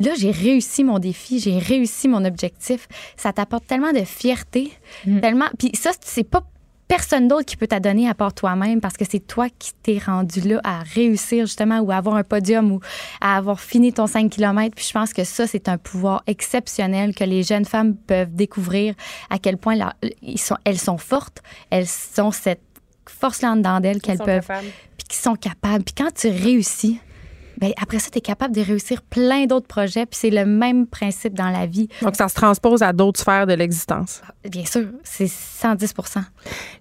là, 0.00 0.12
j'ai 0.18 0.30
réussi 0.30 0.82
mon 0.84 0.98
défi, 0.98 1.38
j'ai 1.38 1.58
réussi 1.58 2.08
mon 2.08 2.24
objectif. 2.24 2.88
Ça 3.16 3.32
t'apporte 3.32 3.66
tellement 3.66 3.92
de 3.92 4.04
fierté, 4.04 4.72
tellement. 5.20 5.48
Puis 5.58 5.70
ça, 5.74 5.92
c'est 6.00 6.28
pas 6.28 6.42
personne 6.88 7.28
d'autre 7.28 7.44
qui 7.44 7.56
peut 7.56 7.66
t'adonner 7.66 8.08
à 8.08 8.14
part 8.14 8.32
toi-même 8.32 8.80
parce 8.80 8.96
que 8.96 9.04
c'est 9.08 9.20
toi 9.20 9.48
qui 9.58 9.72
t'es 9.82 9.98
rendu 9.98 10.40
là 10.40 10.60
à 10.64 10.80
réussir 10.82 11.46
justement 11.46 11.80
ou 11.80 11.90
à 11.90 11.96
avoir 11.96 12.16
un 12.16 12.22
podium 12.22 12.72
ou 12.72 12.80
à 13.20 13.36
avoir 13.36 13.60
fini 13.60 13.92
ton 13.92 14.06
5 14.06 14.30
km. 14.30 14.74
Puis 14.74 14.86
je 14.88 14.92
pense 14.92 15.12
que 15.12 15.24
ça, 15.24 15.46
c'est 15.46 15.68
un 15.68 15.78
pouvoir 15.78 16.22
exceptionnel 16.26 17.14
que 17.14 17.24
les 17.24 17.42
jeunes 17.42 17.64
femmes 17.64 17.96
peuvent 17.96 18.34
découvrir 18.34 18.94
à 19.30 19.38
quel 19.38 19.56
point 19.56 19.76
ils 20.22 20.40
sont, 20.40 20.56
elles 20.64 20.78
sont 20.78 20.98
fortes, 20.98 21.42
elles 21.70 21.86
ont 22.18 22.30
cette 22.30 22.62
force-là 23.08 23.52
en 23.52 23.56
dedans 23.56 23.80
d'elles 23.80 24.00
qu'elles 24.00 24.18
sont 24.18 24.24
peuvent, 24.24 24.48
puis 24.96 25.06
qui 25.08 25.16
sont 25.16 25.36
capables. 25.36 25.84
Puis 25.84 25.94
quand 25.96 26.12
tu 26.12 26.28
réussis, 26.28 27.00
ben, 27.58 27.72
après 27.80 27.98
ça, 27.98 28.10
tu 28.10 28.18
es 28.18 28.20
capable 28.20 28.54
de 28.54 28.60
réussir 28.60 29.02
plein 29.02 29.46
d'autres 29.46 29.66
projets. 29.66 30.06
Puis 30.06 30.18
c'est 30.20 30.30
le 30.30 30.44
même 30.44 30.86
principe 30.86 31.34
dans 31.34 31.50
la 31.50 31.66
vie. 31.66 31.88
Donc, 32.02 32.16
ça 32.16 32.28
se 32.28 32.34
transpose 32.34 32.82
à 32.82 32.92
d'autres 32.92 33.20
sphères 33.20 33.46
de 33.46 33.54
l'existence. 33.54 34.22
Bien 34.48 34.64
sûr, 34.64 34.86
c'est 35.02 35.26
110% 35.26 36.20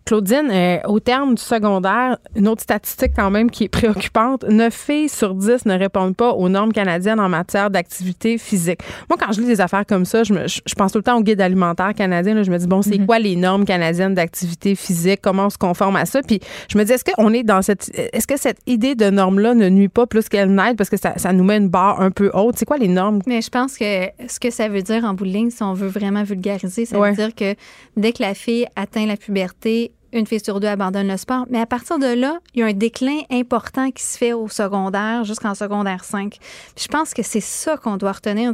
Claudine, 0.06 0.49
euh, 0.52 0.77
au 0.85 0.99
terme 0.99 1.35
du 1.35 1.41
secondaire, 1.41 2.18
une 2.35 2.47
autre 2.47 2.61
statistique 2.61 3.14
quand 3.15 3.31
même 3.31 3.49
qui 3.49 3.64
est 3.64 3.69
préoccupante, 3.69 4.45
9 4.47 4.73
filles 4.73 5.10
sur 5.10 5.34
10 5.34 5.65
ne 5.65 5.77
répondent 5.77 6.15
pas 6.15 6.31
aux 6.31 6.47
normes 6.47 6.73
canadiennes 6.73 7.19
en 7.19 7.30
matière 7.30 7.72
d'activité 7.72 8.38
physique. 8.38 8.81
Moi, 9.10 9.18
quand 9.19 9.31
je 9.31 9.41
lis 9.41 9.47
des 9.47 9.61
affaires 9.61 9.85
comme 9.85 10.06
ça, 10.06 10.23
je, 10.23 10.34
me, 10.34 10.47
je, 10.47 10.76
pense 10.76 10.91
tout 10.91 10.99
le 10.99 11.03
temps 11.03 11.18
au 11.18 11.23
guide 11.23 11.41
alimentaire 11.41 11.93
canadien. 11.95 12.35
Là, 12.35 12.43
je 12.43 12.52
me 12.52 12.57
dis, 12.57 12.68
bon, 12.68 12.84
c'est 12.84 12.91
mm-hmm. 12.91 13.06
quoi 13.06 13.18
les 13.18 13.35
normes 13.35 13.65
canadiennes 13.65 14.14
d'activité 14.14 14.76
physique? 14.76 15.22
Comment 15.23 15.47
on 15.47 15.49
se 15.49 15.57
conforme 15.57 15.95
à 15.95 16.06
ça? 16.06 16.22
Puis 16.22 16.39
je 16.69 16.77
me 16.77 16.84
dis, 16.84 16.91
est-ce 16.91 17.03
qu'on 17.03 17.34
est 17.34 17.43
dans 17.43 17.64
cette... 17.64 17.91
Est-ce 18.14 18.27
que 18.27 18.38
cette 18.38 18.60
idée 18.68 18.93
de 18.93 19.10
normes-là 19.10 19.56
ne 19.56 19.69
nuit 19.69 19.89
pas 19.89 20.06
plus 20.06 20.30
qu'elle 20.30 20.49
parce 20.73 20.89
que 20.89 20.97
ça, 20.97 21.17
ça, 21.17 21.33
nous 21.33 21.43
met 21.43 21.57
une 21.57 21.69
barre 21.69 22.01
un 22.01 22.11
peu 22.11 22.31
haute? 22.33 22.57
C'est 22.57 22.65
quoi 22.65 22.77
les 22.77 22.87
normes? 22.87 23.21
Mais 23.27 23.41
je 23.41 23.49
pense 23.49 23.77
que 23.77 24.07
ce 24.27 24.39
que 24.39 24.49
ça 24.49 24.67
veut 24.67 24.81
dire 24.81 25.03
en 25.03 25.13
bout 25.13 25.25
de 25.25 25.29
ligne, 25.29 25.49
si 25.49 25.61
on 25.61 25.73
veut 25.73 25.87
vraiment 25.87 26.23
vulgariser, 26.23 26.85
ça 26.85 26.99
veut 26.99 27.13
dire 27.13 27.35
que 27.35 27.55
dès 27.97 28.13
que 28.13 28.23
la 28.23 28.33
fille 28.33 28.65
atteint 28.75 29.05
la 29.05 29.17
puberté, 29.17 29.91
une 30.13 30.25
fille 30.25 30.43
sur 30.43 30.59
deux 30.59 30.67
abandonne 30.67 31.07
le 31.07 31.17
sport. 31.17 31.45
Mais 31.49 31.59
à 31.59 31.65
partir 31.65 31.99
de 31.99 32.07
là, 32.07 32.39
il 32.53 32.61
y 32.61 32.63
a 32.63 32.67
un 32.67 32.73
déclin 32.73 33.19
important 33.29 33.91
qui 33.91 34.03
se 34.03 34.17
fait 34.17 34.33
au 34.33 34.47
secondaire 34.47 35.23
jusqu'en 35.23 35.53
secondaire 35.53 36.03
5. 36.03 36.37
je 36.77 36.87
pense 36.87 37.13
que 37.13 37.21
c'est 37.21 37.41
ça 37.41 37.77
qu'on 37.77 37.97
doit 37.97 38.13
retenir. 38.13 38.53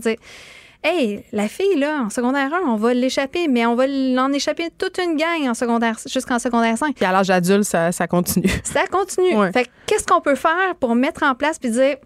Hey, 0.84 1.24
la 1.32 1.48
fille, 1.48 1.78
là, 1.78 2.02
en 2.06 2.10
secondaire 2.10 2.52
1, 2.54 2.62
on 2.68 2.76
va 2.76 2.96
l'échapper, 2.96 3.48
mais 3.48 3.68
on 3.68 3.76
va 3.76 3.86
l'en 3.86 4.32
échapper 4.34 4.70
toute 4.76 4.98
une 4.98 5.16
gang 5.16 5.48
en 5.48 5.54
secondaire, 5.54 5.98
jusqu'en 6.08 6.40
secondaire 6.40 6.76
5. 6.76 6.96
Puis 6.96 7.06
à 7.06 7.12
l'âge 7.12 7.30
adulte, 7.30 7.66
ça, 7.66 7.92
continue. 8.08 8.50
Ça 8.64 8.88
continue. 8.88 9.52
Fait 9.54 9.70
qu'est-ce 9.86 10.08
qu'on 10.08 10.22
peut 10.22 10.36
faire 10.36 10.76
pour 10.80 10.96
mettre 10.96 11.22
en 11.22 11.36
place 11.36 11.60
puis 11.60 11.70
dire, 11.70 11.98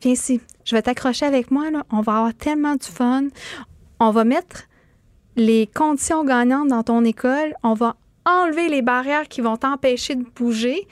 viens 0.00 0.12
ici, 0.12 0.40
je 0.64 0.76
vais 0.76 0.82
t'accrocher 0.82 1.26
avec 1.26 1.50
moi, 1.50 1.72
là, 1.72 1.82
on 1.90 2.02
va 2.02 2.18
avoir 2.18 2.34
tellement 2.34 2.76
du 2.76 2.86
fun. 2.86 3.24
On 3.98 4.12
va 4.12 4.22
mettre 4.22 4.62
les 5.34 5.66
conditions 5.66 6.24
gagnantes 6.24 6.68
dans 6.68 6.84
ton 6.84 7.04
école, 7.04 7.54
on 7.64 7.74
va 7.74 7.96
enlever 8.24 8.68
les 8.68 8.82
barrières 8.82 9.26
qui 9.26 9.40
vont 9.40 9.56
t'empêcher 9.56 10.14
de 10.14 10.24
bouger 10.36 10.86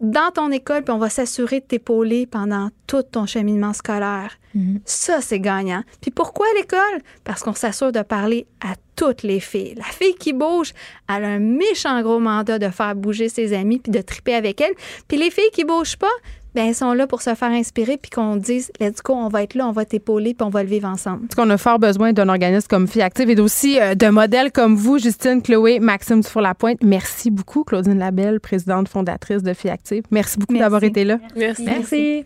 dans 0.00 0.30
ton 0.32 0.50
école, 0.50 0.82
puis 0.82 0.92
on 0.92 0.98
va 0.98 1.08
s'assurer 1.08 1.60
de 1.60 1.64
t'épauler 1.64 2.26
pendant 2.26 2.70
tout 2.86 3.02
ton 3.02 3.26
cheminement 3.26 3.72
scolaire. 3.72 4.38
Mhm. 4.54 4.80
Ça, 4.84 5.20
c'est 5.20 5.40
gagnant. 5.40 5.82
Puis 6.00 6.10
pourquoi 6.10 6.46
l'école? 6.56 7.00
Parce 7.24 7.42
qu'on 7.42 7.54
s'assure 7.54 7.92
de 7.92 8.02
parler 8.02 8.46
à 8.60 8.74
toutes 8.96 9.22
les 9.22 9.40
filles. 9.40 9.74
La 9.76 9.84
fille 9.84 10.14
qui 10.14 10.32
bouge, 10.32 10.72
elle 11.08 11.24
a 11.24 11.28
un 11.28 11.38
méchant 11.38 12.00
gros 12.02 12.20
mandat 12.20 12.58
de 12.58 12.68
faire 12.68 12.94
bouger 12.94 13.28
ses 13.28 13.52
amis 13.52 13.78
puis 13.78 13.92
de 13.92 14.00
triper 14.00 14.34
avec 14.34 14.60
elle. 14.60 14.74
Puis 15.08 15.16
les 15.16 15.30
filles 15.30 15.50
qui 15.52 15.64
bougent 15.64 15.96
pas, 15.96 16.12
ben, 16.54 16.68
elles 16.68 16.74
sont 16.74 16.92
là 16.92 17.06
pour 17.06 17.22
se 17.22 17.34
faire 17.34 17.50
inspirer 17.50 17.96
puis 17.96 18.10
qu'on 18.10 18.36
dise, 18.36 18.70
let's 18.80 19.02
go, 19.02 19.14
on 19.14 19.28
va 19.28 19.42
être 19.42 19.54
là, 19.54 19.66
on 19.66 19.72
va 19.72 19.84
t'épauler 19.84 20.34
puis 20.34 20.46
on 20.46 20.50
va 20.50 20.62
le 20.62 20.68
vivre 20.68 20.88
ensemble. 20.88 21.26
Parce 21.26 21.34
qu'on 21.34 21.50
a 21.50 21.58
fort 21.58 21.78
besoin 21.78 22.12
d'un 22.12 22.28
organisme 22.28 22.66
comme 22.68 22.86
Fille 22.86 23.02
Active 23.02 23.30
et 23.30 23.40
aussi 23.40 23.80
euh, 23.80 23.94
de 23.94 24.08
modèles 24.08 24.52
comme 24.52 24.76
vous, 24.76 24.98
Justine, 24.98 25.42
Chloé, 25.42 25.80
Maxime 25.80 26.20
Dufour-Lapointe. 26.20 26.78
Merci 26.82 27.30
beaucoup, 27.30 27.64
Claudine 27.64 27.98
Labelle, 27.98 28.40
présidente 28.40 28.88
fondatrice 28.88 29.42
de 29.42 29.52
Fille 29.52 29.70
Active. 29.70 30.04
Merci 30.10 30.38
beaucoup 30.38 30.56
d'avoir 30.56 30.82
été 30.84 31.04
là. 31.04 31.18
Merci. 31.36 31.64
Merci. 31.64 32.24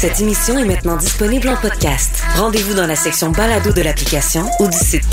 Cette 0.00 0.18
émission 0.18 0.56
est 0.56 0.64
maintenant 0.64 0.96
disponible 0.96 1.46
en 1.50 1.56
podcast. 1.56 2.22
Rendez-vous 2.34 2.72
dans 2.72 2.86
la 2.86 2.96
section 2.96 3.32
balado 3.32 3.70
de 3.70 3.82
l'application 3.82 4.46
ou 4.58 4.66
du 4.66 4.78
site 4.78 5.04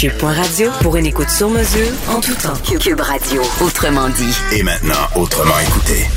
pour 0.81 0.95
une 0.95 1.05
écoute 1.05 1.30
sur 1.30 1.49
mesure 1.49 1.91
en 2.07 2.22
tout 2.22 2.34
temps. 2.35 2.53
Cube 2.80 3.01
Radio, 3.01 3.41
autrement 3.59 4.07
dit. 4.07 4.34
Et 4.53 4.64
maintenant, 4.64 4.93
autrement 5.18 5.59
écouté. 5.59 6.07